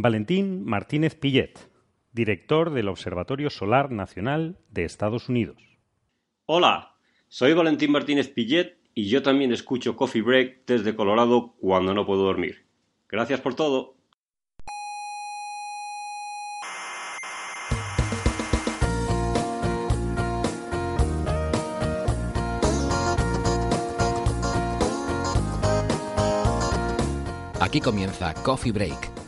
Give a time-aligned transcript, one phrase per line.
[0.00, 1.58] Valentín Martínez Pillet,
[2.12, 5.60] director del Observatorio Solar Nacional de Estados Unidos.
[6.46, 6.94] Hola,
[7.26, 12.22] soy Valentín Martínez Pillet y yo también escucho Coffee Break desde Colorado cuando no puedo
[12.22, 12.64] dormir.
[13.08, 13.96] Gracias por todo.
[27.60, 29.27] Aquí comienza Coffee Break,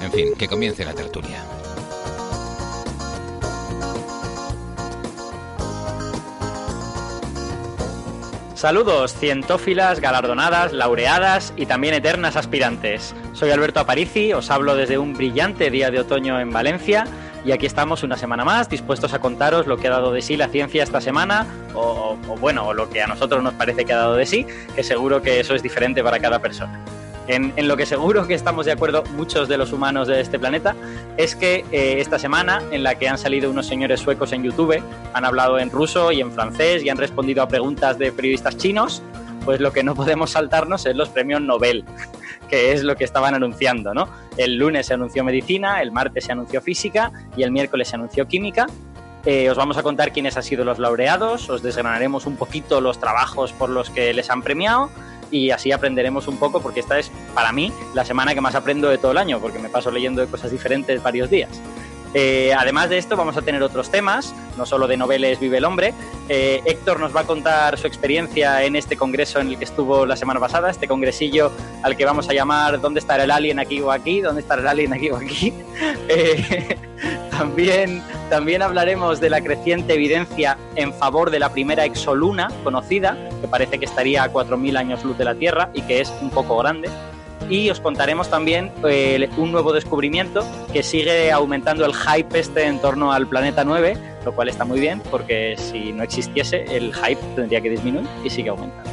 [0.00, 1.44] En fin, que comience la tertulia.
[8.58, 13.14] Saludos, cientófilas, galardonadas, laureadas y también eternas aspirantes.
[13.32, 17.04] Soy Alberto Aparici, os hablo desde un brillante día de otoño en Valencia
[17.44, 20.36] y aquí estamos una semana más dispuestos a contaros lo que ha dado de sí
[20.36, 24.16] la ciencia esta semana o, bueno, lo que a nosotros nos parece que ha dado
[24.16, 26.84] de sí, que seguro que eso es diferente para cada persona.
[27.28, 30.74] En, lo que seguro que estamos de acuerdo muchos de los humanos de este planeta
[31.18, 34.82] es que eh, esta semana en la que han salido unos señores suecos en YouTube,
[35.12, 39.02] han hablado en ruso y en francés y han respondido a preguntas de periodistas chinos,
[39.44, 41.84] pues lo que no podemos saltarnos es los premios Nobel,
[42.48, 44.08] que es lo que estaban anunciando, ¿no?
[44.38, 48.26] El lunes se anunció medicina, el martes se anunció física y el miércoles se anunció
[48.26, 48.66] química.
[49.26, 52.98] Eh, os vamos a contar quiénes han sido los laureados, os desgranaremos un poquito los
[52.98, 54.88] trabajos por los que les han premiado
[55.30, 58.88] y así aprenderemos un poco porque esta es para mí la semana que más aprendo
[58.88, 61.50] de todo el año porque me paso leyendo de cosas diferentes varios días.
[62.14, 65.64] Eh, además de esto vamos a tener otros temas, no solo de noveles vive el
[65.64, 65.94] hombre.
[66.28, 70.06] Eh, Héctor nos va a contar su experiencia en este congreso en el que estuvo
[70.06, 71.52] la semana pasada, este congresillo
[71.82, 74.20] al que vamos a llamar ¿Dónde estará el alien aquí o aquí?
[74.20, 75.52] ¿Dónde estará el alien aquí o aquí?
[76.10, 76.76] Eh,
[77.30, 83.46] también, también hablaremos de la creciente evidencia en favor de la primera exoluna conocida, que
[83.46, 86.56] parece que estaría a 4.000 años luz de la Tierra y que es un poco
[86.56, 86.88] grande.
[87.50, 92.78] Y os contaremos también eh, un nuevo descubrimiento que sigue aumentando el hype este en
[92.78, 97.20] torno al planeta 9, lo cual está muy bien porque si no existiese el hype
[97.34, 98.90] tendría que disminuir y sigue aumentando.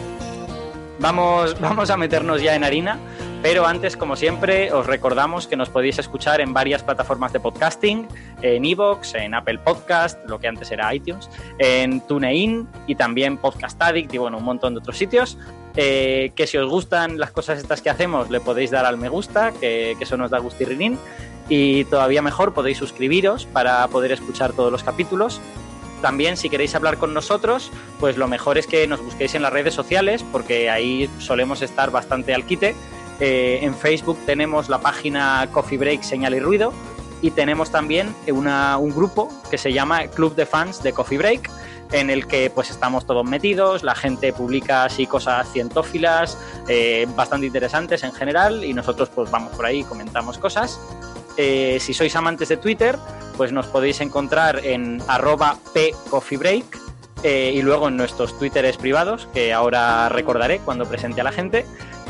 [0.99, 2.97] Vamos, vamos a meternos ya en harina,
[3.45, 8.07] pero antes, como siempre, os recordamos que nos podéis escuchar en varias plataformas de podcasting,
[8.41, 11.29] en Evox, en Apple Podcast, lo que antes era iTunes,
[11.59, 15.37] en TuneIn y también Podcast Addict y bueno, un montón de otros sitios.
[15.75, 19.09] Eh, que si os gustan las cosas estas que hacemos, le podéis dar al me
[19.09, 20.97] gusta, que, que eso nos da gustirrinín.
[21.47, 25.39] Y todavía mejor, podéis suscribiros para poder escuchar todos los capítulos.
[26.01, 29.53] También, si queréis hablar con nosotros, pues lo mejor es que nos busquéis en las
[29.53, 32.73] redes sociales, porque ahí solemos estar bastante al quite.
[33.19, 36.73] Eh, en Facebook tenemos la página Coffee Break Señal y Ruido
[37.21, 41.49] y tenemos también un grupo que se llama Club de Fans de Coffee Break
[41.91, 46.37] en el que pues estamos todos metidos, la gente publica así cosas cientófilas
[46.67, 50.79] eh, bastante interesantes en general y nosotros pues vamos por ahí y comentamos cosas.
[51.37, 52.97] Eh, si sois amantes de Twitter,
[53.37, 56.65] pues nos podéis encontrar en arroba pcoffeebreak
[57.23, 61.65] y luego en nuestros Twitteres privados, que ahora recordaré cuando presente a la gente.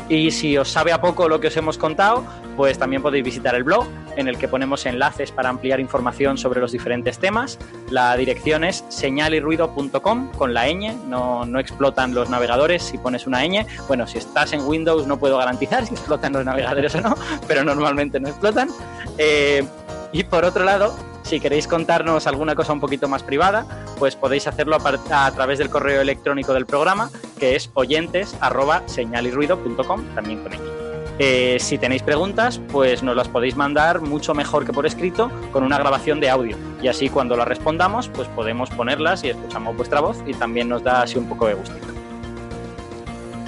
[0.08, 2.24] Y si os sabe a poco lo que os hemos contado,
[2.56, 3.86] pues también podéis visitar el blog
[4.16, 7.58] en el que ponemos enlaces para ampliar información sobre los diferentes temas.
[7.90, 13.44] La dirección es señalirruido.com con la ñ, no, no explotan los navegadores si pones una
[13.44, 13.66] ñ.
[13.88, 17.16] Bueno, si estás en Windows no puedo garantizar si explotan los navegadores o no,
[17.48, 18.68] pero normalmente no explotan.
[19.18, 19.64] Eh,
[20.12, 23.66] y por otro lado, si queréis contarnos alguna cosa un poquito más privada,
[23.98, 30.04] pues podéis hacerlo a, través del correo electrónico del programa, que es oyentes arroba señalirruido.com,
[30.14, 30.62] también con X.
[31.18, 35.64] Eh, si tenéis preguntas, pues nos las podéis mandar mucho mejor que por escrito con
[35.64, 36.56] una grabación de audio.
[36.82, 40.82] Y así cuando las respondamos, pues podemos ponerlas y escuchamos vuestra voz y también nos
[40.84, 41.86] da así un poco de gustito.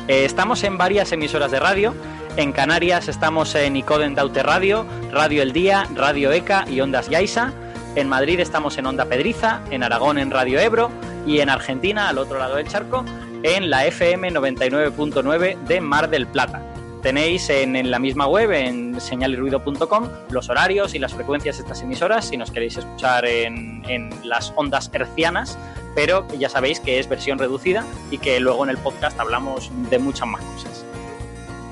[0.08, 1.94] Eh, estamos en varias emisoras de radio.
[2.36, 7.52] En Canarias estamos en Icoden Daute Radio, Radio El Día, Radio ECA y Ondas Yaisa.
[7.96, 10.90] En Madrid estamos en Onda Pedriza, en Aragón en Radio Ebro
[11.26, 13.04] y en Argentina, al otro lado del charco,
[13.42, 16.62] en la FM 99.9 de Mar del Plata.
[17.02, 22.28] Tenéis en, la misma web, en señalirruido.com, los horarios y las frecuencias de estas emisoras
[22.28, 25.58] si nos queréis escuchar en las ondas hercianas,
[25.94, 29.98] pero ya sabéis que es versión reducida y que luego en el podcast hablamos de
[29.98, 30.87] muchas más cosas.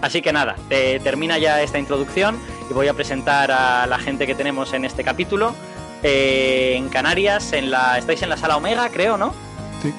[0.07, 0.55] Así que nada,
[1.03, 2.39] termina ya esta introducción
[2.71, 5.53] y voy a presentar a la gente que tenemos en este capítulo.
[6.05, 9.35] Eh, en Canarias, en la, estáis en la sala Omega, creo, ¿no?
[9.83, 9.93] Sí.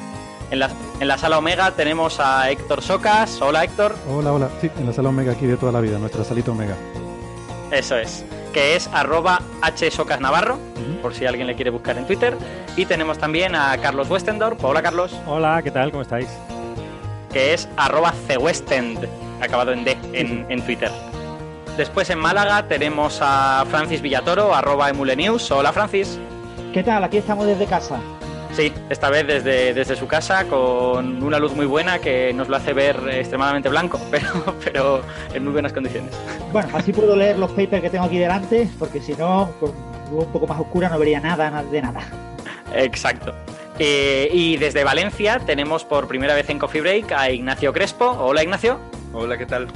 [0.50, 0.69] En la,
[1.01, 3.42] en la sala Omega tenemos a Héctor Socas.
[3.42, 3.98] Hola, Héctor.
[4.09, 4.50] Hola, hola.
[4.62, 6.77] Sí, en la sala Omega aquí de toda la vida, nuestra salita Omega.
[7.71, 8.24] Eso es.
[8.54, 9.42] Que es arroba
[9.75, 10.57] hsocasnavarro,
[11.01, 12.38] por si alguien le quiere buscar en Twitter.
[12.77, 14.63] Y tenemos también a Carlos Westendorf.
[14.63, 15.13] Hola, Carlos.
[15.25, 15.92] Hola, ¿qué tal?
[15.92, 16.30] ¿Cómo estáis?
[17.33, 19.06] Que es arroba cwestend,
[19.42, 20.92] acabado en D, en, en Twitter.
[21.78, 25.51] Después en Málaga tenemos a Francis Villatoro, arroba emulenews.
[25.51, 26.18] Hola Francis.
[26.74, 27.04] ¿Qué tal?
[27.04, 28.00] Aquí estamos desde casa.
[28.54, 32.56] Sí, esta vez desde, desde su casa con una luz muy buena que nos lo
[32.56, 35.01] hace ver extremadamente blanco, pero, pero
[35.31, 36.12] en muy buenas condiciones.
[36.51, 39.72] Bueno, así puedo leer los papers que tengo aquí delante, porque si no, con
[40.12, 42.01] luz un poco más oscura no vería nada, nada de nada.
[42.74, 43.36] Exacto.
[43.78, 48.10] Eh, y desde Valencia tenemos por primera vez en Coffee Break a Ignacio Crespo.
[48.10, 48.80] Hola Ignacio.
[49.19, 49.68] Hola, ¿qué tal?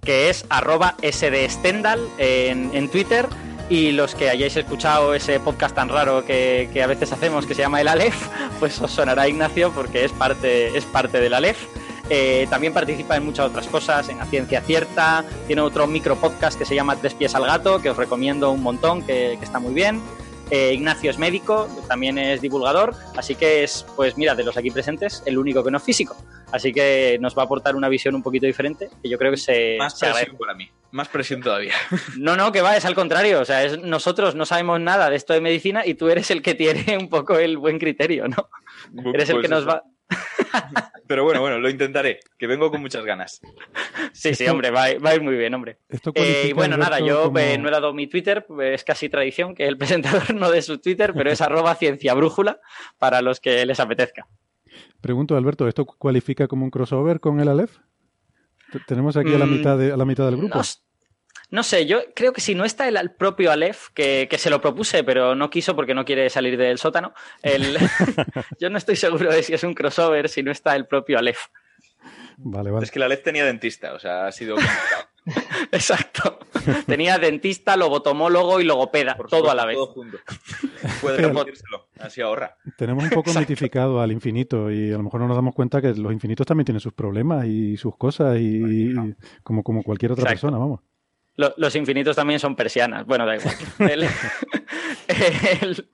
[0.00, 3.26] que es arroba sdstendal en, en Twitter.
[3.70, 7.62] Y los que hayáis escuchado ese podcast tan raro que, a veces hacemos que se
[7.62, 8.28] llama el Aleph,
[8.60, 11.58] pues os sonará Ignacio porque es parte, es parte del Aleph.
[12.10, 16.58] Eh, también participa en muchas otras cosas, en la ciencia cierta, tiene otro micro podcast
[16.58, 19.58] que se llama Tres pies al gato, que os recomiendo un montón, que, que está
[19.58, 20.02] muy bien.
[20.50, 24.70] Eh, Ignacio es médico, también es divulgador, así que es, pues mira, de los aquí
[24.70, 26.16] presentes, el único que no es físico.
[26.54, 29.36] Así que nos va a aportar una visión un poquito diferente, que yo creo que
[29.36, 29.74] se...
[29.76, 31.74] Más se presión para mí, más presión todavía.
[32.16, 35.16] No, no, que va, es al contrario, o sea, es, nosotros no sabemos nada de
[35.16, 38.48] esto de medicina y tú eres el que tiene un poco el buen criterio, ¿no?
[38.94, 39.82] Pues eres el que nos va...
[41.08, 43.40] Pero bueno, bueno, lo intentaré, que vengo con muchas ganas.
[44.12, 45.78] Sí, sí, hombre, va, va a ir muy bien, hombre.
[46.14, 47.40] Eh, y bueno, nada, yo como...
[47.40, 50.78] eh, no he dado mi Twitter, es casi tradición que el presentador no dé su
[50.78, 52.60] Twitter, pero es arroba ciencia brújula
[52.96, 54.28] para los que les apetezca.
[55.04, 57.76] Pregunto, Alberto, ¿esto cualifica como un crossover con el Aleph?
[58.86, 60.56] Tenemos aquí a la mitad, de, a la mitad del grupo.
[60.56, 60.62] No,
[61.50, 64.48] no, sé, yo creo que si no está el, el propio Aleph, que, que, se
[64.48, 67.12] lo propuse, pero no quiso porque no quiere salir del sótano,
[67.42, 67.76] el...
[68.58, 71.48] yo no estoy seguro de si es un crossover si no está el propio Aleph.
[72.38, 72.84] Vale, vale.
[72.84, 75.04] Es que el Aleph tenía dentista, o sea, ha sido complicado.
[75.72, 76.38] Exacto.
[76.86, 79.76] Tenía dentista, logotomólogo y logopeda, Por todo supuesto, a la vez.
[79.76, 80.18] Todo junto.
[81.00, 82.56] Puede repetírselo, así ahorra.
[82.76, 83.40] Tenemos un poco Exacto.
[83.40, 86.64] mitificado al infinito y a lo mejor no nos damos cuenta que los infinitos también
[86.66, 88.94] tienen sus problemas y sus cosas y, y
[89.42, 90.46] como, como cualquier otra Exacto.
[90.48, 90.80] persona, vamos.
[91.36, 93.04] Lo- Los infinitos también son persianas.
[93.06, 93.54] Bueno, da igual.
[93.78, 94.06] El-
[95.62, 95.88] el-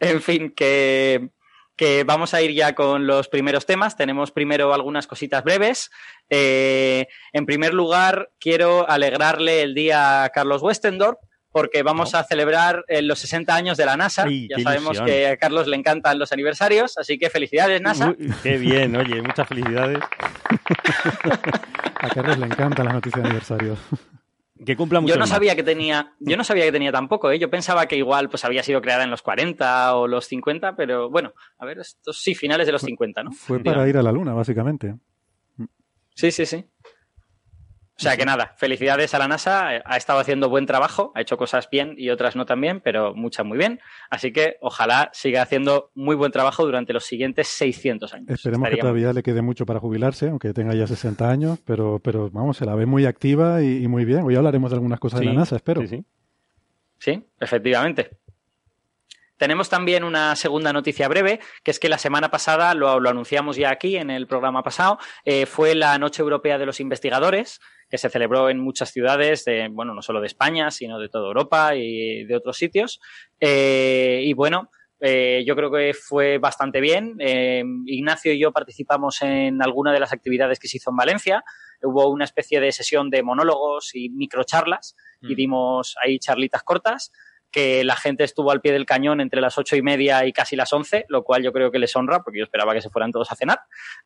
[0.00, 1.30] en fin, que,
[1.78, 3.96] que vamos a ir ya con los primeros temas.
[3.96, 5.90] Tenemos primero algunas cositas breves.
[6.28, 11.20] Eh, en primer lugar, quiero alegrarle el día a Carlos Westendorp
[11.50, 14.24] porque vamos a celebrar eh, los 60 años de la NASA.
[14.24, 15.06] Ay, ya sabemos ilusión.
[15.06, 18.14] que a Carlos le encantan los aniversarios, así que felicidades, NASA.
[18.18, 19.98] Uy, qué bien, oye, muchas felicidades.
[22.00, 23.76] A Carlos le encantan las noticias de aniversario.
[24.64, 25.28] Que cumpla mucho Yo no más.
[25.28, 27.38] sabía que tenía, yo no sabía que tenía tampoco, ¿eh?
[27.38, 31.10] Yo pensaba que igual pues había sido creada en los 40 o los 50, pero
[31.10, 33.32] bueno, a ver, estos sí, finales de los 50, ¿no?
[33.32, 34.96] Fue para ir a la luna, básicamente.
[36.14, 36.64] Sí, sí, sí.
[37.98, 41.36] O sea que nada, felicidades a la NASA, ha estado haciendo buen trabajo, ha hecho
[41.36, 43.80] cosas bien y otras no tan bien, pero muchas muy bien.
[44.08, 48.30] Así que ojalá siga haciendo muy buen trabajo durante los siguientes 600 años.
[48.30, 52.30] Esperemos que todavía le quede mucho para jubilarse, aunque tenga ya 60 años, pero, pero
[52.30, 54.22] vamos, se la ve muy activa y, y muy bien.
[54.22, 55.80] Hoy hablaremos de algunas cosas Sí, de la NASA, espero.
[55.80, 56.04] sí, sí.
[57.00, 58.10] Sí, efectivamente.
[59.36, 63.56] Tenemos también una segunda noticia breve, que es que la semana pasada, lo, lo anunciamos
[63.56, 67.98] ya aquí en el programa pasado, eh, fue la Noche Europea de los Investigadores, que
[67.98, 71.74] se celebró en muchas ciudades, de, bueno, no solo de España, sino de toda Europa
[71.74, 73.00] y de otros sitios.
[73.40, 77.16] Eh, y bueno, eh, yo creo que fue bastante bien.
[77.20, 81.44] Eh, Ignacio y yo participamos en alguna de las actividades que se hizo en Valencia.
[81.82, 85.36] Hubo una especie de sesión de monólogos y microcharlas y Mm.
[85.36, 87.12] dimos ahí charlitas cortas
[87.50, 90.54] que la gente estuvo al pie del cañón entre las ocho y media y casi
[90.54, 93.10] las once, lo cual yo creo que les honra, porque yo esperaba que se fueran
[93.10, 93.60] todos a cenar.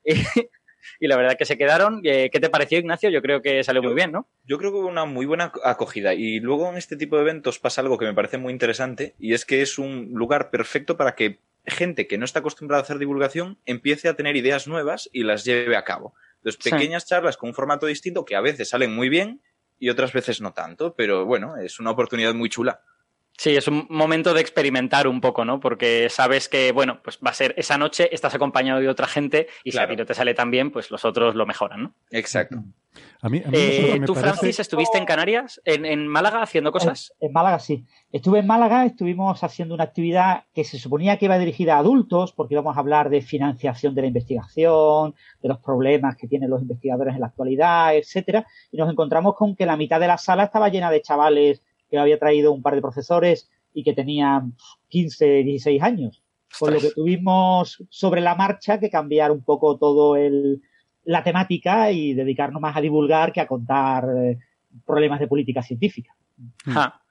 [1.01, 2.01] Y, la verdad que se quedaron.
[2.05, 3.11] Eh, ¿Qué te pareció, Ignacio?
[3.11, 4.29] Yo creo que salió Yo- muy bien, ¿no?
[4.45, 7.59] Yo creo que hubo una muy buena acogida y luego en este tipo de eventos
[7.59, 11.15] pasa algo que me parece muy interesante y es que es un lugar perfecto para
[11.15, 15.23] que gente que no está acostumbrada a hacer divulgación empiece a tener ideas nuevas y
[15.23, 16.15] las lleve a cabo.
[16.39, 16.71] Entonces, Sí.
[16.71, 19.41] pequeñas charlas con un formato distinto que a veces salen muy bien
[19.79, 22.81] y otras veces no tanto, pero bueno, es una oportunidad muy chula.
[23.43, 25.59] Sí, es un momento de experimentar un poco, ¿no?
[25.59, 29.49] Porque sabes que, bueno, pues va a ser esa noche, estás acompañado de otra gente
[29.65, 31.95] y si a ti no te sale tan bien, pues los otros lo mejoran, ¿no?
[32.13, 32.59] Exacto.
[33.21, 36.41] A mí, a mí Eh, me ¿Tú, parece- Francis, estuviste en Canarias, en, en Málaga,
[36.41, 37.15] haciendo cosas?
[37.19, 37.85] En Málaga sí.
[38.13, 42.33] Estuve en Málaga, estuvimos haciendo una actividad que se suponía que iba dirigida a adultos,
[42.33, 46.63] porque íbamos a hablar de financiación de la investigación, de los problemas que tienen los
[46.63, 50.45] investigadores en la actualidad, etcétera, y nos encontramos con que la mitad de la sala
[50.45, 51.61] estaba llena de chavales
[51.93, 54.55] que había traído un par de profesores y que tenían
[54.89, 56.23] 15, 16 años.
[56.59, 60.63] Por lo que tuvimos sobre la marcha que cambiar un poco todo el,
[61.05, 64.39] la temática y dedicarnos más a divulgar que a contar eh,
[64.87, 66.17] problemas de política científica.
[66.65, 67.02] Ja.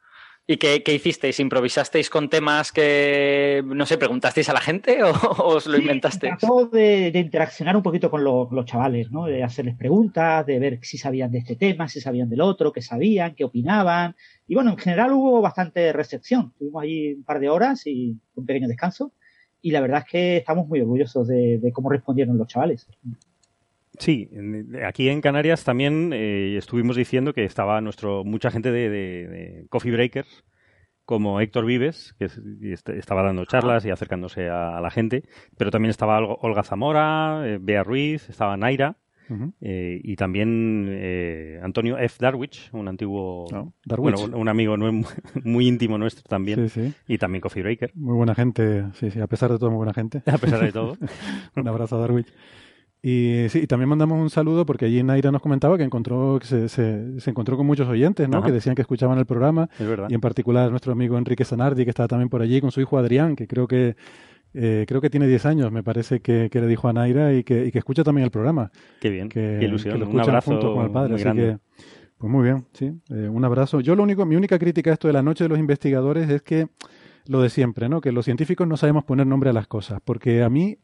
[0.47, 1.39] ¿Y qué, qué hicisteis?
[1.39, 5.81] ¿Improvisasteis con temas que, no sé, preguntasteis a la gente o, o os lo Sí,
[5.83, 6.37] inventasteis?
[6.37, 9.25] Trató de, de interaccionar un poquito con los, los chavales, ¿no?
[9.25, 12.81] De hacerles preguntas, de ver si sabían de este tema, si sabían del otro, qué
[12.81, 14.15] sabían, qué opinaban.
[14.47, 16.49] Y bueno, en general hubo bastante recepción.
[16.53, 19.13] Estuvimos allí un par de horas y un pequeño descanso.
[19.61, 22.87] Y la verdad es que estamos muy orgullosos de, de cómo respondieron los chavales.
[24.01, 24.29] Sí,
[24.83, 29.65] aquí en Canarias también eh, estuvimos diciendo que estaba nuestro mucha gente de, de- de
[29.69, 30.43] Coffee Breakers,
[31.05, 32.25] como Héctor Vives, que
[32.97, 35.23] estaba dando charlas y acercándose a, la gente,
[35.57, 38.97] pero también estaba Olga- Zamora, eh, Bea Ruiz, estaba Naira
[39.61, 42.17] eh, y también eh, Antonio F.
[42.19, 44.15] Darwich, un antiguo, No, Darwich.
[44.17, 44.75] bueno, un, amigo
[45.43, 46.93] muy íntimo nuestro también, Sí, sí.
[47.07, 49.93] y también Coffee Breaker, Muy buena gente, sí, sí, a pesar de todo, muy buena
[49.93, 50.23] gente.
[50.31, 50.97] a pesar de todo.
[51.55, 52.33] un abrazo a Darwich.
[53.03, 56.45] Y sí, y también mandamos un saludo porque allí Naira nos comentaba que encontró que
[56.45, 58.37] se, se- se encontró con muchos oyentes, ¿no?
[58.37, 58.45] Ajá.
[58.47, 60.07] Que decían que escuchaban el programa Es verdad.
[60.09, 62.99] y en particular nuestro amigo Enrique Sanardi que estaba también por allí con su hijo
[62.99, 63.95] Adrián, que creo que
[64.53, 67.43] eh, creo que tiene 10 años, me parece que, que le dijo a Naira y
[67.43, 68.69] que, y que escucha también el programa.
[68.99, 69.93] Qué bien, Que, qué ilusión.
[69.95, 71.15] que lo un abrazo junto con el padre.
[71.15, 71.43] así grande.
[71.43, 71.83] que,
[72.19, 72.91] pues muy bien, sí.
[73.09, 73.79] eh, un abrazo.
[73.79, 76.41] Yo lo único, mi única crítica a esto de la noche de los investigadores es
[76.43, 76.67] que
[77.27, 78.01] lo de siempre, ¿no?
[78.01, 80.01] Que los científicos no sabemos poner nombre a las cosas.
[80.03, 80.77] Porque a mí,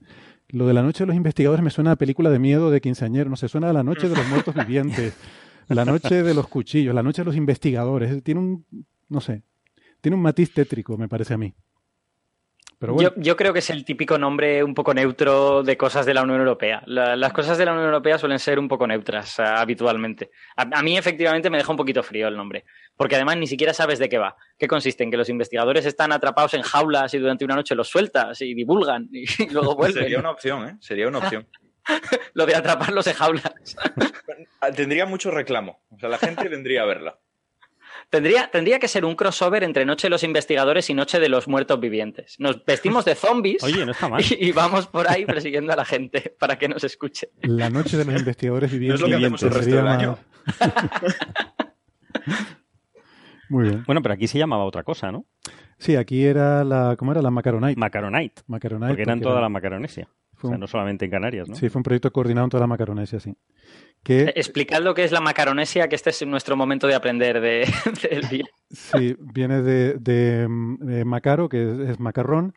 [0.49, 3.29] lo de la noche de los investigadores me suena a película de miedo de quinceañero.
[3.29, 5.15] No sé, suena a la noche de los muertos vivientes,
[5.67, 8.23] la noche de los cuchillos, la noche de los investigadores.
[8.23, 8.65] Tiene un,
[9.09, 9.43] no sé,
[10.01, 11.53] tiene un matiz tétrico, me parece a mí.
[12.79, 16.05] Pero bueno, Yo, yo creo que es el típico nombre un poco neutro de cosas
[16.05, 16.83] de la Unión Europea.
[16.85, 20.29] La- las cosas de la Unión Europea suelen ser un poco neutras ah, habitualmente.
[20.55, 22.65] A, a mí efectivamente me deja un poquito frío el nombre,
[22.97, 24.35] porque además ni siquiera sabes de qué va.
[24.57, 25.03] ¿Qué consiste?
[25.03, 28.53] En que los investigadores están atrapados en jaulas y durante una noche los sueltas y
[28.53, 30.03] divulgan y, luego vuelven.
[30.03, 30.77] Sería una opción, ¿eh?
[30.81, 31.47] Sería una opción.
[32.33, 33.53] Lo de atraparlos en jaulas.
[34.75, 35.79] Tendría mucho reclamo.
[35.91, 37.17] O sea, la gente vendría a verla.
[38.09, 41.47] Tendría, tendría que ser un crossover entre Noche de los Investigadores y Noche de los
[41.47, 42.35] Muertos Vivientes.
[42.39, 44.21] Nos vestimos de zombies Oye, no está mal.
[44.23, 47.29] y, y vamos por ahí persiguiendo a la gente para que nos escuche.
[47.41, 49.01] la noche de los investigadores No vivientes.
[49.01, 50.17] es lo que hacemos el resto sería del más- año.
[53.49, 53.83] Muy bien.
[53.85, 55.25] Bueno, pero aquí se llamaba otra cosa, ¿no?
[55.77, 57.21] Sí, aquí era la, ¿cómo era?
[57.21, 57.79] La Macaronite.
[57.79, 58.41] Macaronite.
[58.47, 60.07] Macaronite, Porque eran porque toda era- la Macaronesia.
[60.41, 61.55] O sea, no solamente en Canarias, ¿no?
[61.55, 63.35] Sí, fue un proyecto coordinado en toda la Macaronesia, sí.
[64.03, 67.41] Que, Eh, Explicad lo que es la macaronesia, que este es nuestro momento de aprender
[67.41, 67.65] de,
[68.11, 68.45] del día.
[68.69, 72.53] sí, viene de, de, mm, Macaro, que es, es macarrón,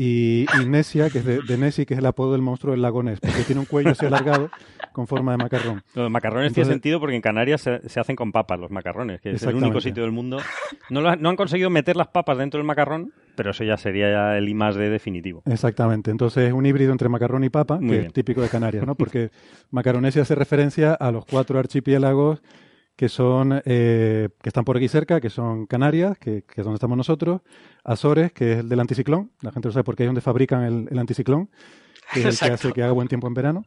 [0.00, 3.02] y, y que es de, de Nessie, que es el apodo del monstruo del lago
[3.02, 4.48] Ness, porque tiene un cuello así alargado
[4.92, 5.82] con forma de macarrón.
[5.92, 9.32] Los macarrones tiene sentido porque en Canarias se, se hacen con papas los macarrones, que
[9.32, 10.38] es el único sitio del mundo.
[10.88, 14.08] No, lo no han conseguido meter las papas dentro del macarrón, pero eso ya sería
[14.08, 15.42] ya el I más D definitivo.
[15.46, 16.12] Exactamente.
[16.12, 18.06] Entonces es un híbrido entre macarrón y papa, Muy que bien.
[18.06, 18.94] es típico de Canarias, ¿no?
[18.96, 19.30] Porque
[19.72, 22.40] Macaronesia hace referencia a los cuatro archipiélagos
[22.94, 26.74] que son eh, que están por aquí cerca, que son Canarias, que, que es donde
[26.76, 27.42] estamos nosotros,
[27.88, 30.88] Azores, que es el del anticiclón, la gente lo sabe porque es donde fabrican el,
[30.90, 31.50] el anticiclón,
[32.14, 33.64] que es el que hace que haga buen tiempo en verano.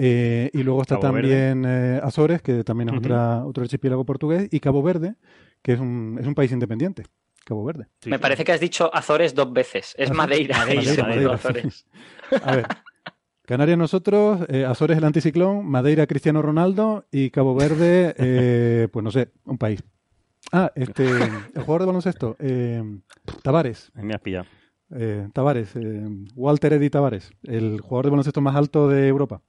[0.00, 4.48] Eh, y luego está Cabo también eh, Azores, que también es otra, otro archipiélago portugués,
[4.52, 5.14] y Cabo Verde,
[5.62, 7.02] que es un, es un país independiente,
[7.44, 7.86] Cabo Verde.
[8.00, 8.22] Sí, Me sí.
[8.22, 9.94] parece que has dicho Azores dos veces.
[9.98, 10.56] Es Azores- Madeira.
[10.58, 11.34] Madeira, y se Madeira.
[11.34, 11.86] Azores.
[12.44, 12.66] A ver,
[13.44, 19.10] Canarias nosotros, eh, Azores el anticiclón, Madeira Cristiano Ronaldo y Cabo Verde, eh, pues no
[19.10, 19.82] sé, un país.
[20.52, 22.82] Ah, este, el jugador de baloncesto, eh,
[23.42, 24.46] Tavares, Me has pillado.
[24.96, 29.42] eh, Tavares, eh, Walter Eddy Tavares, el jugador de baloncesto más alto de Europa.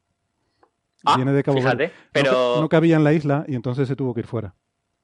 [1.05, 1.93] Ah, Viene de Cabo fíjate, Verde.
[1.93, 4.53] No pero No, cabía en la isla y entonces se tuvo que ir fuera.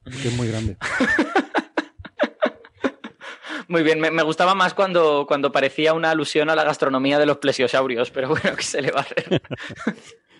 [0.03, 0.77] porque es muy grande.
[3.69, 3.99] muy bien.
[4.01, 8.11] Me, me gustaba más cuando, cuando parecía una alusión a la gastronomía de los plesiosaurios,
[8.11, 9.41] pero bueno, ¿qué se le va a hacer?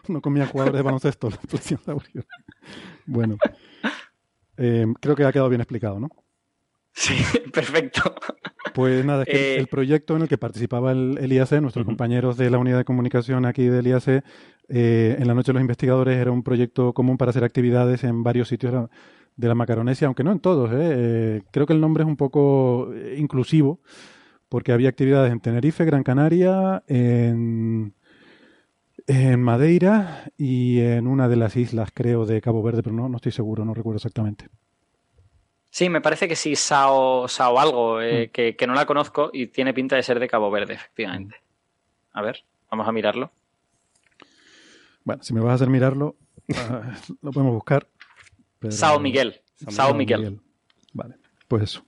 [0.07, 2.25] No comían jugadores de baloncesto los plesiosaurios.
[3.07, 3.37] Bueno,
[4.57, 6.09] eh, creo que ha quedado bien explicado, ¿no?
[6.93, 7.13] Sí,
[7.53, 8.15] perfecto.
[8.73, 11.85] Pues nada, es que Eh, el proyecto en el que participaba el, el IAC, nuestros
[11.85, 14.23] compañeros de la unidad de comunicación aquí del IAC,
[14.69, 18.23] eh, en la noche de los investigadores era un proyecto común para hacer actividades en
[18.23, 18.73] varios sitios
[19.35, 20.71] de la- Macaronesia, aunque no en todos.
[20.71, 20.77] ¿eh?
[20.79, 23.81] Eh, creo que el nombre es un poco inclusivo,
[24.49, 27.93] porque había actividades en Tenerife, Gran Canaria, en,
[29.07, 33.17] en Madeira y en una de las islas, creo, de Cabo Verde, pero no, no
[33.17, 34.49] estoy seguro, no recuerdo exactamente.
[35.69, 39.47] Sí, me parece que sí, Sao, Sao algo, eh, que, que no la conozco y
[39.47, 41.35] tiene pinta de ser de Cabo Verde, efectivamente.
[42.13, 43.31] A ver, vamos a mirarlo.
[45.03, 46.15] Bueno, si me vas a hacer mirarlo,
[46.55, 47.87] ah, lo podemos buscar.
[48.59, 49.41] pero- Sao Miguel.
[49.57, 50.39] Sao Sao Miguel.
[50.93, 51.15] Vale,
[51.47, 51.83] pues eso.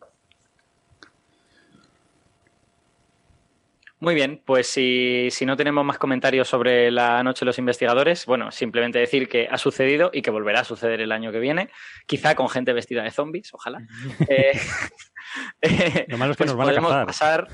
[3.99, 8.27] Muy bien, pues si, si no tenemos más comentarios sobre la noche de los investigadores,
[8.27, 11.69] bueno, simplemente decir que ha sucedido y que volverá a suceder el año que viene,
[12.05, 13.79] quizá con gente vestida de zombies, ojalá.
[14.29, 14.51] Eh,
[15.61, 17.05] eh, Lo malo es que pues nos van a cazar.
[17.07, 17.47] pasar.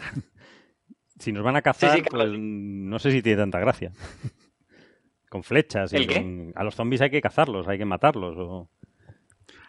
[1.18, 2.30] Si nos van a cazar, Sí, sí, claro.
[2.32, 3.92] pues no sé si tiene tanta gracia.
[5.30, 5.94] con flechas.
[5.94, 6.16] y ¿El qué?
[6.16, 8.36] con- A los zombies hay que cazarlos, hay que matarlos.
[8.38, 8.70] o-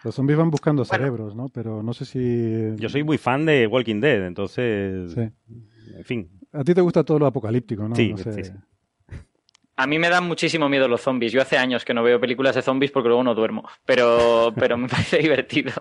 [0.02, 1.48] Los zombies van buscando cerebros, ¿no?
[1.50, 2.72] Pero no sé si...
[2.76, 5.12] Yo soy muy fan de Walking Dead, entonces...
[5.12, 5.30] Sí.
[5.96, 6.30] En fin.
[6.52, 7.94] A ti te gusta todo lo apocalíptico, ¿no?
[7.96, 8.32] Sí, No sé.
[8.32, 8.52] sí, sí.
[9.76, 11.32] A mí me dan muchísimo miedo los zombies.
[11.32, 13.68] Yo hace años que no veo películas de zombies porque luego no duermo.
[13.84, 15.72] Pero, pero me parece divertido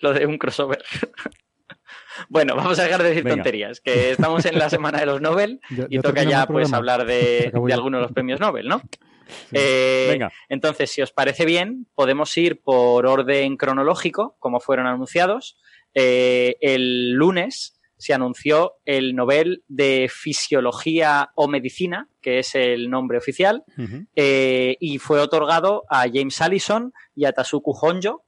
[0.00, 0.82] lo de un crossover.
[2.28, 3.36] Bueno, vamos a dejar de decir Venga.
[3.36, 6.72] tonterías, que estamos en la semana de los Nobel Ya- y ya toca ya pues
[6.72, 8.82] hablar de, de algunos de los premios Nobel, ¿no?
[9.52, 10.32] Eh, Venga.
[10.48, 15.58] Entonces, si os parece bien, podemos ir por orden cronológico, como fueron anunciados.
[15.94, 23.18] Eh, el lunes se anunció el Nobel de Fisiología o Medicina, que es el nombre
[23.18, 23.64] oficial,
[24.14, 28.24] eh, y fue otorgado a James Allison y a Tasuku Honjo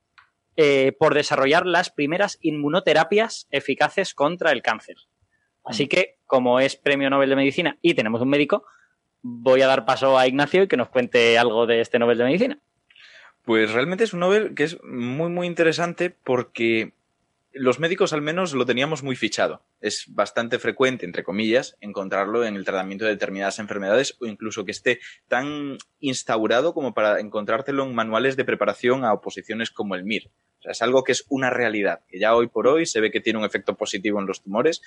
[0.57, 4.97] eh, por desarrollar las primeras inmunoterapias eficaces contra el cáncer.
[5.65, 8.65] Así que, como es Premio Nobel de Medicina y tenemos un médico,
[9.23, 12.25] voy a dar paso a Ignacio y que nos cuente algo de este Nobel de
[12.25, 12.59] Medicina.
[13.45, 16.93] Pues realmente es un Nobel que es muy, muy interesante porque
[17.53, 19.63] los médicos al menos lo teníamos muy fichado.
[19.81, 24.71] Es bastante frecuente, entre comillas, encontrarlo en el tratamiento de determinadas enfermedades o incluso que
[24.71, 30.31] esté tan instaurado como para encontrártelo en manuales de preparación a oposiciones como el MIR.
[30.61, 33.11] O sea, es algo que es una realidad, que ya hoy por hoy se ve
[33.11, 34.83] que tiene un efecto positivo en los tumores.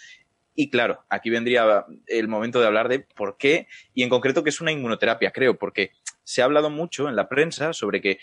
[0.56, 4.52] Y claro, aquí vendría el momento de hablar de por qué y en concreto que
[4.52, 5.92] es una inmunoterapia, creo, porque
[6.24, 8.18] se ha hablado mucho en la prensa sobre que eh,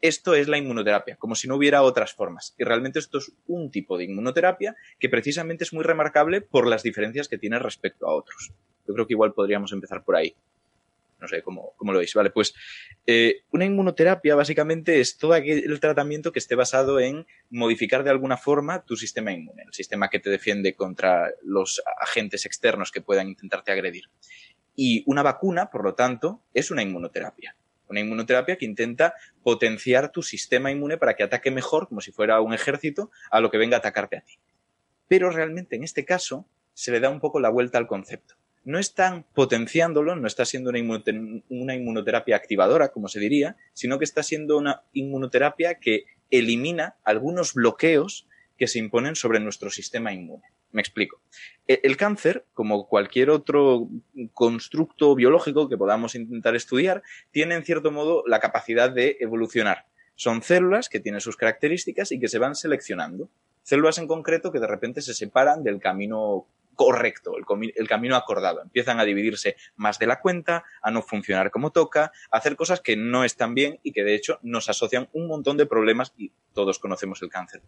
[0.00, 2.54] esto es la inmunoterapia, como si no hubiera otras formas.
[2.58, 6.82] Y realmente esto es un tipo de inmunoterapia que precisamente es muy remarcable por las
[6.82, 8.52] diferencias que tiene respecto a otros.
[8.86, 10.34] Yo creo que igual podríamos empezar por ahí.
[11.20, 12.14] No sé cómo, cómo lo veis.
[12.14, 12.54] Vale, pues
[13.06, 18.36] eh, una inmunoterapia básicamente es todo aquel tratamiento que esté basado en modificar de alguna
[18.36, 23.28] forma tu sistema inmune, el sistema que te defiende contra los agentes externos que puedan
[23.28, 24.04] intentarte agredir.
[24.80, 27.56] Y una vacuna, por lo tanto, es una inmunoterapia.
[27.88, 29.12] Una inmunoterapia que intenta
[29.42, 33.50] potenciar tu sistema inmune para que ataque mejor, como si fuera un ejército, a lo
[33.50, 34.38] que venga a atacarte a ti.
[35.08, 38.36] Pero realmente en este caso se le da un poco la vuelta al concepto.
[38.62, 43.98] No están potenciándolo, no está siendo una, inmunote- una inmunoterapia activadora, como se diría, sino
[43.98, 50.12] que está siendo una inmunoterapia que elimina algunos bloqueos que se imponen sobre nuestro sistema
[50.12, 50.44] inmune.
[50.72, 51.20] Me explico.
[51.66, 53.88] E- El cáncer, como cualquier otro
[54.34, 59.86] constructo biológico que podamos intentar estudiar, tiene en cierto modo la capacidad de evolucionar.
[60.14, 63.30] Son células que tienen sus características y que se van seleccionando.
[63.62, 66.46] Células en concreto que de repente se separan del camino
[66.78, 68.62] correcto, el, camino acordado.
[68.62, 72.80] Empiezan a dividirse más de la cuenta, a no funcionar como toca, a hacer cosas
[72.80, 76.30] que no están bien y que de hecho nos asocian un montón de problemas y
[76.52, 77.62] todos conocemos el cáncer.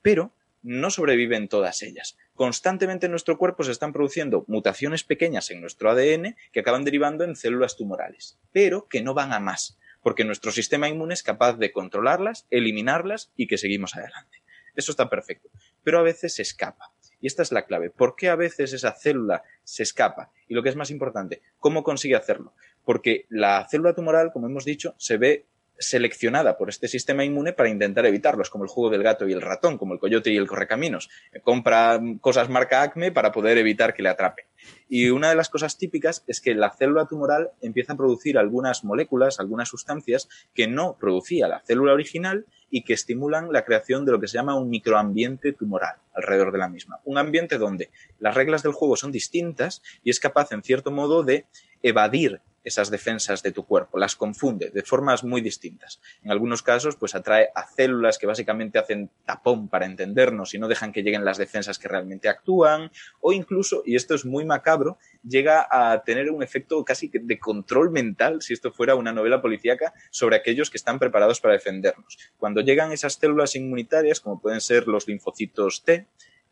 [0.00, 0.32] Pero
[0.66, 2.18] no sobreviven todas ellas.
[2.34, 7.22] Constantemente en nuestro cuerpo se están produciendo mutaciones pequeñas en nuestro ADN que acaban derivando
[7.22, 11.52] en células tumorales, pero que no van a más, porque nuestro sistema inmune es capaz
[11.54, 14.42] de controlarlas, eliminarlas y que seguimos adelante.
[14.74, 15.50] Eso está perfecto,
[15.84, 16.92] pero a veces se escapa.
[17.20, 17.90] Y esta es la clave.
[17.90, 20.32] ¿Por qué a veces esa célula se escapa?
[20.48, 22.54] Y lo que es más importante, ¿cómo consigue hacerlo?
[22.84, 25.46] Porque la célula tumoral, como hemos dicho, se ve
[25.78, 29.42] seleccionada por este sistema inmune para intentar evitarlos, como el juego del gato y el
[29.42, 31.08] ratón, como el coyote y el correcaminos.
[31.42, 34.46] Compra cosas marca Acme para poder evitar que le atrapen.
[34.88, 38.84] Y una de las cosas típicas es que la célula tumoral empieza a producir algunas
[38.84, 44.12] moléculas, algunas sustancias que no producía la célula original y que estimulan la creación de
[44.12, 47.00] lo que se llama un microambiente tumoral alrededor de la misma.
[47.04, 51.22] Un ambiente donde las reglas del juego son distintas y es capaz, en cierto modo,
[51.22, 51.46] de
[51.82, 56.00] evadir esas defensas de tu cuerpo, las confunde de formas muy distintas.
[56.24, 60.66] En algunos casos, pues atrae a células que básicamente hacen tapón para entendernos y no
[60.66, 64.98] dejan que lleguen las defensas que realmente actúan, o incluso, y esto es muy macabro,
[65.22, 69.94] llega a tener un efecto casi de control mental, si esto fuera una novela policíaca,
[70.10, 72.18] sobre aquellos que están preparados para defendernos.
[72.36, 76.05] Cuando llegan esas células inmunitarias, como pueden ser los linfocitos T,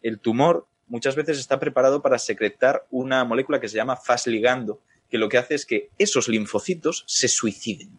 [0.05, 4.81] el tumor muchas veces está preparado para secretar una molécula que se llama fast ligando,
[5.11, 7.99] que lo que hace es que esos linfocitos se suiciden.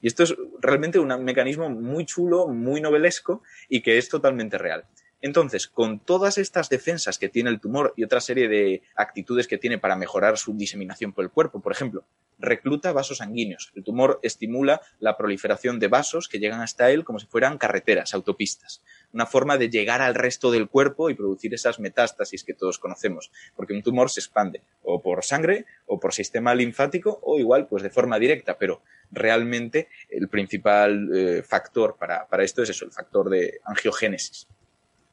[0.00, 4.84] Y esto es realmente un mecanismo muy chulo, muy novelesco y que es totalmente real.
[5.22, 9.56] Entonces, con todas estas defensas que tiene el tumor y otra serie de actitudes que
[9.56, 12.04] tiene para mejorar su diseminación por el cuerpo, por ejemplo,
[12.40, 13.70] recluta vasos sanguíneos.
[13.76, 18.14] El tumor estimula la proliferación de vasos que llegan hasta él como si fueran carreteras,
[18.14, 18.82] autopistas.
[19.12, 23.30] Una forma de llegar al resto del cuerpo y producir esas metástasis que todos conocemos.
[23.54, 27.84] Porque un tumor se expande o por sangre o por sistema linfático o igual pues
[27.84, 28.82] de forma directa, pero
[29.12, 34.48] realmente el principal eh, factor para, para esto es eso, el factor de angiogénesis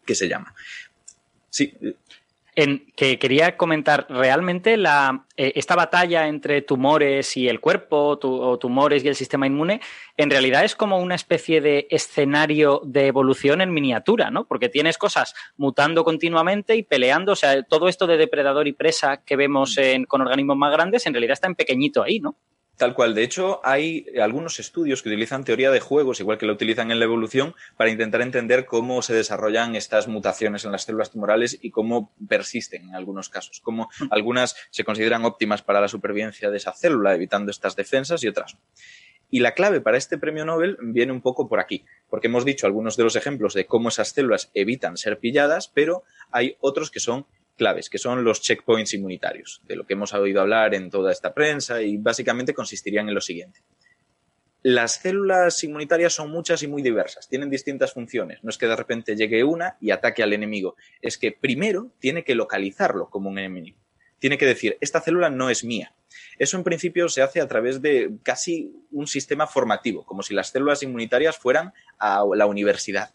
[0.09, 0.55] que se llama.
[1.51, 1.71] Sí.
[2.55, 8.57] En, que quería comentar, realmente la, eh, esta batalla entre tumores y el cuerpo, o
[8.57, 9.81] tumores y el sistema inmune,
[10.17, 14.45] en realidad es como una especie de escenario de evolución en miniatura, ¿no?
[14.45, 19.23] Porque tienes cosas mutando continuamente y peleando, o sea, todo esto de depredador y presa
[19.23, 22.35] que vemos con organismos más grandes, en realidad está en pequeñito ahí, ¿no?
[22.79, 23.13] Tal cual.
[23.13, 26.99] De hecho, hay algunos estudios que utilizan teoría de juegos, igual que la utilizan en
[26.99, 31.71] la evolución, para intentar entender cómo se desarrollan estas mutaciones en las células tumorales y
[31.71, 33.59] cómo persisten en algunos casos.
[33.59, 38.29] Cómo algunas se consideran óptimas para la supervivencia de esa célula, evitando estas defensas y
[38.29, 38.55] otras
[39.29, 42.65] Y la clave para este premio Nobel viene un poco por aquí, porque hemos dicho
[42.65, 47.01] algunos de los ejemplos de cómo esas células evitan ser pilladas, pero hay otros que
[47.01, 47.25] son
[47.59, 51.35] claves, que son los checkpoints inmunitarios, de lo que hemos oído hablar en toda esta
[51.35, 53.61] prensa y básicamente consistirían en lo siguiente.
[54.63, 58.43] Las células inmunitarias son muchas y muy diversas, tienen distintas funciones.
[58.43, 62.23] No es que de repente llegue una y ataque al enemigo, es que primero tiene
[62.23, 63.77] que localizarlo como un enemigo.
[64.17, 65.93] Tiene que decir, esta célula no es mía.
[66.37, 70.49] Eso en principio se hace a través de casi un sistema formativo, como si las
[70.49, 73.13] células inmunitarias fueran a la universidad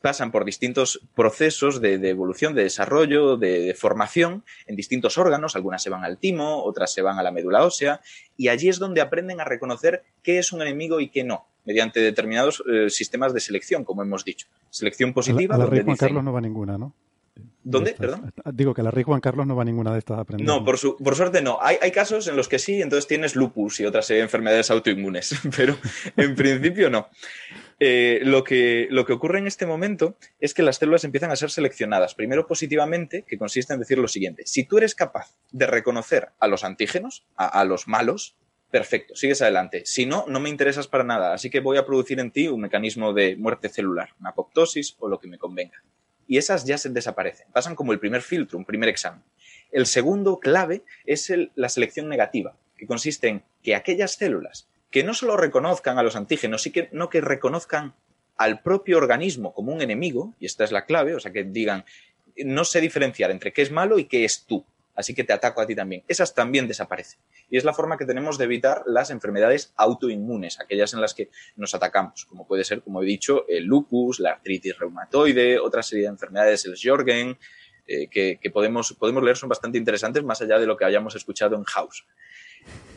[0.00, 5.56] pasan por distintos procesos de, evolución, de desarrollo, de, formación en distintos órganos.
[5.56, 8.00] Algunas se van al timo, otras se van a la médula ósea,
[8.36, 12.00] y allí es donde aprenden a reconocer qué es un enemigo y qué no, mediante
[12.00, 14.46] determinados eh, sistemas de selección, como hemos dicho.
[14.70, 15.54] Selección positiva.
[15.54, 16.94] A la, Rey Juan Carlos no va ninguna, ¿no?
[17.62, 17.92] ¿Dónde?
[17.92, 18.32] Perdón.
[18.52, 20.58] Digo que la Rey Juan Carlos no va ninguna de estas aprendiendo.
[20.58, 21.58] No, por, por suerte no.
[21.60, 25.76] Hay, hay, casos en los que sí, entonces tienes lupus y otras enfermedades autoinmunes, pero
[26.16, 27.08] en principio no.
[27.80, 31.36] Eh, lo, que, lo que ocurre en este momento es que las células empiezan a
[31.36, 35.66] ser seleccionadas, primero positivamente, que consiste en decir lo siguiente, si tú eres capaz de
[35.66, 38.36] reconocer a los antígenos, a, los malos,
[38.70, 39.82] perfecto, sigues adelante.
[39.86, 42.60] Si no, no me interesas para nada, así que voy a producir en ti un
[42.60, 45.82] mecanismo de muerte celular, una apoptosis o lo que me convenga.
[46.26, 49.22] Y esas ya se desaparecen, pasan como el primer filtro, un primer examen.
[49.70, 55.14] El segundo clave es la selección negativa, que consiste en que aquellas células que no
[55.14, 57.94] solo reconozcan a los antígenos, sino que reconozcan
[58.36, 61.84] al propio organismo como un enemigo, y esta es la clave, o sea, que digan,
[62.36, 65.60] no sé diferenciar entre qué es malo y qué es tú, así que te ataco
[65.60, 66.04] a ti también.
[66.06, 67.18] Esas también desaparecen.
[67.50, 71.30] Y es la forma que tenemos de evitar las enfermedades autoinmunes, aquellas en las que
[71.56, 76.04] nos atacamos, como puede ser, como he dicho, el lupus, la artritis reumatoide, otra serie
[76.04, 77.36] de enfermedades, el Jorgen,
[77.88, 81.16] eh, que, que, podemos, podemos leer son bastante interesantes más allá de lo que hayamos
[81.16, 82.04] escuchado en House.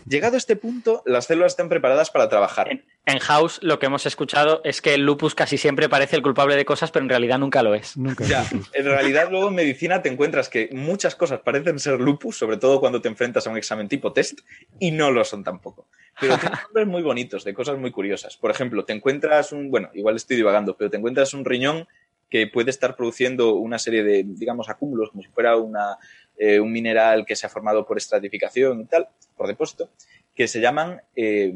[0.08, 2.70] Llegado a este punto, las células están preparadas para trabajar.
[3.06, 6.56] En, House lo que hemos escuchado es que el lupus casi siempre parece el culpable
[6.56, 7.98] de cosas, pero en realidad nunca lo es.
[7.98, 8.26] Nunca.
[8.26, 12.58] Ya, en realidad luego en medicina te encuentras que muchas cosas parecen ser lupus, sobre
[12.58, 14.40] todo cuando te enfrentas a un examen tipo test,
[14.80, 15.88] y no lo son tampoco.
[16.20, 18.38] Pero tienen nombres muy bonitos, de cosas muy curiosas.
[18.38, 21.88] Por ejemplo, te encuentras un, bueno, igual estoy divagando, pero te encuentras un riñón
[22.32, 25.98] que puede estar produciendo una serie de, digamos, acúmulos, como si fuera una,
[26.44, 29.92] eh, un mineral que se ha formado por estratificación y tal, por depósito,
[30.34, 31.54] que se llaman eh,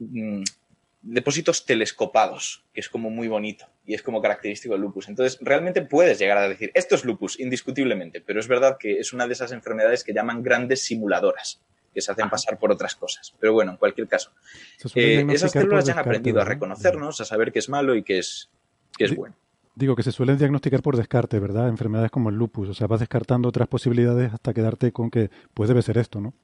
[0.00, 0.42] mm,
[1.02, 5.08] depósitos telescopados, que es como muy bonito y es como característico del lupus.
[5.08, 9.12] Entonces, realmente puedes llegar a decir, esto es lupus, indiscutiblemente, pero es verdad que es
[9.12, 11.60] una de esas enfermedades que llaman grandes simuladoras
[11.94, 13.32] que se hacen pasar por otras cosas.
[13.38, 14.32] Pero bueno, en cualquier caso,
[14.96, 18.18] eh, esas células ya han aprendido a reconocernos, a saber qué es malo y qué
[18.18, 18.50] es,
[18.98, 19.36] qué es bueno.
[19.74, 21.68] Digo que se suelen diagnosticar por descarte, ¿verdad?
[21.68, 22.68] Enfermedades como el lupus.
[22.68, 26.34] O sea, vas descartando otras posibilidades hasta quedarte con que pues debe ser esto, ¿no?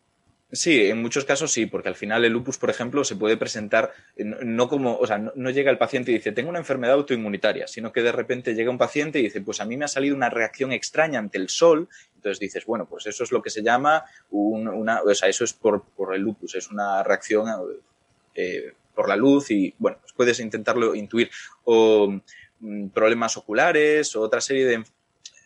[0.50, 3.92] Sí, en muchos casos sí, porque al final el lupus, por ejemplo, se puede presentar
[4.16, 7.92] no como, o sea, no, llega el paciente y dice, tengo una enfermedad autoinmunitaria, sino
[7.92, 10.30] que de repente llega un paciente y dice, pues a mí me ha salido una
[10.30, 14.04] reacción extraña ante el sol Entonces dices, bueno, pues eso es lo que se llama
[14.30, 17.46] una, o sea, eso es por, el lupus, es una reacción
[18.34, 21.30] eh, por la luz y, bueno, pues puedes intentarlo intuir.
[21.64, 22.22] O
[22.92, 24.84] problemas oculares o otra serie de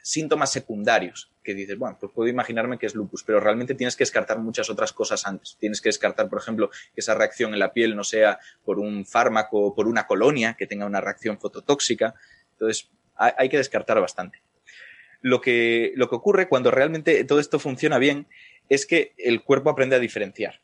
[0.03, 4.03] síntomas secundarios que dices, bueno, pues puedo imaginarme que es lupus, pero realmente tienes que
[4.03, 5.57] descartar muchas otras cosas antes.
[5.59, 9.05] Tienes que descartar, por ejemplo, que esa reacción en la piel no sea por un
[9.05, 12.15] fármaco o por una colonia que tenga una reacción fototóxica.
[12.53, 14.43] Entonces, hay que descartar bastante.
[15.21, 18.27] Lo que, lo que ocurre cuando realmente todo esto funciona bien
[18.69, 20.61] es que el cuerpo aprende a diferenciar.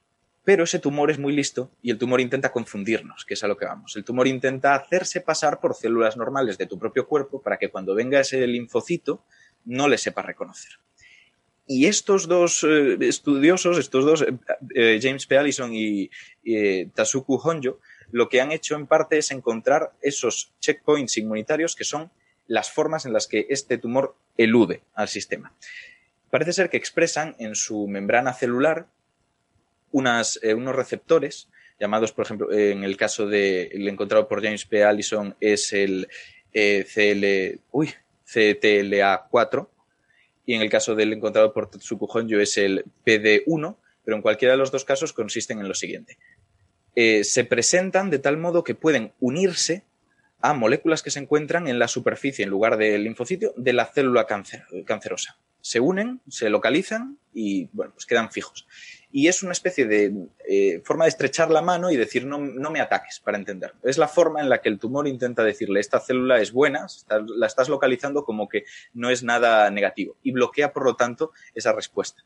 [0.48, 3.58] Pero ese tumor es muy listo y el tumor intenta confundirnos, que es a lo
[3.58, 3.94] que vamos.
[3.96, 7.94] El tumor intenta hacerse pasar por células normales de tu propio cuerpo para que cuando
[7.94, 9.22] venga ese linfocito
[9.66, 10.78] no le sepa reconocer.
[11.66, 14.38] Y estos dos eh, estudiosos, estos dos, eh,
[14.74, 15.36] eh, James P.
[15.36, 16.10] Allison y,
[16.94, 17.78] Tasuku Honjo,
[18.10, 22.10] lo que han hecho en parte es encontrar esos checkpoints inmunitarios que son
[22.46, 25.52] las formas en las que este tumor elude al sistema.
[26.30, 28.86] Parece ser que expresan en su membrana celular
[29.92, 31.48] unas, unos receptores
[31.78, 34.84] llamados, por ejemplo, en el caso del encontrado por James P.
[34.84, 36.08] Allison es el
[37.70, 37.94] uy,
[38.26, 39.68] CTLA4
[40.46, 44.52] y en el caso del encontrado por Tetsuku Honjo es el PD1, pero en cualquiera
[44.52, 46.18] de los dos casos consisten en lo siguiente.
[46.94, 49.84] Eh, se presentan de tal modo que pueden unirse
[50.40, 54.26] a moléculas que se encuentran en la superficie, en lugar del linfocidio, de la célula
[54.26, 55.36] cancerosa.
[55.60, 58.66] Se unen, se localizan y bueno, pues quedan fijos
[59.10, 62.70] y es una especie de eh, forma de estrechar la mano y decir no, no,
[62.70, 63.72] me ataques, para entender.
[63.82, 67.46] Es la forma en la que el tumor intenta decirle esta célula es buena, la
[67.46, 72.22] estás localizando como que no es nada negativo y bloquea, por lo tanto, esa respuesta.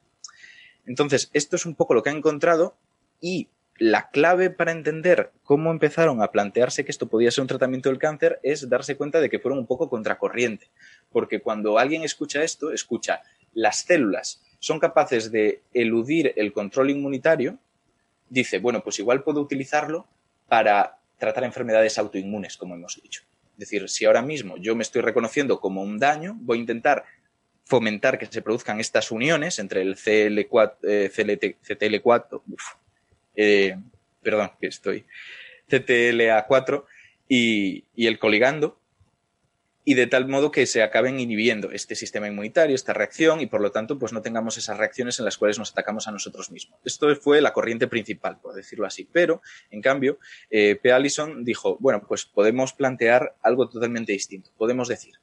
[0.85, 2.77] Entonces, esto es un poco lo que ha encontrado
[3.21, 7.88] y la clave para entender cómo empezaron a plantearse que esto podía ser un tratamiento
[7.88, 10.71] del cáncer es darse cuenta de que fueron un poco contracorriente,
[11.11, 13.23] porque cuando alguien escucha esto, escucha
[13.55, 17.59] las células son capaces de eludir el control inmunitario,
[18.31, 20.07] dice, bueno, pues igual puedo utilizarlo
[20.46, 23.25] para tratar enfermedades autoinmunes, como hemos dicho.
[23.55, 27.05] Es decir, si ahora mismo yo me estoy reconociendo como un daño, voy a intentar
[27.64, 32.42] fomentar que se produzcan estas uniones entre el CL4, eh, CTL4,
[33.35, 33.77] eh,
[34.22, 35.05] perdón, que estoy,
[35.68, 36.85] CTLA4
[37.29, 38.79] y, y el coligando,
[39.85, 43.61] y de tal modo que se acaben inhibiendo este sistema inmunitario, esta reacción, y por
[43.61, 46.79] lo tanto, pues no tengamos esas reacciones en las cuales nos atacamos a nosotros mismos.
[46.85, 49.09] Esto fue la corriente principal, por decirlo así.
[49.11, 50.18] Pero, en cambio,
[50.51, 50.92] eh, P.
[50.92, 54.51] Allison dijo, bueno, pues podemos plantear algo totalmente distinto.
[54.57, 55.14] Podemos decir,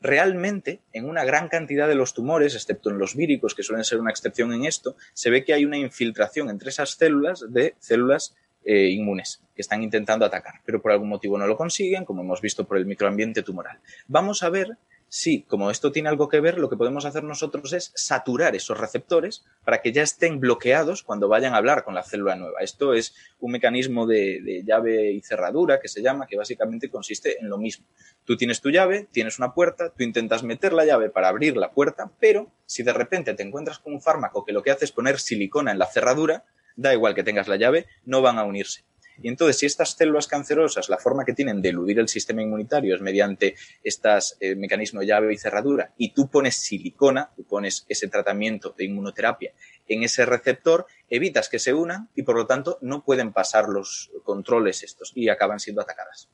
[0.00, 4.00] realmente, en una gran cantidad de los tumores, excepto en los víricos, que suelen ser
[4.00, 8.34] una excepción en esto, se ve que hay una infiltración entre esas células de células
[8.70, 12.42] eh, inmunes que están intentando atacar, pero por algún motivo no lo consiguen, como hemos
[12.42, 13.78] visto por el microambiente tumoral.
[14.08, 14.76] Vamos a ver
[15.08, 18.78] si, como esto tiene algo que ver, lo que podemos hacer nosotros es saturar esos
[18.78, 22.60] receptores para que ya estén bloqueados cuando vayan a hablar con la célula nueva.
[22.60, 27.40] Esto es un mecanismo de, de, llave y cerradura que se llama, que básicamente consiste
[27.40, 27.86] en lo mismo.
[28.26, 31.72] Tú tienes tu llave, tienes una puerta, tú intentas meter la llave para abrir la
[31.72, 34.92] puerta, pero si de repente te encuentras con un fármaco que lo que hace es
[34.92, 36.44] poner silicona en la cerradura,
[36.78, 38.84] da igual que tengas la llave, no van a unirse.
[39.20, 42.94] Y entonces, si estas células cancerosas, la forma que tienen de eludir el sistema inmunitario
[42.94, 48.06] es mediante estos eh, mecanismos llave y cerradura, y tú pones silicona, tú pones ese
[48.06, 49.52] tratamiento de inmunoterapia
[49.88, 54.12] en ese receptor, evitas que se unan y por lo tanto no pueden pasar los
[54.22, 56.28] controles estos y acaban siendo atacadas.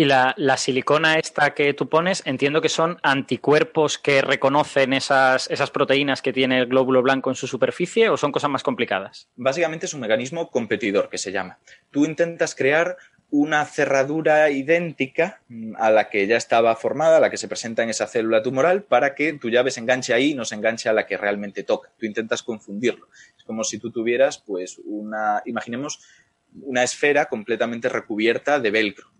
[0.00, 5.72] Y la, silicona esta que tú pones, entiendo que son anticuerpos que reconocen esas, esas
[5.72, 9.28] proteínas que tiene el glóbulo blanco en su superficie o son cosas más complicadas?
[9.34, 11.58] Básicamente es un mecanismo competidor que se llama.
[11.90, 12.96] Tú intentas crear
[13.30, 17.82] una cerradura idéntica mm, a la que ya estaba formada, a la que se presenta
[17.82, 20.88] en esa célula tumoral, para que tu llave se enganche ahí y no se enganche
[20.88, 21.90] a la que realmente toca.
[21.98, 23.08] Tú intentas confundirlo.
[23.36, 26.04] Es como si tú tuvieras, pues, una, imaginemos,
[26.62, 29.17] una esfera completamente recubierta de velcro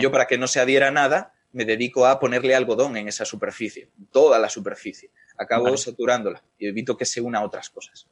[0.00, 3.90] yo, para que no se adhiera nada, me dedico a ponerle algodón en esa superficie,
[4.10, 5.10] toda la superficie.
[5.38, 8.06] Acabo saturándola y evito que se una a otras cosas.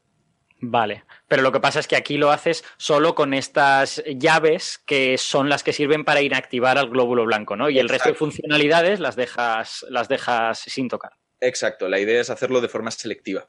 [0.63, 5.17] Vale, pero lo que pasa es que aquí lo haces solo con estas llaves que
[5.17, 7.71] son las que sirven para inactivar al glóbulo blanco, ¿no?
[7.71, 11.13] Y el resto de funcionalidades las dejas, las dejas sin tocar.
[11.41, 13.49] Exacto, la idea es hacerlo de forma selectiva.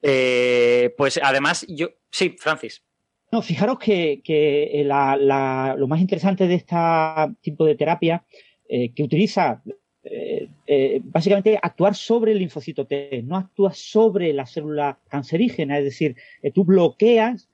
[0.00, 1.88] Eh, pues además, yo.
[2.10, 2.82] Sí, Francis.
[3.32, 6.76] No, fijaros que, eh, lo más interesante de este
[7.40, 8.24] tipo de terapia
[8.68, 9.62] eh, que utiliza
[10.02, 16.16] eh, básicamente actuar sobre el linfocito T, no actúa sobre la célula cancerígena, es decir,
[16.54, 17.48] tú bloqueas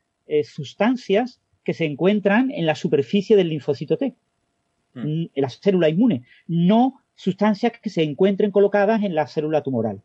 [0.44, 4.14] sustancias que se encuentran en la superficie del linfocito T,
[4.94, 5.00] hmm.
[5.04, 10.00] en la célula inmune, no sustancias que se encuentren colocadas en la célula tumoral.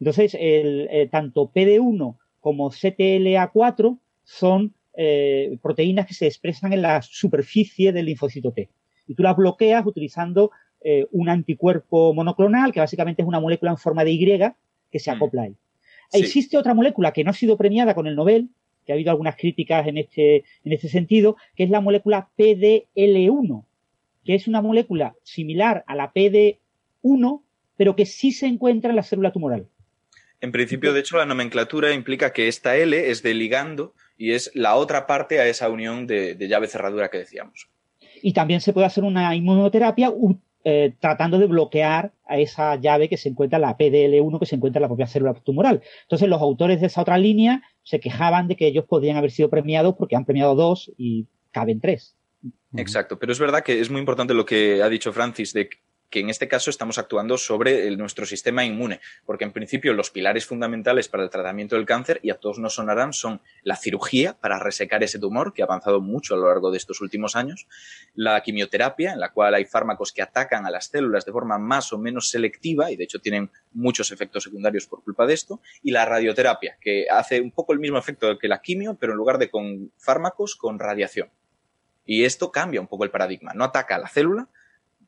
[0.00, 7.92] Entonces, el, tanto PD1 como CTLA4 son eh, proteínas que se expresan en la superficie
[7.92, 8.68] del linfocito T.
[9.06, 10.50] Y tú las bloqueas utilizando
[10.84, 14.38] eh, un anticuerpo monoclonal, que básicamente es una molécula en forma de Y
[14.90, 15.14] que se Mm.
[15.14, 15.54] acopla ahí.
[16.10, 16.20] Sí.
[16.20, 18.48] Existe otra molécula que no ha sido premiada con el Nobel,
[18.84, 23.64] que ha habido algunas críticas en este, en este sentido, que es la molécula PDL1,
[24.24, 27.42] que es una molécula similar a la PD1,
[27.76, 29.68] pero que sí se encuentra en la célula tumoral.
[30.40, 34.50] En principio, de hecho, la nomenclatura implica que esta L es de ligando y es
[34.54, 37.68] la otra parte a esa unión de, de llave cerradura que decíamos.
[38.22, 40.12] Y también se puede hacer una inmunoterapia
[40.64, 44.78] eh, tratando de bloquear a esa llave que se encuentra, la PDL1, que se encuentra
[44.78, 45.82] en la propia célula tumoral.
[46.02, 49.50] Entonces, los autores de esa otra línea se quejaban de que ellos podían haber sido
[49.50, 52.14] premiados porque han premiado dos y caben tres.
[52.76, 55.68] Exacto, pero es verdad que es muy importante lo que ha dicho Francis, de
[56.12, 60.44] que en este caso estamos actuando sobre nuestro sistema inmune, porque en principio los pilares
[60.44, 64.58] fundamentales para el tratamiento del cáncer, y a todos nos sonarán, son la cirugía para
[64.58, 67.66] resecar ese tumor, que ha avanzado mucho a lo largo de estos últimos años,
[68.14, 71.94] la quimioterapia, en la cual hay fármacos que atacan a las células de forma más
[71.94, 75.92] o menos selectiva, y de hecho tienen muchos efectos secundarios por culpa de esto, y
[75.92, 79.38] la radioterapia, que hace un poco el mismo efecto que la quimio, pero en lugar
[79.38, 81.30] de con fármacos, con radiación.
[82.04, 83.54] Y esto cambia un poco el paradigma.
[83.54, 84.48] No ataca a la célula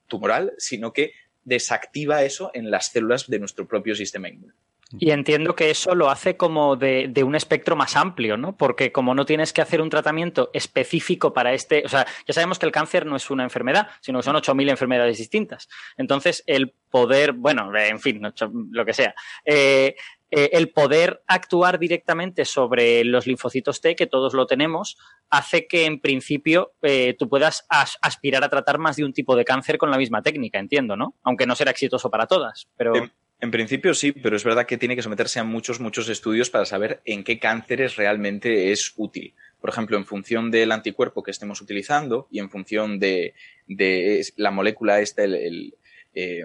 [0.07, 1.13] tumoral, sino que
[1.45, 4.55] desactiva eso en las células de nuestro propio sistema inmune.
[4.99, 8.57] Y entiendo que eso lo hace como de, de, un espectro más amplio, ¿no?
[8.57, 12.59] Porque como no tienes que hacer un tratamiento específico para este, o sea, ya sabemos
[12.59, 15.69] que el cáncer no es una enfermedad, sino que son 8.000 enfermedades distintas.
[15.97, 18.23] Entonces, el poder, bueno, en fin,
[18.71, 19.15] lo que sea,
[19.45, 19.97] eh,
[20.37, 24.99] eh, el poder actuar directamente sobre los linfocitos T, que todos lo tenemos,
[25.31, 29.37] hace que en principio eh, tú puedas as aspirar a tratar más de un tipo
[29.37, 31.15] de cáncer con la misma técnica, entiendo, ¿no?
[31.23, 32.95] Aunque no será exitoso para todas, pero...
[33.41, 36.65] En, principio sí, pero es verdad que tiene que someterse a muchos, muchos estudios para
[36.65, 39.35] saber en qué cánceres realmente es útil.
[39.61, 43.35] Por ejemplo, en función del anticuerpo que estemos utilizando y en función de,
[43.67, 45.75] de la molécula esta, el, el
[46.15, 46.45] eh,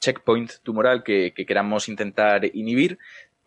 [0.00, 2.98] checkpoint tumoral que, que queramos intentar inhibir,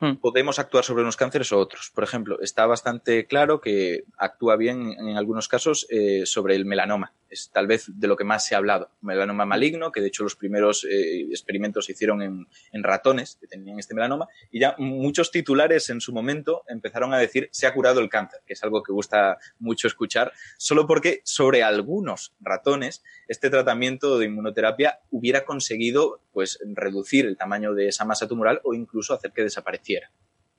[0.01, 0.15] hmm.
[0.17, 1.91] podemos actuar sobre unos cánceres o otros.
[1.93, 7.13] Por ejemplo, está bastante claro que actúa bien en algunos casos eh, sobre el melanoma.
[7.29, 8.91] Es tal vez de lo que más se ha hablado.
[9.01, 13.47] Melanoma maligno, que de hecho los primeros eh, experimentos se hicieron en, en, ratones que
[13.47, 17.73] tenían este melanoma, y ya muchos titulares en su momento empezaron a decir se ha
[17.73, 23.01] curado el cáncer, que es algo que gusta mucho escuchar, solo porque sobre algunos ratones
[23.27, 28.73] este tratamiento de inmunoterapia hubiera conseguido pues reducir el tamaño de esa masa tumoral o
[28.73, 29.90] incluso hacer que desapareciera.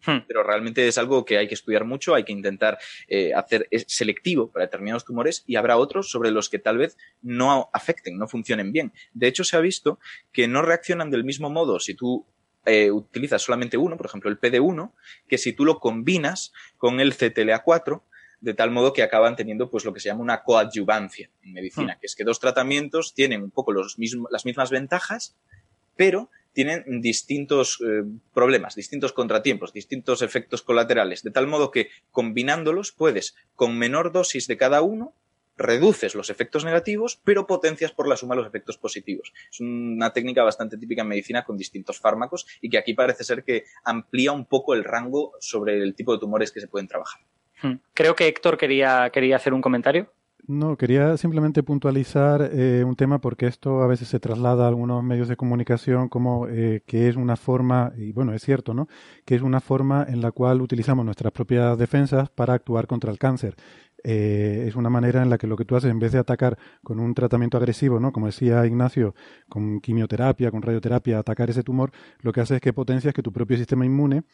[0.05, 0.19] Hmm.
[0.27, 4.51] Pero realmente es algo que hay que estudiar mucho, hay que intentar eh, hacer selectivo
[4.51, 8.73] para determinados tumores y habrá otros sobre los que tal vez no afecten, no funcionen
[8.73, 8.93] bien.
[9.13, 10.01] De hecho, se ha visto
[10.33, 12.27] que no reaccionan del mismo modo si tú
[12.65, 14.93] eh, utilizas solamente uno, por ejemplo el PD1,
[15.29, 18.03] que si tú lo combinas con el CTLA4,
[18.41, 21.95] de tal modo que acaban teniendo pues lo que se llama una coadyuvancia en medicina,
[21.95, 22.01] hmm.
[22.01, 25.37] que es que dos tratamientos tienen un poco los mismos, las mismas ventajas,
[26.03, 28.03] pero tienen distintos eh,
[28.35, 34.49] problemas, distintos contratiempos, distintos efectos colaterales, de tal modo que combinándolos puedes, con menor dosis
[34.49, 35.15] de cada uno,
[35.57, 39.33] reduces los efectos negativos, pero potencias por la suma los efectos positivos.
[39.49, 43.45] Es una técnica bastante típica en medicina con distintos fármacos y que aquí parece ser
[43.45, 47.21] que amplía un poco el rango sobre el tipo de tumores que se pueden trabajar.
[47.95, 50.13] Creo que Héctor quería, quería hacer un comentario.
[50.49, 55.03] No, quería simplemente puntualizar eh, un tema porque esto a veces se traslada a algunos
[55.05, 58.89] medios de comunicación como eh, que es una forma, y bueno, es cierto, ¿no?
[59.25, 63.19] Que es una forma en la cual utilizamos nuestras propias defensas para actuar contra el
[63.19, 63.55] cáncer.
[64.03, 66.59] Eh, es una manera en la que lo que tú haces, en vez de atacar
[66.83, 68.13] con un tratamiento agresivo, ¿no?
[68.13, 69.15] Como decía Ignacio,
[69.49, 73.33] con quimioterapia, con radioterapia, atacar ese tumor, lo que hace es que potencias que tu
[73.33, 74.25] propio sistema inmune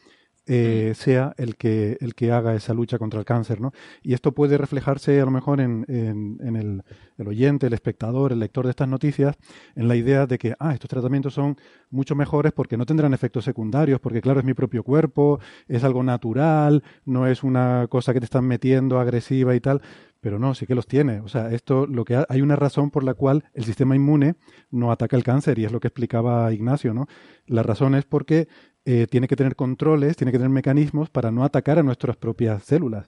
[0.50, 3.72] eh, sea el que, el que haga esa lucha contra el cáncer, ¿no?
[4.02, 8.38] Y esto puede reflejarse a lo mejor en, en, en el, oyente, el espectador, el
[8.38, 9.36] lector de estas noticias,
[9.76, 11.58] en la idea de que, ah, estos tratamientos son
[11.90, 16.02] mucho mejores porque no tendrán efectos secundarios, porque claro, es mi propio cuerpo, es algo
[16.02, 19.82] natural, no es una cosa que te están metiendo agresiva y tal,
[20.20, 21.20] pero no, sí que los tiene.
[21.20, 24.36] O sea, esto, lo que ha, hay una razón por la cual el sistema inmune
[24.70, 27.06] no ataca el cáncer y es lo que explicaba Ignacio, ¿no?
[27.46, 28.48] La razón es porque
[28.90, 32.62] eh, tiene que tener controles, tiene que tener mecanismos para no atacar a nuestras propias
[32.62, 33.06] células.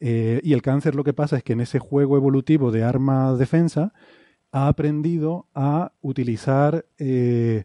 [0.00, 3.92] Eh, y el cáncer lo que pasa es que en ese juego evolutivo de arma-defensa
[4.50, 7.62] ha aprendido a utilizar eh,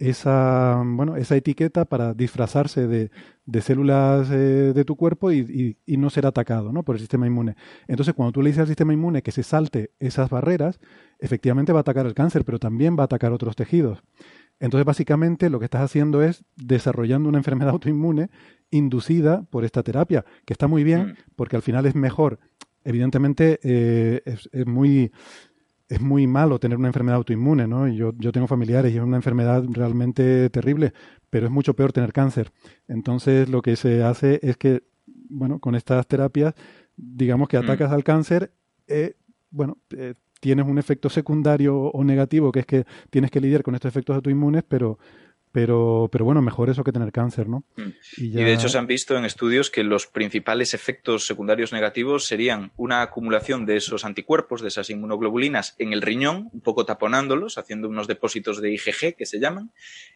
[0.00, 3.12] esa, bueno, esa etiqueta para disfrazarse de,
[3.44, 6.82] de células de tu cuerpo y, y, y, no ser atacado ¿no?
[6.82, 7.54] por el sistema inmune.
[7.86, 10.80] Entonces, cuando tú le dices al sistema inmune que se salte esas barreras,
[11.20, 14.02] efectivamente va a atacar el cáncer, pero también va a atacar otros tejidos.
[14.60, 18.30] Entonces, básicamente, lo que estás haciendo es desarrollando una enfermedad autoinmune
[18.70, 21.14] inducida por esta terapia, que está muy bien, Mm.
[21.36, 22.38] porque al final es mejor.
[22.84, 25.12] Evidentemente, eh, es, es muy
[25.88, 27.86] es muy malo tener una enfermedad autoinmune, ¿no?
[27.86, 30.92] Yo, yo tengo familiares y es una enfermedad realmente terrible,
[31.30, 32.50] pero es mucho peor tener cáncer.
[32.88, 36.54] Entonces, lo que se hace es que, bueno, con estas terapias,
[36.96, 37.62] digamos que Mm.
[37.62, 38.52] atacas al cáncer,
[38.88, 39.14] eh,
[39.50, 43.74] bueno, eh, tienes un efecto secundario o negativo, que es que tienes que lidiar con
[43.74, 44.98] estos efectos autoinmunes, pero,
[45.52, 47.64] pero, pero bueno, mejor eso que tener cáncer, ¿no?
[47.76, 47.90] Mm.
[48.18, 52.26] Y, Y de hecho se han visto en estudios que los principales efectos secundarios negativos
[52.26, 57.58] serían una acumulación de esos anticuerpos, de esas inmunoglobulinas en el riñón, un poco taponándolos,
[57.58, 59.72] haciendo unos depósitos de IgG que se llaman,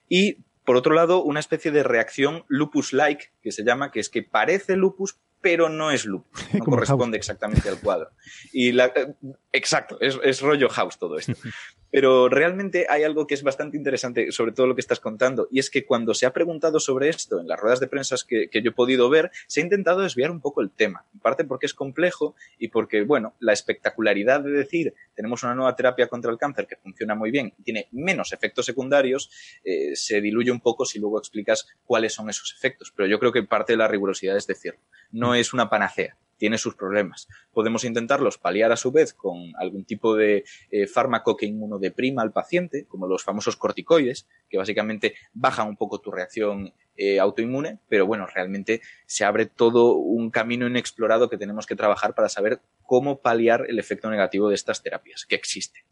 [0.08, 4.22] y por otro lado una especie de reacción lupus-like que se llama, que es que
[4.22, 8.10] parece lupus pero no es lupus, no Como corresponde exactamente al cuadro.
[8.52, 9.14] Y la, eh,
[9.52, 11.34] exacto, es, es rollo house todo esto.
[11.90, 15.58] Pero realmente hay algo que es bastante interesante sobre todo lo que estás contando, y
[15.58, 18.70] es que cuando se ha preguntado sobre esto en las ruedas de prensa que, yo
[18.70, 21.74] he podido ver, se ha intentado desviar un poco el tema, en parte porque es
[21.74, 26.66] complejo y porque, bueno, la espectacularidad de decir tenemos una nueva terapia contra el cáncer
[26.66, 29.30] que funciona muy bien y tiene menos efectos secundarios,
[29.64, 32.92] eh, se diluye un poco si luego explicas cuáles son esos efectos.
[32.94, 34.80] Pero yo creo que parte de la rigurosidad es decirlo.
[35.10, 37.28] No es una panacea, tiene sus problemas.
[37.52, 42.32] Podemos intentarlos paliar a su vez con algún tipo de eh, fármaco que inmunodeprima al
[42.32, 48.06] paciente, como los famosos corticoides, que básicamente bajan un poco tu reacción eh, autoinmune, pero
[48.06, 53.20] bueno, realmente se abre todo un camino inexplorado que tenemos que trabajar para saber cómo
[53.20, 55.84] paliar el efecto negativo de estas terapias, que existe.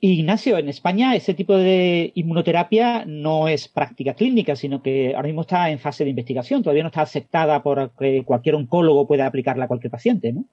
[0.00, 5.40] Ignacio, en España ese tipo de inmunoterapia no es práctica clínica, sino que ahora mismo
[5.40, 6.62] está en fase de investigación.
[6.62, 10.44] Todavía no está aceptada por que cualquier oncólogo pueda aplicarla a cualquier paciente, ¿no?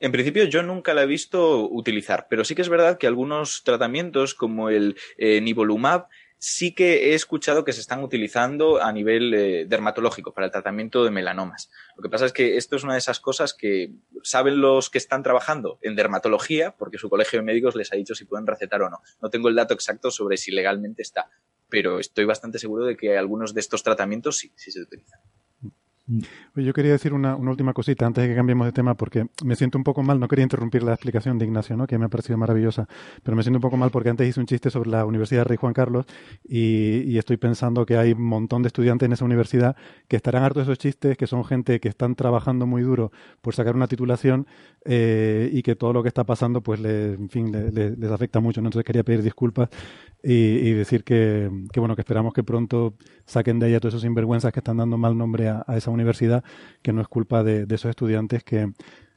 [0.00, 3.62] En principio yo nunca la he visto utilizar, pero sí que es verdad que algunos
[3.62, 6.08] tratamientos como el eh, nivolumab
[6.38, 11.04] sí que he escuchado que se están utilizando a nivel eh, dermatológico para el tratamiento
[11.04, 11.70] de melanomas.
[11.96, 14.98] Lo que pasa es que esto es una de esas cosas que saben los que
[14.98, 18.82] están trabajando en dermatología, porque su colegio de médicos les ha dicho si pueden recetar
[18.82, 19.00] o no.
[19.22, 21.30] No tengo el dato exacto sobre si legalmente está,
[21.68, 25.20] pero estoy bastante seguro de que algunos de estos tratamientos sí, sí se utilizan.
[26.06, 29.26] Oye, yo quería decir una, una, última cosita antes de que cambiemos de tema, porque
[29.42, 30.20] me siento un poco mal.
[30.20, 31.86] No quería interrumpir la explicación de Ignacio, ¿no?
[31.86, 32.86] que me ha parecido maravillosa,
[33.22, 35.56] pero me siento un poco mal porque antes hice un chiste sobre la Universidad Rey
[35.56, 36.04] Juan Carlos
[36.46, 39.76] y, y, estoy pensando que hay un montón de estudiantes en esa universidad
[40.06, 43.54] que estarán hartos de esos chistes, que son gente que están trabajando muy duro por
[43.54, 44.46] sacar una titulación
[44.84, 48.10] eh, y que todo lo que está pasando, pues, le, en fin, le, le, les
[48.10, 48.60] afecta mucho.
[48.60, 48.68] ¿no?
[48.68, 49.70] Entonces quería pedir disculpas
[50.22, 52.94] y, y decir que, que, bueno, que esperamos que pronto
[53.24, 56.44] saquen de ella todos esos sinvergüenzas que están dando mal nombre a, a esa universidad,
[56.82, 58.72] que no es culpa de, esos estudiantes que, eh,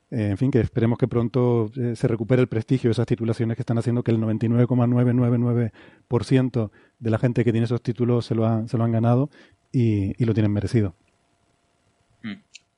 [0.10, 3.62] en fin, que esperemos que pronto eh, se recupere el prestigio de esas titulaciones que
[3.62, 8.70] están haciendo que el 99,999% de la gente que tiene esos títulos se lo han,
[8.70, 9.30] se lo han ganado
[9.72, 10.96] y lo tienen merecido.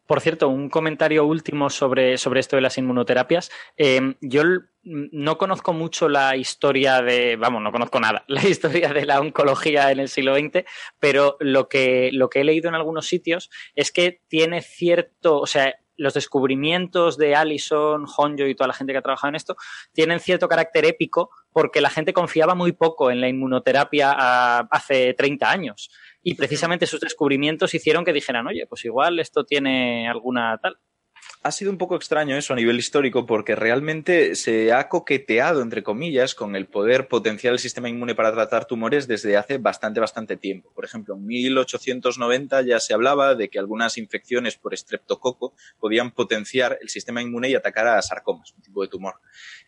[0.10, 3.51] Por cierto, un comentario último sobre, sobre esto de las inmunoterapias.
[3.78, 4.41] Eh, yo
[4.82, 9.91] no conozco mucho la historia de, vamos, no conozco nada, la historia de la oncología
[9.91, 10.66] en el siglo XX,
[10.97, 15.45] pero lo que, lo que he leído en algunos sitios es que tiene cierto, o
[15.45, 19.57] sea, los descubrimientos de Allison, Honjo y toda la gente que ha trabajado en esto
[19.93, 25.14] tienen cierto carácter épico porque la gente confiaba muy poco en la inmunoterapia a, hace
[25.14, 25.91] 30 años.
[26.22, 30.78] Y precisamente sus descubrimientos hicieron que dijeran, oye, pues igual esto tiene alguna tal.
[31.41, 35.84] Ha sido un poco extraño eso a nivel histórico porque realmente se ha coqueteado, entre
[35.84, 40.36] comillas, con el poder potenciar el sistema inmune para tratar tumores desde hace bastante, bastante
[40.36, 40.74] tiempo.
[40.74, 46.78] Por ejemplo, en 1890 ya se hablaba de que algunas infecciones por estreptococo podían potenciar
[46.82, 49.15] el sistema inmune y atacar a sarcomas, un tipo de tumor.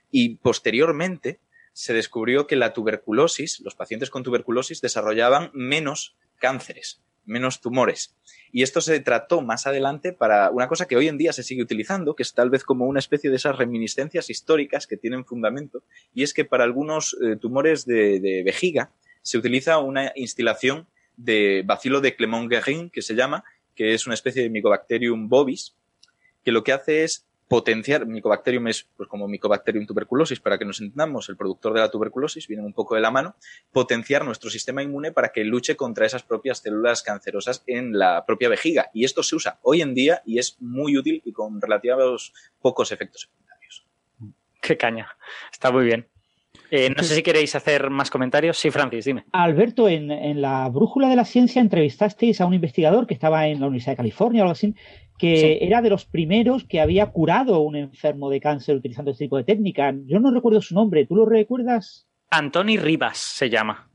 [0.10, 1.40] Y posteriormente
[1.74, 8.16] se descubrió que la tuberculosis, los pacientes con tuberculosis desarrollaban menos cánceres, menos tumores.
[8.52, 11.64] Y esto se trató más adelante para una cosa que hoy en día se sigue
[11.64, 15.84] utilizando, que es tal vez como una especie de esas reminiscencias históricas que tienen fundamento,
[16.14, 18.92] y es que para algunos eh, tumores de, vejiga
[19.22, 23.44] se utiliza una instilación de bacilo de Clermont-Guerin, que se llama,
[23.76, 25.76] que es una especie de Mycobacterium bovis,
[26.44, 30.80] que lo que hace es potenciar, Mycobacterium es pues como Mycobacterium tuberculosis, para que nos
[30.80, 33.36] entendamos, el productor de la tuberculosis, viene un poco de la mano,
[33.74, 38.48] potenciar nuestro sistema inmune para que luche contra esas propias células cancerosas en la propia
[38.48, 38.90] vejiga.
[38.94, 42.32] Y esto se usa hoy en día y es muy útil y con relativos
[42.62, 43.86] pocos efectos secundarios.
[44.62, 45.10] Qué caña,
[45.52, 46.08] está muy bien.
[46.70, 48.58] Eh, no sé si queréis hacer más comentarios.
[48.58, 49.26] Sí, Francis, dime.
[49.34, 53.60] Alberto, en, en, la Brújula de la Ciencia entrevistasteis a un investigador que estaba en
[53.60, 54.74] la Universidad de California o algo así,
[55.22, 55.58] que sí.
[55.62, 59.38] era de los primeros que había curado a un enfermo de cáncer utilizando este tipo
[59.38, 59.94] de técnica.
[60.08, 62.08] Yo no recuerdo su nombre, ¿tú lo recuerdas?
[62.32, 63.88] Antoni Rivas se llama.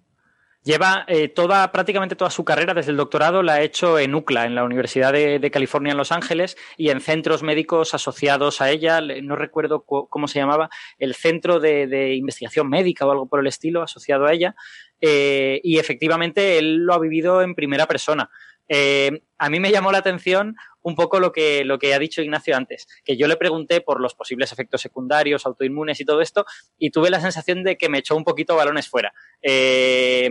[0.63, 4.47] Lleva eh, toda, prácticamente toda su carrera, desde el doctorado, la ha hecho en UCLA,
[4.47, 9.01] en la Universidad de, California en Los Ángeles, y en centros médicos asociados a ella.
[9.01, 13.83] No recuerdo cómo se llamaba, el Centro de, Investigación Médica o algo por el estilo,
[13.83, 14.55] asociado a ella.
[15.01, 18.31] Eh, y efectivamente él lo ha vivido en primera persona.
[18.69, 22.23] Eh, a mí me llamó la atención un poco lo que, lo que ha dicho
[22.23, 26.47] Ignacio antes, que yo le pregunté por los posibles efectos secundarios, autoinmunes y todo esto,
[26.79, 29.13] y tuve la sensación de que me echó un poquito balones fuera.
[29.43, 30.31] Eh,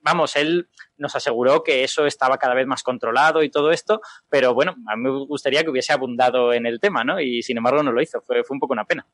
[0.00, 4.00] vamos, él nos aseguró que eso estaba cada vez más controlado y todo esto,
[4.30, 7.20] pero bueno, a mí me gustaría que hubiese abundado en el tema, ¿no?
[7.20, 9.06] Y sin embargo no lo hizo, fue, fue un poco una pena.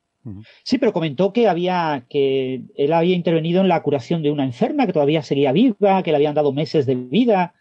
[0.63, 4.87] Sí, pero comentó que había que él había intervenido en la curación de una enferma
[4.87, 7.55] que todavía seguía viva, que le habían dado meses de vida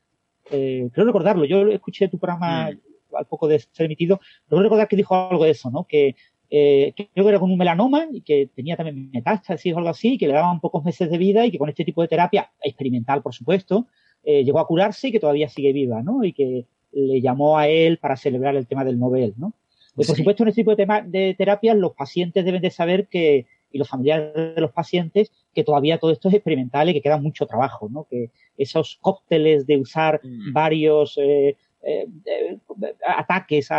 [0.52, 3.16] eh, creo recordarlo, yo escuché tu programa mm.
[3.16, 5.86] al poco de ser emitido, creo recordar que dijo algo de eso, ¿no?
[5.86, 6.16] Que
[6.50, 10.18] eh, creo que era con un melanoma y que tenía también metástasis o algo así,
[10.18, 13.22] que le daban pocos meses de vida y que con este tipo de terapia, experimental
[13.22, 13.88] por supuesto,
[14.24, 16.24] eh, llegó a curarse y que todavía sigue viva, ¿no?
[16.24, 19.54] Y que le llamó a él para celebrar el tema del Nobel, ¿no?
[19.96, 23.48] Por supuesto, en este tipo de, tema, de terapias los pacientes deben de saber que,
[23.72, 27.18] y los familiares de los pacientes, que todavía todo esto es experimental y que queda
[27.18, 28.06] mucho trabajo, ¿no?
[28.10, 30.54] Que esos cócteles de usar mm.
[30.54, 32.60] varios eh, eh, eh,
[33.08, 33.70] ataques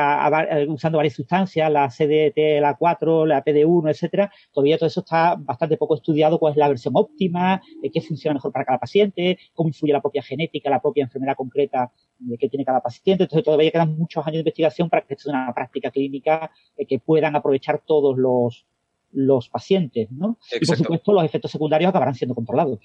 [0.68, 5.76] usando varias sustancias, la CDT, la 4, la PD1, etcétera, todavía todo eso está bastante
[5.76, 7.60] poco estudiado, cuál es la versión óptima,
[7.92, 11.92] qué funciona mejor para cada paciente, cómo influye la propia genética, la propia enfermedad concreta
[12.38, 13.24] que tiene cada paciente.
[13.24, 16.50] Entonces todavía quedan muchos años de investigación para que esto sea una práctica clínica
[16.88, 18.64] que puedan aprovechar todos los,
[19.12, 20.38] los pacientes, ¿no?
[20.52, 22.80] Y por supuesto los efectos secundarios acabarán siendo controlados.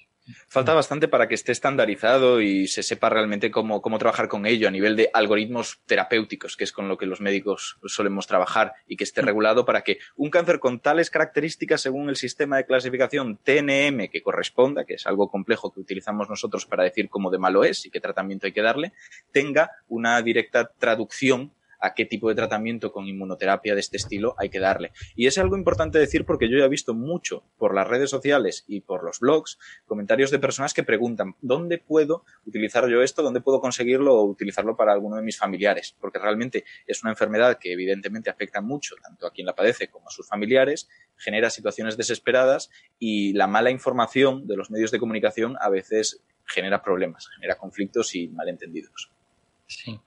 [0.48, 4.68] Falta bastante para que esté estandarizado y se sepa realmente cómo, cómo trabajar con ello
[4.68, 8.96] a nivel de algoritmos terapéuticos, que es con lo que los médicos solemos trabajar, y
[8.96, 9.26] que esté mm.
[9.26, 14.22] regulado para que un cáncer con tales características según el sistema de clasificación TNM que
[14.22, 17.90] corresponda, que es algo complejo que utilizamos nosotros para decir cómo de malo es y
[17.90, 18.92] qué tratamiento hay que darle,
[19.30, 24.48] tenga una directa traducción a qué tipo de tratamiento con inmunoterapia de este estilo hay
[24.48, 24.92] que darle.
[25.14, 28.64] Y es algo importante decir porque yo ya he visto mucho por las redes sociales
[28.66, 33.22] y por los blogs comentarios de personas que preguntan, ¿dónde puedo utilizar yo esto?
[33.22, 35.96] ¿Dónde puedo conseguirlo o utilizarlo para alguno de mis familiares?
[36.00, 40.08] Porque realmente es una enfermedad que evidentemente afecta mucho tanto a quien la padece como
[40.08, 45.56] a sus familiares, genera situaciones desesperadas y la mala información de los medios de comunicación
[45.60, 49.10] a veces genera problemas, genera conflictos y malentendidos.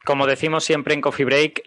[0.05, 1.63] Como decimos siempre en Coffee Break,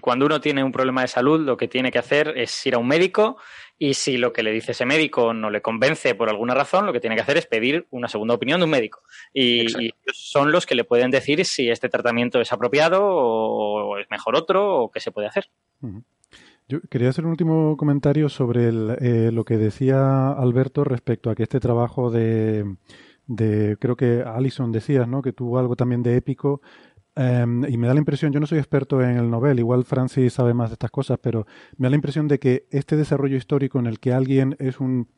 [0.00, 2.78] cuando uno tiene un problema de salud, lo que tiene que hacer es ir a
[2.78, 3.36] un médico
[3.78, 6.92] y si lo que le dice ese médico no le convence por alguna razón, lo
[6.92, 9.02] que tiene que hacer es pedir una segunda opinión de un médico.
[9.32, 14.36] Y, son los que le pueden decir si este tratamiento es apropiado o es mejor
[14.36, 15.50] otro o qué se puede hacer.
[16.68, 21.42] Yo quería hacer un último comentario sobre eh, lo que decía Alberto respecto a que
[21.42, 22.76] este trabajo de,
[23.26, 25.20] de creo que Alison decías, ¿no?
[25.20, 26.62] Que tuvo algo también de épico
[27.16, 30.32] Em, y me da la impresión, yo no soy experto en el Nobel, igual Francis
[30.32, 31.46] sabe más de estas cosas, pero
[31.76, 35.08] me da la impresión de que este desarrollo histórico en el que alguien es un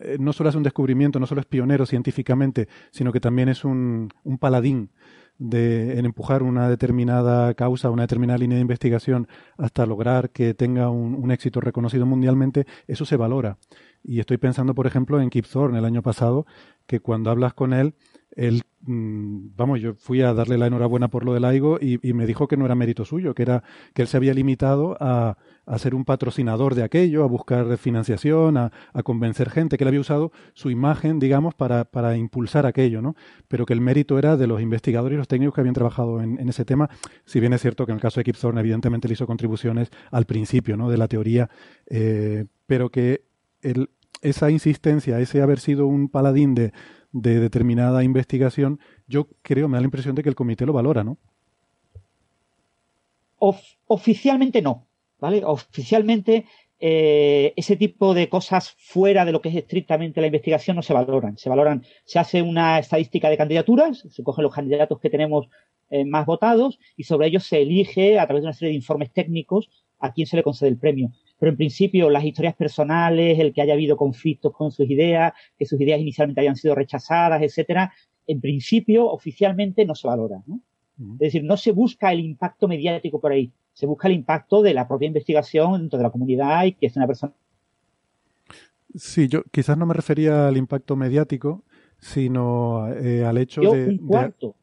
[0.00, 3.64] eh, no solo es un descubrimiento, no solo es pionero científicamente, sino que también es
[3.64, 4.90] un, un paladín
[5.38, 10.90] de, en empujar una determinada causa, una determinada línea de investigación hasta lograr que tenga
[10.90, 13.58] un, un, éxito reconocido mundialmente, eso se valora.
[14.02, 16.46] Y estoy pensando, por ejemplo, en Kip Thorne el año pasado,
[16.86, 17.94] que cuando hablas con él,
[18.36, 22.26] él, mm, vamos, yo fui a darle la enhorabuena por lo del AIGO y, me
[22.26, 23.64] dijo que no era mérito suyo, que era
[23.94, 28.58] que él se había limitado a, a ser un patrocinador de aquello, a buscar financiación,
[28.58, 33.00] a, a, convencer gente, que él había usado su imagen, digamos, para, para, impulsar aquello,
[33.00, 33.16] ¿no?
[33.48, 36.46] Pero que el mérito era de los investigadores y los técnicos que habían trabajado en,
[36.46, 36.90] ese tema,
[37.24, 39.90] si bien es cierto que en el caso de Kip Thorne evidentemente le hizo contribuciones
[40.10, 40.90] al principio, ¿no?
[40.90, 41.48] De la teoría,
[41.86, 43.24] eh, pero que
[43.62, 43.88] el,
[44.20, 46.72] esa insistencia, ese haber sido un paladín de
[47.22, 51.02] de determinada investigación, yo creo, me da la impresión de que el comité lo valora,
[51.02, 51.16] ¿no?
[53.86, 54.86] oficialmente no,
[55.20, 55.42] ¿vale?
[55.44, 56.46] Oficialmente
[56.80, 60.94] eh, ese tipo de cosas fuera de lo que es estrictamente la investigación no se
[60.94, 61.36] valoran.
[61.38, 65.48] Se valoran, se hace una estadística de candidaturas, se cogen los candidatos que tenemos
[65.90, 69.12] eh, más votados y sobre ellos se elige a través de una serie de informes
[69.12, 73.52] técnicos a quién se le concede el premio pero en principio las historias personales, el
[73.52, 77.92] que haya habido conflictos con sus ideas, que sus ideas inicialmente hayan sido rechazadas, etcétera,
[78.26, 80.60] en principio oficialmente no se valora, ¿no?
[81.14, 84.72] Es decir, no se busca el impacto mediático por ahí, se busca el impacto de
[84.72, 87.34] la propia investigación dentro de la comunidad y que es una persona.
[88.94, 91.64] Sí, yo quizás no me refería al impacto mediático,
[91.98, 94.56] sino eh, al hecho de, un cuarto.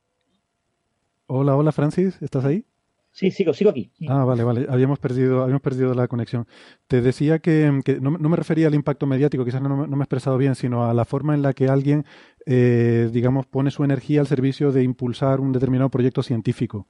[1.27, 2.65] Hola, hola Francis, ¿estás ahí?
[3.13, 3.91] Sí, sigo, sigo aquí.
[4.09, 4.65] Ah, vale, vale.
[4.67, 6.47] Habíamos perdido, habíamos perdido la conexión.
[6.87, 10.55] Te decía que, no, me refería al impacto mediático, quizás no, me he expresado bien,
[10.55, 12.05] sino a la forma en la que alguien
[12.45, 16.87] eh, digamos, pone su energía al servicio de impulsar un determinado proyecto científico.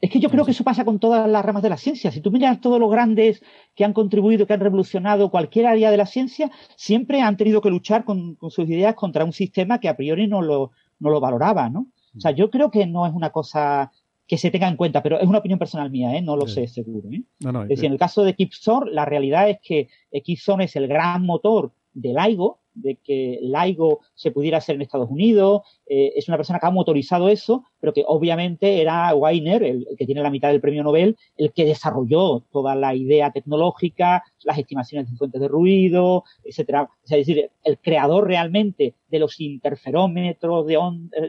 [0.00, 2.10] Es que yo creo que eso pasa con todas las ramas de la ciencia.
[2.10, 3.42] Si tú miras todos los grandes
[3.74, 7.68] que han contribuido, que han revolucionado cualquier área de la ciencia, siempre han tenido que
[7.68, 11.68] luchar con, sus ideas contra un sistema que a priori no lo, no lo valoraba,
[11.68, 11.88] ¿no?
[12.16, 13.92] O sea, yo creo que no es una cosa
[14.30, 16.22] que se tenga en cuenta, pero es una opinión personal mía, ¿eh?
[16.22, 17.08] no lo sé seguro.
[17.10, 17.24] ¿eh?
[17.40, 19.88] es decir, en el caso de Kipzor, la realidad es que
[20.22, 25.10] Kipzor es el gran motor del LIGO, de que LIGO se pudiera hacer en Estados
[25.10, 25.62] Unidos.
[25.84, 30.06] Eh, es una persona que ha motorizado eso, pero que obviamente era Weiner, el, que
[30.06, 35.10] tiene la mitad del premio Nobel, el que desarrolló toda la idea tecnológica, las estimaciones
[35.10, 36.88] de fuentes de ruido, etcétera.
[37.02, 40.78] Es decir, el creador realmente de los interferómetros de,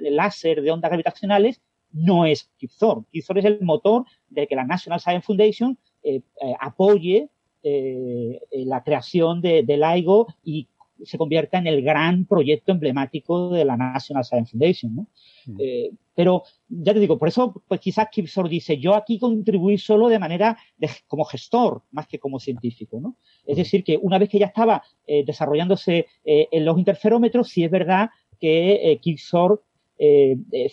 [0.02, 1.62] de láser, de ondas gravitacionales,
[1.94, 3.06] no es Kip Thorne.
[3.12, 7.30] Es el motor de que la National Science Foundation eh, eh, apoye
[7.64, 10.68] la creación de, de LIGO y
[11.06, 15.08] se convierta en el gran proyecto emblemático de la National Science Foundation, ¿no?
[15.46, 15.58] Mm.
[15.60, 20.10] Eh, pero ya te digo, por eso pues quizás Kipsor dice, yo aquí contribuí solo
[20.10, 23.16] de manera de, como gestor, más que como científico, ¿no?
[23.46, 23.60] Es mm.
[23.60, 27.72] decir, que una vez que ya estaba eh, desarrollándose eh, en los interferómetros, sí es
[27.72, 29.64] verdad que Kipsor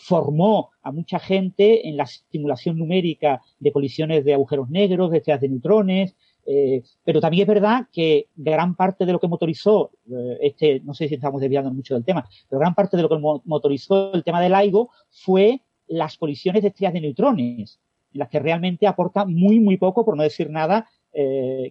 [0.00, 5.42] formó a mucha gente en la simulación numérica de colisiones de agujeros negros, de estrellas
[5.42, 6.16] de neutrones,
[6.50, 10.94] eh, pero también es verdad que gran parte de lo que motorizó, eh, este, no
[10.94, 14.24] sé si estamos desviando mucho del tema, pero gran parte de lo que motorizó el
[14.24, 17.80] tema del LIGO fue las colisiones de estrellas de neutrones,
[18.14, 21.70] las que realmente aporta muy, muy poco, por no decir nada, eh.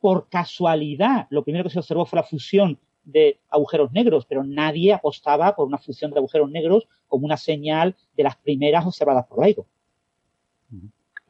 [0.00, 2.78] Por casualidad, lo primero que se observó fue la fusión
[3.10, 7.96] de agujeros negros, pero nadie apostaba por una fusión de agujeros negros como una señal
[8.16, 9.66] de las primeras observadas por LIGO.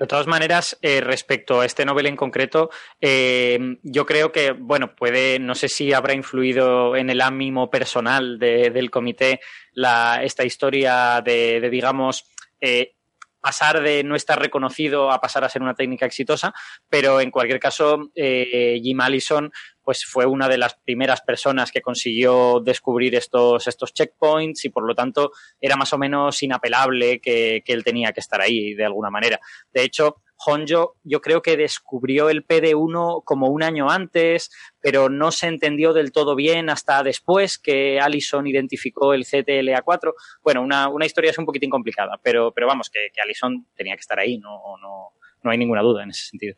[0.00, 2.70] De todas maneras, eh, respecto a este Nobel en concreto,
[3.02, 8.38] eh, yo creo que, bueno, puede, no sé si habrá influido en el ánimo personal
[8.38, 9.40] del comité
[9.74, 12.24] la, esta historia de, digamos,
[12.62, 12.94] eh,
[13.42, 16.54] pasar de no estar reconocido a pasar a ser una técnica exitosa,
[16.88, 19.52] pero en cualquier caso, Jim Allison
[19.90, 24.86] pues fue una de las primeras personas que consiguió descubrir estos, estos checkpoints y por
[24.86, 29.10] lo tanto era más o menos inapelable que, él tenía que estar ahí de alguna
[29.10, 29.40] manera.
[29.72, 35.32] De hecho, Honjo yo creo que descubrió el PD1 como un año antes, pero no
[35.32, 40.12] se entendió del todo bien hasta después que Allison identificó el CTLA4.
[40.40, 44.02] Bueno, una, historia es un poquitín complicada, pero, pero vamos, que, que Allison tenía que
[44.02, 46.54] estar ahí, no, no, no hay ninguna duda en ese sentido.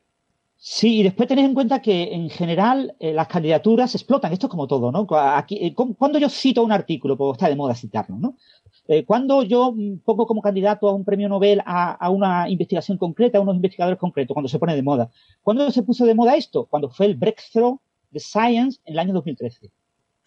[0.64, 4.32] Sí, y después tenés en cuenta que en general eh, las candidaturas explotan.
[4.32, 5.08] Esto es como todo, ¿no?
[5.10, 8.36] Aquí, eh, cuando yo cito un artículo, pues está de moda citarlo, ¿no?
[8.86, 13.38] Eh, cuando yo mm, pongo como candidato a un premio Nobel a, una investigación concreta,
[13.38, 15.10] a unos investigadores concretos, cuando se pone de moda.
[15.42, 16.66] ¿Cuándo se puso de moda esto?
[16.66, 17.80] Cuando fue el Breakthrough
[18.12, 19.68] de Science en el año 2013.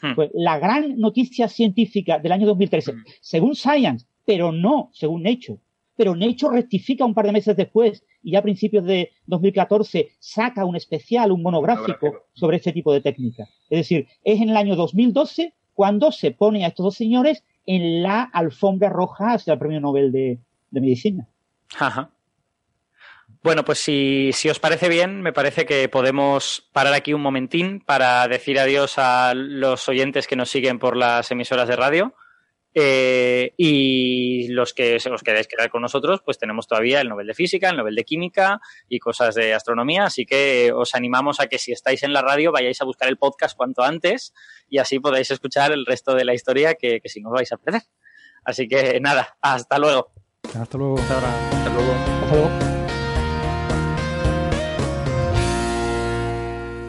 [0.01, 0.15] Hmm.
[0.15, 3.03] Pues la gran noticia científica del año 2013, hmm.
[3.21, 5.59] según Science, pero no según Nature.
[5.95, 10.65] Pero Nature rectifica un par de meses después y ya a principios de 2014 saca
[10.65, 13.47] un especial, un monográfico sobre este tipo de técnica.
[13.69, 18.01] Es decir, es en el año 2012 cuando se pone a estos dos señores en
[18.01, 20.39] la alfombra roja hacia el Premio Nobel de,
[20.71, 21.27] Medicina.
[21.77, 22.09] Ajá.
[23.43, 27.79] Bueno, pues si, si, os parece bien, me parece que podemos parar aquí un momentín
[27.79, 32.15] para decir adiós a los oyentes que nos siguen por las emisoras de radio.
[32.77, 37.27] Eh, y los que se os quedáis quedar con nosotros, pues tenemos todavía el Nobel
[37.27, 38.59] de Física, el Nobel de Química
[38.89, 40.03] y cosas de astronomía.
[40.03, 43.17] Así que os animamos a que si estáis en la radio vayáis a buscar el
[43.17, 44.33] podcast cuanto antes
[44.69, 47.57] y así podáis escuchar el resto de la historia que, si no os vais a
[47.57, 47.83] perder.
[48.43, 50.11] Así que nada, hasta luego.
[50.59, 50.97] Hasta luego.
[50.97, 51.93] Hasta, luego.
[51.93, 52.74] Hasta luego.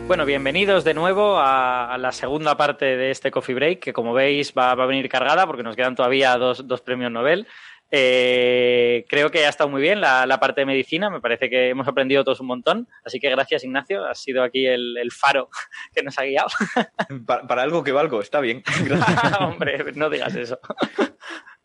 [0.06, 4.54] Bueno, bienvenidos de nuevo a, la segunda parte de este Coffee Break, que como veis
[4.56, 7.48] va, a venir cargada porque nos quedan todavía dos, premios Nobel.
[7.90, 11.88] Eh, creo que ha estado muy bien la, parte de medicina, me parece que hemos
[11.88, 15.50] aprendido todos un montón, así que gracias Ignacio, has sido aquí el, faro
[15.92, 16.50] que nos ha guiado.
[17.26, 18.62] Para, algo que valgo, está bien.
[19.40, 20.60] Hombre, no digas eso.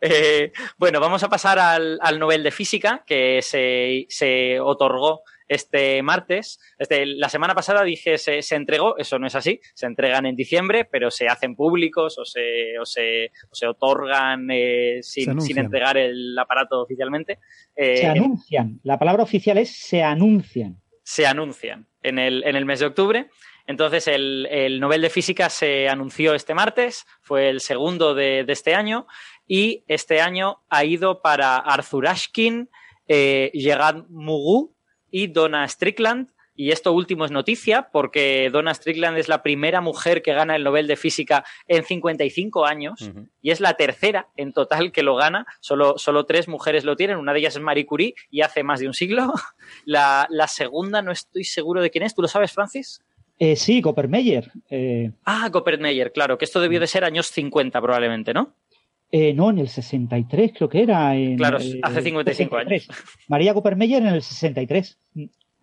[0.01, 5.21] Eh, bueno, vamos a pasar al, Nobel de Física que se, se otorgó
[5.51, 6.59] este martes.
[6.79, 10.37] Este, la semana pasada dije se, se, entregó, eso no es así, se entregan en
[10.37, 15.57] diciembre, pero se hacen públicos o se, o se, o se otorgan eh, sin, sin,
[15.57, 17.39] entregar el aparato oficialmente.
[17.75, 20.81] Eh, se anuncian, la palabra oficial es se anuncian.
[21.03, 23.29] Se anuncian en el, en el mes de octubre.
[23.67, 28.53] Entonces, el, el, Nobel de Física se anunció este martes, fue el segundo de, de
[28.53, 29.05] este año,
[29.47, 32.69] y este año ha ido para Arthur Ashkin,
[33.07, 34.73] eh, Gerard Mugu,
[35.11, 36.29] y Donna Strickland.
[36.53, 40.63] Y esto último es noticia porque Donna Strickland es la primera mujer que gana el
[40.65, 43.09] Nobel de Física en 55 años
[43.41, 45.45] y es la tercera en total que lo gana.
[45.61, 47.17] Solo, solo tres mujeres lo tienen.
[47.17, 49.33] Una de ellas es Marie Curie y hace más de un siglo.
[49.85, 52.13] La, la segunda no estoy seguro de quién es.
[52.13, 53.01] ¿Tú lo sabes, Francis?
[53.39, 54.51] Eh, sí, Coppermeyer.
[54.69, 58.53] Eh, Ah, Coppermeyer, claro, que esto debió de ser años 50 probablemente, ¿no?
[59.11, 61.15] Eh, no, en el 63 creo que era.
[61.15, 62.87] en, Claro, hace 55 años.
[63.27, 64.97] María Coppermeyer en el 63.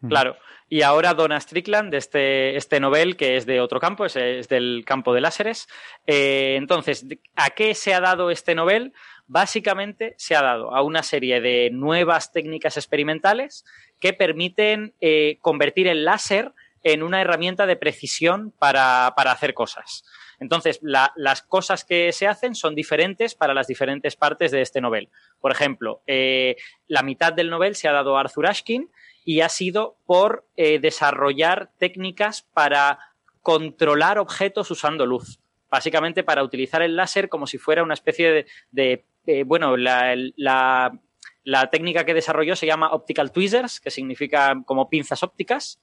[0.06, 0.36] Claro.
[0.70, 4.48] Y ahora Donna Strickland, de este, este Nobel, que es de otro campo, es, es
[4.48, 5.66] del campo de láseres.
[6.06, 8.92] Eh, entonces, ¿a qué se ha dado este Nobel?
[9.26, 13.64] Básicamente se ha dado a una serie de nuevas técnicas experimentales
[13.98, 20.04] que permiten eh, convertir el láser en una herramienta de precisión para, para hacer cosas.
[20.40, 24.80] Entonces, la- las cosas que se hacen son diferentes para las diferentes partes de este
[24.80, 25.08] Nobel.
[25.40, 28.90] Por ejemplo, eh, la mitad del Nobel se ha dado a Arthur Ashkin
[29.24, 32.98] y ha sido por eh, desarrollar técnicas para
[33.42, 35.40] controlar objetos usando luz.
[35.70, 40.98] Básicamente para utilizar el láser como si fuera una especie de, eh, bueno, la, la-
[41.44, 45.80] la técnica que desarrolló se llama optical tweezers, que significa como pinzas ópticas,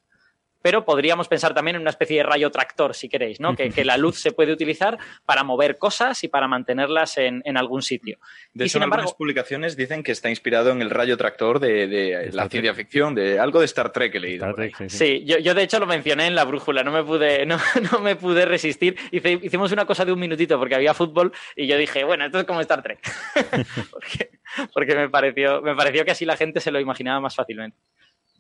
[0.66, 3.56] pero podríamos pensar también en una especie de rayo tractor, si queréis, ¿no?
[3.56, 7.56] Que, que la luz se puede utilizar para mover cosas y para mantenerlas en, en
[7.56, 8.18] algún sitio.
[8.52, 11.18] De y hecho, sin en algunas embargo, publicaciones dicen que está inspirado en el rayo
[11.18, 14.44] tractor de, de la ciencia ficción, de algo de Star Trek he leído.
[14.58, 14.72] ahí.
[14.88, 17.60] Sí, yo, yo de hecho lo mencioné en la brújula, no me pude, no,
[17.92, 18.96] no me pude resistir.
[19.12, 22.40] Hice- hicimos una cosa de un minutito porque había fútbol y yo dije, bueno, esto
[22.40, 23.02] es como Star Trek.
[23.92, 24.32] porque
[24.74, 27.78] porque me, pareció, me pareció que así la gente se lo imaginaba más fácilmente.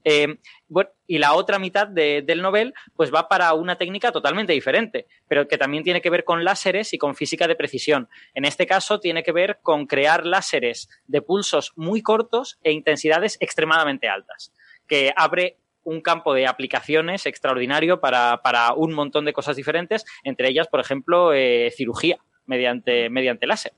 [0.07, 0.37] Eh,
[0.67, 5.07] bueno, y la otra mitad de- del Nobel pues va para una técnica totalmente diferente,
[5.27, 8.07] pero que también tiene que ver con láseres y con física de precisión.
[8.35, 13.37] En este caso tiene que ver con crear láseres de pulsos muy cortos e intensidades
[13.41, 14.53] extremadamente altas,
[14.87, 20.49] que abre un campo de aplicaciones extraordinario para, para un montón de cosas diferentes, entre
[20.49, 23.73] ellas, por ejemplo, eh, cirugía mediante, mediante láser.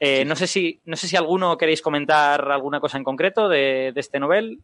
[0.00, 3.92] Eh, no, sé si, no sé si alguno queréis comentar alguna cosa en concreto de,
[3.94, 4.60] de este Nobel.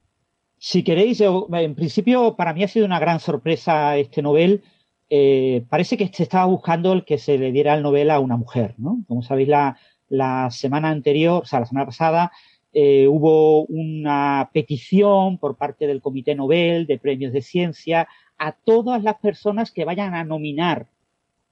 [0.64, 4.62] Si queréis, yo- en principio para mí ha sido una gran sorpresa este Nobel.
[5.10, 8.36] Eh, parece que se estaba buscando el que se le diera el Nobel a una
[8.36, 9.02] mujer, ¿no?
[9.08, 9.76] Como sabéis, la,
[10.08, 12.30] la semana anterior, o sea, la semana pasada,
[12.72, 18.06] eh, hubo una petición por parte del Comité Nobel de Premios de Ciencia
[18.38, 20.86] a todas las personas que vayan a nominar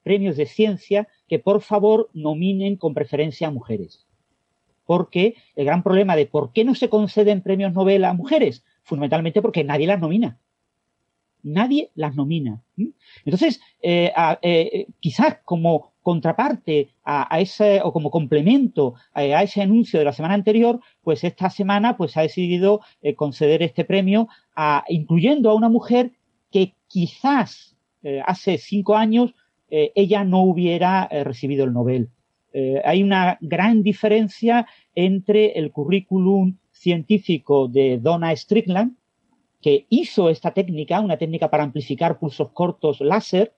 [0.04, 4.06] premios de ciencia que por favor nominen con preferencia a mujeres.
[4.86, 9.42] Porque el gran problema de por qué no se conceden premios Nobel a mujeres, fundamentalmente
[9.42, 10.38] porque nadie las nomina.
[11.42, 12.62] Nadie las nomina.
[13.24, 14.12] Entonces, eh,
[14.42, 20.12] eh, quizás como contraparte a, ese, o como complemento a, a ese anuncio de la
[20.12, 25.54] semana anterior, pues esta semana pues ha decidido eh, conceder este premio a, incluyendo a
[25.54, 26.12] una mujer
[26.50, 29.34] que quizás eh, hace cinco años
[29.70, 32.10] eh, ella no hubiera eh, recibido el Nobel.
[32.52, 38.96] Eh, hay una gran diferencia entre el currículum científico de Donna Strickland,
[39.60, 43.52] que hizo esta técnica, una técnica para amplificar pulsos cortos láser,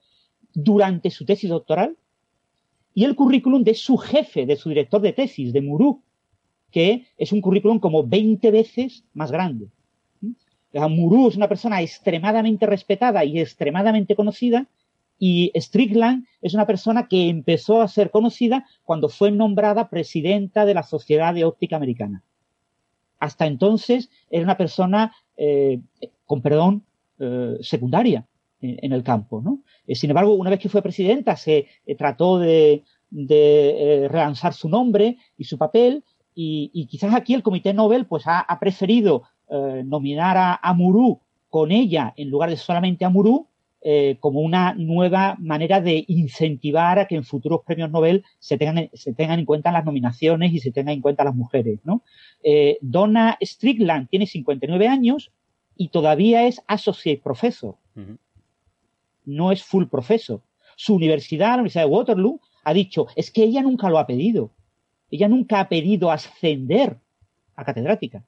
[0.53, 1.95] durante su tesis doctoral,
[2.93, 6.03] y el currículum de su jefe, de su director de tesis, de Muru,
[6.69, 9.69] que es un currículum como 20 veces más grande.
[10.73, 14.67] Muru es una persona extremadamente respetada y extremadamente conocida,
[15.17, 20.73] y Strickland es una persona que empezó a ser conocida cuando fue nombrada presidenta de
[20.73, 22.21] la Sociedad de Óptica Americana.
[23.23, 25.79] Hasta entonces era una persona, eh,
[26.25, 26.83] con perdón,
[27.19, 28.27] eh, secundaria
[28.59, 29.41] en, el campo.
[29.41, 29.61] ¿no?
[29.87, 31.67] Eh, sin embargo, una vez que fue presidenta, se
[31.97, 36.03] trató de, de relanzar su nombre y su papel,
[36.35, 39.23] y, y quizás aquí el Comité Nobel pues, ha, preferido
[39.85, 40.77] nominar a, a
[41.49, 43.47] con ella en lugar de solamente a Murú,
[43.85, 48.89] eh, como una nueva manera de incentivar a que en futuros premios Nobel se tengan,
[48.93, 51.81] se tengan en cuenta las nominaciones y se tengan en cuenta las mujeres.
[51.83, 52.01] ¿no?
[52.43, 55.31] Eh, Donna Strickland tiene 59 años
[55.75, 57.75] y todavía es associate professor,
[59.25, 60.39] no es full professor.
[60.77, 64.51] Su universidad, la Universidad de Waterloo, ha dicho, es que ella nunca lo ha pedido.
[65.11, 66.97] Ella nunca ha pedido ascender
[67.55, 68.23] a catedrática.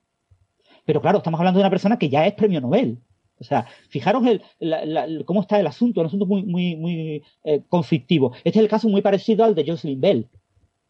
[0.84, 3.00] Pero claro, estamos hablando de una persona que ya es premio Nobel.
[3.40, 7.24] O sea, fijaros el, la, la, cómo está el asunto, un asunto muy, muy, muy
[7.44, 8.34] eh, conflictivo.
[8.44, 10.28] Este es el caso muy parecido al de Jocelyn Bell.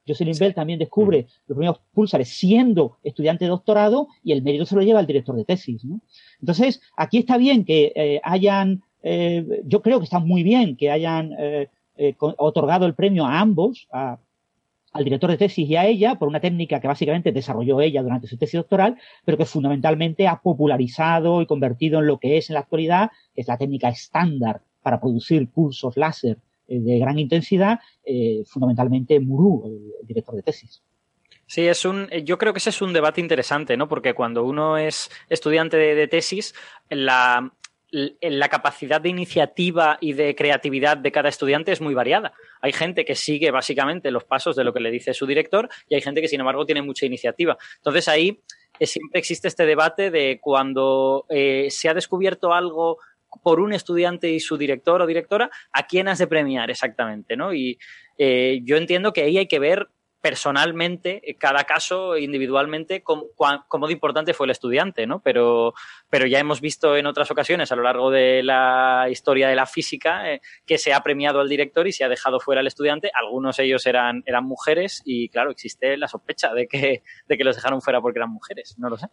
[0.08, 4.76] Jocelyn Bell también descubre los primeros púlsares siendo estudiante de doctorado y el mérito se
[4.76, 5.84] lo lleva el director de tesis.
[5.84, 6.00] ¿no?
[6.39, 10.91] Entonces, aquí está bien que eh, hayan, eh, yo creo que está muy bien que
[10.91, 11.32] hayan
[12.20, 14.20] otorgado el premio a ambos, a,
[14.96, 18.28] al director de tesis y a ella por una técnica que básicamente desarrolló ella durante
[18.28, 22.54] su tesis doctoral, pero que fundamentalmente ha popularizado y convertido en lo que es en
[22.54, 26.38] la actualidad, que es la técnica estándar para producir pulsos láser
[26.70, 30.82] eh, de gran intensidad, eh, fundamentalmente Muru, el director de tesis.
[31.46, 33.89] Sí, es un, yo creo que ese es un debate interesante, ¿no?
[33.89, 36.56] Porque cuando uno es estudiante de, tesis,
[36.89, 37.52] la,
[38.22, 42.34] la capacidad de iniciativa y de creatividad de cada estudiante es muy variada.
[42.62, 45.96] Hay gente que sigue básicamente los pasos de lo que le dice su director y
[45.96, 47.58] hay gente que, sin embargo, tiene mucha iniciativa.
[47.78, 48.41] Entonces ahí
[48.80, 53.00] eh, siempre existe este debate de cuando se ha descubierto algo
[53.43, 57.36] por un estudiante y su director o directora, ¿a quién has de premiar exactamente?
[57.36, 57.54] ¿no?
[57.54, 57.78] Y
[58.18, 59.88] eh, yo entiendo que ahí hay que ver
[60.26, 63.28] personalmente, eh, cada caso individualmente, cómo,
[63.88, 65.19] de importante fue el estudiante, ¿no?
[65.19, 65.76] Pero,
[66.09, 69.67] pero ya hemos visto en otras ocasiones a lo largo de la historia de la
[69.67, 73.11] física eh, que se ha premiado al director y se ha dejado fuera al estudiante.
[73.13, 77.43] Algunos de ellos eran, eran mujeres y, claro, existe la sospecha de que, de que
[77.43, 78.80] los dejaron fuera porque eran mujeres.
[78.80, 79.05] No lo sé.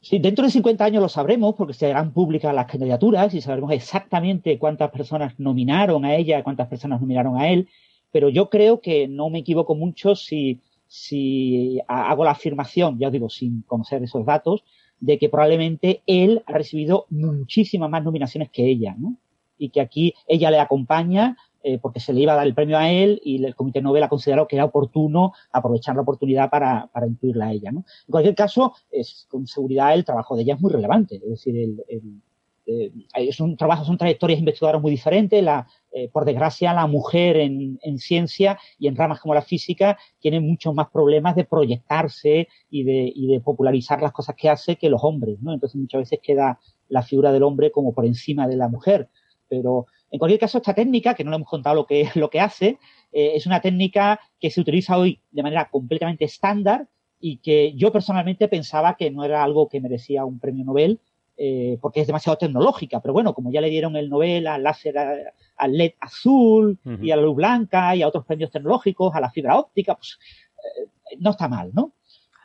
[0.00, 3.70] Sí, dentro de 50 años lo sabremos porque se harán públicas las candidaturas y sabremos
[3.70, 7.68] exactamente cuántas personas nominaron a ella, cuántas personas nominaron a él,
[8.12, 13.12] pero yo creo que no me equivoco mucho si, si hago la afirmación, ya os
[13.12, 14.64] digo, sin conocer esos datos,
[15.00, 19.16] de que probablemente él ha recibido muchísimas más nominaciones que ella, ¿no?
[19.58, 21.36] Y que aquí ella le acompaña
[21.68, 24.04] eh, porque se le iba a dar el premio a él y el Comité Nobel
[24.04, 27.72] ha considerado que era oportuno aprovechar la oportunidad para, para incluirla a ella.
[27.72, 27.80] ¿no?
[27.80, 31.16] En cualquier caso, es, con seguridad el trabajo de ella es muy relevante.
[31.16, 32.22] Es decir, el,
[32.66, 35.42] eh, es un trabajo, son trayectorias investigadoras muy diferentes.
[35.42, 39.96] La, eh, por desgracia, la mujer en, en, ciencia y en ramas como la física
[40.18, 44.76] tiene muchos más problemas de proyectarse y de, y de popularizar las cosas que hace
[44.76, 45.52] que los hombres, ¿no?
[45.52, 46.58] Entonces muchas veces queda
[46.88, 49.08] la figura del hombre como por encima de la mujer.
[49.48, 52.40] Pero en cualquier caso, esta técnica, que no le hemos contado lo que, lo que
[52.40, 52.78] hace,
[53.12, 56.88] eh, es una técnica que se utiliza hoy de manera completamente estándar
[57.20, 61.00] y que yo personalmente pensaba que no era algo que merecía un premio Nobel,
[61.36, 63.00] eh, porque es demasiado tecnológica.
[63.00, 67.16] Pero bueno, como ya le dieron el Nobel al láser, al LED azul y a
[67.16, 70.18] la luz blanca y a otros premios tecnológicos, a la fibra óptica, pues
[70.56, 71.92] eh, no está mal, ¿no?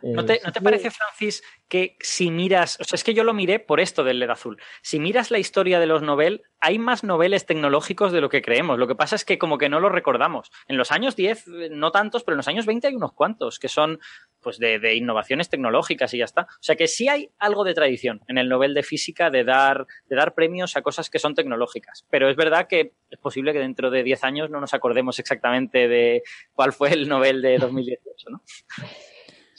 [0.04, 3.34] ¿No te, ¿No te, parece, Francis, que si miras, o sea, es que yo lo
[3.34, 7.04] miré por esto del LED azul, si miras la historia de los Nobel, hay más
[7.04, 8.78] noveles tecnológicos de lo que creemos.
[8.78, 10.52] Lo que pasa es que como que no los recordamos.
[10.68, 13.68] En los años 10, no tantos, pero en los años 20 hay unos cuantos que
[13.68, 14.00] son
[14.42, 16.44] pues de, de innovaciones tecnológicas y ya está.
[16.44, 19.88] O sea que sí hay algo de tradición en el Nobel de Física de dar,
[20.06, 22.06] de dar premios a cosas que son tecnológicas.
[22.10, 25.88] Pero es verdad que es posible que dentro de 10 años no nos acordemos exactamente
[25.88, 26.24] de
[26.54, 28.42] cuál fue el Nobel de 2018, ¿no?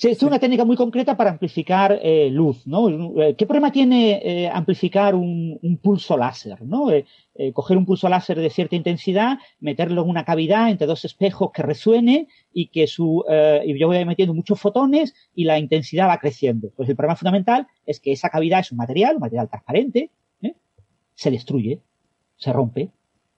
[0.05, 2.89] Es una técnica muy concreta para amplificar eh, luz, ¿no?
[3.23, 6.89] Eh, ¿Qué problema tiene eh, amplificar un, pulso láser, ¿no?
[7.55, 11.63] coger un pulso láser de cierta intensidad, meterlo en una cavidad entre dos espejos que
[11.63, 13.25] resuene y que su,
[13.65, 16.71] y yo voy metiendo muchos fotones y la intensidad va creciendo.
[16.77, 20.11] Pues el problema fundamental es que esa cavidad es un material, un material transparente,
[21.15, 21.81] se destruye,
[22.37, 22.91] se rompe,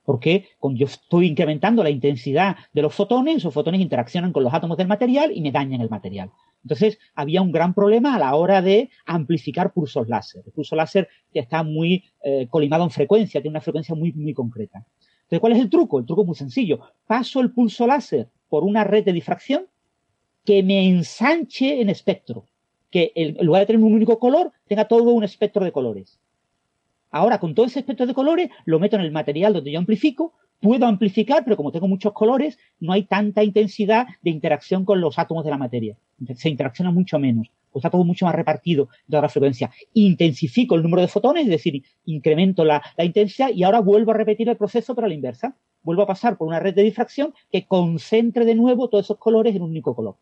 [0.05, 4.77] porque yo estoy incrementando la intensidad de los fotones, esos fotones interaccionan con los átomos
[4.77, 6.31] del material y me dañan el material.
[6.63, 10.43] Entonces, había un gran problema a la hora de amplificar pulsos láser.
[10.47, 14.33] El pulso láser ya está muy eh, colimado en frecuencia, tiene una frecuencia muy, muy
[14.33, 14.85] concreta.
[15.23, 15.99] Entonces, ¿cuál es el truco?
[15.99, 16.81] El truco es muy sencillo.
[17.07, 19.67] Paso el pulso láser por una red de difracción
[20.45, 22.47] que me ensanche en espectro.
[22.91, 26.21] Que en lugar de tener un único color, tenga todo un espectro de colores.
[27.15, 30.33] Ahora, con todo ese espectro de colores, lo meto en el material donde yo amplifico,
[30.61, 35.17] puedo amplificar, pero como tengo muchos colores, no hay tanta intensidad de interacción con los
[35.17, 35.97] átomos de la materia.
[36.35, 39.71] Se interacciona mucho menos, pues está todo mucho más repartido de la frecuencia.
[39.93, 44.49] Intensifico el número de fotones, es decir, incremento la, intensidad y ahora vuelvo a repetir
[44.49, 45.57] el proceso pero a la inversa.
[45.85, 49.55] Vuelvo a pasar por una red de difracción que concentre de nuevo todos esos colores
[49.55, 50.17] en un único color.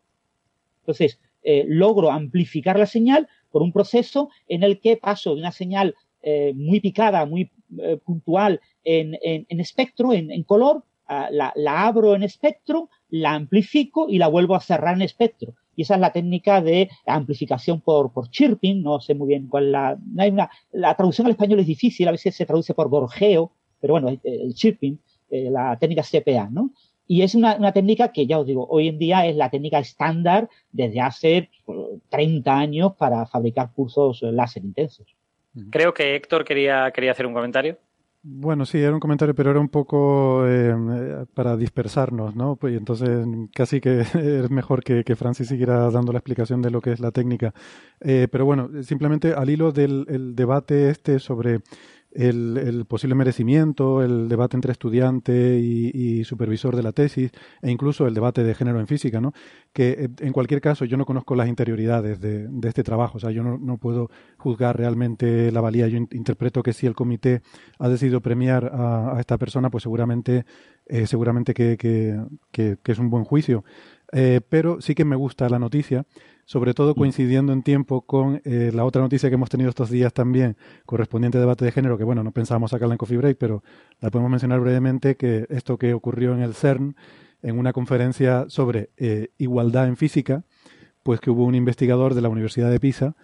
[0.81, 5.51] Entonces, eh, logro amplificar la señal por un proceso en el que paso de una
[5.51, 5.95] señal
[6.25, 9.13] eh, muy picada, muy eh, puntual en,
[9.59, 11.51] espectro, en, color, ah, la,
[11.85, 15.53] abro en espectro, la amplifico y la vuelvo a cerrar en espectro.
[15.75, 19.73] Y esa es la técnica de amplificación por, por chirping, no sé muy bien cuál
[19.73, 23.51] la, hay una, la traducción al español es difícil, a veces se traduce por gorjeo,
[23.81, 24.97] pero bueno, el chirping,
[25.29, 26.71] eh, la técnica CPA, ¿no?
[27.05, 29.79] Y es una, una, técnica que ya os digo, hoy en día es la técnica
[29.79, 31.49] estándar desde hace
[32.09, 35.13] 30 pues, años para fabricar pulsos láser intensos.
[35.69, 37.77] Creo que Héctor quería, quería hacer un comentario.
[38.25, 40.73] Bueno, sí, era un comentario, pero era un poco eh,
[41.33, 42.55] para dispersarnos, ¿no?
[42.55, 46.93] Pues entonces casi que es mejor que, Francis siguiera dando la explicación de lo que
[46.93, 47.53] es la técnica.
[47.99, 51.59] Eh, pero bueno, simplemente al hilo del debate este sobre
[52.15, 58.13] el, posible merecimiento, el debate entre estudiante y, supervisor de la tesis, e incluso el
[58.13, 59.33] debate de género en física, ¿no?
[59.73, 63.31] Que eh, en cualquier caso yo no conozco las interioridades de, este trabajo, o sea,
[63.31, 65.87] yo no, puedo juzgar realmente la valía.
[65.87, 67.41] Yo interpreto que si el comité
[67.79, 70.45] ha decidido premiar a, esta persona, pues seguramente,
[70.85, 72.19] eh, seguramente que,
[72.83, 73.63] es un buen juicio.
[74.15, 76.05] Eh, pero sí que me gusta la noticia
[76.45, 80.13] sobre todo coincidiendo en tiempo con eh, la otra noticia que hemos tenido estos días
[80.13, 83.63] también, correspondiente a debate de género, que bueno, no pensábamos sacarla en Coffee Break, pero
[83.99, 86.95] la podemos mencionar brevemente, que esto que ocurrió en el CERN,
[87.41, 90.43] en una conferencia sobre eh, igualdad en física,
[91.03, 93.15] pues que hubo un investigador de la Universidad de Pisa,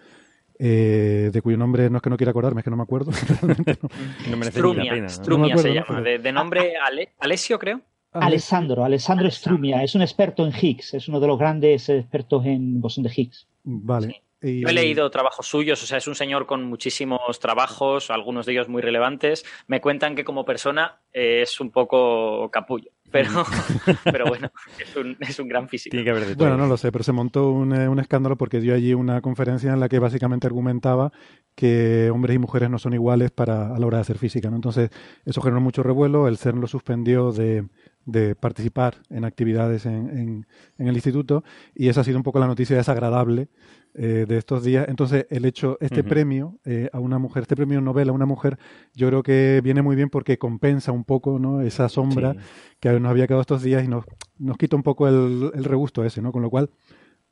[0.58, 3.12] eh, de cuyo nombre no es que no quiera acordarme, es que no me acuerdo.
[4.30, 7.80] no Strumia, Strumia se llama, de, de, nombre Ale, Alessio, creo.
[8.12, 12.80] Alessandro, Alessandro Strumia, es un experto en Higgs, es uno de los grandes expertos en
[12.80, 13.46] bosón de Higgs.
[13.62, 14.22] Vale.
[14.42, 18.52] Yo he leído trabajos suyos, o sea, es un señor con muchísimos trabajos, algunos de
[18.52, 19.44] ellos muy relevantes.
[19.66, 23.28] Me cuentan que como persona es un poco capullo, pero,
[24.04, 25.94] pero bueno, es un, es un gran físico.
[26.38, 29.20] bueno, no lo sé, pero se montó un, eh, un, escándalo porque dio allí una
[29.20, 31.12] conferencia en la que básicamente argumentaba
[31.54, 34.48] que hombres y mujeres no son iguales para, a la hora de hacer física.
[34.48, 34.56] ¿no?
[34.56, 34.88] Entonces,
[35.26, 37.66] eso generó mucho revuelo, el CERN lo suspendió de,
[38.06, 40.46] de participar en actividades en, en,
[40.78, 41.44] en, el instituto
[41.74, 43.48] y esa ha sido un poco la noticia desagradable
[43.94, 44.86] eh, de estos días.
[44.88, 46.08] Entonces, el hecho, este uh -huh.
[46.08, 48.56] premio eh, a una mujer, este premio Nobel a una mujer,
[48.94, 51.60] yo creo que viene muy bien porque compensa un poco ¿no?
[51.60, 52.38] esa sombra sí.
[52.78, 54.04] que nos había quedado estos días y nos,
[54.38, 56.30] nos quita un poco el, el, regusto ese, ¿no?
[56.30, 56.70] Con lo cual,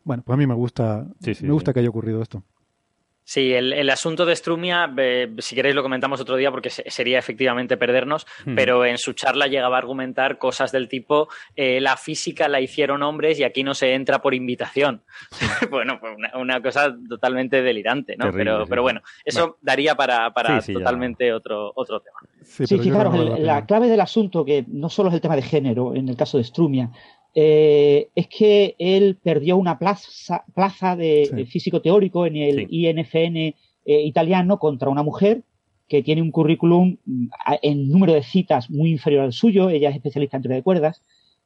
[0.02, 2.42] bueno, pues a mí me gusta, sí, sí, me gusta que haya ocurrido esto.
[3.28, 6.90] Sí, el, el, asunto de Strumia, eh, si queréis lo comentamos otro día porque se,
[6.90, 8.26] sería efectivamente perdernos,
[8.56, 13.02] pero en su charla llegaba a argumentar cosas del tipo eh, la física la hicieron
[13.02, 15.02] hombres y aquí no se entra por invitación.
[15.70, 18.24] bueno, pues una, una, cosa totalmente delirante, ¿no?
[18.24, 18.70] Terrible, pero, sí.
[18.70, 19.56] pero bueno, eso bueno.
[19.60, 22.16] daría para, para sí, totalmente otro, otro tema.
[22.42, 25.94] Sí, fijaros, no la clave del asunto, que no solo es el tema de género
[25.94, 26.92] en el caso de Strumia,
[27.40, 31.44] eh, es que él perdió una plaza, plaza de, sí.
[31.46, 32.88] físico teórico en el sí.
[32.88, 35.42] INFN eh, italiano contra una mujer
[35.86, 36.96] que tiene un currículum
[37.62, 39.70] en número de citas muy inferior al suyo.
[39.70, 41.00] Ella es especialista en teoría de cuerdas.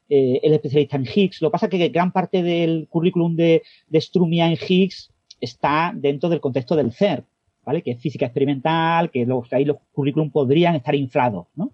[0.09, 1.43] Eh, él es especialista en Higgs.
[1.43, 5.11] Lo que pasa es que gran parte del currículum de, de Strumia en Higgs
[5.43, 7.27] está dentro del contexto del CERN,
[7.67, 7.83] ¿vale?
[7.83, 11.71] Que es física experimental, que los, ahí los currículum podrían estar inflados, ¿no?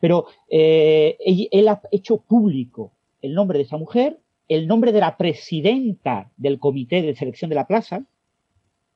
[0.00, 2.92] Pero eh, él, él ha hecho público
[3.22, 4.18] el nombre de esa mujer,
[4.48, 8.04] el nombre de la presidenta del comité de selección de la plaza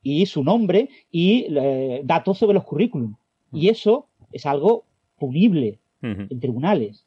[0.03, 3.17] y su nombre y eh, datos sobre los currículums.
[3.51, 4.85] Y eso es algo
[5.17, 6.27] punible uh -huh.
[6.29, 7.05] en tribunales.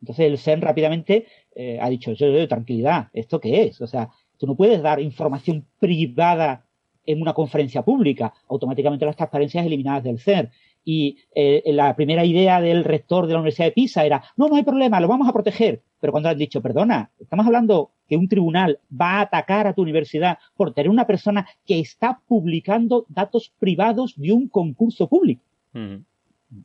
[0.00, 3.80] Entonces el CERN rápidamente eh, ha dicho, yo, yo, tranquilidad, ¿esto qué es?
[3.80, 6.66] O sea, tú no puedes dar información privada
[7.06, 8.34] en una conferencia pública.
[8.48, 10.50] Automáticamente las transparencias eliminadas del CERN
[10.84, 14.56] y eh, la primera idea del rector de la Universidad de Pisa era, no, no
[14.56, 15.82] hay problema, lo vamos a proteger.
[16.00, 19.82] Pero cuando han dicho, perdona, estamos hablando que un tribunal va a atacar a tu
[19.82, 25.42] universidad por tener una persona que está publicando datos privados de un concurso público.
[25.72, 26.04] Uh -huh.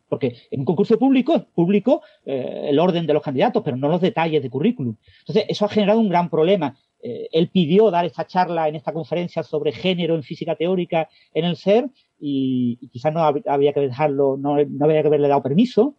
[0.07, 4.01] Porque en un concurso público público eh, el orden de los candidatos, pero no los
[4.01, 4.95] detalles de currículum.
[5.21, 6.75] Entonces, eso ha generado un gran problema.
[7.01, 11.45] Eh, él pidió dar esta charla en esta conferencia sobre género en física teórica en
[11.45, 11.89] el CER
[12.19, 15.95] y, quizás no había que dejarlo, no había que haberle dado permiso.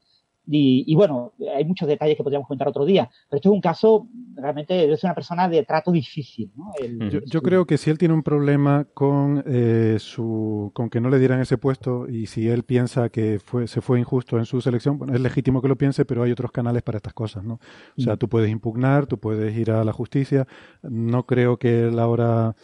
[0.52, 3.60] Y, y, bueno, hay muchos detalles que podríamos comentar otro día, pero esto es un
[3.60, 6.50] caso, realmente es una persona de trato difícil.
[6.56, 6.72] ¿no?
[6.80, 11.00] El, yo, yo, creo que si él tiene un problema con, eh, su, con que
[11.00, 14.44] no le dieran ese puesto y si él piensa que fue, se fue injusto en
[14.44, 17.44] su selección, bueno, es legítimo que lo piense, pero hay otros canales para estas cosas.
[17.44, 17.60] ¿no?
[17.96, 18.18] O sea, mm.
[18.18, 20.48] tú puedes impugnar, tú puedes ir a la justicia.
[20.82, 22.56] No creo que él ahora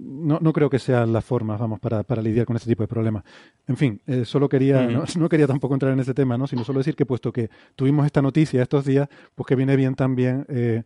[0.00, 2.88] no, no creo que sean las formas, vamos, para, para lidiar con este tipo de
[2.88, 3.24] problemas.
[3.66, 4.92] En fin, eh, solo quería, uh -huh.
[4.92, 6.46] no, no, quería tampoco entrar en ese tema, ¿no?
[6.46, 9.94] Sino solo decir que puesto que tuvimos esta noticia estos días, pues que viene bien
[9.94, 10.82] también eh,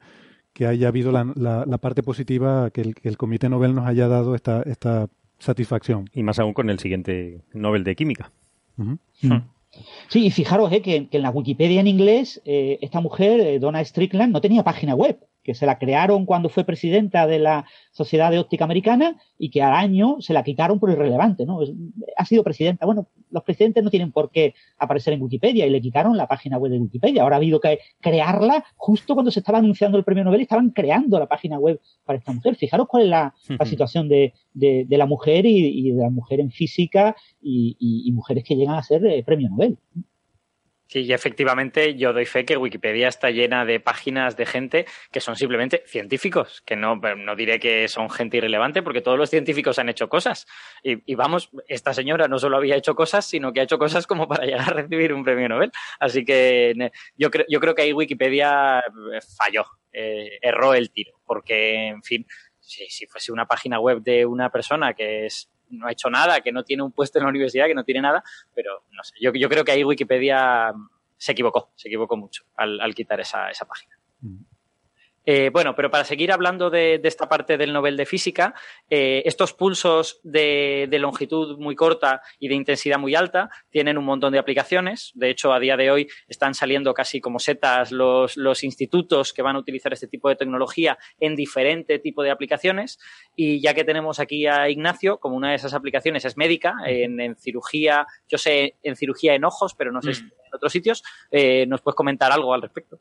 [0.52, 3.86] que haya habido la, la, la parte positiva, que el, que el, Comité Nobel nos
[3.86, 5.08] haya dado esta, esta
[5.38, 6.08] satisfacción.
[6.12, 8.30] Y más aún con el siguiente Nobel de Química.
[8.78, 9.42] Uh -huh.
[10.08, 13.58] Sí, y fijaros eh, que, que, en la Wikipedia en inglés, eh, esta mujer, eh,
[13.58, 17.66] Donna Strickland, no tenía página web que se la crearon cuando fue presidenta de la
[17.92, 21.60] Sociedad de Óptica Americana y que al año se la quitaron por irrelevante, ¿no?
[22.16, 22.86] Ha sido presidenta.
[22.86, 26.56] Bueno, los presidentes no tienen por qué aparecer en Wikipedia y le quitaron la página
[26.56, 27.22] web de Wikipedia.
[27.22, 31.18] Ahora ha habido que crearla justo cuando se estaba anunciando el premio Nobel, estaban creando
[31.18, 32.56] la página web para esta mujer.
[32.56, 36.10] Fijaros cuál es la, la situación de, de, de, la mujer y, y, de la
[36.10, 39.76] mujer en física y, y, y mujeres que llegan a ser eh, premio Nobel.
[40.86, 45.20] Sí, y efectivamente yo doy fe que Wikipedia está llena de páginas de gente que
[45.20, 49.78] son simplemente científicos, que no, no diré que son gente irrelevante porque todos los científicos
[49.78, 50.46] han hecho cosas.
[50.82, 54.28] Y, vamos, esta señora no solo había hecho cosas, sino que ha hecho cosas como
[54.28, 55.72] para llegar a recibir un premio Nobel.
[55.98, 56.74] Así que
[57.16, 62.02] yo, creo, yo creo que ahí Wikipedia eh, falló, eh, erró el tiro, porque, en
[62.02, 62.26] fin,
[62.60, 66.40] si, si fuese una página web de una persona que es no ha hecho nada,
[66.40, 68.22] que no tiene un puesto en la universidad, que no tiene nada,
[68.54, 70.72] pero no sé, yo, yo creo que ahí Wikipedia
[71.16, 73.96] se equivocó, se equivocó mucho al, quitar esa, esa página.
[75.26, 78.54] Eh, bueno, pero para seguir hablando de, esta parte del Nobel de Física,
[78.90, 84.32] eh, estos pulsos de, longitud muy corta y de intensidad muy alta tienen un montón
[84.32, 85.12] de aplicaciones.
[85.14, 89.56] De hecho, a día de hoy están saliendo casi como setas los, institutos que van
[89.56, 92.98] a utilizar este tipo de tecnología en diferente tipo de aplicaciones.
[93.34, 97.36] Y ya que tenemos aquí a Ignacio, como una de esas aplicaciones es médica, en,
[97.36, 100.26] cirugía, yo sé en cirugía en ojos, pero no sé si mm.
[100.26, 103.00] en otros sitios, eh, ¿nos puedes comentar algo al respecto?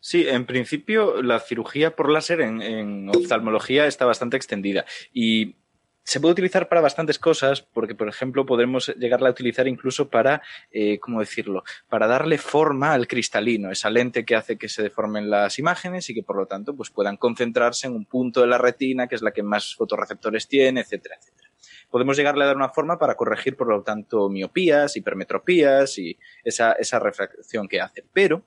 [0.00, 5.56] Sí, en principio la cirugía por láser en, oftalmología está bastante extendida y
[6.02, 10.42] se puede utilizar para bastantes cosas, porque, por ejemplo, podremos llegarla a utilizar incluso para,
[10.72, 15.28] eh, ¿cómo decirlo?, para darle forma al cristalino, esa lente que hace que se deformen
[15.28, 18.58] las imágenes y que, por lo tanto, pues puedan concentrarse en un punto de la
[18.58, 21.50] retina, que es la que más fotorreceptores tiene, etcétera, etcétera.
[21.90, 26.72] Podemos llegarle a dar una forma para corregir, por lo tanto, miopías, hipermetropías y esa,
[26.72, 28.04] esa refracción que hace.
[28.12, 28.46] Pero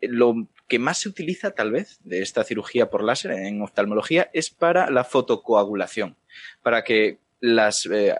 [0.00, 4.50] lo que más se utiliza tal vez de esta cirugía por láser en oftalmología es
[4.50, 6.16] para la fotocoagulación,
[6.62, 8.14] para que las, eh,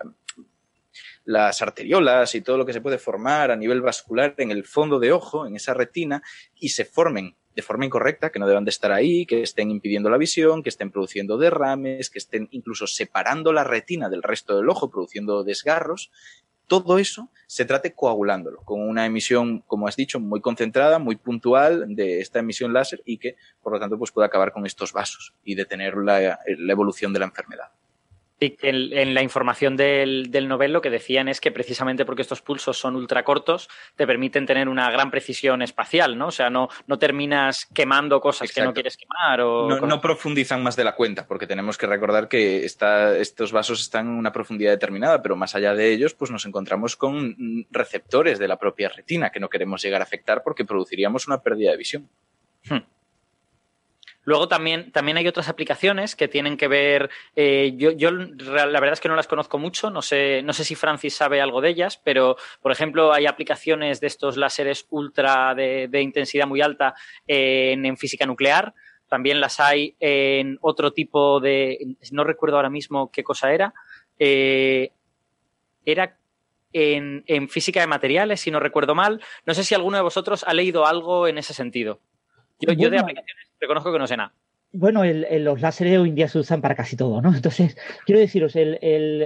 [1.25, 4.99] las arteriolas y todo lo que se puede formar a nivel vascular en el fondo
[4.99, 6.23] de ojo, en esa retina,
[6.59, 10.09] y se formen de forma incorrecta, que no deban de estar ahí, que estén impidiendo
[10.09, 14.69] la visión, que estén produciendo derrames, que estén incluso separando la retina del resto del
[14.69, 16.11] ojo, produciendo desgarros,
[16.71, 21.97] todo eso se trate coagulándolo con una emisión, como has dicho, muy concentrada, muy puntual
[21.97, 25.35] de esta emisión láser y que, por lo tanto, pues puede acabar con estos vasos
[25.43, 27.73] y detener la, evolución de la enfermedad.
[28.43, 32.79] En, la información del, del, Nobel lo que decían es que precisamente porque estos pulsos
[32.79, 36.29] son ultracortos te permiten tener una gran precisión espacial, ¿no?
[36.29, 39.43] O sea, no, no terminas quemando cosas que no quieres quemar.
[39.43, 44.07] O no, profundizan más de la cuenta, porque tenemos que recordar que estos vasos están
[44.07, 47.37] en una profundidad determinada, pero más allá de ellos, pues nos encontramos con
[47.71, 51.73] receptores de la propia retina que no queremos llegar a afectar porque produciríamos una pérdida
[51.73, 52.09] de visión.
[52.65, 52.79] Hmm.
[54.31, 58.93] Luego también, también hay otras aplicaciones que tienen que ver, eh, yo, yo, la verdad
[58.93, 61.71] es que no las conozco mucho, no sé, no sé si Francis sabe algo de
[61.71, 66.95] ellas, pero por ejemplo hay aplicaciones de estos láseres ultra de, intensidad muy alta
[67.27, 68.73] en, física nuclear,
[69.09, 73.75] también las hay en otro tipo de, no recuerdo ahora mismo qué cosa era,
[74.17, 74.93] eh,
[75.85, 76.17] era
[76.73, 79.21] en, en, física de materiales, si no recuerdo mal.
[79.45, 81.99] No sé si alguno de vosotros ha leído algo en ese sentido.
[82.61, 84.33] Yo, yo de aplicaciones reconozco que no sé nada.
[84.73, 87.35] Bueno, los láseres hoy en día se usan para casi todo, ¿no?
[87.35, 88.55] Entonces, quiero deciros,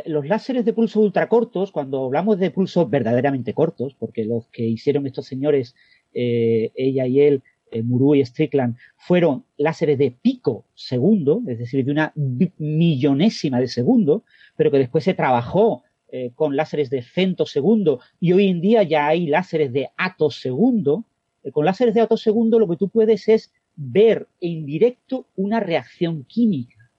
[0.07, 5.07] los láseres de pulso ultracortos, cuando hablamos de pulsos verdaderamente cortos, porque los que hicieron
[5.07, 5.74] estos señores,
[6.14, 7.82] eh, ella y él, eh,
[8.14, 14.24] y Strickland, fueron láseres de pico segundo, es decir, de una millonésima de segundo,
[14.57, 17.03] pero que después se trabajó eh, con láseres de
[17.45, 19.91] segundo y hoy en día ya hay láseres de
[20.30, 21.05] segundo.
[21.53, 26.91] con láseres de segundo lo que tú puedes es ver en directo una reacción química.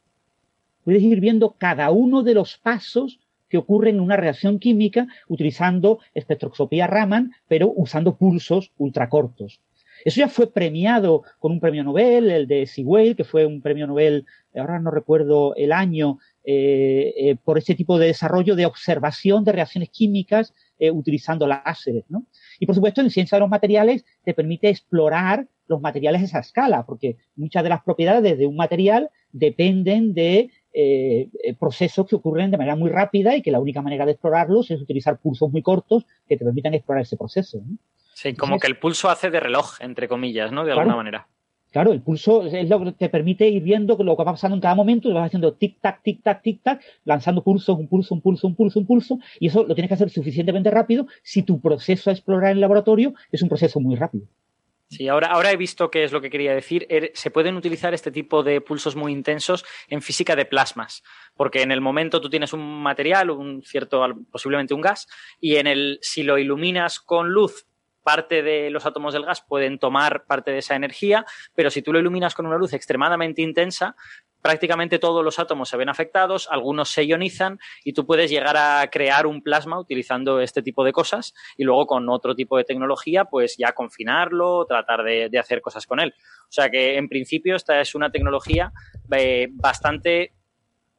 [0.84, 3.20] Puedes ir viendo cada uno de los pasos
[3.50, 9.62] que ocurren en una reacción química utilizando espectroscopía Raman, pero usando pulsos ultracortos.
[10.04, 13.88] Eso ya fue premiado con un premio Nobel, el de Sewell, que fue un premio
[13.88, 19.44] Nobel, ahora no recuerdo el año, eh, eh, por este tipo de desarrollo de observación
[19.44, 22.04] de reacciones químicas eh, utilizando láseres.
[22.10, 22.26] ¿no?
[22.60, 26.40] Y por supuesto, en ciencia de los materiales te permite explorar los materiales a esa
[26.40, 31.30] escala, porque muchas de las propiedades de un material dependen de eh,
[31.60, 34.82] procesos que ocurren de manera muy rápida y que la única manera de explorarlos es
[34.82, 37.62] utilizar pulsos muy cortos que te permitan explorar ese proceso.
[38.14, 40.64] Sí, como que el pulso hace de reloj, entre comillas, ¿no?
[40.64, 41.28] De alguna manera.
[41.76, 44.62] Claro, el pulso es lo que te permite ir viendo lo que va pasando en
[44.62, 48.56] cada momento, y vas haciendo tic-tac, tic-tac, tic-tac, lanzando pulsos, un pulso, un pulso, un
[48.56, 52.14] pulso, un pulso, y eso lo tienes que hacer suficientemente rápido si tu proceso a
[52.14, 54.26] explorar en el laboratorio es un proceso muy rápido.
[54.88, 56.88] Sí, ahora, ahora he visto qué es lo que quería decir.
[56.90, 61.04] Er, se pueden utilizar este tipo de pulsos muy intensos en física de plasmas,
[61.36, 64.02] porque en el momento tú tienes un material, un cierto,
[64.32, 65.08] posiblemente un gas,
[65.42, 67.68] y en el, si lo iluminas con luz
[68.06, 71.26] parte de los átomos del gas pueden tomar parte de esa energía,
[71.56, 73.96] pero si tú lo iluminas con una luz extremadamente intensa,
[74.44, 78.88] prácticamente todos los átomos se ven afectados, algunos se ionizan y tú puedes llegar a
[78.92, 83.26] crear un plasma utilizando este tipo de cosas y luego con otro tipo de tecnología
[83.26, 86.14] pues ya confinarlo, tratar de, hacer cosas con él.
[86.44, 88.72] O sea que en principio esta es una tecnología
[89.18, 90.34] eh, bastante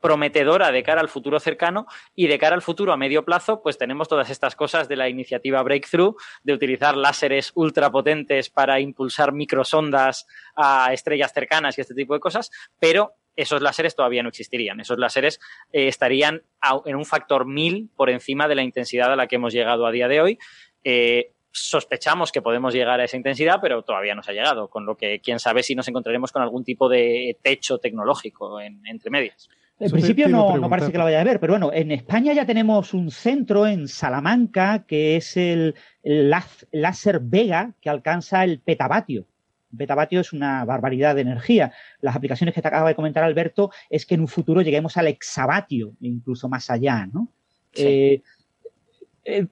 [0.00, 3.78] prometedora de cara al futuro cercano y de cara al futuro a medio plazo, pues
[3.78, 10.26] tenemos todas estas cosas de la iniciativa Breakthrough, de utilizar láseres ultrapotentes para impulsar microsondas
[10.54, 14.80] a estrellas cercanas y este tipo de cosas, pero esos láseres todavía no existirían.
[14.80, 15.40] Esos láseres
[15.72, 16.42] eh, estarían
[16.84, 19.92] en un factor mil por encima de la intensidad a la que hemos llegado a
[19.92, 20.38] día de hoy.
[20.82, 24.84] Eh, sospechamos que podemos llegar a esa intensidad, pero todavía no se ha llegado, con
[24.84, 29.48] lo que quién sabe si nos encontraremos con algún tipo de techo tecnológico entre medias.
[29.78, 32.94] En principio no, parece que lo vaya a ver, pero bueno, en España ya tenemos
[32.94, 39.26] un centro en Salamanca que es el, láser Vega que alcanza el petavatio.
[39.72, 41.72] El petavatio es una barbaridad de energía.
[42.00, 45.08] Las aplicaciones que te acaba de comentar Alberto es que en un futuro lleguemos al
[45.08, 47.28] exavatio, incluso más allá, ¿no?
[47.74, 48.22] Eh,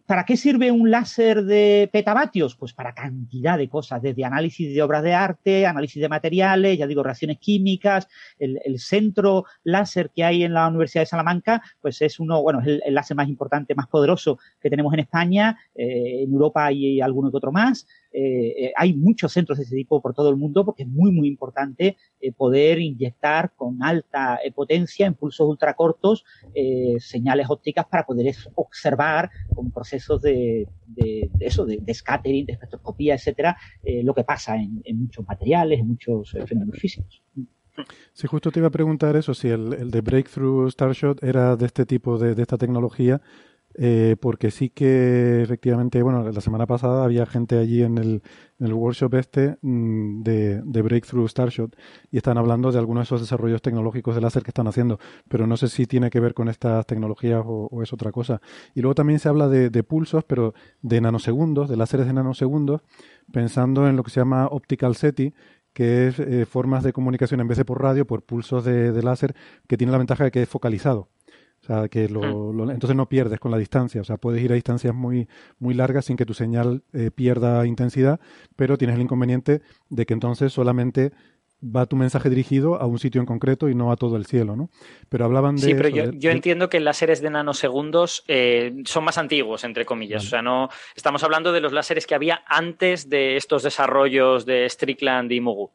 [0.06, 2.54] ¿Para qué sirve un láser de petavatios?
[2.54, 6.86] Pues para cantidad de cosas, desde análisis de obras de arte, análisis de materiales, ya
[6.86, 8.06] digo, reacciones químicas.
[8.38, 12.80] El, centro láser que hay en la Universidad de Salamanca, pues es uno, bueno, es
[12.84, 15.58] el, láser más importante, más poderoso que tenemos en España.
[15.74, 17.86] Eh, en Europa hay alguno que otro más.
[18.16, 21.26] Eh, hay muchos centros de ese tipo por todo el mundo porque es muy, muy
[21.26, 21.96] importante
[22.36, 26.24] poder inyectar con alta potencia, en pulsos ultracortos,
[26.98, 29.30] señales ópticas para poder observar
[29.74, 30.68] procesos de,
[31.40, 36.34] eso, de, scattering, de espectroscopía, etcétera, eh, lo que pasa en, muchos materiales, en muchos
[36.34, 37.22] eh, fenómenos físicos.
[38.12, 41.66] Sí, justo te iba a preguntar eso, si el, el de Breakthrough Starshot era de
[41.66, 43.20] este tipo de, de esta tecnología,
[43.76, 48.22] eh, porque sí que efectivamente, bueno, la semana pasada había gente allí en el,
[48.60, 51.76] el workshop este mm, de, de, Breakthrough Starshot
[52.12, 55.46] y están hablando de algunos de esos desarrollos tecnológicos de láser que están haciendo, pero
[55.48, 58.40] no sé si tiene que ver con estas tecnologías o, es otra cosa.
[58.74, 62.82] Y luego también se habla de, de, pulsos, pero de nanosegundos, de láseres de nanosegundos,
[63.32, 65.34] pensando en lo que se llama optical SETI,
[65.72, 69.02] que es eh, formas de comunicación en vez de por radio, por pulsos de, de
[69.02, 69.34] láser,
[69.66, 71.08] que tiene la ventaja de que es focalizado.
[71.64, 74.02] O sea, que lo, entonces no pierdes con la distancia.
[74.02, 75.28] O sea, puedes ir a distancias muy,
[75.58, 78.20] muy largas sin que tu señal eh, pierda intensidad,
[78.54, 81.12] pero tienes el inconveniente de que entonces solamente
[81.64, 84.56] va tu mensaje dirigido a un sitio en concreto y no a todo el cielo,
[84.56, 84.68] ¿no?
[85.08, 85.62] Pero hablaban de...
[85.62, 90.26] Sí, pero yo, entiendo que láseres de nanosegundos eh, son más antiguos, entre comillas.
[90.26, 94.68] O sea, no estamos hablando de los láseres que había antes de estos desarrollos de
[94.68, 95.70] Strickland y Mugu.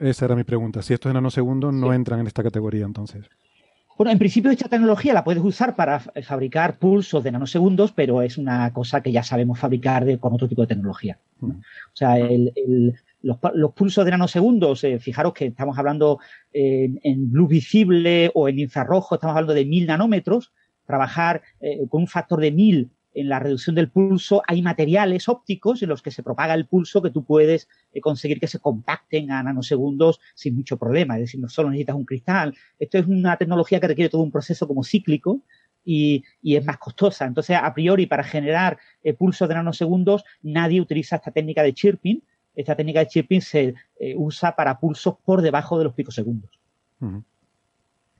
[0.00, 0.82] Esa era mi pregunta.
[0.82, 3.30] Si estos de nanosegundos no entran en esta categoría, entonces.
[4.00, 8.38] Bueno, en principio esta tecnología la puedes usar para fabricar pulsos de nanosegundos, pero es
[8.38, 11.18] una cosa que ya sabemos fabricar con otro tipo de tecnología.
[11.42, 11.52] O
[11.92, 12.16] sea,
[13.20, 16.18] los, pulsos de nanosegundos, eh, fijaros que estamos hablando
[16.50, 20.50] en, luz visible o en infrarrojo, estamos hablando de mil nanómetros,
[20.86, 25.82] trabajar eh, con un factor de mil en la reducción del pulso hay materiales ópticos
[25.82, 29.30] en los que se propaga el pulso que tú puedes eh, conseguir que se compacten
[29.30, 31.16] a nanosegundos sin mucho problema.
[31.16, 32.54] Es decir, no solo necesitas un cristal.
[32.78, 35.42] Esto es una tecnología que requiere todo un proceso como cíclico
[35.84, 37.26] y, es más costosa.
[37.26, 42.22] Entonces, a priori, para generar eh, pulsos de nanosegundos, nadie utiliza esta técnica de chirping.
[42.54, 46.50] Esta técnica de chirping se eh, usa para pulsos por debajo de los picosegundos.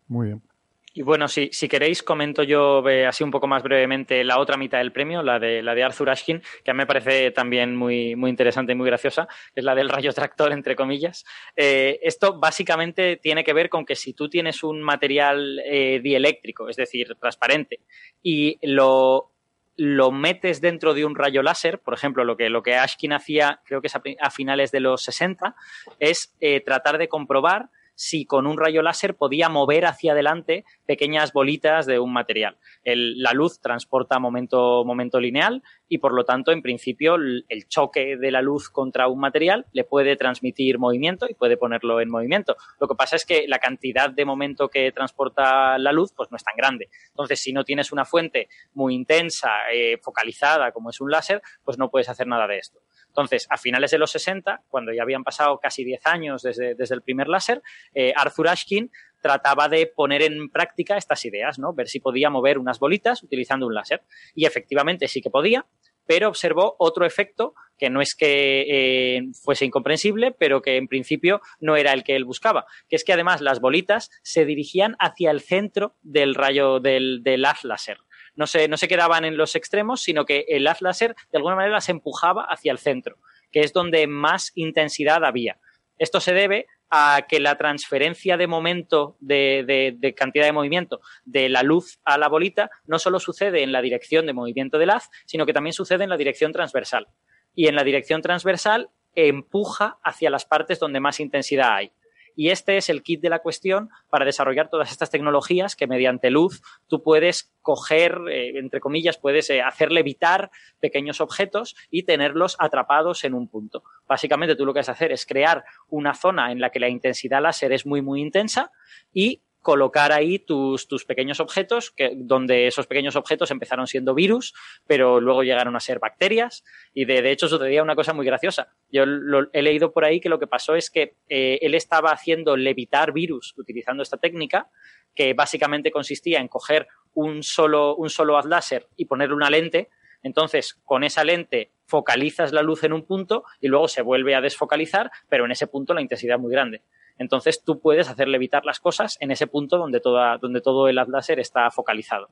[0.09, 0.50] Muy bien.
[0.93, 4.57] Y bueno, si, si queréis, comento yo eh, así un poco más brevemente la otra
[4.57, 7.77] mitad del premio, la de, la de Arthur Ashkin, que a mí me parece también
[7.77, 11.25] muy, muy interesante y muy graciosa, es la del rayo tractor, entre comillas.
[11.55, 16.69] Eh, esto básicamente tiene que ver con que si tú tienes un material eh, dieléctrico,
[16.69, 17.79] es decir, transparente,
[18.21, 19.31] y lo,
[19.77, 23.61] lo metes dentro de un rayo láser, por ejemplo, lo que, lo que Ashkin hacía,
[23.65, 25.55] creo que es a, finales de los 60,
[26.01, 26.35] es
[26.65, 27.69] tratar de comprobar
[28.01, 32.57] si con un rayo láser podía mover hacia adelante pequeñas bolitas de un material.
[32.83, 38.31] la luz transporta momento, momento lineal y por lo tanto, en principio, el, choque de
[38.31, 42.57] la luz contra un material le puede transmitir movimiento y puede ponerlo en movimiento.
[42.81, 46.39] Lo que pasa es que la cantidad de momento que transporta la luz pues no
[46.39, 46.89] es tan grande.
[47.09, 51.77] Entonces, si no tienes una fuente muy intensa, eh, focalizada como es un láser, pues
[51.77, 52.81] no puedes hacer nada de esto.
[53.11, 57.03] Entonces, a finales de los 60, cuando ya habían pasado casi 10 años desde, el
[57.03, 57.61] primer láser,
[57.93, 61.75] eh, Arthur Ashkin trataba de poner en práctica estas ideas, ¿no?
[61.75, 64.03] Ver si podía mover unas bolitas utilizando un láser.
[64.35, 65.67] Y efectivamente sí que podía,
[66.07, 71.41] pero observó otro efecto que no es que eh, fuese incomprensible, pero que en principio
[71.61, 75.31] no era el que él buscaba, que es que además las bolitas se dirigían hacia
[75.31, 77.99] el centro del rayo del, del láser
[78.41, 81.91] no se, quedaban en los extremos, sino que el haz láser de alguna manera las
[81.91, 83.19] empujaba hacia el centro,
[83.53, 85.59] que es donde más intensidad había.
[85.99, 91.51] Esto se debe a que la transferencia de momento, de, de, cantidad de movimiento de
[91.51, 95.11] la luz a la bolita, no solo sucede en la dirección de movimiento del haz,
[95.27, 97.09] sino que también sucede en la dirección transversal.
[97.55, 101.93] Y en la dirección transversal empuja hacia las partes donde más intensidad hay.
[102.41, 106.31] Y este es el kit de la cuestión para desarrollar todas estas tecnologías que mediante
[106.31, 110.51] luz tú puedes coger, eh, entre comillas, puedes eh, hacer levitar
[110.81, 113.83] pequeños objetos y tenerlos atrapados en un punto.
[114.09, 116.89] Básicamente tú lo que vas a hacer es crear una zona en la que la
[116.89, 118.71] intensidad láser es muy, muy intensa
[119.13, 124.55] y colocar ahí tus, tus pequeños objetos, que, donde esos pequeños objetos empezaron siendo virus,
[124.87, 126.65] pero luego llegaron a ser bacterias.
[126.95, 128.75] Y de, de hecho sucedía una cosa muy graciosa.
[128.91, 132.11] Yo lo, he leído por ahí que lo que pasó es que eh, él estaba
[132.11, 134.71] haciendo levitar virus utilizando esta técnica,
[135.15, 139.91] que básicamente consistía en coger un solo, un solo haz láser y ponerle una lente.
[140.23, 144.41] Entonces, con esa lente focalizas la luz en un punto y luego se vuelve a
[144.41, 146.83] desfocalizar, pero en ese punto la intensidad es muy grande.
[147.21, 150.01] Entonces tú puedes hacer levitar las cosas en ese punto donde,
[150.41, 152.31] donde todo el láser está focalizado.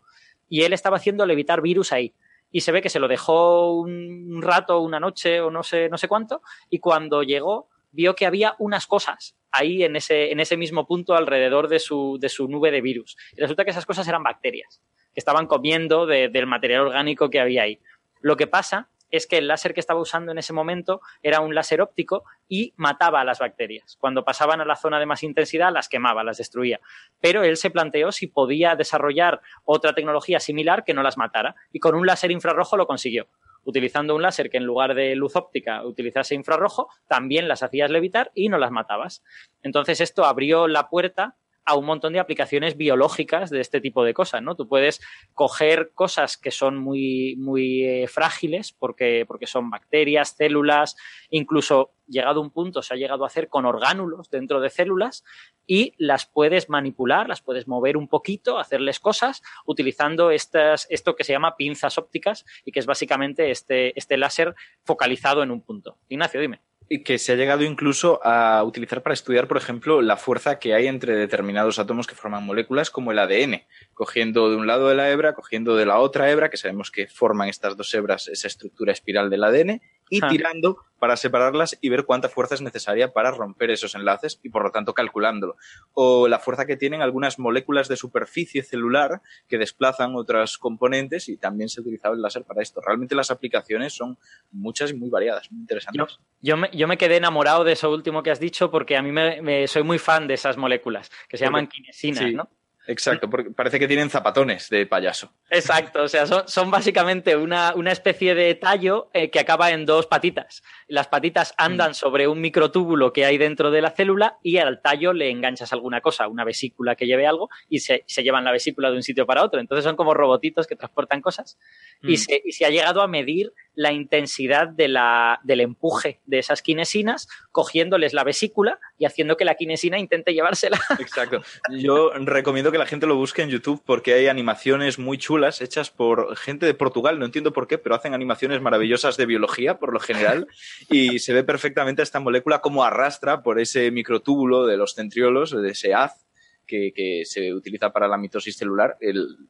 [0.48, 2.14] Y él estaba haciendo levitar virus ahí.
[2.50, 5.98] Y se ve que se lo dejó un rato, una noche o no sé, no
[5.98, 6.40] sé cuánto.
[6.70, 11.14] Y cuando llegó, vio que había unas cosas ahí en ese, en ese mismo punto
[11.14, 13.14] alrededor de su, de su nube de virus.
[13.36, 14.80] Y resulta que esas cosas eran bacterias,
[15.12, 17.78] que estaban comiendo del material orgánico que había ahí.
[18.22, 21.54] Lo que pasa es que el láser que estaba usando en ese momento era un
[21.54, 23.96] láser óptico y mataba a las bacterias.
[23.98, 26.80] Cuando pasaban a la zona de más intensidad, las quemaba, las destruía.
[27.20, 31.54] Pero él se planteó si podía desarrollar otra tecnología similar que no las matara.
[31.72, 33.28] Y con un láser infrarrojo lo consiguió.
[33.64, 38.30] Utilizando un láser que en lugar de luz óptica utilizase infrarrojo, también las hacías levitar
[38.34, 39.22] y no las matabas.
[39.62, 41.36] Entonces esto abrió la puerta
[41.68, 44.56] a un montón de aplicaciones biológicas de este tipo de cosas, ¿no?
[44.56, 45.02] Tú puedes
[45.34, 50.96] coger cosas que son muy, muy eh, frágiles porque, porque son bacterias, células,
[51.28, 55.24] incluso llegado un punto se ha llegado a hacer con orgánulos dentro de células
[55.66, 61.24] y las puedes manipular, las puedes mover un poquito, hacerles cosas utilizando estas, esto que
[61.24, 64.54] se llama pinzas ópticas y que es básicamente este, este láser
[64.84, 65.98] focalizado en un punto.
[66.08, 66.62] Ignacio, dime
[67.04, 70.86] que se ha llegado incluso a utilizar para estudiar, por ejemplo, la fuerza que hay
[70.86, 73.62] entre determinados átomos que forman moléculas como el ADN,
[73.92, 77.06] cogiendo de un lado de la hebra, cogiendo de la otra hebra, que sabemos que
[77.06, 82.04] forman estas dos hebras esa estructura espiral del ADN, y tirando para separarlas y ver
[82.04, 85.56] cuánta fuerza es necesaria para romper esos enlaces y por lo tanto calculándolo.
[85.92, 91.36] O la fuerza que tienen algunas moléculas de superficie celular que desplazan otras componentes y
[91.36, 92.80] también se ha utilizado el láser para esto.
[92.80, 94.18] Realmente las aplicaciones son
[94.50, 96.18] muchas y muy variadas, muy interesantes.
[96.40, 99.12] Yo, me, yo me, quedé enamorado de eso último que has dicho porque a mí
[99.12, 102.50] me, soy muy fan de esas moléculas que se llaman kinesinas, ¿no?
[102.88, 105.30] Exacto, porque parece que tienen zapatones de payaso.
[105.50, 110.62] Exacto, o sea, son, básicamente una, especie de tallo eh, que acaba en dos patitas.
[110.86, 111.94] Las patitas andan mm.
[111.94, 116.00] sobre un microtúbulo que hay dentro de la célula y al tallo le enganchas alguna
[116.00, 119.44] cosa, una vesícula que lleve algo y se, llevan la vesícula de un sitio para
[119.44, 119.60] otro.
[119.60, 121.58] Entonces son como robotitos que transportan cosas
[122.00, 122.16] y, mm.
[122.16, 126.62] se, y se ha llegado a medir la intensidad de la, del empuje de esas
[126.62, 130.80] kinesinas, cogiéndoles la vesícula y haciendo que la kinesina intente llevársela.
[130.98, 131.42] Exacto.
[131.70, 135.90] Yo recomiendo que la gente lo busque en YouTube porque hay animaciones muy chulas hechas
[135.90, 139.92] por gente de Portugal, no entiendo por qué, pero hacen animaciones maravillosas de biología por
[139.92, 140.46] lo general
[140.88, 145.70] y se ve perfectamente esta molécula como arrastra por ese microtúbulo de los centriolos, de
[145.70, 146.24] ese haz
[146.66, 148.96] que, se utiliza para la mitosis celular,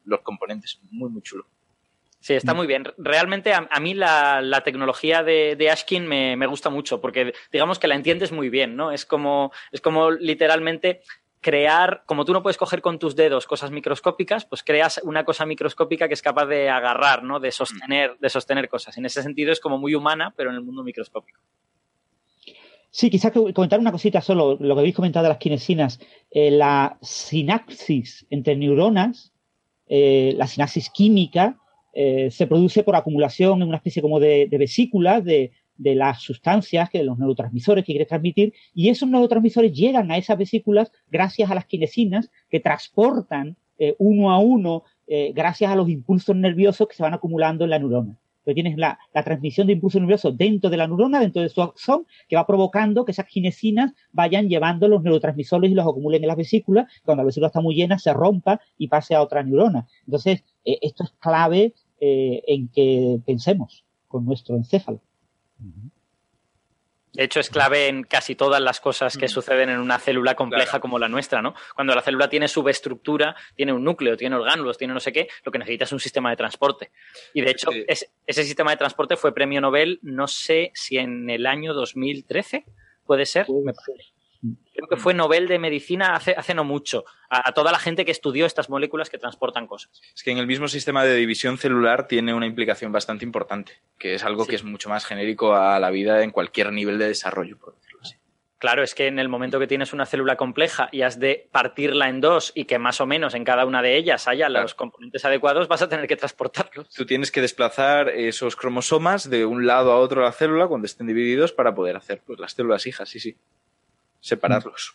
[0.05, 0.79] los componentes.
[0.89, 1.45] Muy, muy chulo.
[2.21, 2.83] Sí, está muy bien.
[2.97, 8.31] Realmente a, mí la, tecnología de, Ashkin me, gusta mucho porque digamos que la entiendes
[8.31, 8.91] muy bien, ¿no?
[8.91, 11.01] Es como, es como literalmente
[11.41, 15.45] crear, como tú no puedes coger con tus dedos cosas microscópicas, pues creas una cosa
[15.45, 17.39] microscópica que es capaz de agarrar, ¿no?
[17.39, 18.97] De sostener, de sostener cosas.
[18.97, 21.39] En ese sentido es como muy humana, pero en el mundo microscópico.
[22.91, 25.99] Sí, quizás comentar una cosita solo, lo que habéis comentado de las kinesinas.
[26.31, 29.31] Eh, la sinapsis entre neuronas,
[29.87, 31.59] eh, la sinapsis química,
[31.93, 37.03] eh, se produce por acumulación en una especie como de, vesículas de, las sustancias, que
[37.03, 41.65] los neurotransmisores que quieres transmitir, y esos neurotransmisores llegan a esas vesículas gracias a las
[41.65, 47.03] kinesinas que transportan eh, uno a uno eh, gracias a los impulsos nerviosos que se
[47.03, 48.19] van acumulando en la neurona.
[48.39, 52.05] Entonces tienes la, transmisión de impulsos nerviosos dentro de la neurona, dentro de su axón,
[52.27, 56.37] que va provocando que esas kinesinas vayan llevando los neurotransmisores y los acumulen en las
[56.37, 56.91] vesículas.
[57.03, 59.87] Cuando la vesícula está muy llena, se rompa y pase a otra neurona.
[60.05, 65.01] Entonces, esto es clave eh, en que pensemos con nuestro encéfalo.
[67.13, 70.79] De hecho, es clave en casi todas las cosas que suceden en una célula compleja
[70.79, 71.55] como la nuestra, ¿no?
[71.75, 75.51] Cuando la célula tiene subestructura, tiene un núcleo, tiene orgánulos, tiene no sé qué, lo
[75.51, 76.91] que necesita es un sistema de transporte.
[77.33, 81.47] Y de hecho, ese sistema de transporte fue premio Nobel, no sé si en el
[81.47, 82.65] año 2013,
[83.05, 83.47] ¿puede ser?
[84.41, 88.05] Creo que fue Nobel de Medicina hace, hace no mucho, a, a toda la gente
[88.05, 90.01] que estudió estas moléculas que transportan cosas.
[90.15, 94.13] Es que en el mismo sistema de división celular tiene una implicación bastante importante, que
[94.15, 94.51] es algo Sí.
[94.51, 97.99] que es mucho más genérico a la vida en cualquier nivel de desarrollo, por decirlo
[98.01, 98.15] así.
[98.57, 102.07] Claro, es que en el momento que tienes una célula compleja y has de partirla
[102.09, 104.63] en dos y que más o menos en cada una de ellas haya Claro.
[104.63, 106.89] los componentes adecuados, vas a tener que transportarlos.
[106.93, 110.85] Tú tienes que desplazar esos cromosomas de un lado a otro de la célula cuando
[110.85, 113.37] estén divididos para poder hacer pues, las células hijas, sí, sí.
[114.19, 114.93] Separarlos.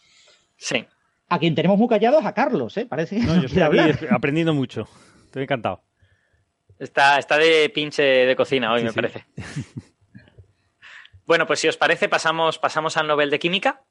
[0.56, 0.86] Sí.
[1.28, 2.86] A quien tenemos muy callados a Carlos, ¿eh?
[2.86, 4.88] Parece que No, no yo estoy aquí aprendiendo mucho.
[5.26, 5.82] Estoy encantado.
[6.78, 8.94] Está, está de pinche de cocina hoy, Sí, me sí.
[8.96, 9.24] parece.
[11.26, 13.82] bueno, pues si os parece, pasamos, pasamos al Nobel de Química.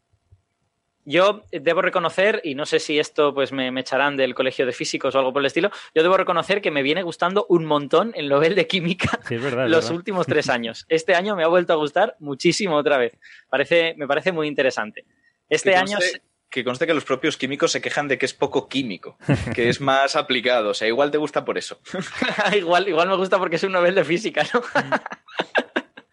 [1.05, 4.71] Yo debo reconocer, y no sé si esto pues me, me echarán del colegio de
[4.71, 8.13] físicos o algo por el estilo, yo debo reconocer que me viene gustando un montón
[8.15, 9.65] el Nobel de Química Sí, es verdad.
[9.65, 9.97] es los verdad.
[9.97, 10.85] últimos tres años.
[10.87, 13.17] Este año me ha vuelto a gustar muchísimo otra vez.
[13.49, 15.05] Parece, me parece muy interesante.
[15.53, 15.97] Este que año...
[15.97, 19.17] conste, que conste que los propios químicos se quejan de que es poco químico,
[19.55, 20.69] que es más aplicado.
[20.69, 21.79] O sea, igual te gusta por eso.
[22.55, 24.61] igual, igual me gusta porque es un Nobel de física, ¿no?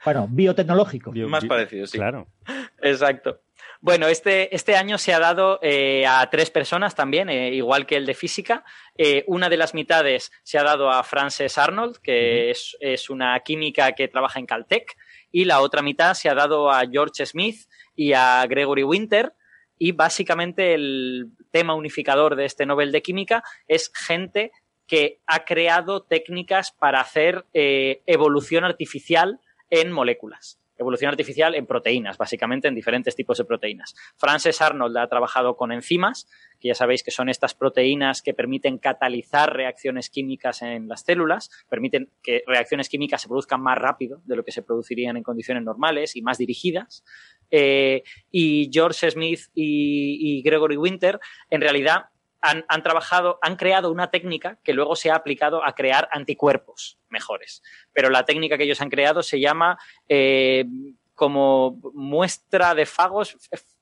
[0.02, 1.12] Bueno, biotecnológico.
[1.12, 1.98] Bio- más parecido, sí.
[1.98, 2.26] Claro.
[2.80, 3.42] Exacto.
[3.82, 7.96] Bueno, este, este año se ha dado eh, a tres personas también, eh, igual que
[7.96, 8.64] el de física.
[8.96, 13.38] Eh, una de las mitades se ha dado a Frances Arnold, que es, es una
[13.40, 14.96] química que trabaja en Caltech,
[15.30, 19.32] y la otra mitad se ha dado a George Smith y a Gregory Winter.
[19.78, 24.52] Y básicamente el tema unificador de este Nobel de Química es gente
[24.86, 29.38] que ha creado técnicas para hacer eh, evolución artificial
[29.70, 30.60] en moléculas.
[30.80, 33.94] Evolución artificial en proteínas, básicamente en diferentes tipos de proteínas.
[34.16, 36.26] Frances Arnold ha trabajado con enzimas,
[36.58, 41.50] que ya sabéis que son estas proteínas que permiten catalizar reacciones químicas en las células,
[41.68, 45.62] permiten que reacciones químicas se produzcan más rápido de lo que se producirían en condiciones
[45.62, 47.04] normales y más dirigidas.
[47.50, 51.18] Eh, y George Smith y, y Gregory Winter,
[51.50, 52.06] en realidad,
[52.40, 56.98] han, han, trabajado, han creado una técnica que luego se ha aplicado a crear anticuerpos
[57.08, 57.62] mejores.
[57.92, 59.78] Pero la técnica que ellos han creado se llama
[60.08, 60.64] eh,
[61.14, 63.36] como muestra de fagos.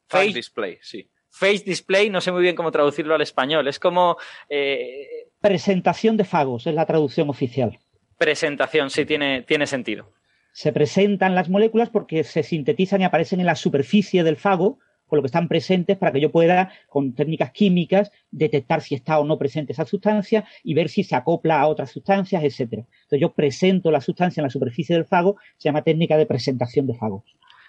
[0.08, 1.08] Face display, sí.
[1.30, 3.68] Face display, no sé muy bien cómo traducirlo al español.
[3.68, 4.16] Es como.
[4.48, 7.78] Eh, Presentación de fagos es la traducción oficial.
[8.16, 10.12] Presentación, sí, tiene, tiene sentido.
[10.60, 15.18] Se presentan las moléculas porque se sintetizan y aparecen en la superficie del fago con
[15.18, 19.24] lo que están presentes para que yo pueda, con técnicas químicas, detectar si está o
[19.24, 22.82] no presente esa sustancia y ver si se acopla a otras sustancias, etcétera.
[22.82, 26.88] Entonces yo presento la sustancia en la superficie del fago, se llama técnica de presentación
[26.88, 27.22] de fagos.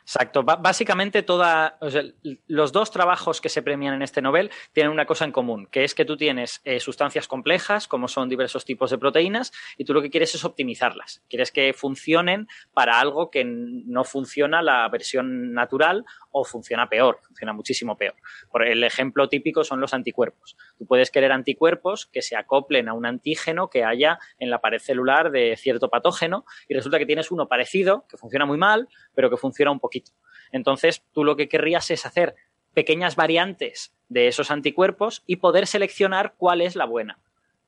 [0.09, 0.41] Exacto.
[0.41, 2.01] Básicamente, toda, o sea,
[2.47, 5.83] los dos trabajos que se premian en este Nobel tienen una cosa en común, que
[5.83, 9.93] es que tú tienes eh, sustancias complejas, como son diversos tipos de proteínas, y tú
[9.93, 11.21] lo que quieres es optimizarlas.
[11.29, 17.53] Quieres que funcionen para algo que no funciona la versión natural o funciona peor, funciona
[17.53, 18.15] muchísimo peor.
[18.51, 20.57] Por el ejemplo típico son los anticuerpos.
[20.77, 24.79] Tú puedes querer anticuerpos que se acoplen a un antígeno que haya en la pared
[24.79, 29.29] celular de cierto patógeno y resulta que tienes uno parecido, que funciona muy mal, pero
[29.29, 30.11] que funciona un poquito.
[30.51, 32.35] Entonces, tú lo que querrías es hacer
[32.73, 37.19] pequeñas variantes de esos anticuerpos y poder seleccionar cuál es la buena.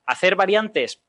[0.06, 1.02] Hacer variantes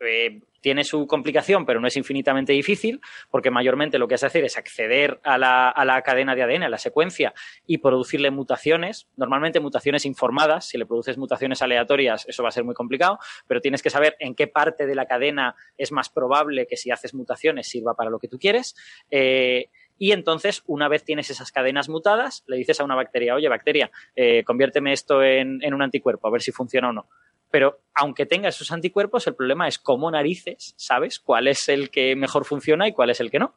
[0.00, 3.00] eh, tiene su complicación, pero no es infinitamente difícil,
[3.30, 6.42] porque mayormente lo que has de hacer es acceder a la, a la, cadena de
[6.42, 7.34] ADN, a la secuencia,
[7.66, 10.66] y producirle mutaciones, normalmente mutaciones informadas.
[10.66, 14.16] Si le produces mutaciones aleatorias, eso va a ser muy complicado, pero tienes que saber
[14.18, 18.10] en qué parte de la cadena es más probable que si haces mutaciones sirva para
[18.10, 18.76] lo que tú quieres.
[19.10, 19.68] Eh,
[19.98, 23.90] y entonces, una vez tienes esas cadenas mutadas, le dices a una bacteria, oye, bacteria,
[24.16, 27.06] eh, conviérteme esto en, en un anticuerpo, a ver si funciona o no.
[27.50, 32.16] Pero aunque tenga esos anticuerpos, el problema es cómo narices sabes cuál es el que
[32.16, 33.54] mejor funciona y cuál es el que no.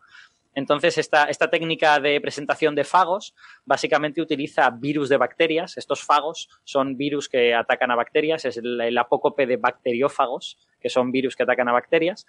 [0.56, 3.34] Entonces, esta, esta, técnica de presentación de fagos
[3.66, 5.78] básicamente utiliza virus de bacterias.
[5.78, 10.90] Estos fagos son virus que atacan a bacterias, es el, el apócope de bacteriófagos, que
[10.90, 12.28] son virus que atacan a bacterias.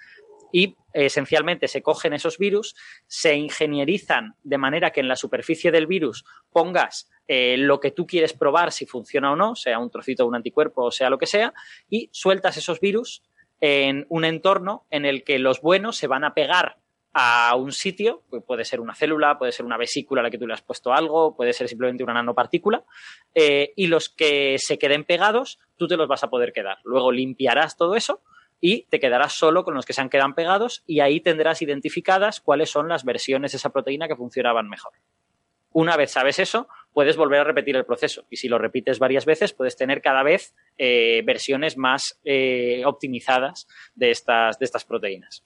[0.57, 2.77] Y esencialmente se cogen esos virus,
[3.09, 8.07] se ingenierizan de manera que en la superficie del virus pongas eh, lo que tú
[8.07, 11.27] quieres probar si funciona o no, sea un trocito un anticuerpo o sea lo que
[11.27, 11.53] sea,
[11.91, 13.25] y sueltas esos virus
[13.61, 16.77] en un entorno en el que los buenos se van a pegar
[17.13, 20.47] a un sitio, puede ser una célula, puede ser una vesícula a la que tú
[20.47, 22.85] le has puesto algo, puede ser simplemente una nanopartícula,
[23.35, 26.79] eh, y los que se queden pegados, tú te los vas a poder quedar.
[26.85, 28.23] Luego limpiarás todo eso
[28.61, 32.41] y te quedarás solo con los que se han quedado pegados y ahí tendrás identificadas
[32.41, 34.93] cuáles son las versiones de esa proteína que funcionaban mejor.
[35.71, 38.27] Una vez sabes eso, puedes volver a repetir el proceso.
[38.31, 43.67] Y si lo repites varias veces, puedes tener cada vez eh, versiones más eh, optimizadas
[43.97, 45.45] de estas, de estas proteínas.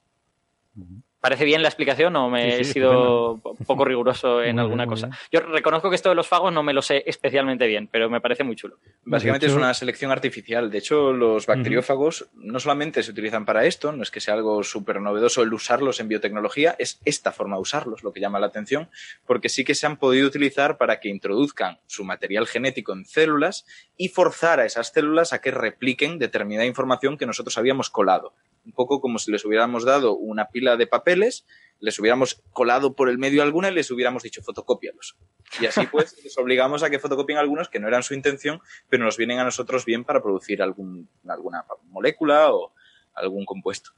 [1.20, 4.84] ¿Parece bien la explicación o me Sí, sí, he sido poco riguroso en Muy alguna
[4.84, 5.10] bien, cosa?
[5.32, 8.20] Yo reconozco que esto de los fagos no me lo sé especialmente bien, pero me
[8.20, 8.78] parece muy chulo.
[9.04, 10.70] Básicamente es una selección artificial.
[10.70, 14.62] De hecho, los bacteriófagos no solamente se utilizan para esto, no es que sea algo
[14.62, 18.46] súper novedoso el usarlos en biotecnología, es esta forma de usarlos lo que llama la
[18.46, 18.88] atención,
[19.26, 23.66] porque sí que se han podido utilizar para que introduzcan su material genético en células
[23.96, 28.34] y forzar a esas células a que repliquen determinada información que nosotros habíamos colado.
[28.64, 31.46] Un poco como si les hubiéramos dado una pila de papeles,
[31.80, 35.16] les hubiéramos colado por el medio alguna y les hubiéramos dicho fotocópialos.
[35.60, 39.04] Y así pues les obligamos a que fotocopien algunos que no eran su intención, pero
[39.04, 42.72] nos vienen a nosotros bien para producir algún, alguna molécula o
[43.14, 43.92] algún compuesto.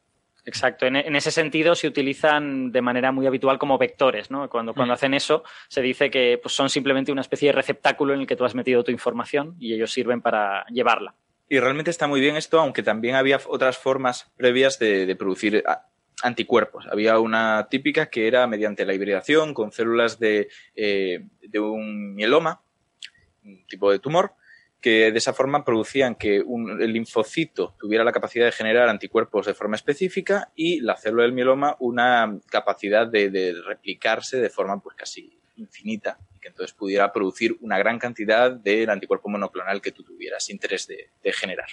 [0.46, 4.48] Exacto, en, en ese sentido se utilizan de manera muy habitual como vectores, ¿no?
[4.48, 4.94] Cuando, cuando Mm.
[4.94, 8.36] hacen eso, se dice que pues, son simplemente una especie de receptáculo en el que
[8.36, 11.14] tú has metido tu información y ellos sirven para llevarla.
[11.52, 15.88] Y realmente está muy bien esto, aunque también había otras formas previas de, producir a-
[16.22, 16.86] anticuerpos.
[16.86, 22.62] Había una típica que era mediante la hibridación con células de, eh, de un mieloma,
[23.44, 24.34] un tipo de tumor,
[24.80, 29.46] que de esa forma producían que un- el linfocito tuviera la capacidad de generar anticuerpos
[29.46, 34.80] de forma específica y la célula del mieloma una capacidad de, de replicarse de forma
[34.80, 40.02] pues casi infinita que entonces pudiera producir una gran cantidad del anticuerpo monoclonal que tú
[40.02, 41.68] tuvieras interés de, de generar.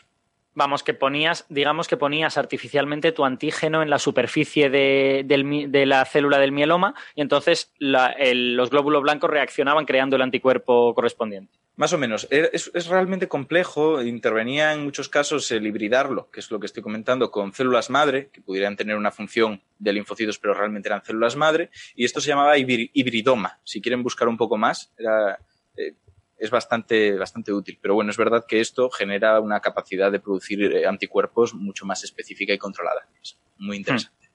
[0.57, 5.85] Vamos, que ponías, digamos que ponías artificialmente tu antígeno en la superficie de, del de
[5.85, 10.95] la célula del mieloma y entonces la- el- los glóbulos blancos reaccionaban creando el anticuerpo
[10.95, 11.53] correspondiente.
[11.75, 12.27] Más o menos.
[12.31, 14.01] Es, es realmente complejo.
[14.01, 18.29] Intervenía en muchos casos el hibridarlo, que es lo que estoy comentando, con células madre,
[18.33, 21.69] que pudieran tener una función de linfocitos, pero realmente eran células madre.
[21.95, 23.59] Y esto se llamaba hibri- hibridoma.
[23.63, 25.37] Si quieren buscar un poco más, era,
[25.77, 25.93] eh,
[26.37, 27.79] es bastante, bastante útil.
[27.81, 32.03] Pero bueno, es verdad que esto genera una capacidad de producir eh, anticuerpos mucho más
[32.03, 33.07] específica y controlada.
[33.21, 34.29] Es muy interesante.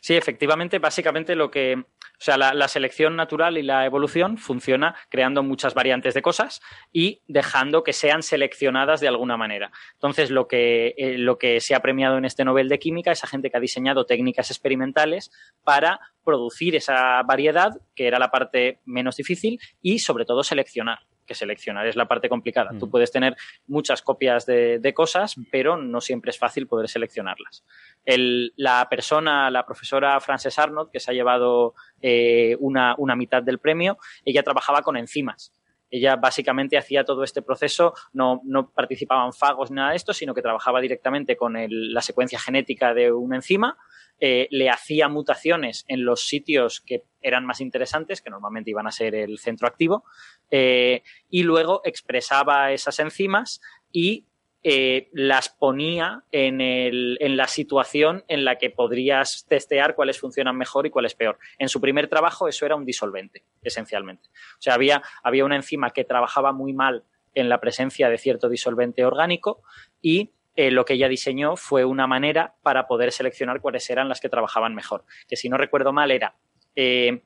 [0.00, 1.84] Sí, efectivamente, básicamente lo que,
[2.20, 6.60] o sea, la, selección natural y la evolución funciona creando muchas variantes de cosas
[6.92, 9.70] y dejando que sean seleccionadas de alguna manera.
[9.94, 13.22] Entonces, lo que, eh, lo que se ha premiado en este Nobel de Química es
[13.22, 15.30] a gente que ha diseñado técnicas experimentales
[15.62, 21.34] para producir esa variedad, que era la parte menos difícil, y sobre todo seleccionar que
[21.36, 22.70] seleccionar es la parte complicada.
[22.80, 23.36] Tú puedes tener
[23.68, 27.64] muchas copias de, de cosas, pero no siempre es fácil poder seleccionarlas.
[28.04, 33.42] El- la persona, la profesora Frances Arnold, que se ha llevado eh, una, una mitad
[33.42, 35.52] del premio, ella trabajaba con enzimas.
[35.90, 40.34] Ella básicamente hacía todo este proceso, no, no participaban fagos ni nada de esto, sino
[40.34, 43.76] que trabajaba directamente con la secuencia genética de una enzima,
[44.20, 48.92] eh, le hacía mutaciones en los sitios que eran más interesantes, que normalmente iban a
[48.92, 50.04] ser el centro activo,
[50.50, 53.60] eh, y luego expresaba esas enzimas
[53.92, 54.26] y
[54.62, 60.90] eh, las ponía en, la situación en la que podrías testear cuáles funcionan mejor y
[60.90, 61.38] cuáles peor.
[61.58, 64.28] En su primer trabajo eso era un disolvente, esencialmente.
[64.28, 67.04] O sea, había, había una enzima que trabajaba muy mal
[67.34, 69.62] en la presencia de cierto disolvente orgánico
[70.02, 74.20] y eh, lo que ella diseñó fue una manera para poder seleccionar cuáles eran las
[74.20, 75.04] que trabajaban mejor.
[75.28, 76.34] Que si no recuerdo mal era
[76.74, 77.22] eh,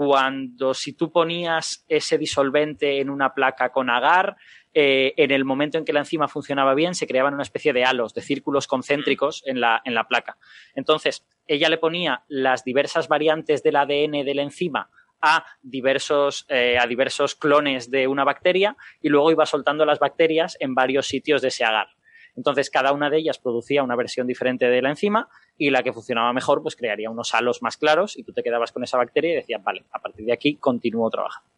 [0.00, 4.36] cuando si tú ponías ese disolvente en una placa con agar,
[4.72, 7.84] eh, en el momento en que la enzima funcionaba bien, se creaban una especie de
[7.84, 10.36] halos, de círculos concéntricos en la, en la placa.
[10.74, 14.90] Entonces, ella le ponía las diversas variantes del ADN de la enzima
[15.20, 20.56] a diversos, eh, a diversos clones de una bacteria y luego iba soltando las bacterias
[20.60, 21.88] en varios sitios de ese agar.
[22.36, 25.28] Entonces, cada una de ellas producía una versión diferente de la enzima
[25.58, 28.72] y la que funcionaba mejor, pues crearía unos halos más claros y tú te quedabas
[28.72, 31.50] con esa bacteria y decías, vale, a partir de aquí continúo trabajando.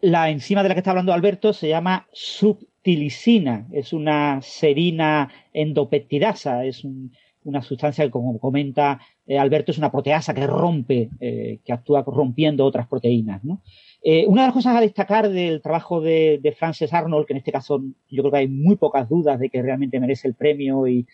[0.00, 6.64] La enzima de la que está hablando Alberto se llama subtilisina, es una serina endopeptidasa,
[6.64, 7.12] es un-
[7.44, 12.02] una sustancia que, como comenta eh, Alberto, es una proteasa que rompe, eh, que actúa
[12.06, 13.44] rompiendo otras proteínas.
[13.44, 13.62] ¿no?
[14.02, 17.38] Eh, una de las cosas a destacar del trabajo de, de Frances Arnold, que en
[17.38, 20.86] este caso yo creo que hay muy pocas dudas de que realmente merece el premio
[20.88, 21.06] y,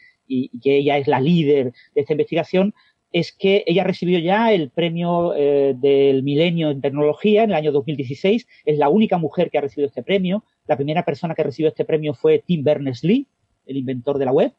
[0.61, 2.75] que ella es la líder de esta investigación,
[3.19, 7.73] es que ella recibió ya el premio eh, del milenio en tecnología en el año
[7.73, 8.47] 2016.
[8.67, 10.45] Es la única mujer que ha recibido este premio.
[10.67, 13.27] La primera persona que recibió este premio fue Tim Berners-Lee,
[13.65, 14.53] el inventor de la web.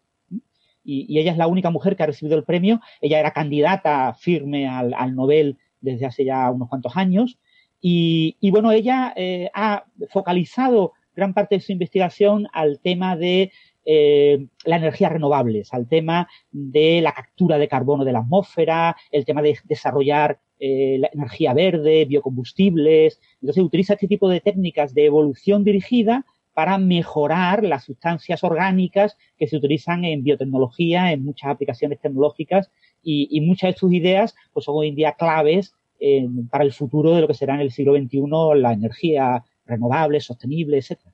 [0.83, 2.81] Y, ella es la única mujer que ha recibido el premio.
[2.99, 7.37] Ella era candidata firme al, Nobel desde hace ya unos cuantos años.
[7.79, 13.51] Y, y bueno, ella eh, ha focalizado gran parte de su investigación al tema de
[13.89, 19.23] eh, las energías renovables, al tema de la captura de carbono de la atmósfera, el
[19.23, 23.21] tema de desarrollar eh, la energía verde, biocombustibles.
[23.41, 29.47] Entonces utiliza este tipo de técnicas de evolución dirigida para mejorar las sustancias orgánicas que
[29.47, 32.69] se utilizan en biotecnología, en muchas aplicaciones tecnológicas
[33.01, 37.13] y, muchas de sus ideas pues son hoy en día claves eh, para el futuro
[37.13, 38.19] de lo que será en el siglo XXI
[38.55, 41.13] la energía renovable, sostenible, etcétera.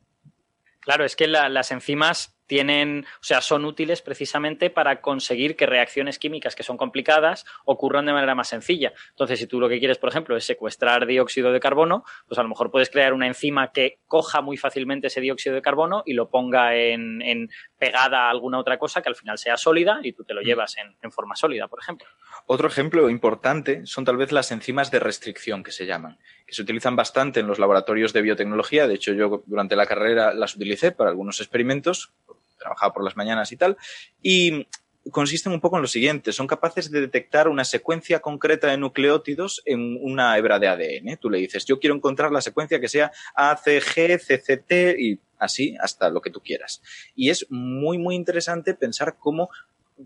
[0.84, 6.20] Claro, es que las enzimas tienen, o sea, son útiles precisamente para conseguir que reacciones
[6.20, 8.94] químicas que son complicadas ocurran de manera más sencilla.
[9.10, 12.44] Entonces, si tú lo que quieres, por ejemplo, es secuestrar dióxido de carbono, pues a
[12.44, 16.14] lo mejor puedes crear una enzima que coja muy fácilmente ese dióxido de carbono y
[16.14, 20.24] lo ponga en, pegada a alguna otra cosa que al final sea sólida y tú
[20.24, 20.46] te lo mm.
[20.46, 22.08] llevas en, en forma sólida, por ejemplo.
[22.46, 26.62] Otro ejemplo importante son tal vez las enzimas de restricción que se llaman, que se
[26.62, 28.88] utilizan bastante en los laboratorios de biotecnología.
[28.88, 32.12] De hecho, yo durante la carrera las utilicé para algunos experimentos
[32.64, 33.78] trabajaba por las mañanas y tal,
[34.22, 34.68] y
[35.12, 39.62] consisten un poco en lo siguiente, son capaces de detectar una secuencia concreta de nucleótidos
[39.66, 41.18] en una hebra de ADN.
[41.18, 44.18] Tú le dices, yo quiero encontrar la secuencia que sea ACG,
[44.98, 46.82] y así hasta lo que tú quieras.
[47.16, 49.50] Y es muy, muy interesante pensar cómo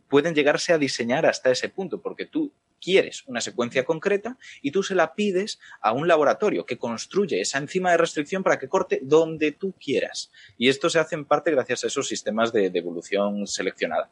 [0.07, 4.83] pueden llegarse a diseñar hasta ese punto, porque tú quieres una secuencia concreta y tú
[4.83, 8.99] se la pides a un laboratorio que construye esa enzima de restricción para que corte
[9.03, 10.31] donde tú quieras.
[10.57, 14.11] Y esto se hace en parte gracias a esos sistemas de, evolución seleccionada.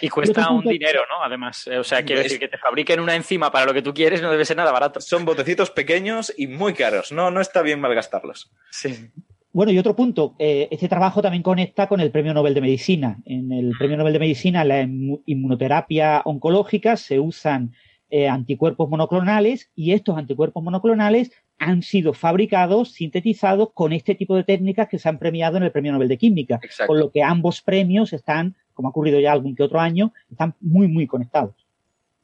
[0.00, 1.22] Y cuesta un dinero, ¿no?
[1.22, 4.20] Además, o sea, quiero decir que te fabriquen una enzima para lo que tú quieres
[4.20, 5.00] no debe ser nada barato.
[5.00, 7.12] Son botecitos pequeños y muy caros.
[7.12, 8.50] No, no está bien malgastarlos.
[8.70, 9.12] Sí.
[9.52, 13.18] Bueno, y otro punto, eh, este trabajo también conecta con el Premio Nobel de Medicina.
[13.24, 17.72] En el Premio Nobel de Medicina, la inmunoterapia oncológica, se usan
[18.10, 24.44] eh, anticuerpos monoclonales y estos anticuerpos monoclonales han sido fabricados, sintetizados con este tipo de
[24.44, 26.60] técnicas que se han premiado en el Premio Nobel de Química.
[26.86, 30.54] Con lo que ambos premios están, como ha ocurrido ya algún que otro año, están
[30.60, 31.54] muy, muy conectados.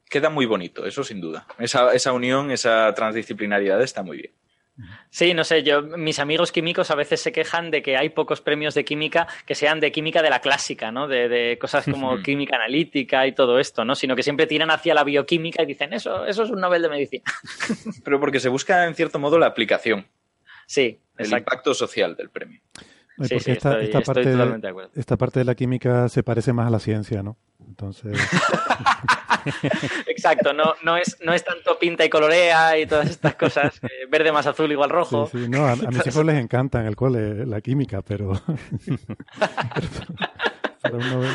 [0.08, 1.44] Queda muy bonito, eso sin duda.
[1.58, 4.32] Esa, esa unión, esa transdisciplinariedad está muy bien.
[5.08, 8.42] Sí, no sé, yo, mis amigos químicos a veces se quejan de que hay pocos
[8.42, 11.08] premios de química que sean de química de la clásica, ¿no?
[11.08, 13.94] De, cosas como química analítica y todo esto, ¿no?
[13.94, 16.88] Sino que siempre tiran hacia la bioquímica y dicen, eso, eso es un Nobel de
[16.88, 17.24] Medicina.
[18.04, 20.06] Pero porque se busca, en cierto modo, la aplicación.
[20.66, 22.60] Sí, el impacto social del premio.
[23.22, 23.70] Sí, sí, esta,
[24.04, 27.38] parte de, esta parte de la química se parece más a la ciencia, ¿no?
[27.66, 28.12] Entonces.
[30.06, 34.06] Exacto, no, no, es, no es tanto pinta y colorea y todas estas cosas, eh,
[34.09, 35.28] verde más azul igual rojo.
[35.31, 38.32] Sí, no, a, mis hijos les encanta en el cole la química, pero...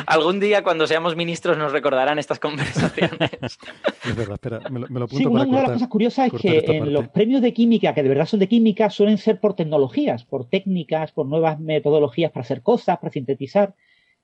[0.06, 3.32] Algún día cuando seamos ministros nos recordarán estas conversaciones.
[4.04, 6.92] Es verdad, espera, me lo, me sí, una, de las cosas curiosas es que en
[6.92, 10.46] los premios de química, que de verdad son de química, suelen ser por tecnologías, por
[10.46, 13.76] técnicas, por nuevas metodologías para hacer cosas, para sintetizar.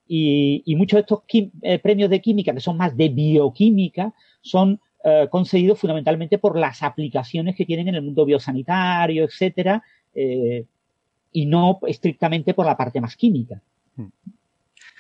[0.08, 1.24] Y, muchos de estos
[1.62, 6.84] eh, premios de química, que son más de bioquímica, son eh, concedidos fundamentalmente por las
[6.84, 10.66] aplicaciones que tienen en el mundo biosanitario, etcétera, eh,
[11.32, 13.62] y no estrictamente por la parte más química.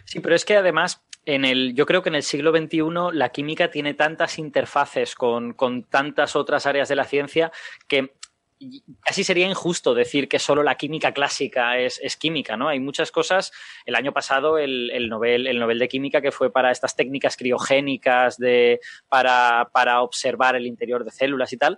[0.05, 2.79] Sí, pero es que además en el, yo creo que en el siglo XXI
[3.11, 7.51] la química tiene tantas interfaces con, con, tantas otras áreas de la ciencia
[7.87, 8.13] que
[9.01, 12.69] casi sería injusto decir que solo la química clásica es, química, ¿no?
[12.69, 13.51] Hay muchas cosas.
[13.85, 17.37] El año pasado el, el, Nobel, el Nobel de Química que fue para estas técnicas
[17.37, 18.79] criogénicas de,
[19.09, 21.77] para, para observar el interior de células y tal,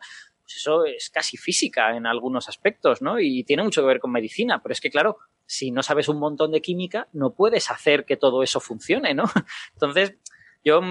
[0.49, 3.19] pues eso es casi física en algunos aspectos, ¿no?
[3.19, 6.18] Y tiene mucho que ver con medicina, pero es que, claro, si no sabes un
[6.18, 9.26] montón de química, no puedes hacer que todo eso funcione, ¿no?
[9.73, 10.18] Entonces,
[10.64, 10.81] yo,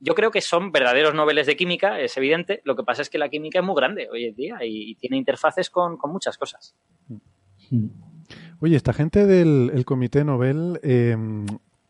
[0.00, 2.60] yo creo que son verdaderos noveles de química, es evidente.
[2.64, 5.16] Lo que pasa es que la química es muy grande hoy en día y, tiene
[5.16, 6.74] interfaces con, muchas cosas.
[8.60, 11.46] Oye, esta gente del Comité Nobel, em,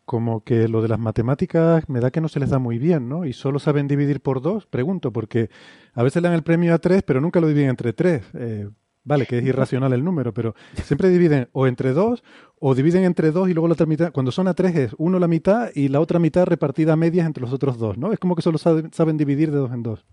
[0.07, 3.09] como que lo de las matemáticas me da que no se les da muy bien,
[3.09, 3.25] ¿no?
[3.25, 5.49] Y solo saben dividir por dos, pregunto, porque
[5.93, 8.23] a veces le dan el premio a tres, pero nunca lo dividen entre tres.
[8.33, 8.69] Eh,
[9.07, 10.53] Vale, que es irracional el número, pero
[10.83, 12.25] siempre dividen o entre dos
[12.59, 14.11] o dividen entre dos y luego la otra mitad.
[14.11, 17.25] Cuando son a tres es uno la mitad y la otra mitad repartida a medias
[17.25, 18.11] entre los otros dos, ¿no?
[18.11, 20.05] Es como que solo saben, dividir de dos en dos.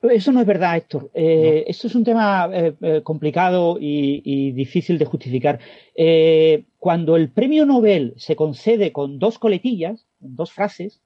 [0.00, 1.10] Eso no es verdad, Héctor.
[1.12, 5.58] Eh, Esto es un tema eh, eh, complicado y, difícil de justificar.
[5.94, 11.02] Eh, cuando el premio Nobel se concede con dos coletillas, dos frases,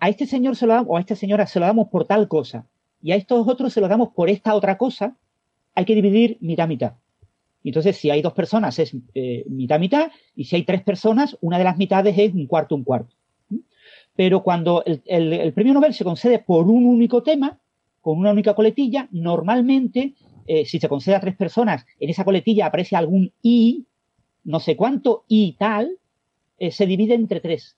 [0.00, 2.26] a este señor se lo damos, o a esta señora se lo damos por tal
[2.26, 2.66] cosa,
[3.00, 5.16] y a estos otros se lo damos por esta otra cosa,
[5.78, 6.94] hay que dividir mitad-mitad.
[7.62, 11.62] Entonces, si hay dos personas es eh, mitad-mitad y si hay tres personas, una de
[11.62, 13.14] las mitades es un cuarto, un cuarto.
[14.16, 17.60] Pero cuando el, premio Nobel se concede por un único tema,
[18.00, 20.14] con una única coletilla, normalmente,
[20.48, 23.86] eh, si se concede a tres personas, en esa coletilla aparece algún I,
[24.42, 25.92] no sé cuánto I tal,
[26.58, 27.76] eh, se divide entre tres.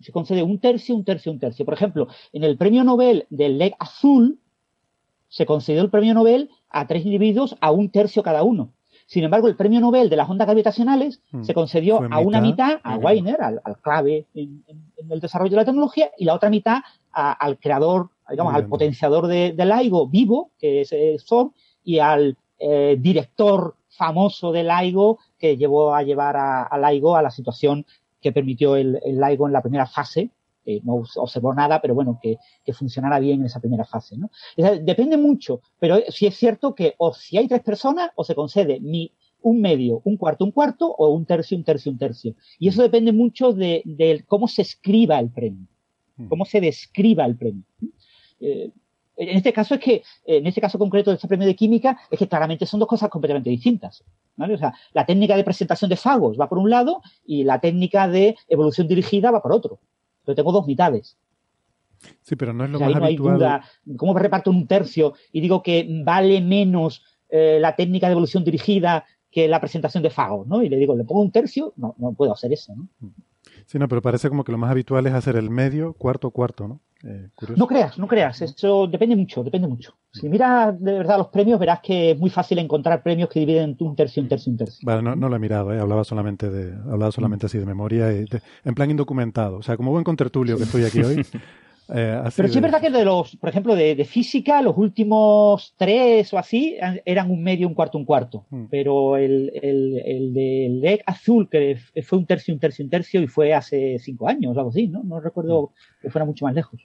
[0.00, 1.66] Se concede un tercio, un tercio, un tercio.
[1.66, 4.38] Por ejemplo, en el premio Nobel del LED azul,
[5.32, 8.68] se concedió el premio Nobel a tres individuos a un tercio cada uno.
[9.06, 11.42] Sin embargo, el premio Nobel de las ondas gravitacionales Mm.
[11.42, 12.80] se concedió a una mitad.
[12.84, 16.34] a Weiner, al, al clave en, en- en el desarrollo de la tecnología, y la
[16.34, 16.82] otra mitad
[17.12, 21.50] a- al creador, digamos, al potenciador de, de LIGO vivo, que es eh, Thor,
[21.82, 27.22] y al eh, director famoso de LIGO que llevó a llevar a, a LIGO a
[27.22, 27.84] la situación
[28.20, 30.30] que permitió el, el LIGO en la primera fase,
[30.64, 34.16] que no obs- observó nada, pero bueno, que, que funcionara bien en esa primera fase.
[34.16, 34.26] ¿no?
[34.26, 38.24] O sea, depende mucho, pero sí es cierto que o si hay tres personas, o
[38.24, 39.12] se concede mi,
[39.42, 42.34] un medio, un cuarto, un cuarto, o un tercio, un tercio, un tercio.
[42.58, 45.66] Y eso depende mucho de, de cómo se escriba el premio,
[46.28, 47.64] cómo se describa el premio.
[48.40, 48.70] Eh,
[49.16, 52.18] en este caso es que, en este caso concreto de este premio de química, es
[52.18, 54.02] que claramente son dos cosas completamente distintas.
[54.36, 54.54] ¿vale?
[54.54, 58.08] O sea, la técnica de presentación de fagos va por un lado y la técnica
[58.08, 59.80] de evolución dirigida va por otro.
[60.26, 61.16] Yo tengo dos mitades.
[62.22, 63.34] Sí, pero no es lo O sea, más no hay habitual.
[63.36, 63.64] duda.
[63.96, 69.04] ¿Cómo reparto un tercio y digo que vale menos eh, la técnica de evolución dirigida
[69.30, 70.46] que la presentación de fagos?
[70.46, 70.62] ¿no?
[70.62, 71.72] Y le digo, ¿le pongo un tercio?
[71.76, 72.74] No, no puedo hacer eso.
[72.74, 72.88] ¿no?
[73.72, 76.68] Sí, no, pero parece como que lo más habitual es hacer el medio, cuarto, cuarto,
[76.68, 76.80] ¿no?
[77.04, 77.30] Eh.
[77.56, 78.42] No creas, no creas.
[78.42, 79.94] Eso depende mucho, depende mucho.
[80.12, 83.70] Si miras de verdad los premios, verás que es muy fácil encontrar premios que dividen
[83.80, 84.78] en un tercio, un tercio, un tercio.
[84.84, 85.80] Vale, no, no lo he mirado, ¿eh?
[85.80, 89.56] hablaba solamente de, hablaba solamente así de memoria, y de- en plan indocumentado.
[89.56, 91.24] O sea, como buen contertulio que estoy aquí hoy.
[91.94, 94.62] eh, así Pero sí de- es verdad que de los, por ejemplo, de, de física,
[94.62, 98.44] los últimos tres o así an- eran un medio, un cuarto, un cuarto.
[98.50, 98.64] Mm.
[98.70, 103.20] Pero el, el, el del LEC azul, que fue un tercio, un tercio, un tercio,
[103.22, 105.02] y fue hace cinco años o algo así, ¿no?
[105.04, 106.80] No recuerdo que fuera mucho más lejos.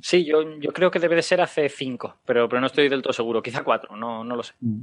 [0.00, 3.02] Sí, yo, yo creo que debe de ser hace cinco, pero, pero no estoy del
[3.02, 3.42] todo seguro.
[3.42, 4.54] Quizá cuatro, no, no lo sé.
[4.60, 4.80] Mm.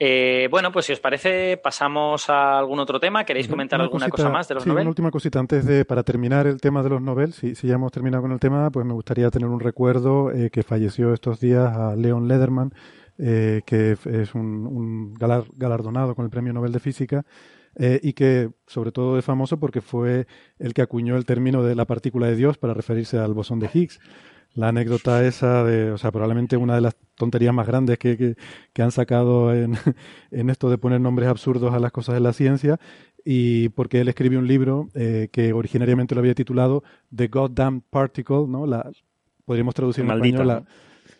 [0.00, 3.24] Eh, bueno, pues si os parece, pasamos a algún otro tema.
[3.24, 4.82] ¿Queréis comentar Una alguna cosita- cosa más de los sí, Nobel?
[4.82, 7.74] Una última cosita antes de, para terminar el tema de los Nobel, si, si ya
[7.74, 11.40] hemos terminado con el tema, pues me gustaría tener un recuerdo eh, que falleció estos
[11.40, 12.72] días a Leon Lederman,
[13.18, 17.24] eh, que es un, un galar- galardonado con el Premio Nobel de Física
[17.74, 20.28] eh, y que sobre todo es famoso porque fue
[20.60, 23.68] el que acuñó el término de la partícula de Dios para referirse al bosón de
[23.74, 23.98] Higgs.
[24.54, 28.34] La anécdota esa de, o sea, probablemente una de las tonterías más grandes que, que,
[28.72, 29.74] que han sacado en,
[30.30, 32.78] en esto de poner nombres absurdos a las cosas de la ciencia,
[33.24, 36.82] y porque él escribió un libro eh, que originariamente lo había titulado
[37.14, 38.66] The Goddamn Particle, ¿no?
[38.66, 38.90] La,
[39.44, 40.66] podríamos traducir en Maldita, español la- ¿no?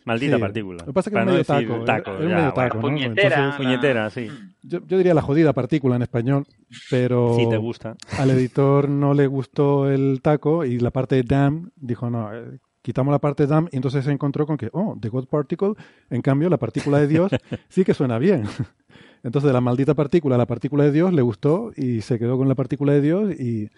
[0.05, 0.41] Maldita Sí.
[0.41, 0.77] partícula.
[0.79, 2.35] Lo que pasa es que Para es no medio decir taco, taco, era un ya,
[2.37, 2.69] medio bueno.
[2.69, 2.81] taco, ¿no?
[2.81, 3.35] Puñetera.
[3.37, 4.27] Entonces, Puñetera, sí.
[4.63, 6.45] yo, yo diría la jodida partícula en español,
[6.89, 7.95] pero Si te gusta.
[8.17, 12.59] al editor no le gustó el taco y la parte de damn dijo no, eh,
[12.89, 15.73] quitamos la parte damn y entonces se encontró con que, oh, the God particle,
[16.09, 17.31] en cambio la partícula de Dios
[17.69, 18.43] sí que suena bien.
[19.23, 22.37] Entonces de la maldita partícula a la partícula de Dios le gustó y se quedó
[22.37, 23.69] con la partícula de Dios y,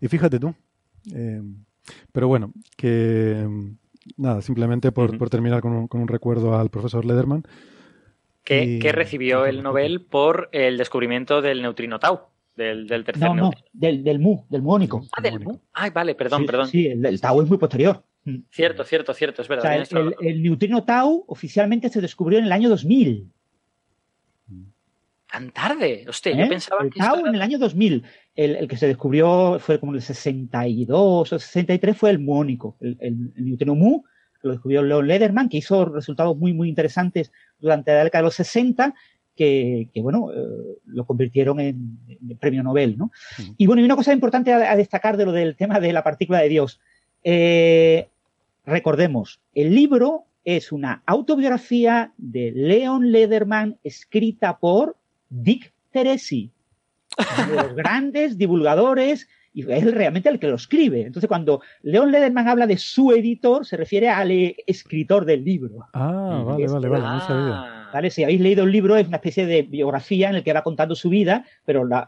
[0.00, 0.54] y fíjate tú.
[1.12, 1.42] Eh,
[2.12, 3.46] pero bueno, que
[4.16, 5.18] nada, simplemente por, Ujú.
[5.18, 7.42] por terminar con un, con un recuerdo al profesor Lederman.
[8.44, 12.20] que, Y- que recibió el Nobel por el descubrimiento del neutrino tau,
[12.56, 13.66] del, del tercer No, no, neutrino.
[13.72, 15.02] del, del mu, del muónico.
[15.16, 15.58] Ah, del mu.
[15.72, 16.68] Ay, vale, perdón, Sí, perdón.
[16.68, 18.04] Sí, el, el tau es muy posterior.
[18.26, 18.38] Mm.
[18.50, 19.84] Cierto, cierto, cierto, es O verdad.
[19.86, 23.30] sea, el, neutrino tau oficialmente se descubrió en el año 2000.
[25.30, 26.04] Tan tarde.
[26.08, 26.36] Hostia, ¿eh?
[26.38, 28.02] yo pensaba el que tau era- en el año 2000.
[28.34, 32.76] El, el que se descubrió fue como en el 62 o 63 fue el muónico,
[32.80, 34.02] el, el- el neutrino mu,
[34.40, 38.26] que lo descubrió Leon Lederman, que hizo resultados muy, muy interesantes durante la década de
[38.26, 38.94] los 60,
[39.34, 40.36] que, que, bueno, eh,
[40.86, 43.10] lo convirtieron en, en premio Nobel, ¿no?
[43.58, 46.02] Y bueno, y una cosa importante a, a destacar de lo del tema de la
[46.02, 46.80] partícula de Dios.
[47.22, 48.08] Eh,
[48.66, 54.96] recordemos, el libro es una autobiografía de Leon Lederman escrita por
[55.28, 56.50] Dick Teresi,
[57.18, 61.02] uno de los grandes divulgadores, y es realmente el que lo escribe.
[61.06, 65.86] Entonces, cuando Leon Lederman habla de su editor, se refiere al eh, escritor del libro.
[65.94, 67.20] Ah, vale, vale, vale, no Ah.
[67.26, 67.75] sabía.
[67.92, 68.10] ¿Vale?
[68.10, 70.94] Si habéis leído el libro, es una especie de biografía en el que va contando
[70.94, 72.06] su vida, pero la-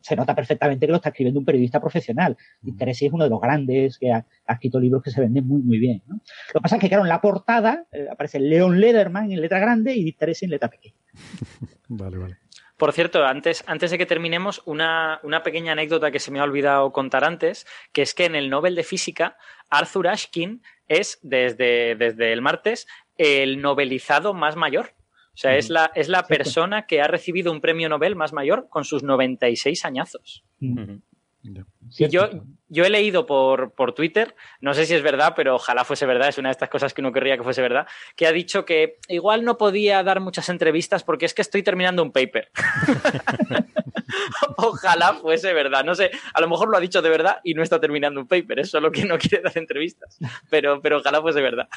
[0.00, 2.36] se nota perfectamente que lo está escribiendo un periodista profesional.
[2.60, 5.46] Dick Teresi es uno de los grandes que ha, ha escrito libros que se venden
[5.46, 6.02] muy, muy bien.
[6.06, 6.14] ¿no?
[6.16, 9.58] Lo que pasa es que, claro, en la portada eh, aparece Leon Lederman en letra
[9.58, 10.94] grande y Dick Teresi en letra pequeña.
[11.88, 12.36] Vale, vale.
[12.76, 16.44] Por cierto, antes, antes de que terminemos, una, una pequeña anécdota que se me ha
[16.44, 19.36] olvidado contar antes, que es que en el Nobel de Física,
[19.68, 22.86] Arthur Ashkin es, desde, desde el martes,
[23.18, 24.94] el novelizado más mayor.
[25.32, 28.68] O sea, es la, es la persona que ha recibido un premio Nobel más mayor
[28.68, 30.44] con sus 96 añazos.
[30.60, 31.00] Ujú.
[31.42, 31.64] Ya.
[31.98, 32.28] Y yo,
[32.68, 36.28] yo he leído por, por Twitter, no sé si es verdad, pero ojalá fuese verdad,
[36.28, 38.98] es una de estas cosas que uno querría que fuese verdad, que ha dicho que
[39.08, 42.50] igual no podía dar muchas entrevistas porque es que estoy terminando un paper.
[44.58, 47.62] ojalá fuese verdad, no sé, a lo mejor lo ha dicho de verdad y no
[47.62, 50.18] está terminando un paper, es solo que no quiere dar entrevistas,
[50.50, 51.68] pero, pero ojalá fuese verdad.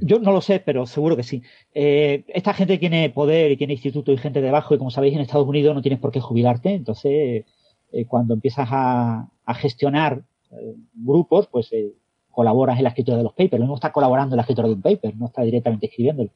[0.00, 1.42] Yo no lo sé, pero seguro que sí.
[1.72, 5.20] Eh, esta gente tiene poder y tiene instituto y gente debajo y como sabéis en
[5.20, 6.72] Estados Unidos no tienes por qué jubilarte.
[6.74, 7.44] Entonces,
[7.92, 11.70] eh, cuando empiezas a, gestionar eh, grupos, pues
[12.30, 13.64] colaboras en la escritura de los papers.
[13.64, 16.30] No está colaborando en la escritura de un paper, no está directamente escribiéndolo.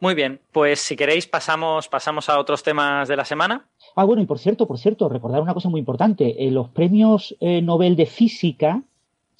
[0.00, 3.68] Muy bien, pues si queréis pasamos, pasamos a otros temas de la semana.
[3.94, 6.36] Ah, bueno, y por cierto, por cierto, recordar una cosa muy importante.
[6.50, 8.82] los premios Nobel de Física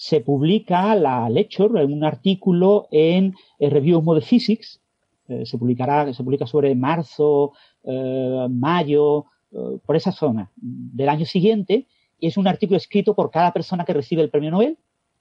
[0.03, 4.81] se publica la lecture, un artículo en Review of Modern Physics,
[5.29, 7.53] eh, se publicará, se publica sobre marzo,
[7.85, 11.87] eh, mayo, eh, por esa zona del año siguiente,
[12.19, 14.77] y es un artículo escrito por cada persona que recibe el premio Nobel,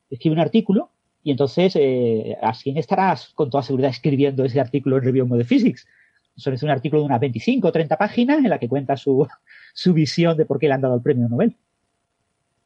[0.09, 0.89] escribe un artículo,
[1.21, 1.77] y entonces
[2.41, 5.87] así estarás con toda seguridad escribiendo ese artículo en Review of Modern Physics.
[6.35, 9.27] Eso es un artículo de unas 25 o 30 páginas en la que cuenta su,
[9.75, 11.55] su visión de por qué le han dado el premio Nobel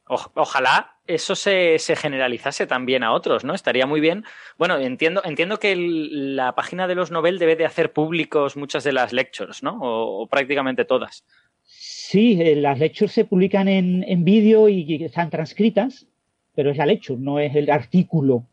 [0.08, 3.54] ojalá eso se, generalizase también a otros, ¿no?
[3.54, 4.24] Estaría muy bien.
[4.58, 8.92] Bueno, entiendo, entiendo que la página de los Nobel debe de hacer públicos muchas de
[8.92, 9.78] las lectures, ¿no?
[9.80, 11.24] O, prácticamente todas.
[11.64, 16.06] Sí, eh, las lectures se publican en, vídeo y están transcritas,
[16.54, 18.46] pero es la lecture, no es el artículo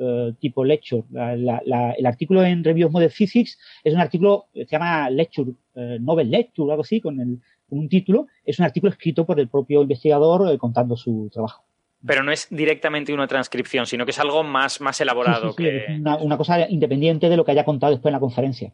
[0.00, 1.02] eh, tipo lecture.
[1.12, 5.98] el artículo en Review of Modern Physics es un artículo que se llama Lecture, eh,
[6.00, 7.40] Nobel Lecture o algo así, con el,
[7.70, 11.64] un título, es un artículo escrito por el propio investigador eh, contando su trabajo.
[12.06, 15.54] Pero no es directamente una transcripción, sino que es algo más, más elaborado.
[15.54, 16.00] que...
[16.00, 18.72] una, cosa independiente de lo que haya contado después en la conferencia.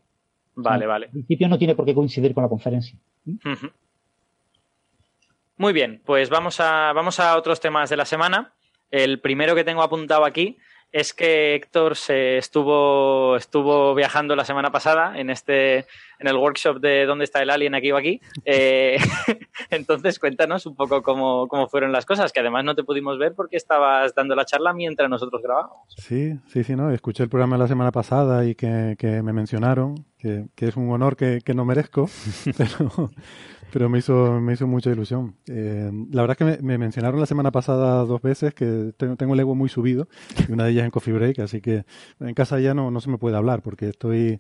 [0.57, 1.07] Vale, vale.
[1.07, 2.99] En principio no tiene por qué coincidir con la conferencia.
[5.57, 8.53] Muy bien, pues vamos a, vamos a otros temas de la semana.
[8.91, 10.59] El primero que tengo apuntado aquí
[10.95, 15.87] es que Héctor se estuvo, estuvo viajando la semana pasada en este
[16.21, 18.21] en el workshop de dónde está el alien aquí o aquí.
[18.45, 18.97] Eh,
[19.71, 23.57] entonces cuéntanos un poco cómo, fueron las cosas, que además no te pudimos ver porque
[23.57, 25.79] estabas dando la charla mientras nosotros grabábamos.
[25.97, 26.93] Sí, sí, sí, no.
[26.93, 31.41] Escuché el programa la semana pasada y que, me mencionaron, que, es un honor que,
[31.45, 32.09] que no merezco,
[32.57, 33.11] pero,
[33.75, 35.35] pero me hizo, me hizo mucha ilusión.
[35.49, 39.41] Eh, la verdad es que me, mencionaron la semana pasada dos veces que tengo, el
[39.41, 40.07] ego muy subido,
[40.49, 41.85] y una de ellas en Coffee Break, así que
[42.21, 44.39] en casa ya no, no se me puede hablar porque estoy,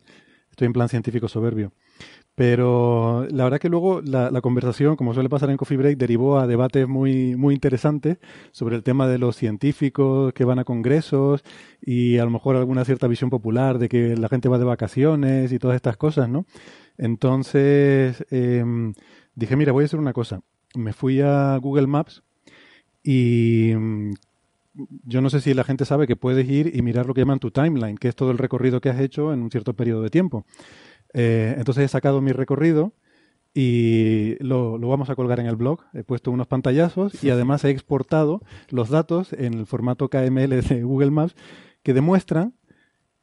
[0.51, 1.73] estoy en plan científico soberbio.
[2.36, 6.39] Pero la verdad que luego la, la, conversación, como suele pasar en Coffee Break, derivó
[6.39, 8.19] a debates muy, muy interesantes
[8.52, 11.43] sobre el tema de los científicos que van a congresos
[11.81, 15.51] y a lo mejor alguna cierta visión popular de que la gente va de vacaciones
[15.51, 16.47] y todas estas cosas, ¿no?
[16.97, 18.65] Entonces, eh,
[19.35, 20.40] dije, mira, voy a hacer una cosa.
[20.74, 22.23] Me fui a Google Maps
[23.02, 24.15] y mm,
[25.05, 27.39] yo no sé si la gente sabe que puedes ir y mirar lo que llaman
[27.39, 30.11] tu timeline, que es todo el recorrido que has hecho en un cierto periodo de
[30.11, 30.44] tiempo.
[31.12, 32.93] Eh, entonces he sacado mi recorrido
[33.55, 35.82] y lo, lo, vamos a colgar en el blog.
[35.93, 40.82] He puesto unos pantallazos y además he exportado los datos en el formato KML de
[40.82, 41.36] Google Maps
[41.85, 42.55] que demuestran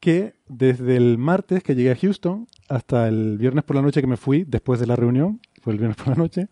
[0.00, 4.08] que desde el martes que llegué a Houston hasta el viernes por la noche que
[4.08, 6.48] me fui después de la reunión, fue el viernes por la noche,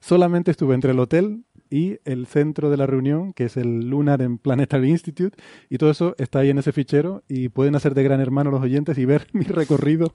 [0.00, 4.22] solamente estuve entre el hotel y el centro de la reunión, que es el Lunar
[4.22, 5.36] and Planetary Institute,
[5.70, 8.62] y todo eso está ahí en ese fichero y pueden hacer de gran hermano los
[8.62, 10.14] oyentes y ver mi recorrido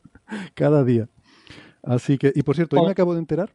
[0.53, 1.09] cada día.
[1.81, 3.53] Así que, y por cierto, hoy me acabo de enterar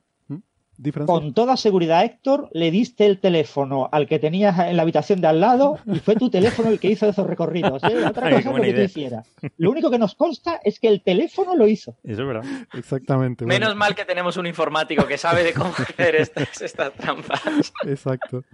[1.06, 5.26] con toda seguridad, Héctor, le diste el teléfono al que tenías en la habitación de
[5.26, 7.82] al lado y fue tu teléfono el que hizo esos recorridos.
[7.84, 8.04] ¿eh?
[8.06, 9.28] Otra cosa lo que tú hicieras.
[9.56, 11.96] Lo único que nos consta es que el teléfono lo hizo.
[12.04, 12.44] Eso es verdad.
[12.74, 13.44] Exactamente.
[13.44, 17.72] Menos mal que tenemos un informático que sabe de cómo hacer estas, estas trampas.
[17.84, 18.44] Exacto.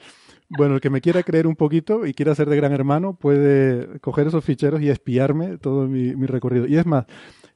[0.48, 3.98] Bueno, el que me quiera creer un poquito y quiera ser de gran hermano puede
[4.00, 6.66] coger esos ficheros y espiarme todo mi, mi recorrido.
[6.66, 7.06] Y es más,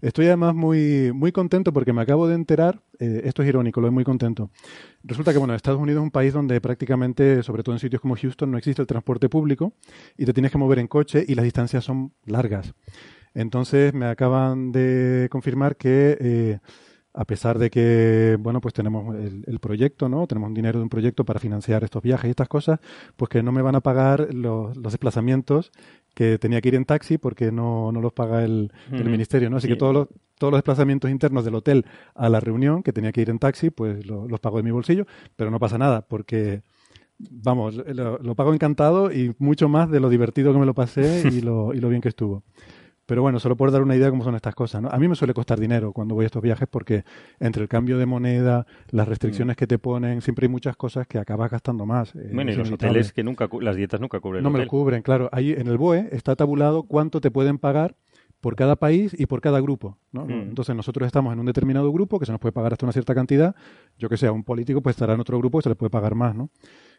[0.00, 3.88] Estoy además muy, muy contento porque me acabo de enterar, eh, esto es irónico, lo
[3.88, 4.50] es muy contento.
[5.02, 8.14] Resulta que, bueno, Estados Unidos es un país donde prácticamente, sobre todo en sitios como
[8.14, 9.72] Houston, no existe el transporte público
[10.16, 12.74] y te tienes que mover en coche y las distancias son largas.
[13.34, 16.58] Entonces me acaban de confirmar que eh,
[17.18, 20.28] a pesar de que, bueno, pues tenemos el, proyecto, ¿no?
[20.28, 22.78] Tenemos un dinero de un proyecto para financiar estos viajes y estas cosas,
[23.16, 25.72] pues que no me van a pagar los desplazamientos
[26.18, 29.58] que tenía que ir en taxi porque no, no los paga el, ministerio, ¿no?
[29.58, 31.86] Así que todos los, todos los desplazamientos internos del hotel
[32.16, 35.06] a la reunión, que tenía que ir en taxi, pues los pago de mi bolsillo,
[35.36, 36.62] pero no pasa nada porque
[37.20, 41.22] vamos, lo, lo, pago encantado y mucho más de lo divertido que me lo pasé
[41.32, 42.42] y lo, y lo bien que estuvo.
[43.08, 44.82] Pero bueno, solo por dar una idea de cómo son estas cosas.
[44.82, 44.90] ¿no?
[44.90, 47.04] A mí me suele costar dinero cuando voy a estos viajes porque
[47.40, 49.58] entre el cambio de moneda, las restricciones mm.
[49.58, 52.14] que te ponen, siempre hay muchas cosas que acabas gastando más.
[52.14, 54.42] Eh, bueno, y los hoteles que nunca, las dietas nunca cubren.
[54.42, 55.30] No me lo cubren, claro.
[55.32, 57.96] Ahí en el BOE está tabulado cuánto te pueden pagar
[58.42, 59.96] por cada país y por cada grupo.
[60.12, 60.26] ¿no?
[60.26, 60.50] Mm.
[60.50, 63.14] Entonces nosotros estamos en un determinado grupo que se nos puede pagar hasta una cierta
[63.14, 63.56] cantidad.
[63.96, 66.14] Yo que sé, un político pues estará en otro grupo y se le puede pagar
[66.14, 66.50] más, ¿no?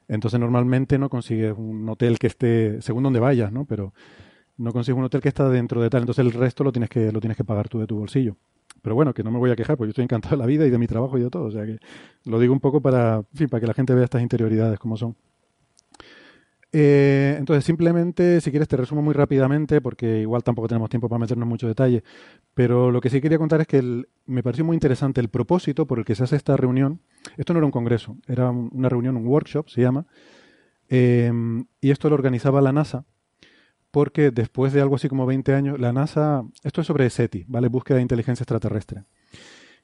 [0.07, 3.65] Entonces normalmente no consigues un hotel que esté, según donde vayas, ¿no?
[3.65, 3.93] Pero
[4.59, 7.11] no consigues un hotel que está dentro de tal, entonces el resto lo tienes que,
[7.11, 8.35] lo tienes que pagar tú de tu bolsillo.
[8.81, 10.65] Pero bueno, que no me voy a quejar, porque yo estoy encantado de la vida
[10.65, 11.45] y de mi trabajo y de todo.
[11.45, 11.79] O sea que
[12.25, 15.15] lo digo un poco para, fin, para que la gente vea estas interioridades como son.
[16.71, 21.19] Eh, entonces, simplemente, si quieres, te resumo muy rápidamente, porque igual tampoco tenemos tiempo para
[21.19, 22.03] meternos en mucho detalle.
[22.53, 25.99] Pero lo que sí quería contar es que me pareció muy interesante el propósito por
[25.99, 27.01] el que se hace esta reunión.
[27.37, 30.05] Esto no era un congreso, era una reunión, un workshop, se llama.
[30.89, 31.31] Eh,
[31.81, 33.05] y esto lo organizaba la NASA,
[33.91, 37.67] porque después de algo así como 20 años, la NASA, esto es sobre SETI, ¿vale?
[37.67, 39.03] Búsqueda de inteligencia extraterrestre.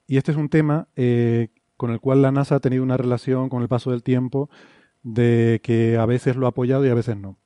[0.08, 3.50] Y este es un tema eh, con el cual la NASA ha tenido una relación
[3.50, 4.50] con el paso del tiempo
[5.04, 7.38] de que a veces lo ha apoyado y a veces no.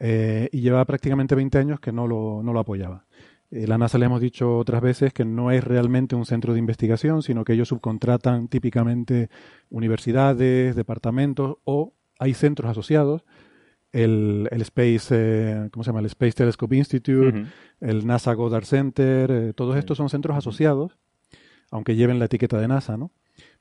[0.00, 3.06] Eh, y lleva prácticamente 20 años que no lo, no lo apoyaba.
[3.50, 6.58] Eh, la NASA le hemos dicho otras veces que no es realmente un centro de
[6.58, 9.28] investigación, sino que ellos subcontratan típicamente
[9.68, 13.24] universidades, departamentos o hay centros asociados
[13.92, 16.00] el, el Space, eh, ¿cómo se llama?
[16.00, 17.46] El Space Telescope Institute,
[17.80, 20.98] el NASA Goddard Center, eh, todos estos son centros asociados,
[21.70, 23.10] aunque lleven la etiqueta de NASA, ¿no?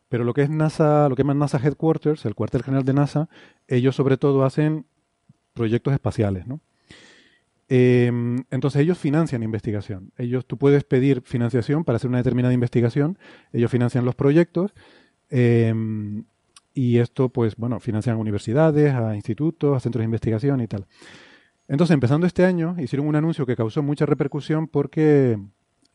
[0.09, 3.29] Pero lo que es NASA, lo que llaman NASA Headquarters, el cuartel general de NASA,
[3.67, 4.85] ellos sobre todo hacen
[5.53, 6.59] proyectos espaciales, ¿no?
[7.73, 10.11] Em, entonces ellos financian investigación.
[10.17, 13.17] Ellos, tú puedes pedir financiación para hacer una determinada investigación.
[13.53, 14.73] Ellos financian los proyectos.
[15.29, 15.73] Eh,
[16.73, 20.85] y esto, pues, bueno, financian a universidades, a institutos, a centros de investigación y tal.
[21.67, 25.39] Entonces, empezando este año, hicieron un anuncio que causó mucha repercusión porque,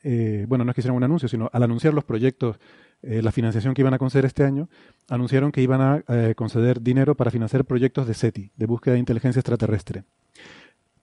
[0.02, 2.58] eh, bueno, no es que hicieran un anuncio, sino al anunciar los proyectos,
[3.02, 4.68] eh, la financiación que iban a conceder este año,
[5.08, 9.00] anunciaron que iban a eh, conceder dinero para financiar proyectos de SETI, de búsqueda de
[9.00, 10.04] inteligencia extraterrestre,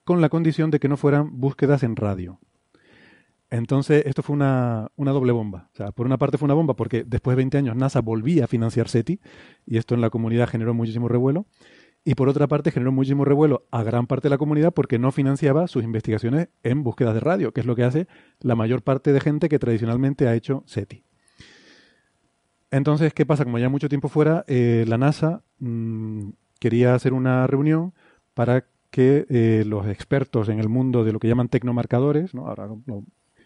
[0.02, 2.40] con la condición de que no fueran búsquedas en radio.
[3.54, 5.68] Entonces, esto fue una, doble bomba.
[5.72, 8.44] O sea, por una parte fue una bomba porque después de 20 años NASA volvía
[8.44, 9.20] a financiar SETI
[9.64, 11.46] y esto en la comunidad generó muchísimo revuelo.
[12.04, 15.12] Y por otra parte generó muchísimo revuelo a gran parte de la comunidad porque no
[15.12, 18.08] financiaba sus investigaciones en búsquedas de radio, que es lo que hace
[18.40, 21.04] la mayor parte de gente que tradicionalmente ha hecho SETI.
[22.72, 23.44] Entonces, ¿qué pasa?
[23.44, 27.94] Como ya mucho tiempo fuera, eh, la NASA mm, quería hacer una reunión
[28.34, 32.48] para que eh, los expertos en el mundo de lo que llaman tecnomarcadores, ¿no?
[32.48, 32.68] ahora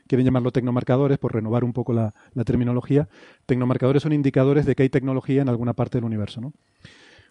[0.08, 2.12] quieren llamarlo tecnomarcadores por renovar un poco la,
[2.44, 3.08] terminología.
[3.46, 6.52] Tecnomarcadores son indicadores de que hay tecnología en alguna parte del universo, ¿no?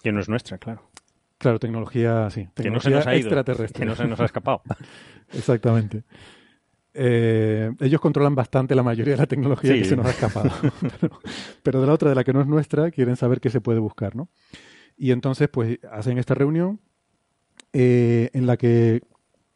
[0.02, 0.84] Que no es nuestra, claro.
[1.40, 2.48] Claro, tecnología, sí.
[2.56, 3.80] que no se nos ha ido, extraterrestre.
[3.80, 4.62] Que no se nos ha escapado.
[5.34, 6.04] Exactamente.
[6.94, 10.50] Eh, ellos controlan bastante la mayoría de la tecnología que se nos ha escapado.
[11.64, 13.80] pero, de la otra, de la que no es nuestra, quieren saber qué se puede
[13.80, 14.30] buscar, ¿no?
[14.98, 16.80] Y entonces, pues, hacen esta reunión
[17.74, 19.02] eh, en la que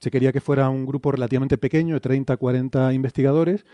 [0.02, 3.66] se quería que fuera un grupo relativamente pequeño, de 30, 40 investigadores,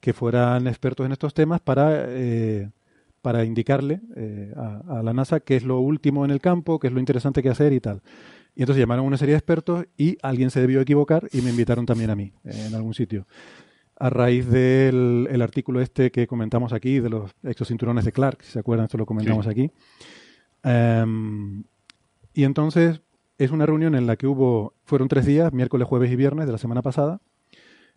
[0.00, 2.70] que fueran expertos en estos temas para, eh,
[3.20, 6.92] para indicarle eh, a, la NASA qué es lo último en el campo, qué es
[6.92, 8.00] lo interesante que hacer y tal.
[8.56, 11.50] Y entonces llamaron a una serie de expertos y alguien se debió equivocar y me
[11.50, 13.26] invitaron también a mí en algún sitio.
[13.96, 18.52] A raíz del el artículo este que comentamos aquí, de los exocinturones de Clark, si
[18.52, 19.70] se acuerdan, esto lo comentamos aquí.
[20.62, 21.64] Em,
[22.32, 23.02] y entonces,
[23.38, 26.52] es una reunión en la que hubo, fueron tres días, miércoles, jueves y viernes de
[26.52, 27.20] la semana pasada.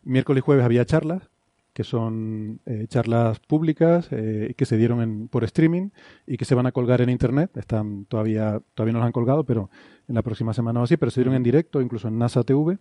[0.04, 1.30] Miércoles y jueves había charlas,
[1.74, 5.90] que son eh, charlas públicas eh, que se dieron en, por streaming
[6.26, 7.56] y que se van a colgar en internet.
[7.56, 9.70] Están todavía, todavía no las han colgado, pero
[10.08, 12.80] en la próxima semana o así, pero se dieron en directo, incluso en NASA TV.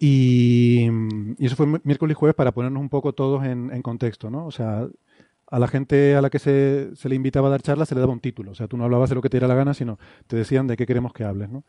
[0.00, 0.88] Y,
[1.40, 4.46] eso fue miércoles y jueves para ponernos un poco todos en, en contexto, ¿no?
[4.46, 4.88] O sea,
[5.50, 8.12] a la gente a la que se, le invitaba a dar charlas se le daba
[8.12, 8.52] un título.
[8.52, 10.66] O sea, tú no hablabas de lo que te diera la gana, sino te decían
[10.66, 11.48] de qué queremos que hables.
[11.48, 11.64] ¿no?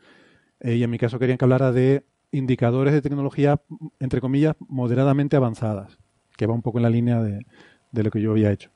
[0.60, 3.60] Eh, y en mi caso querían que hablara de indicadores de tecnología,
[3.98, 5.98] entre comillas, moderadamente avanzadas,
[6.36, 7.44] que va un poco en la línea de,
[7.92, 8.70] lo que yo había hecho.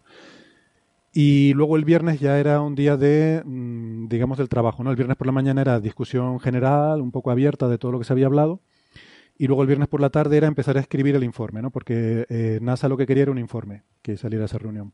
[1.12, 4.82] Y luego el viernes ya era un día de, mm, digamos, del trabajo.
[4.82, 4.90] ¿no?
[4.90, 8.05] El viernes por la mañana era discusión general, un poco abierta de todo lo que
[8.05, 8.60] se había hablado.
[9.36, 11.70] Y luego el viernes por la tarde era empezar a escribir el informe, ¿no?
[11.70, 14.93] Porque eh, NASA lo que quería era un informe que saliera a esa reunión.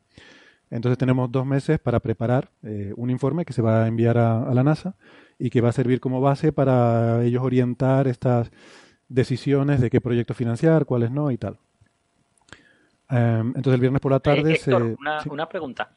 [0.71, 4.55] Entonces tenemos dos meses para preparar eh, un informe que se va a enviar a,
[4.55, 4.95] la NASA
[5.39, 8.51] y que va a servir como base para ellos orientar estas
[9.09, 11.59] decisiones de qué proyectos financiar, cuáles no y tal.
[13.11, 14.61] Em, entonces el viernes por la tarde...
[14.65, 15.97] Eh, una, una pregunta.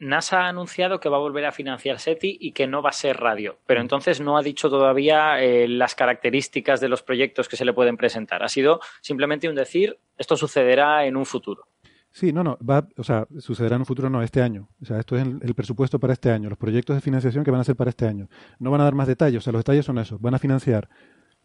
[0.00, 2.92] NASA ha anunciado que va a volver a financiar SETI y que no va a
[2.92, 3.82] ser radio, pero mm.
[3.82, 7.96] entonces no ha dicho todavía eh, las características de los proyectos que se le pueden
[7.96, 8.42] presentar.
[8.42, 11.68] Ha sido simplemente un decir, esto sucederá en un futuro.
[12.10, 14.68] Sí, no, no, va, o sea, sucederá en un futuro, no, este año.
[14.82, 17.60] O sea, esto es el, presupuesto para este año, los proyectos de financiación que van
[17.60, 18.28] a ser para este año.
[18.58, 20.20] No van a dar más detalles, o sea, los detalles son esos.
[20.20, 20.88] Van a financiar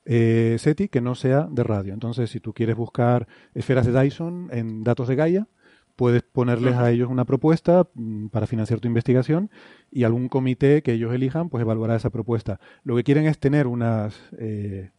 [0.06, 1.94] eh, SETI que no sea de radio.
[1.94, 5.48] Entonces, si tú quieres buscar esferas de Dyson en datos de Gaia,
[5.96, 9.50] puedes ponerles a ellos una propuesta mm, para financiar tu investigación
[9.92, 12.60] y algún comité que ellos elijan pues evaluará esa propuesta.
[12.84, 14.92] Lo que quieren es tener unas, eh,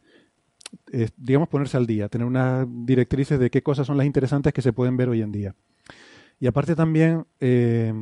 [1.17, 4.73] digamos, ponerse al día, tener unas directrices de qué cosas son las interesantes que se
[4.73, 5.55] pueden ver hoy en día.
[6.39, 7.93] Y aparte también, eh,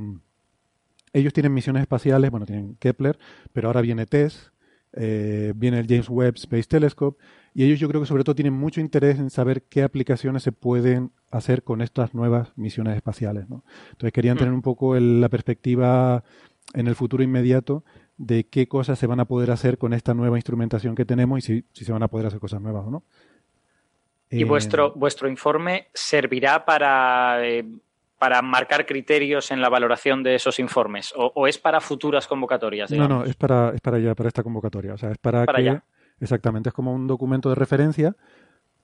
[1.13, 3.19] ellos tienen misiones espaciales, bueno, tienen Kepler,
[3.53, 4.51] pero ahora viene TESS,
[4.93, 8.53] eh, viene el James Webb Space Telescope, y ellos yo creo que sobre todo tienen
[8.53, 13.49] mucho interés en saber qué aplicaciones se pueden hacer con estas nuevas misiones espaciales.
[13.49, 13.63] ¿no?
[13.91, 16.23] Entonces querían tener un poco el- la perspectiva
[16.73, 17.83] en el futuro inmediato
[18.17, 21.41] de qué cosas se van a poder hacer con esta nueva instrumentación que tenemos y
[21.41, 23.03] si, si se van a poder hacer cosas nuevas o no.
[24.29, 27.65] ¿Y Eh, vuestro, vuestro informe servirá para, eh,
[28.17, 31.13] para marcar criterios en la valoración de esos informes?
[31.15, 32.89] ¿O, o es para futuras convocatorias?
[32.91, 34.93] No, no, es para, es para ya, para esta convocatoria.
[34.93, 35.65] O sea, es para, Para que.
[35.65, 35.83] ya.
[36.19, 38.15] Exactamente, es como un documento de referencia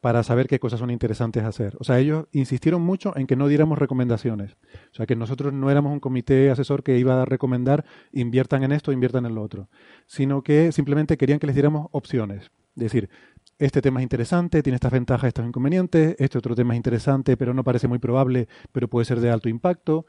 [0.02, 1.76] para saber qué cosas son interesantes hacer.
[1.80, 4.54] O sea, ellos insistieron mucho en que no diéramos recomendaciones.
[4.92, 8.72] O sea, que nosotros no éramos un comité asesor que iba a recomendar inviertan en
[8.72, 9.68] esto, inviertan en lo otro.
[10.06, 12.52] Sino que simplemente querían que les diéramos opciones.
[12.76, 13.10] Es decir,
[13.58, 17.54] este tema es interesante, tiene estas ventajas, estos inconvenientes, este otro tema es interesante, pero
[17.54, 20.06] no parece muy probable, pero puede ser de alto impacto.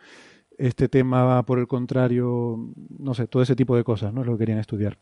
[0.56, 4.20] Este tema, por el contrario, no sé, todo ese tipo de cosas, ¿no?
[4.20, 4.98] Es lo que querían estudiar.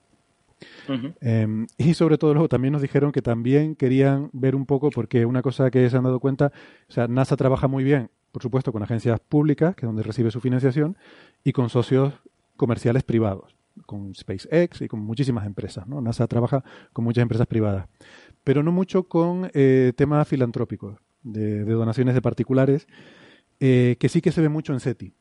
[1.20, 5.24] Eh, y sobre todo luego también nos dijeron que también querían ver un poco, porque
[5.26, 6.52] una cosa que se han dado cuenta,
[6.88, 10.30] o sea, NASA trabaja muy bien, por supuesto, con agencias públicas, que es donde recibe
[10.30, 10.96] su financiación,
[11.44, 12.14] y con socios
[12.56, 13.54] comerciales privados,
[13.86, 15.86] con SpaceX y con muchísimas empresas.
[15.86, 16.00] ¿no?
[16.00, 17.86] NASA trabaja con muchas empresas privadas,
[18.44, 22.86] pero no mucho con eh, temas filantrópicos, de, donaciones de particulares,
[23.60, 25.12] eh, que sí que se ve mucho en SETI.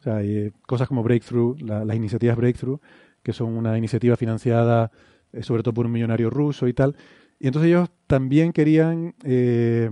[0.00, 2.78] O sea, eh, cosas como Breakthrough, la- las iniciativas Breakthrough,
[3.24, 4.92] que son una iniciativa financiada
[5.34, 6.96] eh, sobre todo por un millonario ruso y tal.
[7.40, 9.90] Y entonces ellos también querían eh,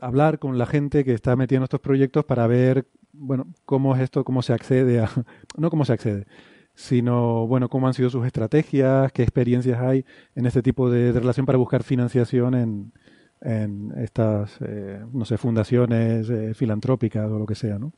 [0.00, 4.02] hablar con la gente que está metida en estos proyectos para ver, bueno, cómo es
[4.02, 5.08] esto, cómo se accede a,
[5.56, 6.26] no cómo se accede,
[6.74, 10.04] sino, bueno, cómo han sido sus estrategias, qué experiencias hay
[10.34, 12.92] en este tipo de, relación para buscar financiación en,
[13.40, 17.92] en estas, eh, no sé, fundaciones filantrópicas o lo que sea, ¿no?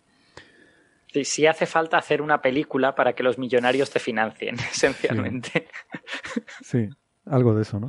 [1.15, 5.69] Sí, sí hace falta hacer una película para que los millonarios te financien, esencialmente.
[6.61, 6.89] Sí,
[7.25, 7.87] algo de eso, ¿no?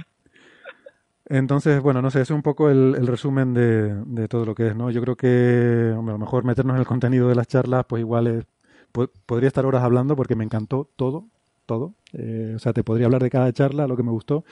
[1.28, 4.68] Entonces, bueno, no sé, es un poco el, el resumen de, de todo lo que
[4.68, 4.92] es, ¿no?
[4.92, 8.02] Yo creo que, hombre, a lo mejor meternos en el contenido de las charlas, pues
[8.02, 8.46] igual es,
[8.92, 11.26] po- podría estar horas hablando porque me encantó todo,
[11.66, 11.96] todo.
[12.14, 14.46] Eh, o sea, te podría hablar de cada charla, lo que me gustó,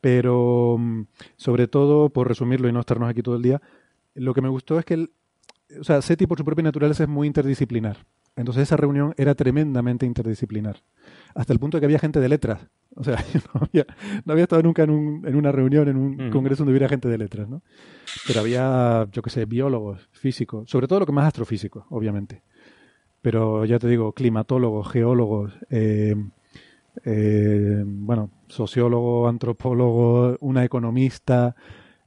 [0.00, 1.02] pero mm,
[1.36, 3.62] sobre todo, por resumirlo y no estarnos aquí todo el día,
[4.14, 5.12] lo que me gustó es que, el,
[5.80, 7.98] o sea, SETI por su propia naturaleza es muy interdisciplinar.
[8.34, 10.76] Entonces esa reunión era tremendamente interdisciplinar.
[11.34, 12.66] Hasta el punto de que había gente de letras.
[12.94, 13.86] O sea, yo no había,
[14.24, 16.30] no había estado nunca en, un, en una reunión, en un Mm.
[16.30, 17.62] congreso donde hubiera gente de letras, ¿no?
[18.26, 22.42] Pero había, yo qué sé, biólogos, físicos, sobre todo lo que más astrofísicos, obviamente.
[23.20, 26.16] Pero ya te digo, climatólogos, geólogos, eh,
[27.04, 31.54] eh, bueno, sociólogo, antropólogo, una economista,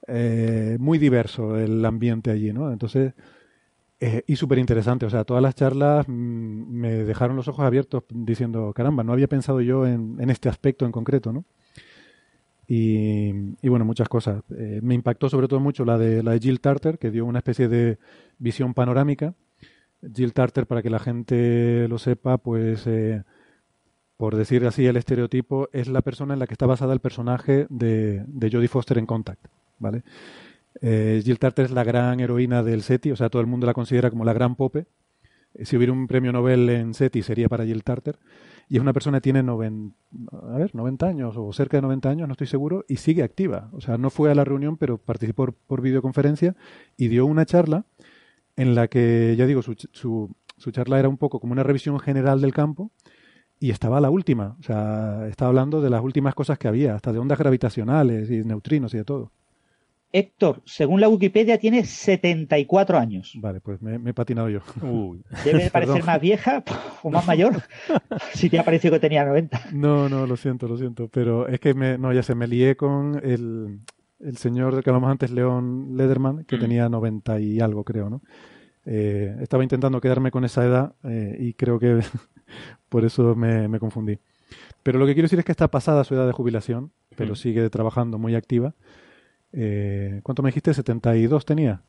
[0.08, 2.72] eh, muy diverso el ambiente allí, ¿no?
[2.72, 3.14] Entonces,
[4.08, 8.04] eh, y súper interesante, o sea, todas las charlas mm, me dejaron los ojos abiertos
[8.10, 11.44] diciendo, caramba, no había pensado yo en, este aspecto en concreto, ¿no?
[12.68, 13.32] Y,
[13.64, 14.44] y bueno, muchas cosas.
[14.56, 17.40] Eh, me impactó sobre todo mucho la de, la de Jill Tarter, que dio una
[17.40, 17.98] especie de
[18.38, 19.34] visión panorámica.
[20.14, 23.24] Jill Tarter, para que la gente lo sepa, pues, eh,
[24.18, 27.66] por decir así el estereotipo, es la persona en la que está basada el personaje
[27.70, 29.48] de, de Jodie Foster en Contact,
[29.80, 30.04] ¿vale?
[30.82, 33.74] Eh, Jill Tarter es la gran heroína del SETI, o sea, todo el mundo la
[33.74, 34.88] considera como la gran Pope.
[35.54, 38.20] Eh, Si hubiera un premio Nobel en SETI sería para Jill Tarter.
[38.68, 39.94] Y es una persona que tiene noven-
[40.32, 43.70] a ver, 90 años o cerca de 90 años, no estoy seguro, y sigue activa.
[43.74, 46.56] O sea, no fue a la reunión, pero participó por, por videoconferencia
[46.98, 47.86] y dio una charla
[48.56, 52.00] en la que, ya digo, su, su, su charla era un poco como una revisión
[52.00, 52.92] general del campo
[53.60, 54.56] y estaba la última.
[54.60, 58.44] O sea, estaba hablando de las últimas cosas que había, hasta de ondas gravitacionales y
[58.44, 59.32] neutrinos y de todo.
[60.18, 63.34] Héctor, según la Wikipedia, tiene 74 años.
[63.42, 64.60] Vale, pues me, me he patinado yo.
[64.82, 65.22] Uy.
[65.44, 66.64] Debe de parecer más vieja
[67.04, 67.62] o más mayor.
[68.34, 69.60] Si te ha parecido que tenía 90.
[69.74, 71.10] No, no, lo siento, lo siento.
[71.10, 73.80] Pero es que me, no, ya se me lié con el,
[74.20, 76.60] el señor del que hablamos antes, León Lederman, que Mm.
[76.60, 78.22] tenía 90 y algo, creo, ¿no?
[78.86, 82.00] Eh, estaba intentando quedarme con esa edad eh, y creo que
[82.90, 84.20] por eso me, me confundí.
[84.84, 87.36] Pero lo que quiero decir es que está pasada su edad de jubilación, pero Mm.
[87.36, 88.76] sigue trabajando muy activa.
[89.58, 90.72] Eh, ¿Cuánto me dijiste?
[90.72, 91.82] ¿72 tenía?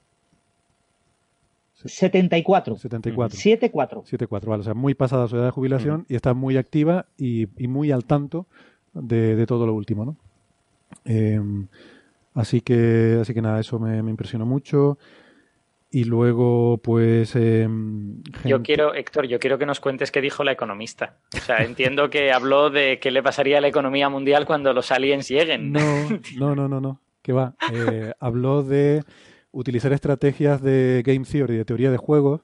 [1.85, 2.77] 74.
[2.77, 3.37] 74.
[3.37, 4.03] 74.
[4.05, 4.61] 7-4, vale.
[4.61, 7.93] O sea, muy pasada su edad de jubilación y está muy activa y, y muy
[7.93, 8.47] al tanto
[8.95, 10.17] de, de todo lo último, ¿no?
[11.05, 11.41] Eh,
[12.35, 14.99] así que, así que nada, eso me, me impresionó mucho.
[15.91, 17.33] Y luego, pues.
[17.37, 17.69] eh,
[18.45, 21.17] Yo quiero, Héctor, yo quiero que nos cuentes qué dijo la economista.
[21.35, 24.91] O sea, entiendo que habló de qué le pasaría a la economía mundial cuando los
[24.91, 25.73] aliens lleguen.
[25.73, 25.81] No,
[26.39, 27.01] no, no, no, no.
[27.27, 27.57] Que va.
[27.73, 29.03] Eh, habló de
[29.51, 32.43] utilizar estrategias de game theory, de teoría de juegos,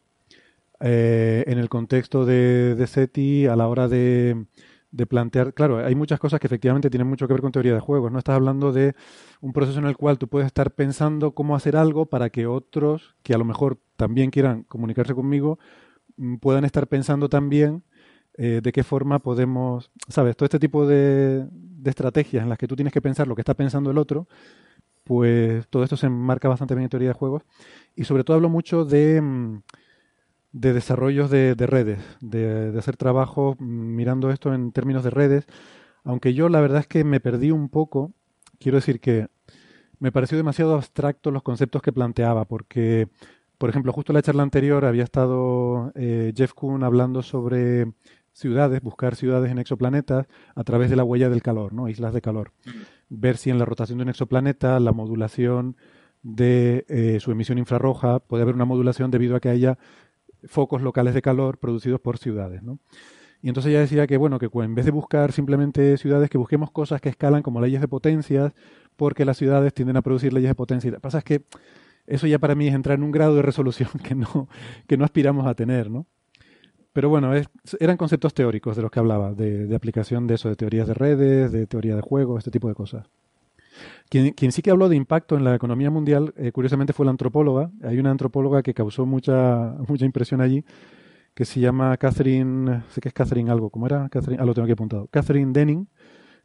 [0.80, 4.44] eh, en el contexto de, de SETI a la hora de,
[4.90, 7.78] de plantear, claro, hay muchas cosas que efectivamente tienen mucho que ver con teoría de
[7.78, 8.10] juegos.
[8.10, 8.96] No estás hablando de
[9.40, 13.14] un proceso en el cual tú puedes estar pensando cómo hacer algo para que otros,
[13.22, 15.60] que a lo mejor también quieran comunicarse conmigo,
[16.16, 17.84] mm, puedan estar pensando también
[18.36, 22.66] eh, de qué forma podemos, sabes, todo este tipo de, de estrategias en las que
[22.66, 24.26] tú tienes que pensar lo que está pensando el otro,
[25.04, 27.42] pues todo esto se enmarca bastante bien en teoría de juegos.
[27.96, 29.62] Y sobre todo hablo mucho de, mm,
[30.52, 35.46] de desarrollos de, de redes, de, hacer trabajo mm, mirando esto en términos de redes.
[36.04, 38.12] Aunque yo la verdad es que me perdí un poco,
[38.58, 39.28] quiero decir que
[39.98, 43.08] me pareció demasiado abstracto los conceptos que planteaba, porque,
[43.58, 47.86] por ejemplo, justo en la charla anterior había estado eh, Jeff Kuhn hablando sobre
[48.32, 51.88] ciudades, buscar ciudades en exoplanetas a través de la huella del calor, ¿no?
[51.88, 52.52] Islas de calor.
[53.14, 55.76] Ver si en la rotación de un exoplaneta la modulación
[56.22, 59.78] de eh, su emisión infrarroja puede haber una modulación debido a que haya
[60.44, 62.78] focos locales de calor producidos por ciudades, ¿no?
[63.42, 66.70] Y entonces ella decía que, bueno, que en vez de buscar simplemente ciudades, que busquemos
[66.70, 68.54] cosas que escalan como leyes de potencias,
[68.96, 70.90] porque las ciudades tienden a producir leyes de potencia.
[70.90, 71.42] Lo que pasa es que
[72.06, 74.48] eso ya para mí es entrar en un grado de resolución que no,
[74.86, 76.06] que no aspiramos a tener, ¿no?
[76.92, 77.48] Pero bueno, es,
[77.80, 81.52] eran conceptos teóricos de los que hablaba, de, aplicación de eso, de teorías de redes,
[81.52, 83.06] de teoría de juegos, este tipo de cosas.
[84.10, 87.10] Quien, quien sí que habló de impacto en la economía mundial, eh, curiosamente, fue la
[87.10, 87.70] antropóloga.
[87.82, 90.64] Hay una antropóloga que causó mucha, mucha impresión allí,
[91.34, 94.08] que se llama Catherine, sé que es Catherine algo, ¿cómo era?
[94.10, 95.06] Catherine, ah, lo tengo aquí apuntado.
[95.06, 95.88] Catherine Denning,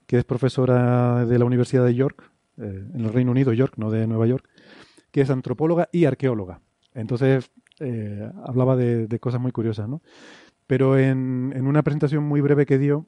[0.05, 3.91] que es profesora de la Universidad de York, eh, en el Reino Unido, York, no
[3.91, 4.47] de Nueva York,
[5.11, 6.61] que es antropóloga y arqueóloga.
[6.93, 10.01] Entonces, eh, hablaba de, cosas muy curiosas, ¿no?
[10.65, 13.05] Pero en, en, una presentación muy breve que dio,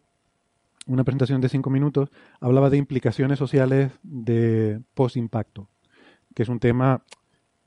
[0.87, 2.09] una presentación de cinco minutos,
[2.39, 5.69] hablaba de implicaciones sociales de post-impacto,
[6.33, 7.03] que es un tema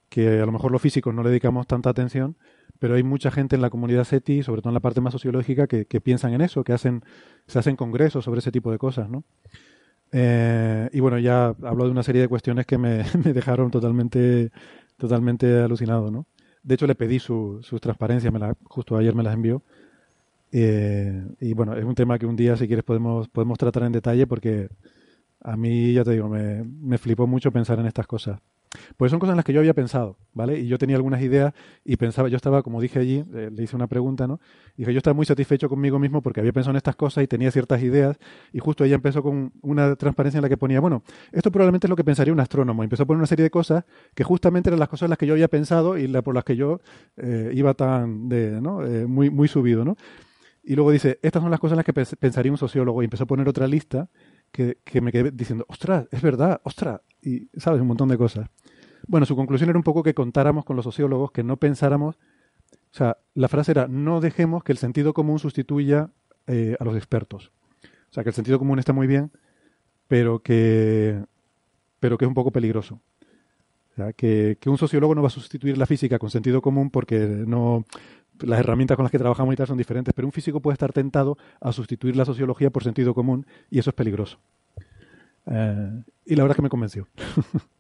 [0.08, 2.36] que a lo mejor los físicos no le dedicamos tanta atención,
[2.78, 5.66] pero hay mucha gente en la comunidad SETI, sobre todo en la parte más sociológica,
[5.66, 7.02] que, que piensan en eso, que hacen,
[7.46, 9.24] se hacen congresos sobre ese tipo de cosas, ¿no?
[10.12, 14.50] Eh, y bueno, ya hablo de una serie de cuestiones que me, me dejaron totalmente,
[14.98, 16.26] totalmente alucinado, ¿no?
[16.62, 19.62] De hecho, le pedí su, sus transparencias, me la, justo ayer me las envió.
[20.52, 23.92] Eh, y bueno, es un tema que un día, si quieres, podemos, podemos tratar en
[23.92, 24.68] detalle porque
[25.40, 28.40] a mí, ya te digo, me, me flipó mucho pensar en estas cosas.
[28.96, 30.58] Pues son cosas en las que yo había pensado, ¿vale?
[30.58, 31.52] Y yo tenía algunas ideas
[31.84, 34.40] y pensaba, yo estaba, como dije allí, eh, le hice una pregunta, ¿no?
[34.76, 37.50] Dije, yo estaba muy satisfecho conmigo mismo porque había pensado en estas cosas y tenía
[37.50, 38.18] ciertas ideas
[38.52, 41.90] y justo ella empezó con una transparencia en la que ponía, bueno, esto probablemente es
[41.90, 42.82] lo que pensaría un astrónomo.
[42.82, 43.84] Y empezó a poner una serie de cosas
[44.14, 46.56] que justamente eran las cosas en las que yo había pensado y por las que
[46.56, 46.80] yo
[47.16, 48.84] eh, iba tan, de, ¿no?
[48.86, 49.96] Eh, muy, muy subido, ¿no?
[50.64, 53.24] Y luego dice, estas son las cosas en las que pensaría un sociólogo y empezó
[53.24, 54.08] a poner otra lista
[54.52, 58.48] que, que me quedé diciendo, ostras, es verdad, ostras, y sabes, un montón de cosas.
[59.08, 62.16] Bueno, su conclusión era un poco que contáramos con los sociólogos, que no pensáramos,
[62.92, 66.10] o sea, la frase era, no dejemos que el sentido común sustituya
[66.46, 67.50] eh, a los expertos.
[67.82, 69.30] O sea, que el sentido común está muy bien,
[70.08, 71.24] pero que,
[72.00, 73.00] pero que es un poco peligroso.
[73.92, 76.90] O sea, que, que un sociólogo no va a sustituir la física con sentido común
[76.90, 77.84] porque no,
[78.40, 80.92] las herramientas con las que trabajamos y tal son diferentes, pero un físico puede estar
[80.92, 84.38] tentado a sustituir la sociología por sentido común y eso es peligroso.
[85.46, 87.08] Eh, y la verdad es que me convenció.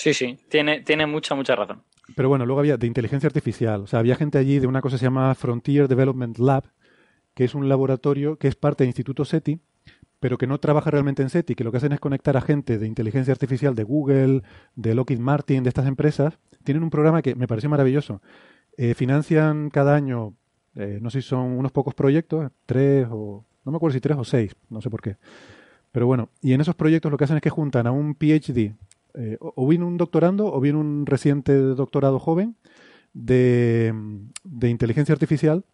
[0.00, 1.82] Sí, sí, tiene, tiene mucha, mucha razón.
[2.16, 3.82] Pero bueno, luego había de inteligencia artificial.
[3.82, 6.64] O sea, había gente allí de una cosa que se llama Frontier Development Lab,
[7.34, 9.60] que es un laboratorio que es parte del Instituto SETI,
[10.18, 12.78] pero que no trabaja realmente en SETI, que lo que hacen es conectar a gente
[12.78, 14.40] de inteligencia artificial de Google,
[14.74, 16.38] de Lockheed Martin, de estas empresas.
[16.64, 18.22] Tienen un programa que me pareció maravilloso.
[18.78, 20.34] Eh, financian cada año,
[20.76, 24.16] eh, no sé si son unos pocos proyectos, tres o, no me acuerdo si tres
[24.16, 25.18] o seis, no sé por qué.
[25.92, 28.76] Pero bueno, y en esos proyectos lo que hacen es que juntan a un PhD
[29.14, 32.56] eh, o bien un doctorando o bien un reciente doctorado joven
[33.12, 33.92] de,
[34.44, 35.64] de inteligencia artificial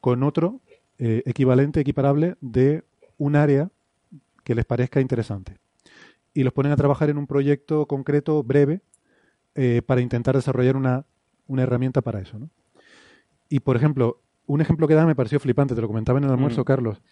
[0.00, 0.60] con otro
[0.98, 2.84] eh, equivalente, equiparable de
[3.16, 3.70] un área
[4.44, 5.56] que les parezca interesante.
[6.34, 8.82] Y los ponen a trabajar en un proyecto concreto, breve,
[9.54, 11.06] eh, para intentar desarrollar una,
[11.46, 12.38] una herramienta para eso.
[12.38, 12.50] ¿no?
[13.48, 16.30] Y, por ejemplo, un ejemplo que da me pareció flipante, te lo comentaba en el
[16.30, 16.64] almuerzo, mm.
[16.64, 17.02] Carlos.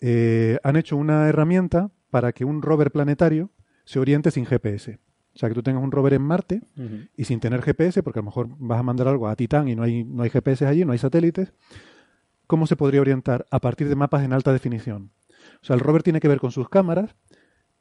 [0.00, 3.50] Eh, han hecho una herramienta para que un rover planetario
[3.84, 4.98] se oriente sin GPS.
[5.36, 7.08] O sea, que tú tengas un rover en Marte uh -huh.
[7.14, 9.76] y sin tener GPS, porque a lo mejor vas a mandar algo a Titán y
[9.76, 11.52] no hay, no hay GPS allí, no hay satélites,
[12.46, 13.44] ¿cómo se podría orientar?
[13.50, 15.10] A partir de mapas en alta definición.
[15.60, 17.14] O sea, el rover tiene que ver con sus cámaras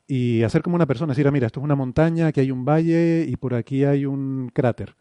[0.05, 2.65] y hacer como una persona, decir, ah, mira, esto es una montaña, aquí hay un
[2.65, 4.97] valle y por aquí hay un cráter.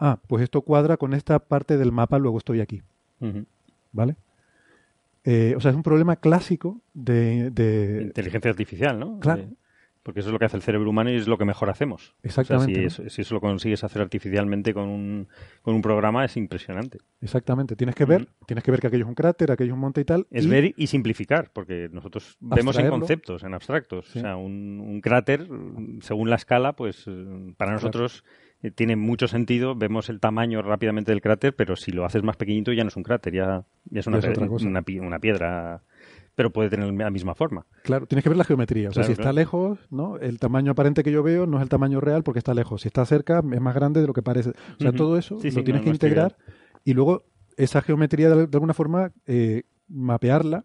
[0.00, 2.82] Ah, pues esto cuadra con esta parte del mapa, luego estoy aquí.
[3.20, 3.46] Uh -huh.
[3.92, 4.16] ¿Vale?
[5.22, 8.02] Eh, o sea, es un problema clásico de, de...
[8.02, 9.20] Inteligencia artificial, ¿no?
[9.20, 9.42] Claro.
[9.42, 9.61] De
[10.02, 12.14] Porque eso es lo que hace el cerebro humano y es lo que mejor hacemos.
[12.24, 12.72] Exactamente.
[12.72, 12.90] O sea, ¿no?
[12.90, 15.28] si, eso, si eso lo consigues hacer artificialmente con un,
[15.62, 16.98] con un programa es impresionante.
[17.20, 17.76] Exactamente.
[17.76, 20.00] Tienes que ver, tienes que ver que aquello es un cráter, aquello es un monte
[20.00, 20.26] y tal.
[20.32, 24.06] Es y- ver y simplificar, porque nosotros vemos en conceptos, en abstractos.
[24.08, 24.18] Sí.
[24.18, 25.46] O sea, un, un cráter,
[26.00, 28.24] según la escala, pues eh, para nosotros
[28.64, 29.76] eh, tiene mucho sentido.
[29.76, 32.96] Vemos el tamaño rápidamente del cráter, pero si lo haces más pequeñito ya no es
[32.96, 34.66] un cráter, ya, ya es, una, es otra pe- cosa.
[34.66, 35.82] una una piedra,
[36.34, 37.66] pero puede tener la misma forma.
[37.82, 38.88] Claro, tienes que ver la geometría.
[38.88, 39.34] O sea, Claro, si está claro.
[39.36, 40.16] lejos, ¿no?
[40.18, 42.82] El tamaño aparente que yo veo no es el tamaño real porque está lejos.
[42.82, 44.50] Si está cerca, es más grande de lo que parece.
[44.50, 46.36] O sea, todo eso Sí, lo sí, tienes no, que integrar
[46.84, 47.24] y luego
[47.56, 50.64] esa geometría, de, de alguna forma, eh, mapearla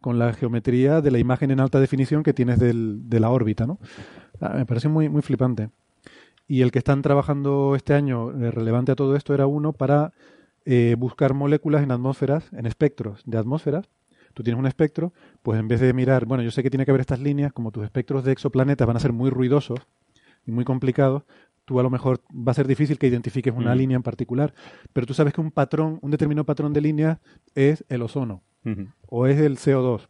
[0.00, 3.66] con la geometría de la imagen en alta definición que tienes del- de la órbita,
[3.66, 3.78] ¿no?
[4.40, 5.70] Ah, me parece muy, muy flipante.
[6.48, 10.12] Y el que están trabajando este año, eh, relevante a todo esto, era uno para
[10.66, 13.86] eh, buscar moléculas en atmósferas, en espectros de atmósferas.
[14.34, 15.12] Tú tienes un espectro,
[15.42, 17.70] pues en vez de mirar, bueno, yo sé que tiene que haber estas líneas, como
[17.70, 19.78] tus espectros de exoplanetas van a ser muy ruidosos
[20.46, 21.22] y muy complicados,
[21.64, 23.78] tú a lo mejor va a ser difícil que identifiques una Mm.
[23.78, 24.52] línea en particular,
[24.92, 27.18] pero tú sabes que un patrón, un determinado patrón de líneas
[27.54, 28.42] es el ozono
[29.08, 30.08] o es el CO2.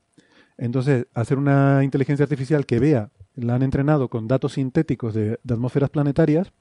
[0.56, 5.54] Entonces, hacer una inteligencia artificial que vea, la han entrenado con datos sintéticos de, de
[5.54, 6.52] atmósferas planetarias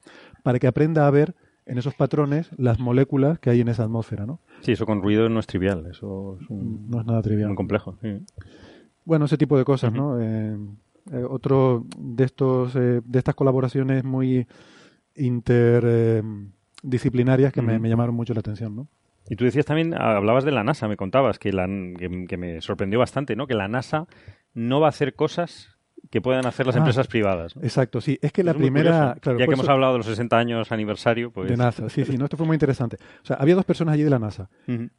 [0.42, 1.34] para que aprenda a ver
[1.66, 4.40] en esos patrones las moléculas que hay en esa atmósfera, ¿no?
[4.60, 7.48] Sí, eso con ruido no es trivial, eso es un- No es nada trivial.
[7.48, 7.96] muy complejo.
[8.02, 8.18] sí.
[9.06, 10.18] Bueno, ese tipo de cosas, ¿no?
[10.20, 10.56] Eh,
[11.12, 14.46] eh, otro de estos eh, de estas colaboraciones muy
[15.14, 18.88] interdisciplinarias que me, llamaron mucho la atención, ¿no?
[19.28, 22.60] Y tú decías también, hablabas de la NASA, me contabas, que, la, que, que me
[22.60, 23.46] sorprendió bastante, ¿no?
[23.46, 24.06] Que la NASA
[24.52, 25.73] no va a hacer cosas
[26.10, 27.56] que puedan hacer las Ah, empresas privadas.
[27.56, 27.62] ¿no?
[27.62, 28.18] Exacto, sí.
[28.22, 31.30] Es que la es primera, claro, ya que hemos hablado de los 60 años aniversario,
[31.30, 31.50] pues...
[31.50, 32.96] de NASA, sí, sí, no, esto fue muy interesante.
[33.22, 34.48] O sea, había dos personas allí de la NASA.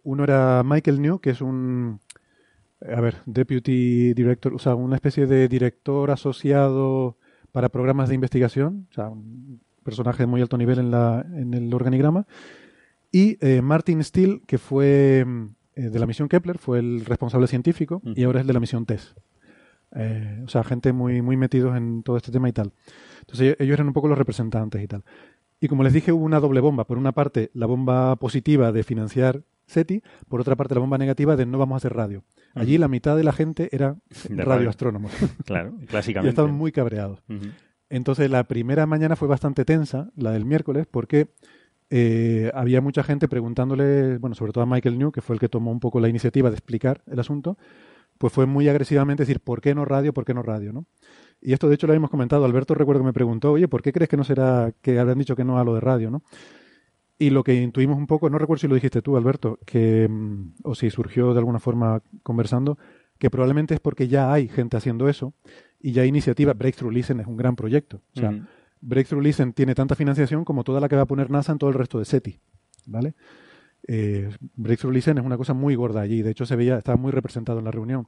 [0.04, 2.00] Uno era Michael New, que es un,
[2.82, 7.18] a ver, deputy director, o sea, una especie de director asociado
[7.52, 11.54] para programas de investigación, o sea, un personaje de muy alto nivel en, la, en
[11.54, 12.26] el organigrama.
[13.12, 15.26] Y eh, Martin Steele, que fue
[15.76, 18.86] eh, de la misión Kepler, fue el responsable científico y ahora es de la misión
[18.86, 19.16] TESS.
[19.96, 22.74] Eh, o sea, gente muy, muy metidos en todo este tema y tal.
[23.22, 25.04] Entonces ellos- eran un poco los representantes y tal.
[25.62, 26.86] Y como les dije, hubo una doble bomba.
[26.86, 31.36] Por una parte, la bomba positiva de financiar SETI, por otra parte, la bomba negativa
[31.36, 32.24] de no vamos a hacer radio.
[32.54, 33.96] Allí la mitad de la gente era
[34.30, 34.46] De radio.
[34.58, 35.12] radioastrónomos.
[35.46, 36.30] Claro, y clásicamente.
[36.30, 37.24] estaban muy cabreados.
[37.90, 41.30] Entonces la primera mañana fue bastante tensa, la del miércoles, porque
[41.90, 45.50] eh, había mucha gente preguntándole, bueno, sobre todo a Michael New, que fue el que
[45.50, 47.58] tomó un poco la iniciativa de explicar el asunto,
[48.18, 50.14] pues fue muy agresivamente decir, ¿por qué no radio?
[50.14, 50.74] ¿Por qué no radio?
[50.74, 50.86] ¿no?
[51.42, 52.46] Y esto de hecho lo habíamos comentado.
[52.46, 55.36] Alberto recuerdo que me preguntó, oye, ¿por qué crees que no será, que habrán dicho
[55.36, 56.10] que no a lo de radio?
[56.10, 56.24] ¿no?
[57.18, 60.56] Y lo que intuimos un poco, no recuerdo si lo dijiste tú, Alberto, que, mm,
[60.64, 62.78] o si surgió de alguna forma conversando,
[63.18, 65.34] que probablemente es porque ya hay gente haciendo eso
[65.80, 66.54] y ya hay iniciativa.
[66.54, 68.02] Breakthrough Listen es un gran proyecto.
[68.16, 68.34] O sea.
[68.82, 71.70] Breakthrough Listen tiene tanta financiación como toda la que va a poner NASA en todo
[71.70, 72.40] el resto de SETI.
[72.86, 73.16] ¿Vale?
[73.88, 76.22] Eh, Breakthrough Listen es una cosa muy gorda allí.
[76.22, 78.08] De hecho, se veía, estaba muy representado en la reunión.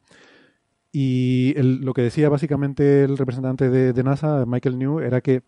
[0.92, 5.44] Y el- lo que decía básicamente el representante de, de NASA, Michael New, era que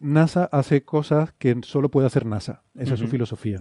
[0.00, 2.62] NASA hace cosas que solo puede hacer NASA.
[2.74, 3.60] Esa es su filosofía.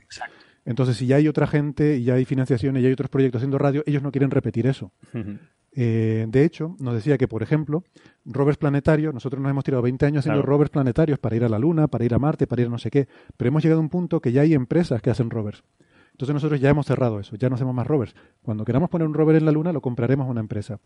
[0.65, 3.39] Entonces, si ya hay otra gente y ya hay financiación y ya hay otros proyectos
[3.39, 4.91] haciendo radio, ellos no quieren repetir eso.
[5.13, 5.37] Ujú.
[5.81, 7.85] Eh, de hecho, nos decía que, por ejemplo,
[8.25, 10.51] rovers planetarios, nosotros nos hemos tirado 20 años haciendo Claro.
[10.51, 12.77] rovers planetarios para ir a la Luna, para ir a Marte, para ir a no
[12.77, 13.07] sé qué,
[13.37, 15.63] pero hemos llegado a un punto que ya hay empresas que hacen rovers.
[16.11, 18.13] Entonces nosotros ya hemos cerrado eso, ya no hacemos más rovers.
[18.41, 20.81] Cuando queramos poner un rover en la Luna, lo compraremos a una empresa.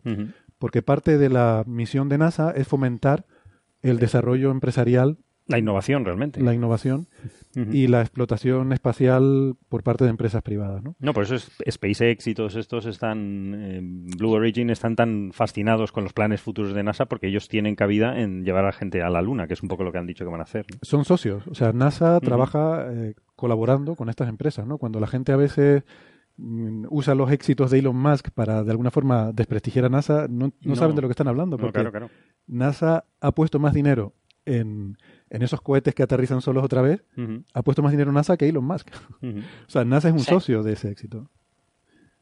[0.60, 3.26] Porque parte de la misión de NASA es fomentar
[3.82, 5.18] el desarrollo empresarial,
[5.48, 6.42] La innovación, realmente.
[6.42, 7.08] la innovación
[7.56, 10.82] y la explotación espacial por parte de empresas privadas.
[10.82, 10.96] ¿no?
[11.00, 15.92] No, por eso es, SpaceX y todos estos están, eh, Blue Origin están tan fascinados
[15.92, 19.10] con los planes futuros de NASA porque ellos tienen cabida en llevar a gente a
[19.10, 20.66] la Luna, que es un poco lo que han dicho que van a hacer.
[20.72, 20.78] ¿no?
[20.82, 21.46] son socios.
[21.48, 24.78] O sea, NASA trabaja eh, colaborando con estas empresas, ¿no?
[24.78, 25.84] Cuando la gente a veces
[26.38, 30.48] mm, usa los éxitos de Elon Musk para de alguna forma desprestigiar a NASA, no,
[30.48, 30.76] no No.
[30.78, 32.10] saben de lo que están hablando, No, porque claro, claro.
[32.48, 34.14] NASA ha puesto más dinero
[34.46, 34.98] en,
[35.34, 37.04] en esos cohetes que aterrizan solos otra vez,
[37.54, 38.88] ha puesto más dinero NASA que Elon Musk.
[39.68, 40.32] O sea, NASA es un Sí.
[40.32, 41.30] socio de ese éxito.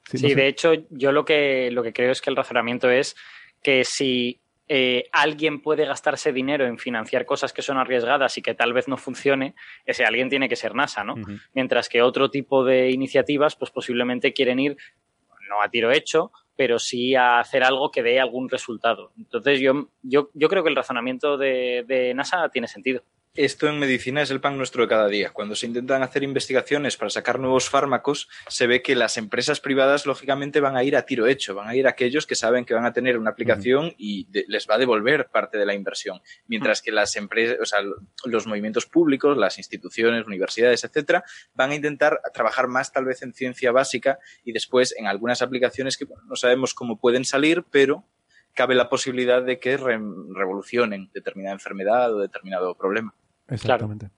[0.09, 0.35] Sí, Sí, no sé.
[0.35, 3.15] de hecho, yo lo que, lo que creo es que el razonamiento es
[3.61, 4.41] que si
[4.73, 8.88] eh, alguien puede gastarse dinero en financiar cosas que son arriesgadas y que tal vez
[8.88, 9.53] no funcione,
[9.85, 11.15] ese alguien tiene que ser NASA, ¿no?
[11.53, 14.77] Mientras que otro tipo de iniciativas, pues posiblemente quieren ir,
[15.49, 19.11] no a tiro hecho, pero sí a hacer algo que dé algún resultado.
[19.18, 23.03] Entonces, yo, yo, yo creo que el razonamiento de, de NASA tiene sentido.
[23.36, 25.30] Esto en medicina es el pan nuestro de cada día.
[25.32, 30.06] Cuando se intentan hacer investigaciones para sacar nuevos fármacos, se ve que las empresas privadas,
[30.06, 32.74] lógicamente, van a ir a tiro hecho, van a ir a aquellos que saben que
[32.74, 36.22] van a tener una aplicación y les va a devolver parte de la inversión.
[36.48, 37.80] Mientras que las empresas, o sea,
[38.26, 43.34] los movimientos públicos, las instituciones, universidades, etcétera, van a intentar trabajar más tal vez en
[43.34, 48.06] ciencia básica y después en algunas aplicaciones que no sabemos cómo pueden salir, pero
[48.53, 53.16] cabe la posibilidad de que revolucionen determinada enfermedad o determinado problema.
[53.52, 54.10] Exactamente.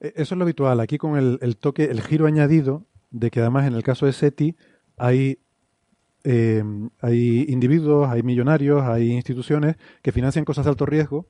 [0.00, 0.80] E, eso es lo habitual.
[0.80, 4.56] Aquí con el, toque, el giro añadido de que además en el caso de SETI
[4.96, 5.38] hay,
[6.22, 11.26] em, hay individuos, hay millonarios, hay instituciones que financian cosas de alto riesgo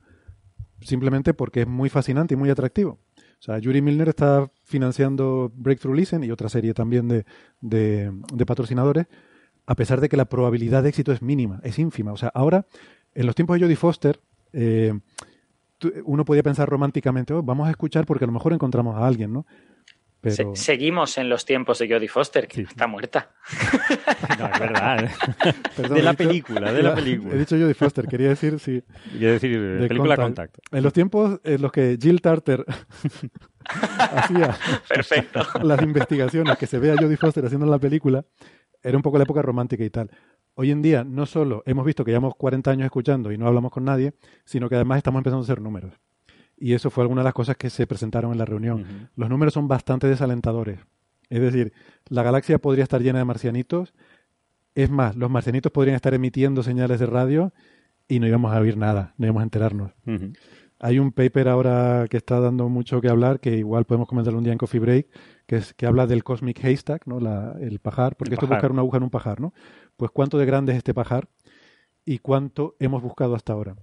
[0.81, 2.98] simplemente porque es muy fascinante y muy atractivo.
[3.39, 7.24] O sea, Yuri Milner está financiando Breakthrough Listen y otra serie también de,
[7.60, 9.06] de patrocinadores,
[9.66, 12.12] a pesar de que la probabilidad de éxito es mínima, es ínfima.
[12.12, 12.66] O sea, ahora,
[13.14, 14.20] en los tiempos de Jodie Foster,
[14.52, 14.98] eh,
[16.05, 19.32] uno podía pensar románticamente, oh, vamos a escuchar porque a lo mejor encontramos a alguien,
[19.32, 19.47] ¿no?
[20.20, 20.56] Pero...
[20.56, 23.31] seguimos en los tiempos de Jodie Foster, que está muerta.
[24.39, 25.11] No, es verdad.
[25.94, 27.35] de la película, de la película.
[27.35, 28.82] He dicho Jodie Foster, quería decir, sí.
[29.12, 30.56] Quería decir, de película Contact.
[30.73, 32.65] En los tiempos en los que Jill Tarter
[33.65, 34.56] hacía
[34.89, 35.43] Perfecto.
[35.62, 38.24] las investigaciones que se ve a Jodie Foster haciendo en la película,
[38.82, 40.11] era un poco la época romántica y tal.
[40.56, 43.72] Hoy en día no solo hemos visto que llevamos 40 años escuchando y no hablamos
[43.72, 44.14] con nadie,
[44.44, 45.94] sino que además estamos empezando a hacer números.
[46.56, 49.10] Y eso fue alguna de las cosas que se presentaron en la reunión.
[49.16, 50.78] Los números son bastante desalentadores.
[51.28, 51.72] Es decir,
[52.09, 53.93] la galaxia podría estar llena de marcianitos.
[54.76, 57.52] Es más, los marcianitos podrían estar emitiendo señales de radio
[58.06, 59.93] y no íbamos a oír nada, no íbamos a enterarnos.
[60.81, 64.44] Hay un paper ahora que está dando mucho que hablar, que igual podemos comentar un
[64.44, 65.09] día en Coffee Break,
[65.47, 67.18] que, es, que habla del Cosmic Haystack, ¿no?
[67.59, 69.55] el pajar, porque esto es buscar una aguja en un pajar, ¿no?
[69.96, 71.28] Pues cuánto de grande es este pajar
[72.04, 73.76] y cuánto hemos buscado hasta ahora.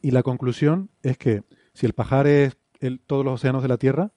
[0.00, 3.78] Y la conclusión es que si el pajar es el, todos los océanos de la
[3.78, 4.10] Tierra,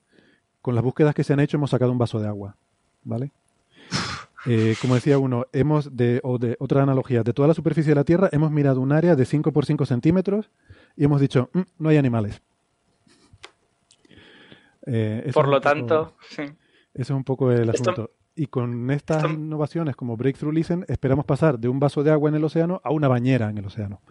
[0.60, 2.56] con las búsquedas que se han hecho hemos sacado un vaso de agua,
[3.02, 3.32] ¿vale?
[4.48, 7.96] Eh, como decía uno, hemos de, o de otra analogía, de toda la superficie de
[7.96, 10.50] la Tierra hemos mirado un área de 5 por 5 centímetros
[10.96, 12.40] y hemos dicho, mm, no hay animales.
[14.88, 16.42] Eh, Por lo tanto, sí.
[16.42, 18.12] Ese es un poco el asunto.
[18.36, 22.36] Y con estas innovaciones como Breakthrough Listen, esperamos pasar de un vaso de agua en
[22.36, 24.02] el océano a una bañera en el océano.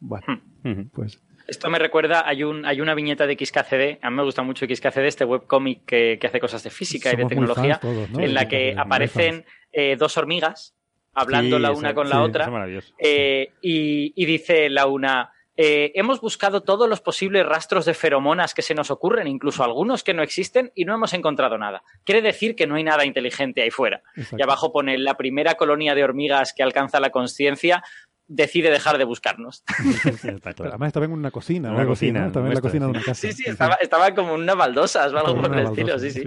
[0.00, 0.26] Bueno,
[0.64, 0.88] hmm.
[0.92, 1.22] pues.
[1.46, 4.66] Esto me recuerda, hay, un, hay una viñeta de XKCD, a mí me gusta mucho
[4.66, 8.74] XKCD, este webcomic que, que hace cosas de física y de tecnología, en la que
[8.76, 10.74] aparecen eh, dos hormigas
[11.14, 12.50] hablando la una con la otra.
[12.98, 18.54] Eh, y, y, dice la una, eh, hemos buscado todos los posibles rastros de feromonas
[18.54, 21.82] que se nos ocurren, incluso algunos que no existen, y no hemos encontrado nada.
[22.04, 24.02] Quiere decir que no hay nada inteligente ahí fuera.
[24.36, 27.82] Y abajo pone la primera colonia de hormigas que alcanza la conciencia
[28.28, 29.64] decide dejar de buscarnos.
[30.58, 31.72] Además estaba en una cocina.
[31.72, 32.26] Una cocina.
[32.28, 33.14] Estaba en la cocina de una casa.
[33.20, 35.98] Sí, sí, estaba, como en unas baldosas o algo por el estilo.
[35.98, 36.22] sí, sí.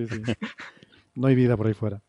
[1.16, 2.02] No hay vida por ahí fuera.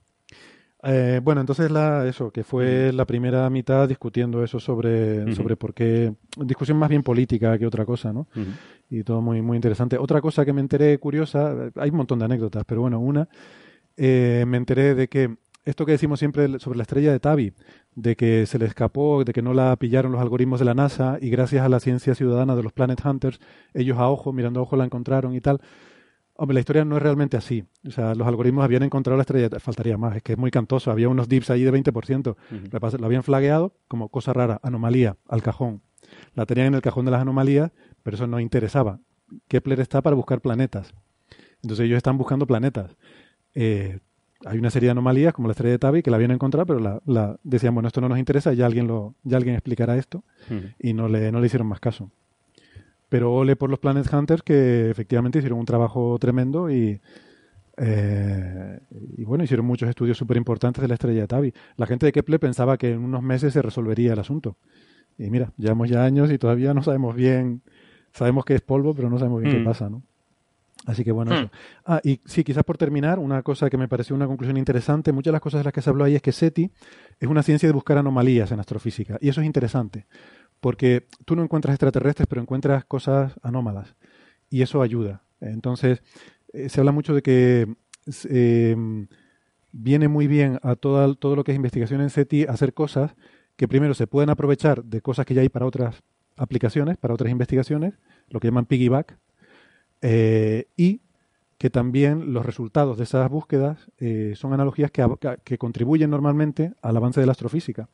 [0.84, 5.74] Eh, bueno, entonces la, eso, que fue la primera mitad discutiendo eso sobre, sobre por
[5.74, 8.26] qué, discusión más bien política que otra cosa, ¿no?
[8.90, 9.96] Y todo muy, muy interesante.
[9.96, 13.28] Otra cosa que me enteré curiosa, hay un montón de anécdotas, pero bueno, una,
[13.96, 17.52] eh, me enteré de que esto que decimos siempre sobre la estrella de Tabi,
[17.94, 21.18] de que se le escapó, de que no la pillaron los algoritmos de la NASA
[21.20, 23.38] y gracias a la ciencia ciudadana de los Planet Hunters,
[23.72, 25.60] ellos a ojo, mirando a ojo la encontraron y tal.
[26.34, 27.64] Hombre, la historia no es realmente así.
[27.86, 30.90] O sea, los algoritmos habían encontrado la estrella, faltaría más, es que es muy cantoso.
[30.90, 32.36] Había unos dips ahí de 20%.
[32.98, 35.82] Lo habían flagueado como cosa rara, anomalía, al cajón.
[36.34, 37.70] La tenían en el cajón de las anomalías,
[38.02, 38.98] pero eso no interesaba.
[39.48, 40.94] Kepler está para buscar planetas.
[41.62, 42.96] Entonces ellos están buscando planetas.
[43.54, 44.00] Eh,
[44.44, 46.80] hay una serie de anomalías, como la estrella de Tabi, que la habían encontrado, pero
[46.80, 50.24] la, la decían, bueno, esto no nos interesa, ya alguien, lo, ya alguien explicará esto,
[50.80, 52.10] y no le, no le hicieron más caso.
[53.12, 56.98] Pero ole por los Planet Hunters que efectivamente hicieron un trabajo tremendo y,
[57.76, 58.80] eh,
[59.18, 61.52] y bueno, hicieron muchos estudios súper importantes de la estrella de Tabi.
[61.76, 64.56] La gente de Kepler pensaba que en unos meses se resolvería el asunto.
[65.18, 67.60] Y mira, llevamos ya años y todavía no sabemos bien,
[68.14, 69.64] sabemos que es polvo, pero no sabemos bien qué mm.
[69.66, 70.02] pasa, ¿no?
[70.86, 71.50] Así que bueno, eso.
[71.84, 75.26] Ah, y sí, quizás por terminar, una cosa que me pareció una conclusión interesante, muchas
[75.26, 76.70] de las cosas de las que se habló ahí es que SETI
[77.20, 79.18] es una ciencia de buscar anomalías en astrofísica.
[79.20, 80.06] Y eso es interesante,
[80.62, 83.96] porque tú no encuentras extraterrestres, pero encuentras cosas anómalas.
[84.48, 85.24] Y eso ayuda.
[85.40, 86.04] Entonces,
[86.52, 87.74] eh, se habla mucho de que
[88.28, 89.08] em,
[89.72, 93.16] viene muy bien a todo, todo lo que es investigación en SETI hacer cosas
[93.56, 96.00] que primero se pueden aprovechar de cosas que ya hay para otras
[96.36, 97.94] aplicaciones, para otras investigaciones,
[98.28, 99.18] lo que llaman piggyback,
[100.00, 101.00] eh, y
[101.62, 105.06] que también los resultados de esas búsquedas eh, son analogías que,
[105.44, 107.88] que, contribuyen normalmente al avance de la astrofísica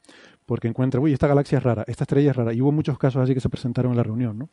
[0.46, 2.54] porque encuentra, uy, esta galaxia es rara, esta estrella es rara.
[2.54, 4.48] Y hubo muchos casos así que se presentaron en la reunión, ¿no?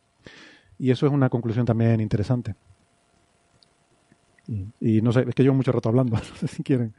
[0.77, 2.55] Y eso es una conclusión también interesante.
[4.81, 6.93] Y, no sé, es que llevo mucho rato hablando, no sé si quieren.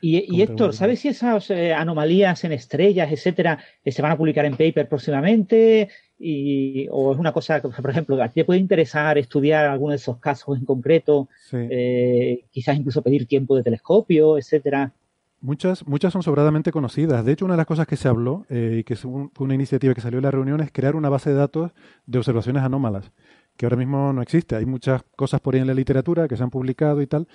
[0.00, 4.44] Y, Héctor, ¿sabes si esas eh, anomalías en estrellas, etcétera, eh, se van a publicar
[4.44, 5.88] en paper próximamente?
[6.18, 9.90] Y, ¿O es una cosa que, por ejemplo, a ti te puede interesar estudiar alguno
[9.90, 11.28] de esos casos en concreto?
[11.52, 14.92] Eh, quizás incluso pedir tiempo de telescopio, etcétera.
[15.40, 17.24] Muchas, muchas son sobradamente conocidas.
[17.24, 20.00] De hecho, una de las cosas que se habló y que fue una iniciativa que
[20.00, 21.70] salió en la reunión es crear una base de datos
[22.06, 23.12] de observaciones anómalas,
[23.56, 24.56] que ahora mismo no existe.
[24.56, 27.28] Hay muchas cosas por ahí en la literatura que se han publicado y tal,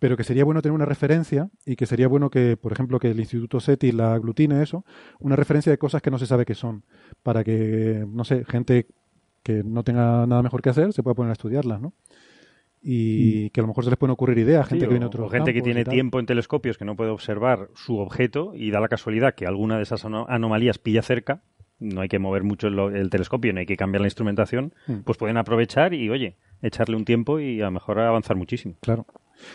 [0.00, 3.10] pero que sería bueno tener una referencia y que sería bueno que, por ejemplo, que
[3.10, 4.84] el Instituto SETI la aglutine eso,
[5.20, 6.84] una referencia de cosas que no se sabe qué son,
[7.22, 8.86] para que, no sé, gente
[9.42, 11.92] que no tenga nada mejor que hacer se pueda poner a estudiarlas, ¿no?
[12.82, 13.50] Y mm.
[13.50, 15.52] que a lo mejor se les pueden ocurrir ideas, gente que viene otro o gente
[15.52, 19.34] que tiene tiempo en telescopios que no puede observar su objeto y da la casualidad
[19.34, 21.42] que alguna de esas anomalías pilla cerca,
[21.78, 25.00] no hay que mover mucho el, telescopio, no hay que cambiar la instrumentación, mm.
[25.00, 28.76] pues pueden aprovechar y, oye, echarle un tiempo y a lo mejor avanzar muchísimo.
[28.80, 29.04] Claro.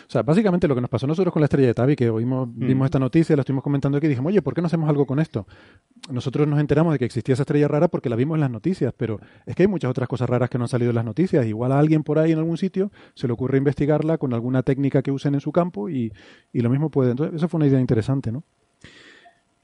[0.06, 2.48] O sea, básicamente lo que nos pasó nosotros con la estrella de Tabi, que oímos,
[2.48, 2.66] mm.
[2.66, 5.06] vimos esta noticia, la estuvimos comentando aquí y dijimos, oye, ¿por qué no hacemos algo
[5.06, 5.46] con esto?
[6.10, 8.92] Nosotros nos enteramos de que existía esa estrella rara porque la vimos en las noticias,
[8.96, 11.46] pero es que hay muchas otras cosas raras que no han salido en las noticias.
[11.46, 15.02] Igual a alguien por ahí en algún sitio se le ocurre investigarla con alguna técnica
[15.02, 16.12] que usen en su campo y,
[16.52, 17.10] y lo mismo puede.
[17.12, 18.44] Entonces, esa fue una idea interesante, ¿no?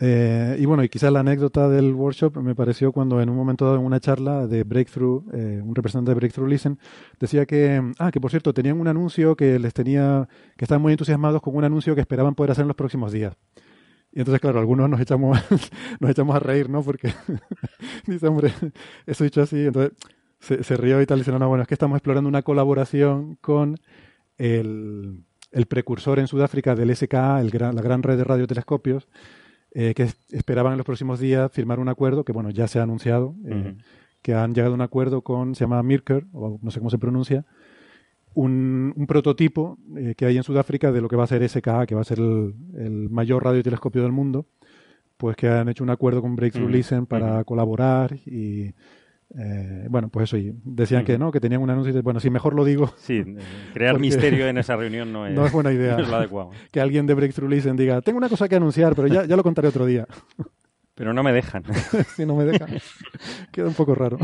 [0.04, 3.66] Eh, y bueno, y quizás la anécdota del workshop me pareció cuando en un momento
[3.66, 6.76] dado en una charla de Breakthrough, eh, un representante de Breakthrough Listen,
[7.20, 10.90] decía que, ah, que por cierto, tenían un anuncio que les tenía, que estaban muy
[10.90, 13.36] entusiasmados con un anuncio que esperaban poder hacer en los próximos días.
[14.10, 15.38] Y entonces, claro, algunos nos echamos,
[16.00, 16.82] nos echamos a reír, ¿no?
[16.82, 17.14] Porque
[18.08, 18.52] dice, hombre,
[19.06, 19.92] eso dicho así, entonces
[20.40, 23.36] se, rió y tal, y dice, no, no, bueno, es que estamos explorando una colaboración
[23.40, 23.78] con
[24.36, 25.22] el,
[25.68, 29.06] precursor en Sudáfrica del SKA, la gran red de radiotelescopios,
[29.74, 32.82] eh, que esperaban en los próximos días firmar un acuerdo, que bueno, ya se ha
[32.82, 33.74] anunciado, eh,
[34.20, 36.98] que han llegado a un acuerdo con, se llama Mirker, o no sé cómo se
[36.98, 37.46] pronuncia,
[38.34, 41.86] un, un prototipo eh, que hay en Sudáfrica de lo que va a ser SKA,
[41.86, 44.46] que va a ser el, el mayor radiotelescopio del mundo,
[45.16, 48.74] pues que han hecho un acuerdo con Breakthrough Listen para colaborar y
[49.38, 51.96] eh, bueno, pues eso, y decían que no, que tenían un anuncio.
[51.96, 52.92] Y, bueno, si mejor lo digo.
[52.98, 53.36] Sí, eh,
[53.72, 55.96] crear misterio en esa reunión no es, buena idea.
[56.00, 56.50] es lo adecuado.
[56.70, 59.42] Que alguien de Breakthrough Listen diga, tengo una cosa que anunciar, pero ya, ya lo
[59.42, 60.06] contaré otro día.
[60.94, 61.64] Pero no me dejan.
[62.14, 62.68] si no me dejan.
[63.50, 64.18] Queda un poco raro.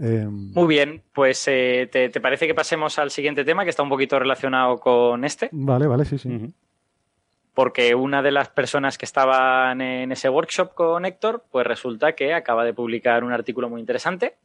[0.00, 3.88] Em, Muy bien, pues eh, ¿te, parece que pasemos al siguiente tema que está un
[3.88, 5.48] poquito relacionado con este?
[5.52, 6.52] Vale, vale, sí, sí
[7.56, 12.34] porque una de las personas que estaban en ese workshop con Héctor, pues resulta que
[12.34, 14.36] acaba de publicar un artículo muy interesante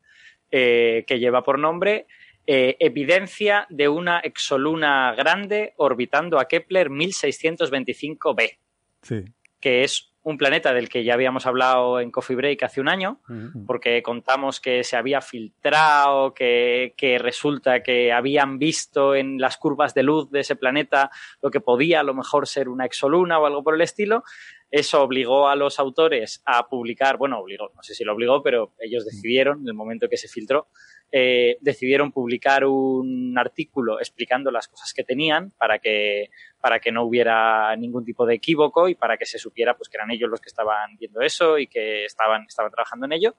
[0.50, 2.08] eh, que lleva por nombre
[2.48, 8.58] eh, Evidencia de una exoluna grande orbitando a Kepler 1625b,
[9.02, 9.26] sí.
[9.60, 13.20] que es un planeta del que ya habíamos hablado en Coffee Break hace un año,
[13.66, 20.04] porque contamos que se había filtrado, que, resulta que habían visto en las curvas de
[20.04, 21.10] luz de ese planeta
[21.42, 24.24] lo que podía a lo mejor ser una exoluna o algo por el estilo.
[24.70, 28.72] Eso obligó a los autores a publicar, bueno, obligó, no sé si lo obligó, pero
[28.80, 30.68] ellos decidieron en el momento que se filtró
[31.12, 36.30] eh, decidieron publicar un artículo explicando las cosas que tenían para que,
[36.62, 39.98] para que no hubiera ningún tipo de equívoco y para que se supiera pues, que
[39.98, 43.36] eran ellos los que estaban viendo eso y que estaban, estaban trabajando en ello.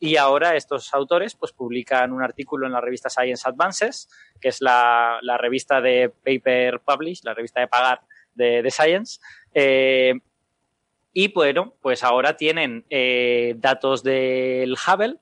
[0.00, 4.08] Y ahora estos autores pues, publican un artículo en la revista Science Advances,
[4.40, 8.00] que es la, la revista de Paper Publish, la revista de pagar
[8.34, 9.20] de, Science.
[9.54, 10.14] Eh,
[11.12, 15.20] y bueno, pues ahora tienen eh, datos del Hubble,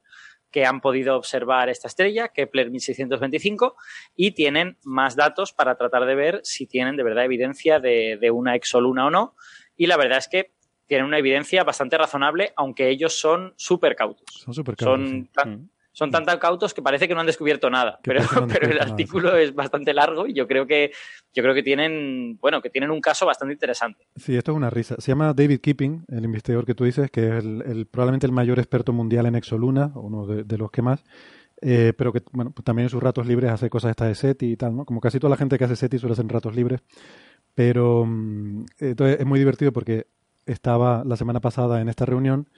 [0.53, 3.75] que han podido observar esta estrella, Kepler 1625,
[4.15, 8.31] y tienen más datos para tratar de ver si tienen de verdad evidencia de, de
[8.31, 9.35] una exoluna o no.
[9.77, 10.53] Y la verdad es que
[10.87, 14.27] tienen una evidencia bastante razonable, aunque ellos son súper cautos.
[14.29, 15.09] Son súper cautos.
[15.09, 19.37] Son, son tan cautos que parece que no han descubierto nada, pero, pero el artículo
[19.37, 20.93] es bastante largo y yo creo que
[21.35, 24.07] yo creo que tienen, bueno, que tienen un caso bastante interesante.
[24.17, 24.97] Sí, esto es una risa.
[24.99, 28.59] Se llama David Keeping, el investigador que tú dices, que es el, probablemente el mayor
[28.59, 31.03] experto mundial en exoluna, uno de, los que más.
[31.63, 34.53] Eh, pero que bueno, pues también en sus ratos libres hace cosas estas de SETI
[34.53, 34.85] y tal, ¿no?
[34.85, 36.81] Como casi toda la gente que hace SETI suele hacer ratos libres.
[37.55, 40.07] Pero mm, entonces es muy divertido porque
[40.45, 42.49] estaba la semana pasada en esta reunión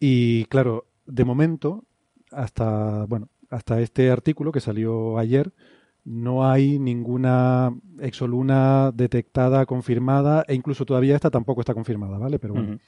[0.00, 1.84] y claro, de momento
[2.34, 5.52] hasta, bueno, hasta este artículo que salió ayer,
[6.04, 12.38] no hay ninguna exoluna detectada, confirmada, e incluso todavía esta tampoco está confirmada, ¿vale?
[12.38, 12.78] Pero bueno.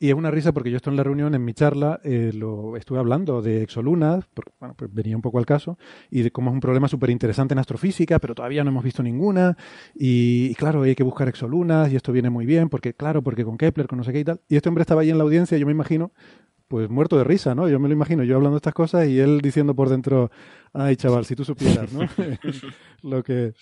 [0.00, 2.76] Y es una risa porque yo estoy en la reunión, en mi charla, eh, lo
[2.76, 5.76] estuve hablando de exolunas, porque bueno, pues venía un poco al caso,
[6.08, 9.02] y de cómo es un problema súper interesante en astrofísica, pero todavía no hemos visto
[9.02, 9.56] ninguna.
[9.96, 13.58] Y, claro, hay que buscar exolunas, y esto viene muy bien, porque claro, porque con
[13.58, 14.40] Kepler, con no sé qué y tal.
[14.48, 16.12] Y este hombre estaba ahí en la audiencia, yo me imagino,
[16.68, 17.68] pues muerto de risa, ¿no?
[17.68, 20.30] Yo me lo imagino, yo hablando de estas cosas y él diciendo por dentro,
[20.72, 22.06] ay chaval, si tú supieras, ¿no?
[23.02, 23.54] lo que...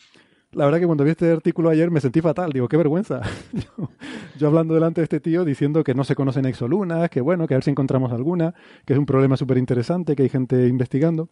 [0.52, 3.20] La verdad que cuando vi este artículo ayer me sentí fatal, digo, qué vergüenza.
[3.52, 3.90] yo,
[4.38, 7.54] yo hablando delante de este tío diciendo que no se conocen exolunas, que bueno, que
[7.54, 8.54] a ver si encontramos alguna,
[8.84, 11.28] que es un problema súper interesante, que hay gente investigando.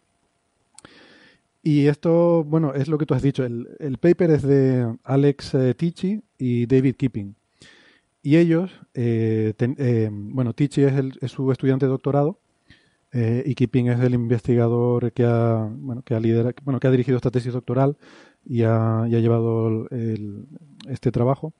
[1.63, 3.43] Y esto, bueno, es lo que tú has dicho.
[3.43, 7.35] El, el paper es de Alex eh, Tichy y David Keeping.
[8.25, 12.39] Y ellos, eh, eh, bueno, Tichy es, el- es su estudiante de doctorado
[13.11, 16.91] eh, y Keeping es el investigador que ha, bueno, que ha lidera- bueno, que ha
[16.91, 17.97] dirigido esta tesis doctoral
[18.43, 19.87] y ha, llevado
[20.89, 21.53] este trabajo.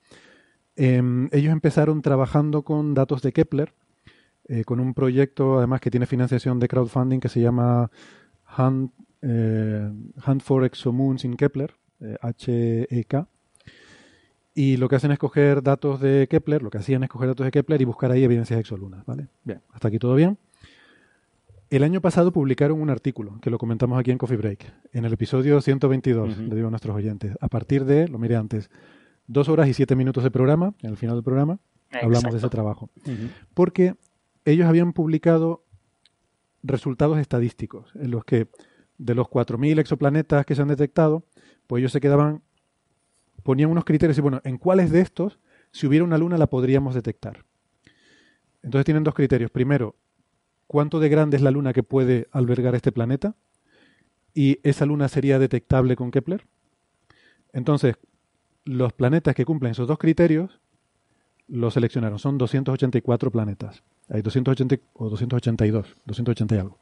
[0.76, 3.72] Em, ellos empezaron trabajando con datos de Kepler,
[4.48, 7.92] eh, con un proyecto además que tiene financiación de crowdfunding que se llama
[8.58, 13.28] Hunt, Hunt for Exomoons in Kepler, HEK.
[14.58, 17.46] Y lo que hacen es coger datos de Kepler, lo que hacían es coger datos
[17.46, 19.28] de Kepler y buscar ahí evidencias exolunas, ¿vale?
[19.44, 20.38] Bien, hasta aquí todo bien.
[21.70, 25.12] El año pasado publicaron un artículo, que lo comentamos aquí en Coffee Break, en el
[25.12, 26.42] episodio 122, Ujú.
[26.44, 27.36] le digo a nuestros oyentes.
[27.42, 28.70] A partir de, lo miré antes,
[29.28, 31.60] dos horas y siete minutos de programa, en el final del programa,
[32.02, 32.90] hablamos de ese trabajo.
[33.54, 33.96] Porque
[34.46, 35.64] ellos habían publicado
[36.64, 38.48] resultados estadísticos en los que
[38.98, 41.24] de los 4.000 exoplanetas que se han detectado,
[41.68, 42.42] pues ellos se quedaban,
[43.46, 45.38] ponían unos criterios y bueno, ¿en cuáles de estos,
[45.72, 47.46] si hubiera una luna, la podríamos detectar?
[48.64, 49.52] Entonces tienen dos criterios.
[49.52, 49.96] Primero,
[50.66, 53.36] ¿cuánto de grande es la luna que puede albergar este planeta?
[54.34, 56.44] Y esa luna sería detectable con Kepler.
[57.54, 57.98] Entonces,
[58.64, 60.60] los planetas que cumplen esos dos criterios
[61.48, 62.18] los seleccionaron.
[62.18, 63.84] Son 284 planetas.
[64.10, 66.80] Hay 280 o 282, 280 y algo.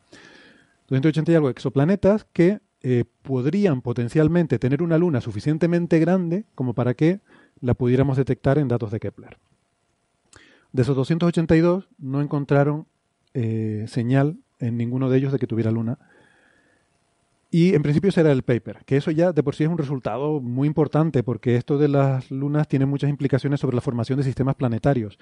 [0.88, 6.93] 280 y algo exoplanetas que eh, podrían potencialmente tener una luna suficientemente grande como para
[6.93, 7.22] que
[7.61, 9.38] la pudiéramos detectar en datos de Kepler.
[10.73, 12.85] De esos 282 no encontraron
[13.34, 15.97] eh, señal en ninguno de ellos de que tuviera luna.
[17.51, 19.77] Y en principio ese era el paper, que eso ya de por sí es un
[19.77, 24.26] resultado muy importante porque esto de las lunas tiene muchas implicaciones sobre la formación de
[24.26, 25.18] sistemas planetarios.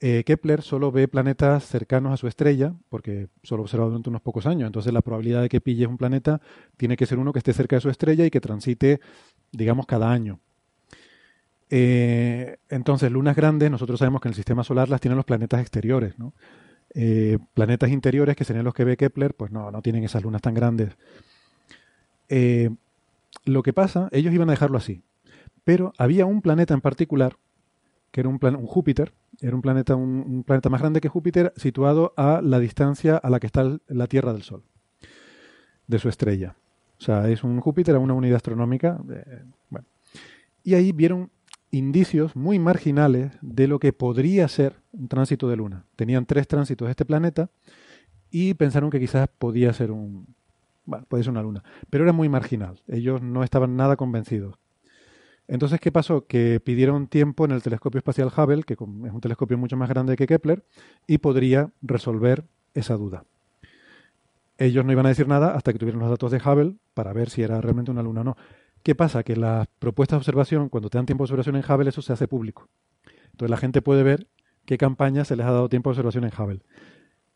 [0.00, 4.46] Eh, Kepler solo ve planetas cercanos a su estrella, porque solo observa durante unos pocos
[4.46, 4.66] años.
[4.66, 6.40] Entonces la probabilidad de que pilles un planeta
[6.76, 9.00] tiene que ser uno que esté cerca de su estrella y que transite,
[9.52, 10.38] digamos, cada año.
[11.70, 15.60] Eh, entonces, lunas grandes, nosotros sabemos que en el sistema solar las tienen los planetas
[15.60, 16.14] exteriores.
[16.94, 20.42] Eh, planetas interiores, que serían los que ve Kepler, pues no, no tienen esas lunas
[20.42, 20.96] tan grandes.
[23.44, 25.02] Lo que pasa, ellos iban a dejarlo así,
[25.64, 27.36] pero había un planeta en particular,
[28.16, 29.12] que era un, plan- un Júpiter,
[29.42, 33.38] era un planeta, un, planeta más grande que Júpiter, situado a la distancia a la
[33.40, 34.62] que está la Tierra del Sol,
[35.86, 36.56] de su estrella.
[36.98, 38.98] O sea, es un Júpiter a una unidad astronómica.
[39.10, 39.86] eh, bueno.
[40.64, 41.28] Y ahí vieron
[41.70, 45.84] indicios muy marginales de lo que podría ser un tránsito de Luna.
[45.94, 47.50] Tenían tres tránsitos de este planeta
[48.30, 50.26] y pensaron que quizás podía ser un,
[51.08, 52.80] puede ser una luna, pero era muy marginal.
[52.88, 54.56] Ellos no estaban nada convencidos.
[55.48, 56.26] Entonces, ¿qué pasó?
[56.26, 60.16] Que pidieron tiempo en el telescopio espacial Hubble, que es un telescopio mucho más grande
[60.16, 60.64] que Kepler,
[61.06, 62.44] y podría resolver
[62.74, 63.24] esa duda.
[64.58, 67.30] Ellos no iban a decir nada hasta que tuvieran los datos de Hubble para ver
[67.30, 68.36] si era realmente una luna o no.
[68.82, 69.22] ¿Qué pasa?
[69.22, 72.12] Que las propuestas de observación, cuando te dan tiempo de observación en Hubble, eso se
[72.12, 72.68] hace público.
[73.26, 74.28] Entonces la gente puede ver
[74.64, 76.62] qué campaña se les ha dado tiempo de observación en Hubble.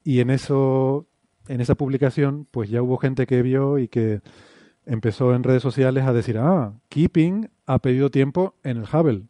[0.02, 1.06] Y en eso,
[1.48, 4.20] en esa publicación, pues ya hubo gente que vio y que
[4.90, 9.22] empezó en redes sociales a decir, ah, Keeping ha pedido tiempo en el Hubble.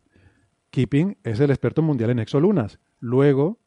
[0.70, 2.78] Keeping es el experto mundial en exolunas.
[2.98, 3.58] Luego,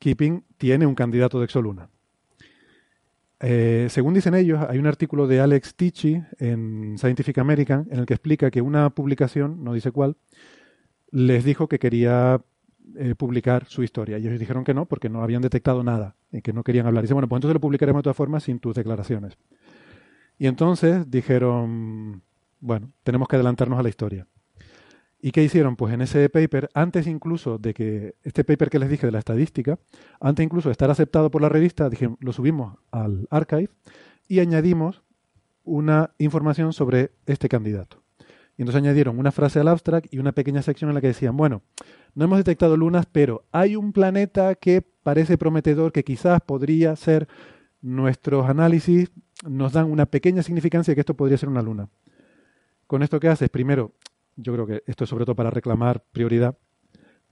[0.00, 1.88] Keeping tiene un candidato de exoluna.
[3.38, 8.06] Eh, según dicen ellos, hay un artículo de Alex Tichy en Scientific American en el
[8.06, 10.16] que explica que una publicación, no dice cuál,
[11.12, 12.40] les dijo que quería
[12.96, 14.18] eh, publicar su historia.
[14.18, 17.02] Y ellos dijeron que no, porque no habían detectado nada y que no querían hablar.
[17.02, 19.38] Dice, bueno, pues entonces lo publicaremos de todas formas sin tus declaraciones.
[20.38, 22.22] Y entonces dijeron,
[22.60, 24.26] bueno, tenemos que adelantarnos a la historia.
[25.20, 25.76] ¿Y qué hicieron?
[25.76, 29.20] Pues en ese paper, antes incluso de que, este paper que les dije de la
[29.20, 29.78] estadística,
[30.20, 33.68] antes incluso de estar aceptado por la revista, dije, lo subimos al archive
[34.26, 35.02] y añadimos
[35.62, 38.02] una información sobre este candidato.
[38.56, 41.36] Y entonces añadieron una frase al abstract y una pequeña sección en la que decían,
[41.36, 41.62] bueno,
[42.14, 47.28] no hemos detectado lunas, pero hay un planeta que parece prometedor, que quizás podría ser,
[47.82, 49.10] nuestros análisis
[49.42, 51.88] nos dan una pequeña significancia de que esto podría ser una luna.
[52.86, 53.92] Con esto que haces, primero,
[54.36, 56.56] yo creo que esto es sobre todo para reclamar prioridad,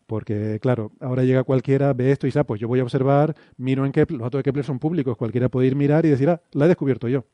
[0.07, 3.37] porque claro, ahora llega cualquiera, ve esto y dice, ah, pues yo voy a observar,
[3.57, 6.29] miro en Kepler, los datos de Kepler son públicos, cualquiera puede ir mirar y decir,
[6.31, 7.27] ah, la he descubierto yo.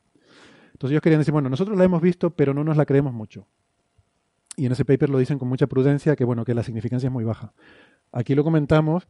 [0.73, 3.47] Entonces ellos querían decir, bueno, nosotros la hemos visto, pero no nos la creemos mucho.
[4.57, 7.13] Y en ese paper lo dicen con mucha prudencia que bueno, que la significancia es
[7.13, 7.53] muy baja.
[8.11, 9.07] Aquí lo comentamos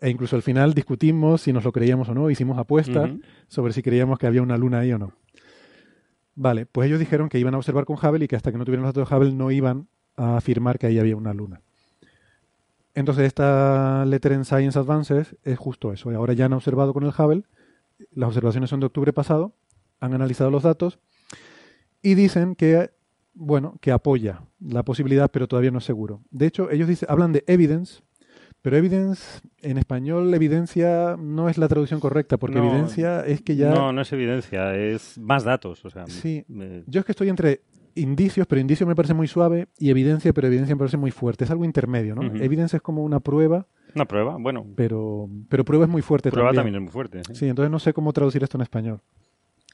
[0.00, 3.10] e incluso al final discutimos si nos lo creíamos o no, hicimos apuestas
[3.48, 5.14] sobre si creíamos que había una luna ahí o no.
[6.34, 8.64] Vale, pues ellos dijeron que iban a observar con Hubble y que hasta que no
[8.64, 11.62] tuvieran los datos de Hubble no iban a afirmar que ahí había una luna.
[12.94, 16.10] Entonces esta letter en Science Advances es justo eso.
[16.10, 17.44] Ahora ya han observado con el Hubble,
[18.12, 19.54] las observaciones son de octubre pasado,
[20.00, 20.98] han analizado los datos
[22.02, 22.90] y dicen que,
[23.40, 26.20] bueno, que apoya la posibilidad, pero todavía no es seguro.
[26.30, 28.02] De hecho, ellos dicen, hablan de evidence,
[28.60, 33.56] pero evidence, en español, evidencia no es la traducción correcta, porque No, evidencia es que
[33.56, 33.70] ya...
[33.70, 35.82] No, no es evidencia, es más datos.
[35.86, 36.44] O sea, Sí.
[36.86, 37.62] Yo es que estoy entre
[37.94, 41.44] indicios, pero indicio me parece muy suave, y evidencia, pero evidencia me parece muy fuerte.
[41.44, 42.22] Es algo intermedio, ¿no?
[42.22, 46.50] Evidencia es como una prueba, una prueba, bueno, pero, pero prueba es muy fuerte prueba
[46.50, 46.74] también.
[46.74, 47.22] también es muy fuerte.
[47.26, 47.34] sí.
[47.34, 49.00] Sí, entonces no sé cómo traducir esto en español.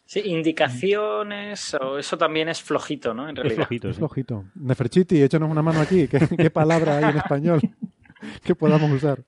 [0.07, 3.25] Sí, indicaciones, o eso también es flojito, ¿no?
[3.28, 3.57] En Es realidad.
[3.57, 4.44] flojito, Es flojito.
[4.55, 6.07] Neferchiti, échanos una mano aquí.
[6.09, 7.60] ¿Qué, qué palabra hay en español
[8.44, 9.25] que podamos usar?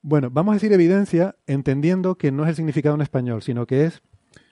[0.00, 3.84] Bueno, vamos a decir evidencia entendiendo que no es el significado en español, sino que
[3.84, 4.00] es,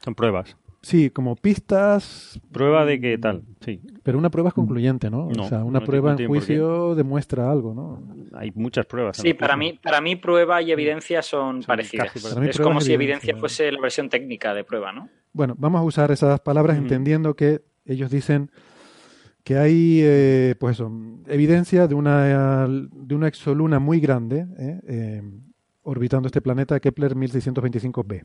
[0.04, 0.56] Son pruebas.
[0.86, 3.80] Sí, como pistas, Prueba de que tal, sí.
[4.04, 5.28] pero una prueba es concluyente, ¿no?
[5.28, 8.02] No, o sea, una no prueba en juicio demuestra algo, ¿no?
[8.38, 9.16] Hay muchas pruebas.
[9.16, 12.12] Sí, para mí, para mí prueba y evidencia son Son parecidas.
[12.12, 15.08] casi Para mí es como si evidencia, fuese la versión técnica de prueba, ¿no?
[15.32, 16.84] Bueno, vamos a usar esas palabras Ujú.
[16.84, 18.50] entendiendo que ellos dicen
[19.42, 20.90] que hay, eh, pues eso,
[21.26, 25.22] evidencia de una, de una exoluna muy grande eh, eh,
[25.82, 28.24] orbitando este planeta Kepler 1625b.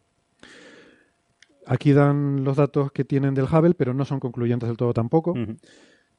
[1.65, 5.33] Aquí dan los datos que tienen del Hubble, pero no son concluyentes del todo tampoco.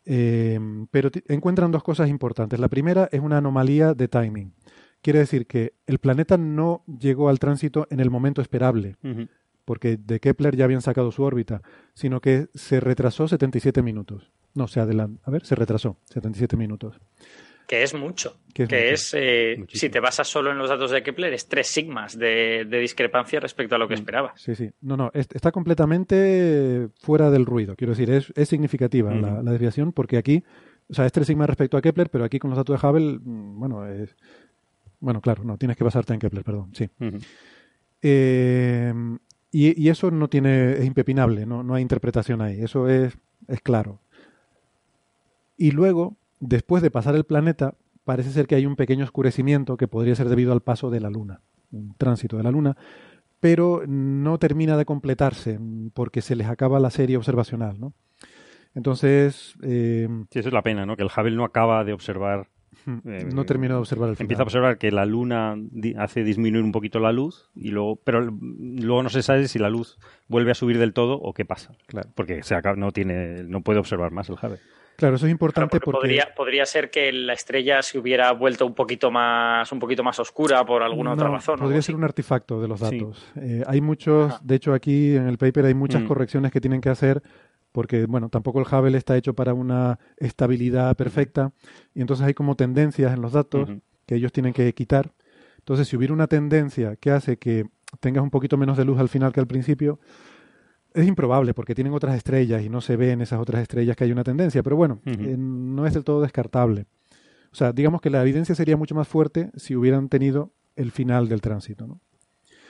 [0.04, 0.58] Eh,
[0.90, 2.58] pero encuentran dos cosas importantes.
[2.58, 4.52] La primera es una anomalía de timing.
[5.00, 8.96] Quiere decir que el planeta no llegó al tránsito en el momento esperable
[9.64, 11.62] porque de Kepler ya habían sacado su órbita,
[11.94, 14.30] sino que se retrasó 77 minutos.
[14.54, 15.20] No, se adelantó.
[15.24, 17.00] A ver, se retrasó 77 minutos.
[17.66, 18.36] Que es mucho.
[18.52, 18.94] Que es que mucho.
[18.94, 22.66] es, eh, si te basas solo en los datos de Kepler, es tres sigmas de,
[22.68, 23.98] de discrepancia respecto a lo que Mm.
[23.98, 24.40] esperabas.
[24.42, 24.70] Sí, sí.
[24.82, 27.74] No, no, es- está completamente fuera del ruido.
[27.76, 30.42] Quiero decir, es, es significativa la, desviación porque aquí,
[30.88, 33.18] o sea, es 3 sigma respecto a Kepler, pero aquí con los datos de Hubble,
[33.22, 34.14] mm, bueno, es...
[35.00, 36.88] Bueno, claro, no, tienes que basarte en Kepler, perdón, sí.
[38.02, 38.92] Eh,
[39.50, 43.16] y, y eso no tiene, es impepinable, no, no hay interpretación ahí, eso es,
[43.48, 44.00] es claro.
[45.56, 49.88] Y luego, después de pasar el planeta, parece ser que hay un pequeño oscurecimiento que
[49.88, 51.40] podría ser debido al paso de la Luna,
[51.70, 52.76] un tránsito de la Luna,
[53.40, 57.94] pero no termina de completarse mm, porque se les acaba la serie observacional, ¿no?
[58.74, 60.96] Entonces, eh, Sí, eso es la pena, ¿no?
[60.96, 62.48] Que el Hubble no acaba de observar.
[63.04, 64.24] eh, no terminó de observar el final.
[64.24, 65.56] Empieza a observar que la luna
[65.98, 69.68] hace disminuir un poquito la luz y luego, pero luego no se sabe si la
[69.70, 71.76] luz vuelve a subir del todo o qué pasa.
[71.86, 72.10] Claro.
[72.14, 74.58] Porque se acaba, no tiene, no puede observar más el Hubble.
[75.02, 75.98] Claro, eso es Claro, importante porque porque...
[75.98, 80.16] podría, podría ser que la estrella se hubiera vuelto un poquito más, un poquito más
[80.20, 81.58] oscura por alguna otra razón.
[81.58, 83.00] Podría ser un artefacto de los Sí.
[83.00, 83.26] datos.
[83.34, 84.40] Eh, hay muchos, Ajá.
[84.44, 86.06] de hecho aquí en el paper hay muchas Mm.
[86.06, 87.20] correcciones que tienen que hacer
[87.72, 91.50] porque, bueno, tampoco el Hubble está hecho para una estabilidad perfecta
[91.94, 93.70] y entonces hay como tendencias en los datos
[94.06, 95.10] que ellos tienen que quitar.
[95.58, 97.64] Entonces, si hubiera una tendencia que hace que
[97.98, 99.98] tengas un poquito menos de luz al final que al principio,
[100.94, 104.04] es improbable porque tienen otras estrellas y no se ve en esas otras estrellas que
[104.04, 106.86] hay una tendencia, pero bueno, eh, no es del todo descartable.
[107.52, 111.28] O sea, digamos que la evidencia sería mucho más fuerte si hubieran tenido el final
[111.28, 112.00] del tránsito, ¿no?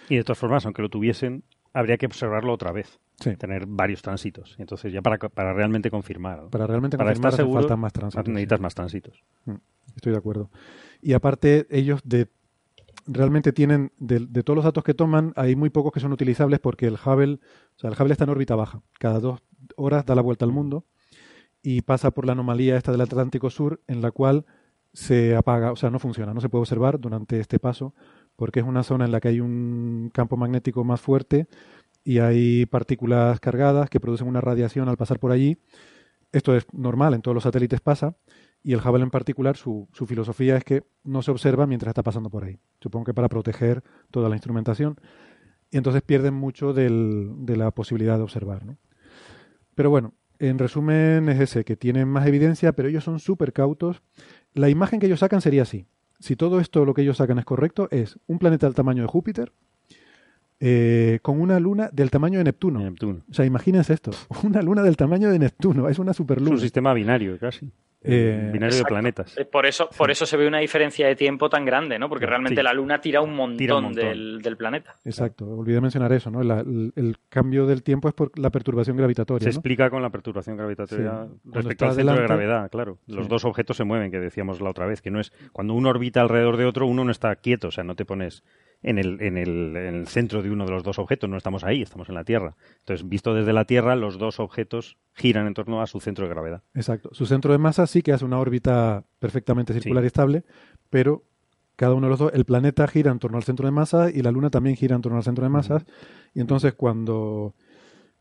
[0.08, 2.98] Y de todas formas, aunque lo tuviesen, habría que observarlo otra vez.
[3.20, 3.36] Sí.
[3.36, 4.56] Tener varios tránsitos.
[4.58, 6.42] Entonces, ya para, para realmente confirmar.
[6.42, 6.50] ¿no?
[6.50, 8.24] Para realmente Para confirmar estar seguro, falta más tránsitos.
[8.26, 8.30] sí.
[8.32, 9.22] necesitas más tránsitos.
[9.94, 10.50] Estoy de acuerdo.
[11.00, 12.28] Y aparte, ellos de
[13.06, 16.60] realmente tienen, de, de todos los datos que toman, hay muy pocos que son utilizables
[16.60, 17.40] porque el Hubble,
[17.76, 18.82] o sea, el Hubble está en órbita baja.
[18.98, 19.40] Cada dos
[19.76, 20.84] horas da la vuelta al mundo
[21.62, 24.44] y pasa por la anomalía esta del Atlántico Sur, en la cual
[24.92, 27.94] se apaga, o sea, no funciona, no se puede observar durante este paso,
[28.36, 31.46] porque es una zona en la que hay un campo magnético más fuerte
[32.04, 35.58] y hay partículas cargadas que producen una radiación al pasar por allí.
[36.32, 38.16] Esto es normal, en todos los satélites pasa,
[38.64, 42.02] y el Hubble en particular, su, su filosofía es que no se observa mientras está
[42.02, 42.58] pasando por ahí.
[42.80, 44.96] Supongo que para proteger toda la instrumentación.
[45.70, 48.64] Y entonces pierden mucho del- de la posibilidad de observar.
[48.64, 48.76] ¿no?
[49.74, 54.02] Pero bueno, en resumen es ese, que tienen más evidencia, pero ellos son súper cautos.
[54.54, 55.86] La imagen que ellos sacan sería así.
[56.20, 59.08] Si todo esto lo que ellos sacan es correcto, es un planeta del tamaño de
[59.08, 59.52] Júpiter
[60.60, 62.80] eh, con una luna del tamaño de Neptuno.
[62.80, 63.22] Neptuno.
[63.28, 64.12] O sea, imagínense esto,
[64.44, 66.58] una luna del tamaño de Neptuno, es una Es un superluna.
[66.58, 67.72] sistema binario, casi.
[68.04, 69.36] Eh, binario de planetas.
[69.50, 72.08] Por eso, por eso se ve una diferencia de tiempo tan grande, ¿no?
[72.08, 72.62] Porque realmente Sí.
[72.64, 74.04] la Luna tira un montón, Tira un montón.
[74.04, 74.96] Del, del planeta.
[75.04, 76.42] Exacto, olvidé mencionar eso, ¿no?
[76.42, 79.44] La- el, el cambio del tiempo es por la perturbación gravitatoria.
[79.44, 79.58] Se ¿no?
[79.60, 81.50] explica con la perturbación gravitatoria Sí.
[81.52, 82.98] Respecto al centro de gravedad, claro.
[83.06, 83.30] Los Sí.
[83.30, 86.20] dos objetos se mueven, que decíamos la otra vez, que no es cuando uno orbita
[86.20, 88.42] alrededor de otro, uno no está quieto, o sea, no te pones
[88.82, 91.62] en el, en el, en el centro de uno de los dos objetos, no estamos
[91.64, 92.56] ahí, estamos en la Tierra.
[92.80, 96.30] Entonces, visto desde la Tierra, los dos objetos giran en torno a su centro de
[96.30, 96.62] gravedad.
[96.74, 97.10] Exacto.
[97.12, 100.44] Su centro de masa sí que hace una órbita perfectamente circular y estable,
[100.90, 101.22] pero
[101.76, 104.20] cada uno de los dos, el planeta gira en torno al centro de masa y
[104.22, 105.84] la Luna también gira en torno al centro de masas.
[106.34, 107.54] Y entonces cuando,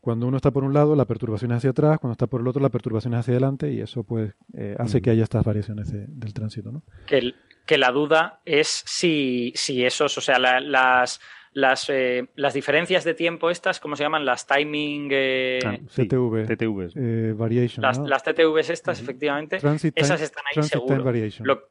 [0.00, 2.46] cuando uno está por un lado, la perturbación es hacia atrás, cuando está por el
[2.48, 5.92] otro, la perturbación es hacia adelante y eso pues eh, hace que haya estas variaciones
[5.92, 6.72] de- del tránsito.
[6.72, 6.82] ¿no?
[7.06, 7.34] Que, el-
[7.66, 11.20] que la duda es si, si esos, o sea, la- las,
[11.52, 14.24] las, eh, las diferencias de tiempo estas, ¿cómo se llaman?
[14.24, 15.08] Las timing...
[15.12, 16.46] eh, Ah, sí, TTV.
[16.46, 16.94] TTVs.
[16.96, 17.82] Eh, variation.
[17.82, 18.06] las, ¿no?
[18.06, 21.04] las TTVs estas, efectivamente, Transit esas time- están ahí transit time seguro.
[21.04, 21.46] variation.
[21.46, 21.68] Lo-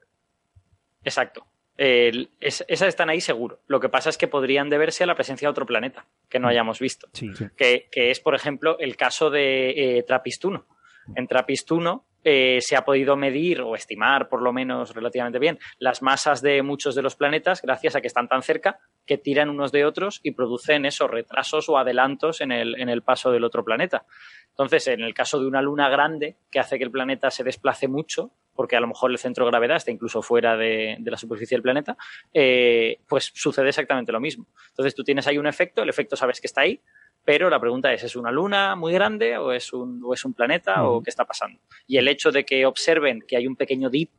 [1.04, 1.46] Exacto.
[1.78, 3.62] El- es- esas están ahí seguro.
[3.68, 6.48] Lo que pasa es que podrían deberse a la presencia de otro planeta que no
[6.48, 7.08] hayamos visto.
[7.14, 7.32] Sí.
[7.36, 7.46] Sí.
[7.58, 10.68] que, que es, por ejemplo, el caso de eh, Trapistuno.
[11.16, 16.02] En Trapistuno eh, se ha podido medir o estimar, por lo menos relativamente bien, las
[16.02, 19.72] masas de muchos de los planetas gracias a que están tan cerca que tiran unos
[19.72, 23.64] de otros y producen esos retrasos o adelantos en el, en el paso del otro
[23.64, 24.06] planeta.
[24.50, 27.88] Entonces, en el caso de una luna grande que hace que el planeta se desplace
[27.88, 31.18] mucho, porque a lo mejor el centro de gravedad está incluso fuera de, de la
[31.18, 31.98] superficie del planeta,
[32.34, 34.46] eh, pues sucede exactamente lo mismo.
[34.70, 36.82] Entonces tú tienes ahí un efecto, el efecto sabes que está ahí,
[37.24, 40.34] pero la pregunta es, ¿es una luna muy grande o es un, o es un
[40.34, 41.60] planeta o qué está pasando?
[41.88, 44.10] Y el hecho de que observen que hay un pequeño dip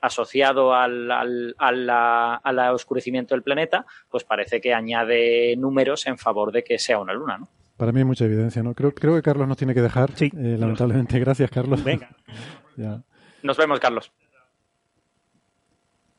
[0.00, 6.18] asociado al, al, a la- al oscurecimiento del planeta, pues parece que añade números en
[6.18, 7.48] favor de que sea una luna, ¿no?
[7.78, 8.62] Para mí hay mucha evidencia.
[8.62, 8.74] ¿no?
[8.74, 10.12] Creo, creo que Carlos nos tiene que dejar.
[10.14, 10.26] Sí.
[10.36, 11.18] eh, lamentablemente.
[11.18, 11.82] Gracias, Carlos.
[11.82, 12.10] Venga.
[12.76, 13.02] Ya.
[13.42, 14.12] Nos vemos, Carlos.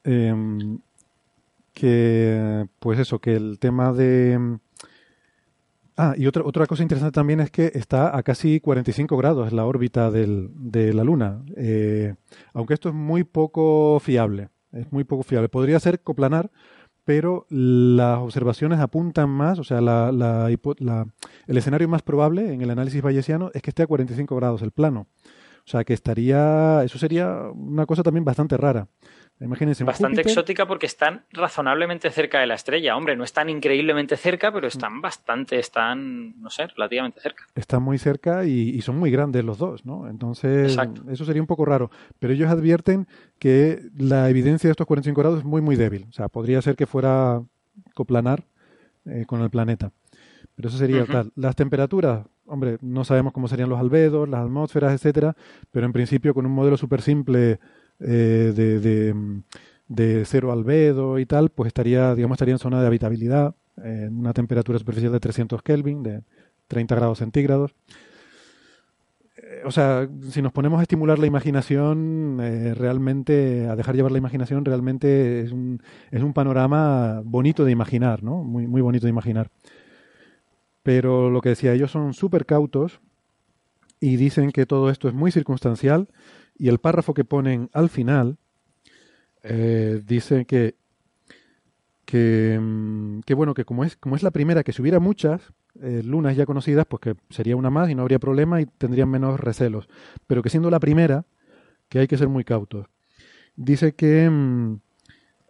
[0.03, 0.79] Em,
[1.73, 4.57] que, pues eso, que el tema de...
[5.97, 9.65] Ah, y otra, otra cosa interesante también es que está a casi 45 grados la
[9.65, 11.41] órbita del- de la Luna.
[11.55, 12.15] Eh,
[12.53, 14.49] aunque esto es muy poco fiable.
[14.73, 15.47] Es muy poco fiable.
[15.47, 16.51] Podría ser coplanar,
[17.05, 20.09] pero las observaciones apuntan más, o sea, la-
[21.47, 24.71] el escenario más probable en el análisis bayesiano es que esté a 45 grados el
[24.71, 25.07] plano.
[25.59, 28.87] O sea, que estaría, eso sería una cosa también bastante rara.
[29.41, 32.95] Imagínense Bastante Júpiter- exótica porque están razonablemente cerca de la estrella.
[32.95, 37.43] Hombre, no están increíblemente cerca, pero están bastante, están, no sé, relativamente cerca.
[37.53, 40.07] están muy cerca y, y son muy grandes los dos, ¿no?
[40.07, 41.03] Entonces, Exacto.
[41.11, 41.91] eso sería un poco raro.
[42.19, 43.07] Pero ellos advierten
[43.37, 46.05] que la evidencia de estos 45 grados es muy, muy débil.
[46.09, 47.41] O sea, podría ser que fuera
[47.93, 48.45] coplanar
[49.05, 49.91] eh, con el planeta.
[50.55, 51.33] Pero eso sería tal.
[51.35, 55.35] Las temperaturas, hombre, no sabemos cómo serían los albedos, las atmósferas, etcétera,
[55.71, 57.59] pero en principio con un modelo súper simple
[57.99, 59.15] eh, de, de,
[59.87, 64.33] de cero albedo y tal, pues estaría, digamos, estaría en zona de habitabilidad, en una
[64.33, 66.21] temperatura superficial de 300 Kelvin, de
[66.67, 67.75] 30 grados centígrados.
[69.37, 74.11] Eh, O sea, si nos ponemos a estimular la imaginación, eh, realmente, a dejar llevar
[74.11, 78.43] la imaginación, realmente es un, es un panorama bonito de imaginar, ¿no?
[78.43, 79.49] Muy, muy bonito de imaginar.
[80.83, 82.99] Pero lo que decía, ellos son súper cautos
[83.99, 86.09] y dicen que todo esto es muy circunstancial
[86.57, 88.37] y el párrafo que ponen al final
[89.43, 90.75] eh, dice que,
[92.05, 95.41] que, mm, que, bueno, que como es, como es la primera, que si hubiera muchas
[95.81, 99.09] eh, lunas ya conocidas, pues que sería una más y no habría problema y tendrían
[99.09, 99.87] menos recelos.
[100.27, 101.25] Pero que siendo la primera,
[101.89, 102.87] que hay que ser muy cautos.
[103.55, 104.75] Dice que, mm,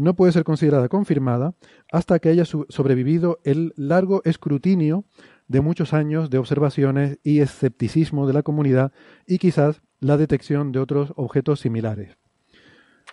[0.00, 1.54] no puede ser considerada confirmada
[1.92, 5.04] hasta que haya sobrevivido el largo escrutinio
[5.46, 8.92] de muchos años de observaciones y escepticismo de la comunidad
[9.26, 12.16] y quizás la detección de otros objetos similares.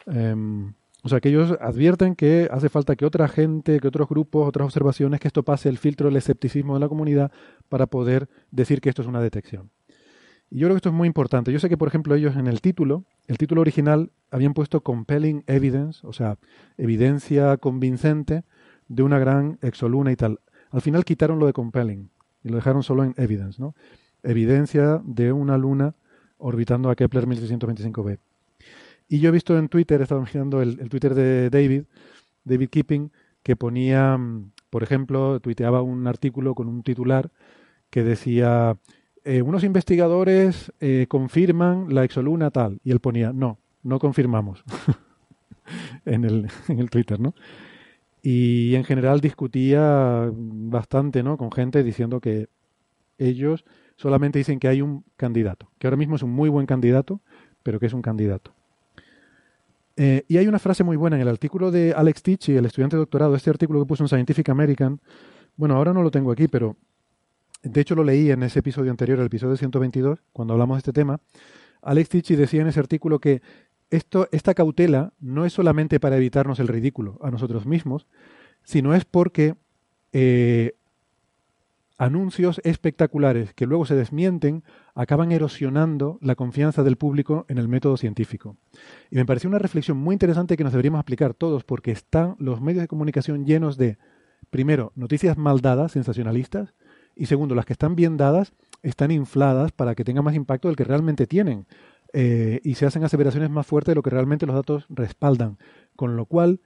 [0.06, 4.48] Em, o sea, que ellos advierten que hace falta que otra gente, que otros grupos,
[4.48, 7.32] otras observaciones, que esto pase el filtro del escepticismo de la comunidad
[7.68, 9.72] para poder decir que esto es una detección.
[10.50, 11.52] Y yo creo que esto es muy importante.
[11.52, 15.44] Yo sé que, por ejemplo, ellos en el título, el título original, habían puesto compelling
[15.48, 16.38] evidence, o sea,
[16.78, 18.44] evidencia convincente
[18.88, 20.40] de una gran exoluna y tal.
[20.72, 22.10] Al final quitaron lo de compelling
[22.44, 23.76] y lo dejaron solo en evidence, ¿no?
[24.24, 25.96] Evidencia de una luna
[26.38, 28.20] orbitando a Kepler 1625b.
[29.10, 31.84] Y yo he visto en Twitter, he estado mirando el, el Twitter de David,
[32.44, 33.12] David Keeping,
[33.44, 37.32] que ponía, mm, por ejemplo, tuiteaba un artículo con un titular
[37.90, 38.78] que decía,
[39.28, 44.64] eh, unos investigadores eh, confirman la exoluna tal, y él ponía, no, no confirmamos,
[46.06, 47.34] en, el, en el Twitter, ¿no?
[48.30, 51.38] y en general discutía bastante ¿no?
[51.38, 52.50] con gente diciendo que
[53.18, 53.64] ellos
[53.96, 57.22] solamente dicen que hay un candidato, que ahora mismo es un muy buen candidato,
[57.64, 58.54] pero que es un candidato.
[59.96, 62.96] Eh, y hay una frase muy buena en el artículo de Alex Tichy, el estudiante
[62.96, 65.00] de doctorado, este artículo que puso en Scientific American.
[65.56, 66.78] Bueno, ahora no lo tengo aquí, pero
[67.68, 70.94] de hecho lo leí en ese episodio anterior, el episodio 122, cuando hablamos de este
[70.94, 71.20] tema.
[71.82, 73.42] Alex Tichy decía en ese artículo que
[73.90, 78.08] esto, esta cautela no es solamente para evitarnos el ridículo a nosotros mismos,
[78.64, 79.56] sino es porque
[80.12, 80.74] eh,
[81.98, 84.64] anuncios espectaculares que luego se desmienten
[84.94, 88.58] acaban erosionando la confianza del público en el método científico.
[89.10, 92.62] Y me pareció una reflexión muy interesante que nos deberíamos aplicar todos porque están los
[92.62, 93.98] medios de comunicación llenos de,
[94.50, 96.74] primero, noticias mal dadas, sensacionalistas,
[97.18, 100.78] y segundo, las que están bien dadas están infladas para que tengan más impacto del
[100.78, 101.66] que realmente tienen.
[102.14, 105.58] Eh, y se hacen aseveraciones más fuertes de lo que realmente los datos respaldan.
[105.96, 106.62] Con lo cual,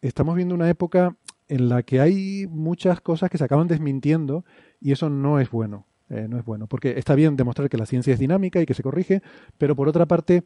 [0.00, 1.16] estamos viendo una época
[1.48, 4.44] en la que hay muchas cosas que se acaban desmintiendo
[4.80, 5.86] y eso no es bueno.
[6.08, 8.74] Eh, no es bueno, porque está bien demostrar que la ciencia es dinámica y que
[8.74, 9.22] se corrige,
[9.58, 10.44] pero por otra parte,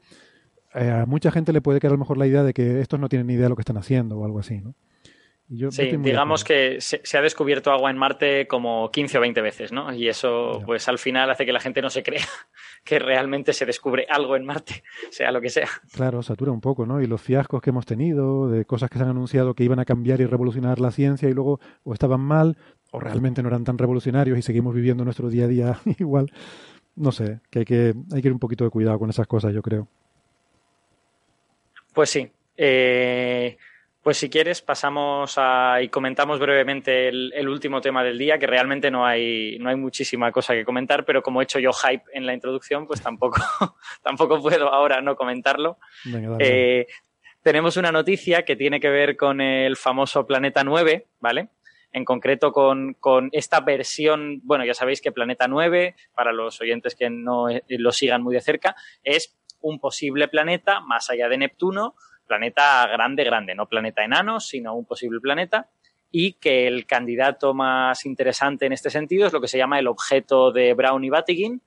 [0.75, 2.99] eh, a mucha gente le puede quedar a lo mejor la idea de que estos
[2.99, 4.75] no tienen ni idea de lo que están haciendo o algo así, ¿no?
[5.71, 9.93] Sí, digamos que se, ha descubierto agua en Marte como 15 o 20 veces, ¿no?
[9.93, 12.25] Y eso, pues al final hace que la gente no se crea
[12.85, 15.69] que realmente se descubre algo en Marte, sea lo que sea.
[15.93, 17.03] Claro, satura un poco, ¿no?
[17.03, 19.85] Y los fiascos que hemos tenido, de cosas que se han anunciado que iban a
[19.85, 22.57] cambiar y revolucionar la ciencia y luego o estaban mal
[22.93, 26.33] o realmente no eran tan revolucionarios y seguimos viviendo nuestro día a día igual.
[26.97, 29.55] No sé, que hay que, hay que ir un poquito de cuidado con esas cosas,
[29.55, 29.89] yo creo.
[31.93, 32.31] Pues sí.
[32.57, 33.57] Eh,
[34.03, 38.91] pues si quieres, pasamos a, y comentamos brevemente el, último tema del día, que realmente
[38.91, 42.25] no hay, no hay muchísima cosa que comentar, pero como he hecho yo hype en
[42.25, 43.41] la introducción, pues tampoco,
[44.03, 45.79] tampoco puedo ahora no comentarlo.
[46.39, 46.87] Eh,
[47.43, 51.51] tenemos una noticia que tiene que ver con el famoso Planeta 9, ¿vale?
[51.93, 56.95] En concreto con, con, esta versión, bueno, ya sabéis que Planeta 9, para los oyentes
[56.95, 61.37] que no eh, lo sigan muy de cerca, es un posible planeta más allá de
[61.37, 61.97] Neptuno,
[62.31, 65.69] planeta grande, grande, no planeta enano, sino un posible planeta,
[66.13, 69.89] y que el candidato más interesante en este sentido es lo que se llama el
[69.89, 71.61] objeto de Brown y Batygin,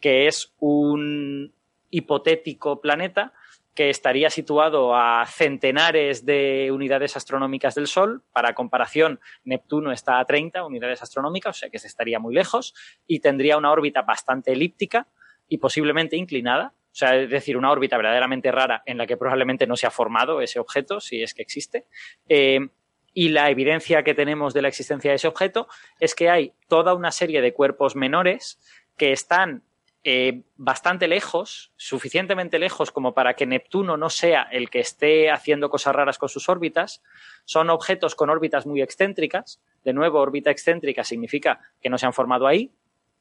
[0.00, 1.52] que es un
[1.90, 3.32] hipotético planeta
[3.74, 8.22] que estaría situado a centenares de unidades astronómicas del Sol.
[8.32, 12.72] Para comparación, Neptuno está a 30 unidades astronómicas, o sea que se estaría muy lejos,
[13.08, 15.08] y tendría una órbita bastante elíptica
[15.48, 19.66] y posiblemente inclinada, o sea, es decir, una órbita verdaderamente rara en la que probablemente
[19.66, 21.88] no se ha formado ese objeto, si es que existe.
[22.28, 22.68] Eh,
[23.12, 25.66] y la evidencia que tenemos de la existencia de ese objeto
[25.98, 28.60] es que hay toda una serie de cuerpos menores
[28.96, 29.64] que están
[30.04, 35.70] eh, bastante lejos, suficientemente lejos como para que Neptuno no sea el que esté haciendo
[35.70, 37.02] cosas raras con sus órbitas.
[37.44, 39.60] Son objetos con órbitas muy excéntricas.
[39.82, 42.70] De nuevo, órbita excéntrica significa que no se han formado ahí.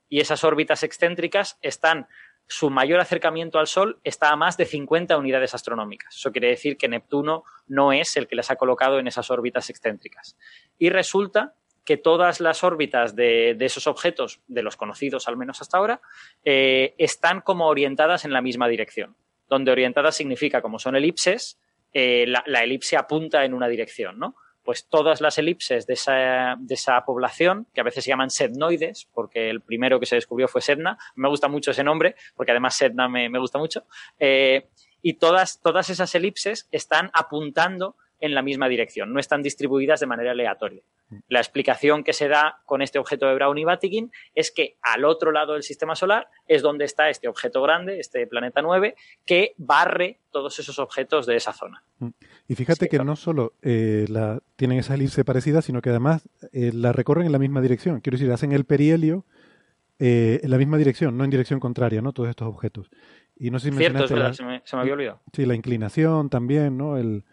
[0.09, 2.07] Y esas órbitas excéntricas están
[2.47, 6.15] su mayor acercamiento al Sol está a más de 50 unidades astronómicas.
[6.15, 9.69] Eso quiere decir que Neptuno no es el que las ha colocado en esas órbitas
[9.69, 10.37] excéntricas.
[10.77, 11.55] Y resulta
[11.85, 16.01] que todas las órbitas de, esos objetos, de los conocidos al menos hasta ahora,
[16.45, 19.15] eh, están como orientadas en la misma dirección.
[19.49, 21.59] Donde orientadas significa, como son elipses,
[21.91, 24.35] eh, la, la, elipse apunta en una dirección, ¿no?
[24.63, 29.07] Pues todas las elipses de esa, de esa, población, que a veces se llaman sednoides,
[29.13, 32.75] porque el primero que se descubrió fue Sedna, me gusta mucho ese nombre, porque además
[32.75, 33.85] Sedna me, me gusta mucho,
[34.19, 34.67] eh,
[35.01, 40.05] y todas, todas esas elipses están apuntando en la misma dirección, no están distribuidas de
[40.05, 40.81] manera aleatoria.
[41.27, 45.03] La explicación que se da con este objeto de Brown y Batigin es que al
[45.03, 48.95] otro lado del sistema solar es donde está este objeto grande, este planeta 9,
[49.25, 51.83] que barre todos esos objetos de esa zona.
[51.99, 52.11] Mm.
[52.47, 56.71] Y fíjate que no solo eh, la, tienen esa elipse parecida, sino que además eh,
[56.73, 57.99] la recorren en la misma dirección.
[57.99, 59.25] Quiero decir, hacen el perihelio
[59.99, 62.13] eh, en la misma dirección, no en dirección contraria, ¿no?
[62.13, 62.89] Todos estos objetos.
[63.35, 65.21] Y no sé si Cierto, es verdad, se, me, se me había olvidado.
[65.33, 66.97] Sí, la inclinación también, ¿no?
[66.97, 67.25] El,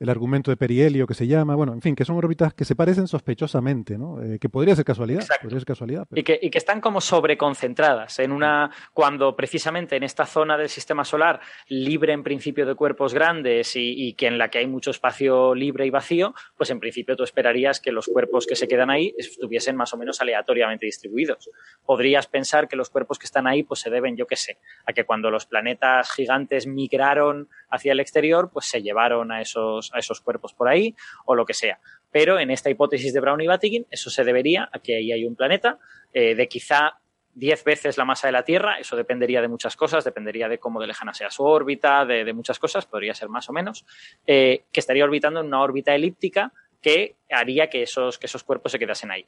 [0.00, 2.76] el argumento de perihelio que se llama, bueno, en fin, que son órbitas que se
[2.76, 4.22] parecen sospechosamente, ¿no?
[4.22, 6.06] Eh, que podría ser casualidad, podría ser casualidad.
[6.14, 10.68] Y, que, y, que, están como sobreconcentradas en una, cuando precisamente en esta zona del
[10.68, 14.90] sistema solar, libre en principio de cuerpos grandes y, que en la que hay mucho
[14.90, 18.90] espacio libre y vacío, pues en principio tú esperarías que los cuerpos que se quedan
[18.90, 21.50] ahí estuviesen más o menos aleatoriamente distribuidos.
[21.84, 24.92] Podrías pensar que los cuerpos que están ahí, pues se deben, yo qué sé, a
[24.92, 29.98] que cuando los planetas gigantes migraron hacia el exterior, pues se llevaron a esos a
[29.98, 30.94] esos cuerpos por ahí
[31.24, 31.80] o lo que sea.
[32.10, 35.24] Pero en esta hipótesis de Brown y Batigin, eso se debería a que ahí hay
[35.24, 35.78] un planeta
[36.12, 36.98] eh, de quizá
[37.34, 40.80] 10 veces la masa de la Tierra, eso dependería de muchas cosas, dependería de cómo
[40.80, 43.86] de lejana sea su órbita, de, muchas cosas, podría ser más o menos,
[44.26, 46.52] eh, que estaría orbitando en una órbita elíptica
[46.82, 49.26] que haría que esos, que esos cuerpos se quedasen ahí.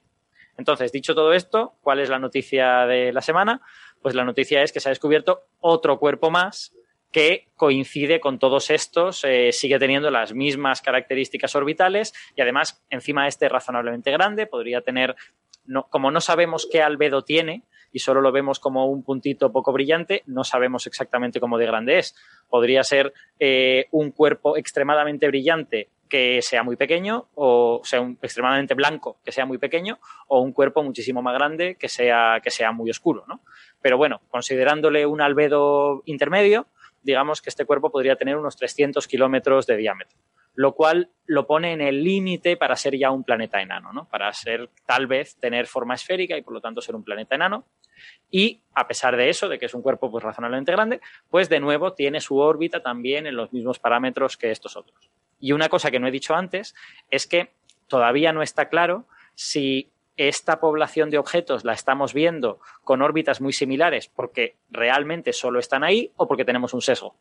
[0.56, 3.62] Entonces, dicho todo esto, ¿cuál es la noticia de la semana?
[4.02, 6.74] Pues la noticia es que se ha descubierto otro cuerpo más
[7.12, 13.26] que coincide con todos estos, eh, sigue teniendo las mismas características orbitales y además encima
[13.26, 15.16] este es razonablemente grande, podría tener,
[15.64, 19.72] no, como no sabemos qué albedo tiene y solo lo vemos como un puntito poco
[19.72, 22.14] brillante, no sabemos exactamente cómo de grande es.
[22.48, 28.74] Podría ser eh, un cuerpo extremadamente brillante que sea muy pequeño o sea un, extremadamente
[28.74, 32.72] blanco que sea muy pequeño o un cuerpo muchísimo más grande que sea, que sea
[32.72, 33.40] muy oscuro, ¿no?
[33.80, 36.66] Pero bueno, considerándole un albedo intermedio,
[37.02, 40.18] digamos que este cuerpo podría tener unos 300 kilómetros de diámetro,
[40.54, 44.08] lo cual lo pone en el límite para ser ya un planeta enano, ¿no?
[44.08, 47.64] Para ser tal vez tener forma esférica y por lo tanto ser un planeta enano.
[48.30, 51.60] Y a pesar de eso, de que es un cuerpo pues razonablemente grande, pues de
[51.60, 55.10] nuevo tiene su órbita también en los mismos parámetros que estos otros.
[55.38, 56.74] Y una cosa que no he dicho antes
[57.10, 57.52] es que
[57.88, 63.52] todavía no está claro si esta población de objetos la estamos viendo con órbitas muy
[63.52, 67.16] similares porque realmente solo están ahí o porque tenemos un sesgo.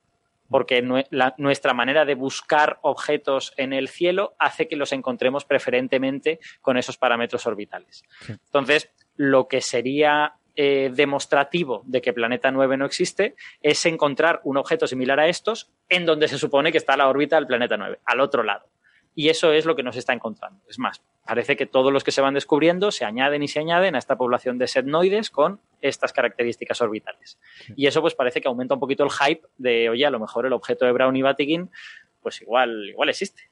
[0.50, 6.76] Porque nuestra manera de buscar objetos en el cielo hace que los encontremos preferentemente con
[6.76, 8.04] esos parámetros orbitales.
[8.28, 14.58] Entonces, lo que sería eh, demostrativo de que Planeta 9 no existe es encontrar un
[14.58, 18.00] objeto similar a estos en donde se supone que está la órbita del Planeta 9,
[18.04, 18.66] al otro lado.
[19.16, 20.62] Y eso es lo que nos está encontrando.
[20.70, 23.96] Es más, parece que todos los que se van descubriendo se añaden y se añaden
[23.96, 27.38] a esta población de setnoides con estas características orbitales.
[27.76, 30.46] Y eso pues parece que aumenta un poquito el hype de, oye, a lo mejor
[30.46, 31.70] el objeto de Brown y Batigin
[32.22, 33.49] pues igual, igual existe.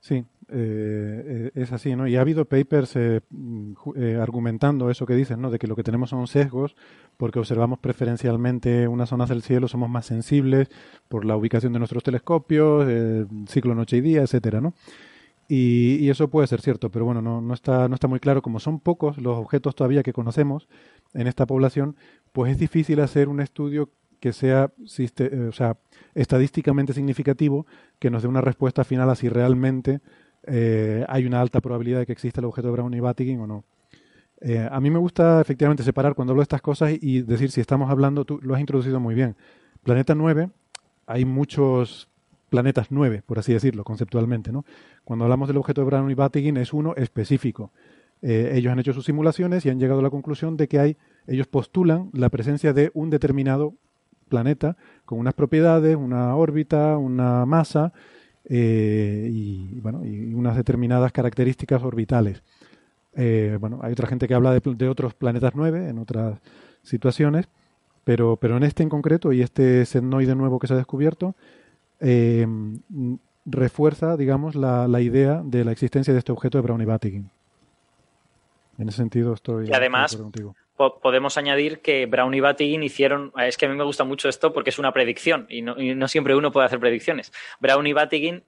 [0.00, 2.08] Sí, eh, es así, ¿no?
[2.08, 5.50] Y ha habido papers eh, mm, eh, argumentando eso que dicen, ¿no?
[5.50, 6.74] De que lo que tenemos son sesgos
[7.18, 10.70] porque observamos preferencialmente unas zonas del cielo, somos más sensibles
[11.08, 12.86] por la ubicación de nuestros telescopios,
[13.46, 14.72] ciclo noche y día, etcétera, ¿no?
[15.48, 18.40] Y, eso puede ser cierto, pero bueno, no, no, está, no está muy claro.
[18.40, 20.68] Como son pocos los objetos todavía que conocemos
[21.12, 21.96] en esta población,
[22.32, 23.90] pues es difícil hacer un estudio
[24.20, 25.76] que sea, o sea,
[26.14, 27.66] estadísticamente significativo
[27.98, 30.00] que nos dé una respuesta final a si realmente
[30.44, 33.46] eh, hay una alta probabilidad de que exista el objeto de Brown y Batigin o
[33.46, 33.64] no.
[34.40, 37.60] Eh, a mí me gusta efectivamente separar cuando hablo de estas cosas y decir si
[37.60, 39.36] estamos hablando, tú lo has introducido muy bien.
[39.82, 40.50] Planeta 9,
[41.06, 42.08] hay muchos
[42.48, 44.50] planetas 9, por así decirlo, conceptualmente.
[44.52, 44.64] ¿no?
[45.04, 47.70] Cuando hablamos del objeto de Brown y Batigin es uno específico.
[48.22, 50.96] Eh, ellos han hecho sus simulaciones y han llegado a la conclusión de que hay,
[51.26, 53.74] ellos postulan la presencia de un determinado
[54.30, 57.92] planeta con unas propiedades, una órbita, una masa
[58.44, 62.42] eh, y, bueno, y unas determinadas características orbitales.
[63.14, 66.40] Eh, bueno, hay otra gente que habla de, otros planetas 9 en otras
[66.82, 67.48] situaciones,
[68.04, 71.34] pero, pero en este en concreto y este setnoide nuevo que se ha descubierto,
[72.00, 72.46] eh,
[73.44, 77.30] refuerza, digamos, la, la, idea de la existencia de este objeto de Brown y Batigin.
[78.78, 79.68] En ese sentido estoy.
[79.68, 80.18] Y además,
[81.02, 84.52] podemos añadir que Brown y Batigin hicieron, es que a mí me gusta mucho esto
[84.52, 87.32] porque es una predicción y no, siempre uno puede hacer predicciones.
[87.60, 88.44] Brown y Batigin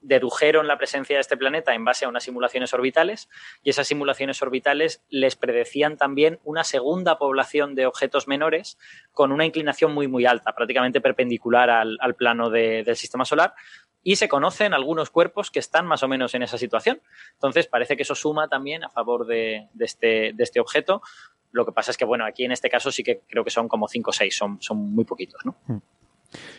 [0.00, 3.28] dedujeron la presencia de este planeta en base a unas simulaciones orbitales
[3.62, 8.78] y esas simulaciones orbitales les predecían también una segunda población de objetos menores
[9.12, 13.54] con una inclinación muy muy alta, prácticamente perpendicular al, plano del sistema solar
[14.02, 17.02] y se conocen algunos cuerpos que están más o menos en esa situación.
[17.34, 21.02] Entonces parece que eso suma también a favor de, este, este objeto,
[21.52, 23.68] lo que pasa es que, bueno, aquí en este caso sí que creo que son
[23.68, 25.56] como 5 o 6, son, son muy poquitos, ¿no?
[25.66, 25.78] Hmm.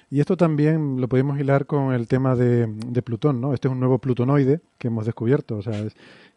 [0.09, 2.67] Y esto también lo podemos hilar con el tema de,
[3.03, 3.53] Plutón, ¿no?
[3.53, 5.85] Este es un nuevo plutonoide que hemos descubierto, o sea,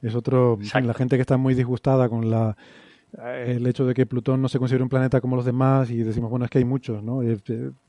[0.02, 0.58] es, otro...
[0.74, 2.56] La gente que está muy disgustada con la
[3.47, 6.31] el hecho de que Plutón no se considere un planeta como los demás y decimos,
[6.31, 7.22] bueno, es que hay muchos, ¿no?
[7.22, 7.39] Eh,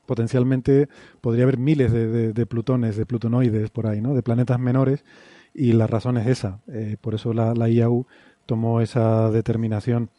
[0.06, 0.90] potencialmente
[1.22, 4.14] podría haber miles de, plutones, de plutonoides por ahí, ¿no?
[4.14, 5.06] De planetas menores
[5.53, 6.59] y la razón es esa.
[6.67, 8.06] Eh, por eso la, la IAU
[8.45, 10.09] tomó esa determinación.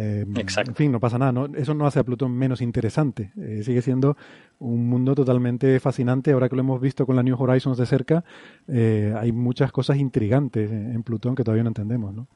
[0.00, 1.32] Eh, en fin, no pasa nada.
[1.32, 1.46] ¿no?
[1.56, 3.32] Eso no hace a Plutón menos interesante.
[3.36, 4.16] Eh, sigue siendo
[4.60, 6.30] un mundo totalmente fascinante.
[6.30, 8.24] Ahora que lo hemos visto con la New Horizons de cerca,
[8.68, 12.14] eh, hay muchas cosas intrigantes en Plutón que todavía no entendemos.
[12.14, 12.28] ¿no?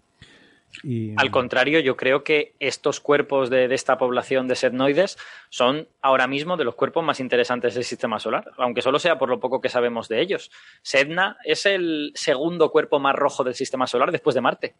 [1.17, 5.19] Al contrario, yo creo que estos cuerpos de, esta población de setnoides
[5.51, 9.29] son ahora mismo de los cuerpos más interesantes del sistema solar, aunque solo sea por
[9.29, 10.51] lo poco que sabemos de ellos.
[10.83, 14.75] Sedna es el segundo cuerpo más rojo del sistema solar después de Marte.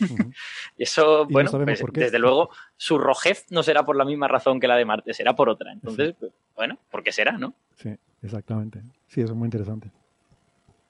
[0.78, 4.68] y eso, bueno, pues, desde luego, su rojez no será por la misma razón que
[4.68, 5.72] la de Marte, será por otra.
[5.72, 7.54] Entonces, pues, bueno, ¿por qué será, no?
[7.76, 8.80] Sí, exactamente.
[9.08, 9.90] Sí, eso es muy interesante.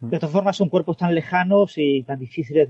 [0.01, 2.69] De todas formas, son cuerpos tan lejanos y tan difíciles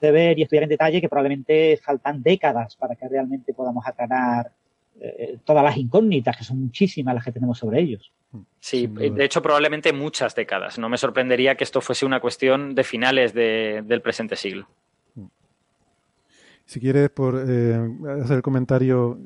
[0.00, 4.52] de ver y estudiar en detalle que probablemente faltan décadas para que realmente podamos aclarar
[5.00, 8.12] eh, todas las incógnitas, que son muchísimas las que tenemos sobre ellos.
[8.58, 10.78] Sí, de hecho probablemente muchas décadas.
[10.78, 14.66] No me sorprendería que esto fuese una cuestión de finales de, del presente siglo.
[16.66, 17.78] Si quieres, por eh,
[18.22, 19.18] hacer el comentario,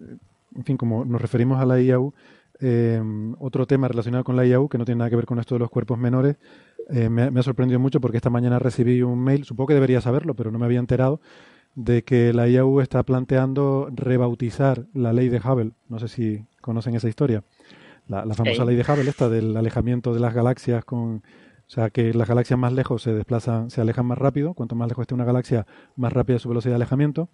[0.54, 2.12] en fin, como nos referimos a la IAU,
[2.60, 3.00] eh,
[3.38, 5.60] otro tema relacionado con la IAU, que no tiene nada que ver con esto de
[5.60, 6.36] los cuerpos menores,
[6.88, 10.00] eh, me, me, ha sorprendido mucho porque esta mañana recibí un mail, supongo que debería
[10.00, 11.20] saberlo, pero no me había enterado,
[11.74, 15.72] de que la IAU está planteando rebautizar la ley de Hubble.
[15.88, 17.44] No sé si conocen esa historia.
[18.08, 21.22] La, la famosa ley de Hubble, esta del alejamiento de las galaxias con...
[21.68, 24.54] O sea, que las galaxias más lejos se desplazan, se alejan más rápido.
[24.54, 27.28] Cuanto más lejos esté una galaxia, más rápida su velocidad de alejamiento.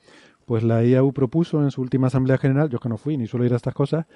[0.45, 3.29] Pues la IAU propuso en su última Asamblea General, yo es que no fui ni
[3.29, 4.07] suelo ir a estas cosas,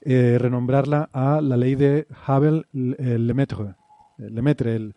[0.00, 3.76] eh, renombrarla a la ley de Hubble-Lemaitre.
[4.18, 4.94] Lemaitre, el,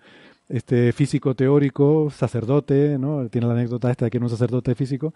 [0.49, 3.29] este físico teórico, sacerdote, ¿no?
[3.29, 5.13] Tiene la anécdota esta de que era un sacerdote físico,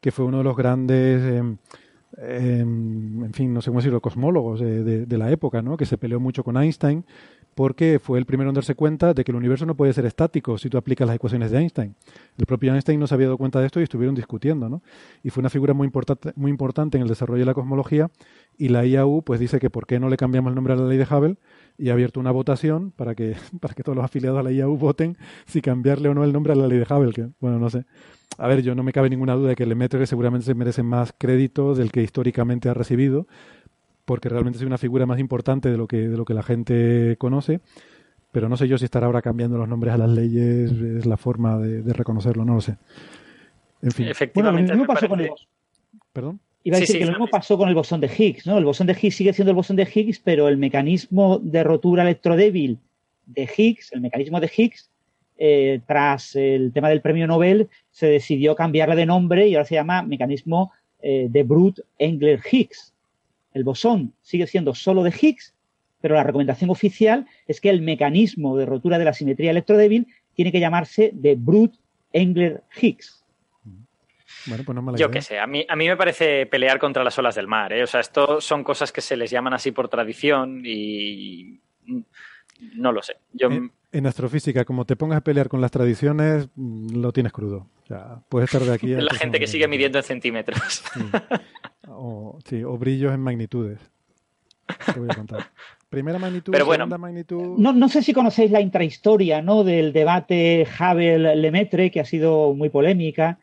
[0.00, 1.56] que fue uno de los grandes, eh,
[2.18, 5.76] eh, en fin, no sé cómo decirlo, cosmólogos de, la época, ¿no?
[5.76, 7.04] Que se peleó mucho con Einstein
[7.56, 10.58] porque fue el primero en darse cuenta de que el universo no puede ser estático
[10.58, 11.94] si tú aplicas las ecuaciones de Einstein.
[12.36, 14.82] El propio Einstein no se había dado cuenta de esto y estuvieron discutiendo, ¿no?
[15.24, 18.10] Y fue una figura muy importante, muy importante en el desarrollo de la cosmología
[18.58, 20.86] y la IAU pues dice que por qué no le cambiamos el nombre a la
[20.86, 21.36] ley de Hubble
[21.78, 24.76] y ha abierto una votación para que, para que todos los afiliados a la IAU
[24.76, 27.70] voten si cambiarle o no el nombre a la ley de Hubble, que bueno, no
[27.70, 27.84] sé.
[28.38, 31.14] A ver, yo no me cabe ninguna duda de que Lemaitre seguramente se merece más
[31.16, 33.26] crédito del que históricamente ha recibido,
[34.04, 37.16] porque realmente es una figura más importante de lo que, de lo que la gente
[37.18, 37.60] conoce.
[38.32, 41.16] Pero no sé yo si estará ahora cambiando los nombres a las leyes, es la
[41.16, 42.76] forma de, de reconocerlo, no lo sé.
[43.80, 44.08] En fin.
[44.08, 44.72] Efectivamente.
[44.72, 45.30] Bueno, lo mismo pasó con el...
[46.12, 46.40] ¿Perdón?
[46.66, 48.58] Iba a decir Sí, sí, que lo mismo pasó con el bosón de Higgs, ¿no?
[48.58, 52.02] El bosón de Higgs sigue siendo el bosón de Higgs, pero el mecanismo de rotura
[52.02, 52.80] electrodébil
[53.24, 54.90] de Higgs, el mecanismo de Higgs,
[55.38, 59.76] eh, tras el tema del premio Nobel, se decidió cambiarle de nombre y ahora se
[59.76, 62.92] llama mecanismo eh, de Brut-Engler-Higgs.
[63.54, 65.54] El bosón sigue siendo solo de Higgs,
[66.00, 70.50] pero la recomendación oficial es que el mecanismo de rotura de la simetría electrodébil tiene
[70.50, 73.22] que llamarse de Brut-Engler-Higgs.
[74.46, 76.78] Bueno, pues no me la Yo qué sé, a mí, a mí me parece pelear
[76.78, 77.72] contra las olas del mar.
[77.72, 77.82] ¿eh?
[77.82, 81.60] O sea, esto son cosas que se les llaman así por tradición y
[82.74, 83.16] no lo sé.
[83.32, 87.32] Yo, En, en astrofísica, como te pongas a pelear con las tradiciones, mm, lo tienes
[87.32, 87.68] crudo.
[87.82, 90.82] O sea, puedes estar de aquí a la gente que sigue midiendo en centímetros.
[90.92, 91.00] Sí.
[91.88, 93.78] O, sí, o brillos en magnitudes.
[94.92, 95.46] Te voy a contar.
[95.88, 96.82] Primera magnitud, Pero bueno.
[96.82, 97.56] segunda magnitud.
[97.58, 99.62] No, no sé si conocéis la intrahistoria ¿no?
[99.62, 103.38] del debate Hubble-Lemaitre, que ha sido muy polémica.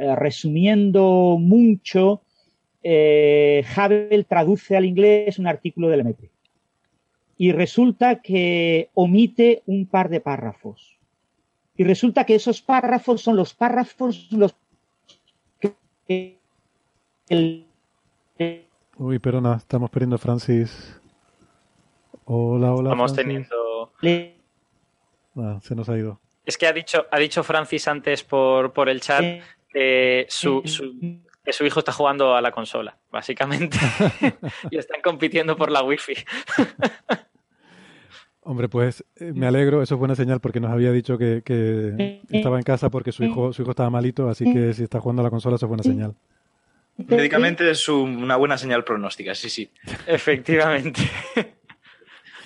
[0.00, 2.22] Eh, resumiendo mucho,
[2.84, 6.30] eh, Hubble traduce al inglés un artículo de Lemaitre.
[7.36, 10.96] Y resulta que omite un par de párrafos.
[11.76, 14.54] Y resulta que esos párrafos son los párrafos los
[15.60, 16.38] que
[17.28, 17.66] el,
[18.96, 21.00] Uy, perdona, estamos perdiendo a Francis.
[22.24, 22.90] Hola, hola.
[22.90, 23.48] Estamos Francis.
[23.48, 23.92] teniendo.
[24.00, 24.36] le-
[25.36, 26.20] Ah, se nos ha ido.
[26.44, 29.22] Es que ha dicho, ha dicho Francis antes por, por el chat
[29.72, 30.94] que su, su-
[31.44, 33.78] que su hijo está jugando a la consola, básicamente.
[34.70, 36.14] y están compitiendo por la wifi.
[38.40, 42.20] Hombre, pues eh, me alegro, eso es buena señal porque nos había dicho que, que
[42.30, 45.20] estaba en casa porque su hijo, su hijo estaba malito, así que si está jugando
[45.20, 46.14] a la consola, eso es buena señal.
[46.96, 49.70] Médicamente es un- una buena señal pronóstica, sí, sí.
[50.06, 51.00] Efectivamente.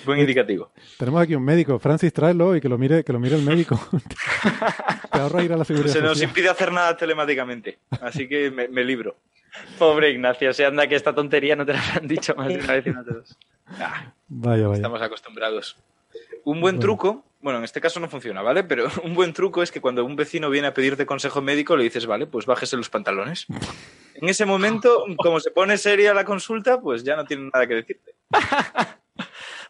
[0.04, 0.72] Buen indicativo.
[0.98, 3.78] Tenemos aquí un médico, Francis, tráelo y que lo mire, que lo mire el médico.
[5.12, 6.28] Te ahorra ir a la seguridad Se nos social.
[6.30, 9.16] impide hacer nada telemáticamente, así que me, me libro.
[9.78, 12.72] Pobre Ignacio, se anda que esta tontería no te la habrán dicho más de una
[12.72, 13.36] vez y no te dos.
[13.78, 14.76] Ah, Vaya, vaya.
[14.76, 15.76] estamos acostumbrados.
[16.44, 16.80] Un buen Bueno.
[16.80, 18.64] truco, bueno, en este caso no funciona, ¿vale?
[18.64, 21.84] Pero un buen truco es que cuando un vecino viene a pedirte consejo médico, le
[21.84, 23.46] dices, vale, pues bájese los pantalones.
[24.14, 27.74] En ese momento, como se pone seria la consulta, pues ya no tiene nada que
[27.74, 28.14] decirte.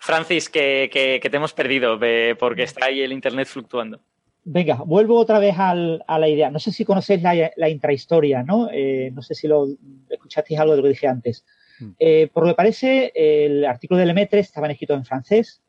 [0.04, 1.96] Francis, que, que- que te hemos perdido
[2.38, 4.00] porque está ahí el internet fluctuando.
[4.44, 6.50] Venga, vuelvo otra vez al- a la idea.
[6.50, 8.68] No sé si conocéis la, la intrahistoria, ¿no?
[8.72, 9.68] Eh, no sé si lo
[10.10, 11.44] escuchasteis algo de lo que dije antes.
[11.78, 11.90] Mm.
[12.00, 15.62] Eh, por lo que parece, el artículo de Lemaitre estaban escritos en francés,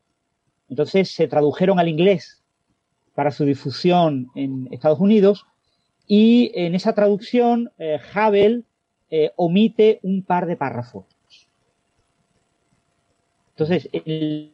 [0.68, 2.42] entonces se tradujeron al inglés
[3.14, 5.46] para su difusión en Estados Unidos
[6.08, 8.64] y en esa traducción eh, Hubble
[9.12, 11.06] eh, omite un par de párrafos.
[13.56, 14.52] Entonces, el-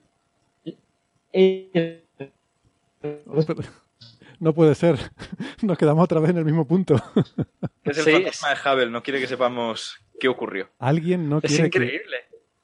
[4.40, 4.98] No puede ser.
[5.62, 6.96] Nos quedamos otra vez en el mismo punto.
[7.84, 10.70] Es el Sí, fantasma de Hubble, no quiere que sepamos qué ocurrió.
[10.80, 12.18] Alguien no Es quiere que, increíble.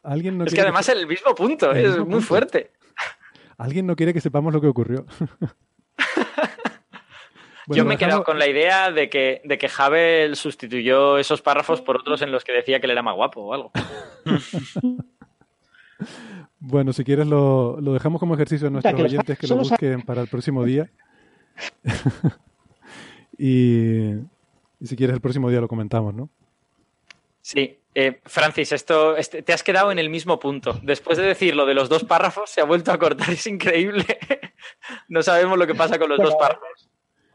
[0.03, 2.27] alguien no es que quiere además en el mismo punto, El es mismo muy punto.
[2.27, 2.71] fuerte.
[3.57, 5.05] alguien no quiere que sepamos lo que ocurrió.
[7.67, 11.41] Bueno, Yo me he quedado con la idea de que, de que Havel sustituyó esos
[11.41, 13.71] párrafos por otros en los que decía que él era más guapo o algo.
[16.59, 20.01] Bueno, si quieres lo, lo dejamos como ejercicio a nuestros que oyentes que lo busquen
[20.01, 20.89] para el próximo día.
[23.37, 24.09] y,
[24.79, 26.29] y si quieres el próximo día lo comentamos, ¿no?
[27.41, 30.79] Sí, eh, Francis, esto este- te has quedado en el mismo punto.
[30.83, 34.05] Después de decir lo de los dos párrafos, se ha vuelto a cortar, es increíble.
[35.07, 36.84] no sabemos lo que pasa con los dos párrafos.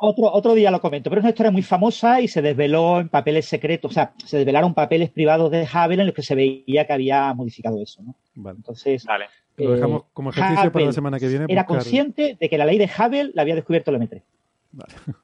[0.03, 3.09] Otro, otro día lo comento, pero es una historia muy famosa y se desveló en
[3.11, 6.87] papeles secretos, o sea, se desvelaron papeles privados de Havel en los que se veía
[6.87, 8.15] que había modificado eso, ¿no?
[8.35, 8.57] Vale.
[8.57, 9.27] Entonces, Vale.
[9.59, 11.45] Lo eh, dejamos como ejercicio para la Havel semana que viene.
[11.49, 14.23] era buscar- consciente de que la ley de Havel la había descubierto el M3.
[14.73, 14.95] Vale.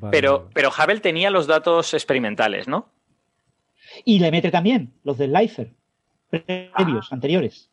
[0.00, 2.88] Vale, Pero, pero Havel tenía los datos experimentales, ¿no?
[4.04, 5.72] Y le mete también los del Leifer,
[6.30, 7.14] previos, Ah.
[7.16, 7.68] anteriores.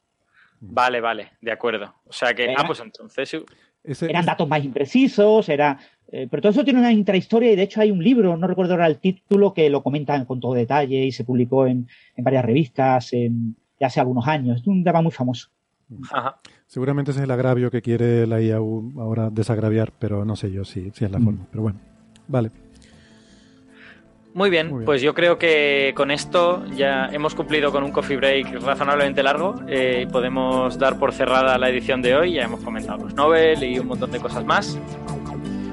[0.59, 1.93] Vale, vale, de acuerdo.
[2.07, 3.37] O sea que, ah, pues entonces.
[3.87, 5.79] Ese- Eran ese- datos más imprecisos, era.
[6.11, 8.73] eh, pero todo eso tiene una intrahistoria y de hecho hay un libro, no recuerdo
[8.73, 12.45] ahora el título, que lo comentan con todo detalle y se publicó en, en varias
[12.45, 14.61] revistas en, ya hace algunos años.
[14.61, 15.49] Es un tema muy famoso.
[16.11, 16.39] Ajá.
[16.65, 20.65] Seguramente ese es el agravio que quiere la IAU ahora desagraviar, pero no sé yo
[20.65, 21.23] si, si es la Mm.
[21.25, 21.47] forma.
[21.49, 21.79] Pero bueno,
[22.27, 22.51] vale.
[24.37, 24.85] Muy bien, Muy bien.
[24.85, 29.55] pues yo creo que con esto ya hemos cumplido con un coffee break razonablemente largo
[29.67, 32.33] eh, y podemos dar por cerrada la edición de hoy.
[32.33, 34.77] Ya hemos comentado los Nobel y un montón de cosas más.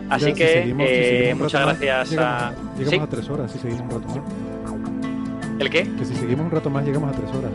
[0.09, 2.55] Así Ya, si que si eh, seguimos muchas rato gracias llegamos, a...
[2.79, 2.99] Llegamos ¿Sí?
[3.01, 5.61] a tres horas si seguimos un rato más.
[5.61, 5.83] ¿El qué?
[5.99, 7.53] Que si seguimos un rato más llegamos a tres horas.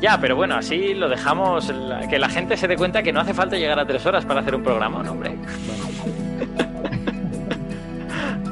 [0.00, 1.70] Ya, pero bueno, así lo dejamos,
[2.08, 4.40] que la gente se dé cuenta que no hace falta llegar a tres horas para
[4.40, 5.36] hacer un programa, ¿no, hombre?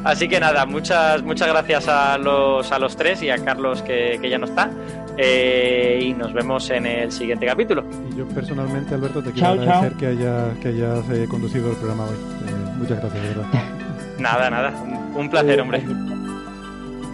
[0.05, 4.19] Así que nada, muchas, muchas gracias a los, a los tres y a Carlos que,
[4.21, 4.71] que ya no está.
[5.19, 7.85] Eh, y nos vemos en el siguiente capítulo.
[8.11, 9.99] Y yo personalmente, Alberto, te quiero Chao, agradecer chao.
[9.99, 12.15] que, haya, que hayas eh, conducido el programa hoy.
[12.15, 13.47] Eh, muchas gracias, de verdad.
[14.19, 15.83] Nada, nada, un, un placer, hombre.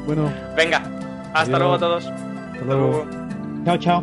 [0.07, 0.79] Bueno, Venga,
[1.35, 1.59] hasta Adiós.
[1.61, 2.07] luego a todos.
[2.07, 3.07] hasta luego.
[3.65, 4.03] Chao, chao.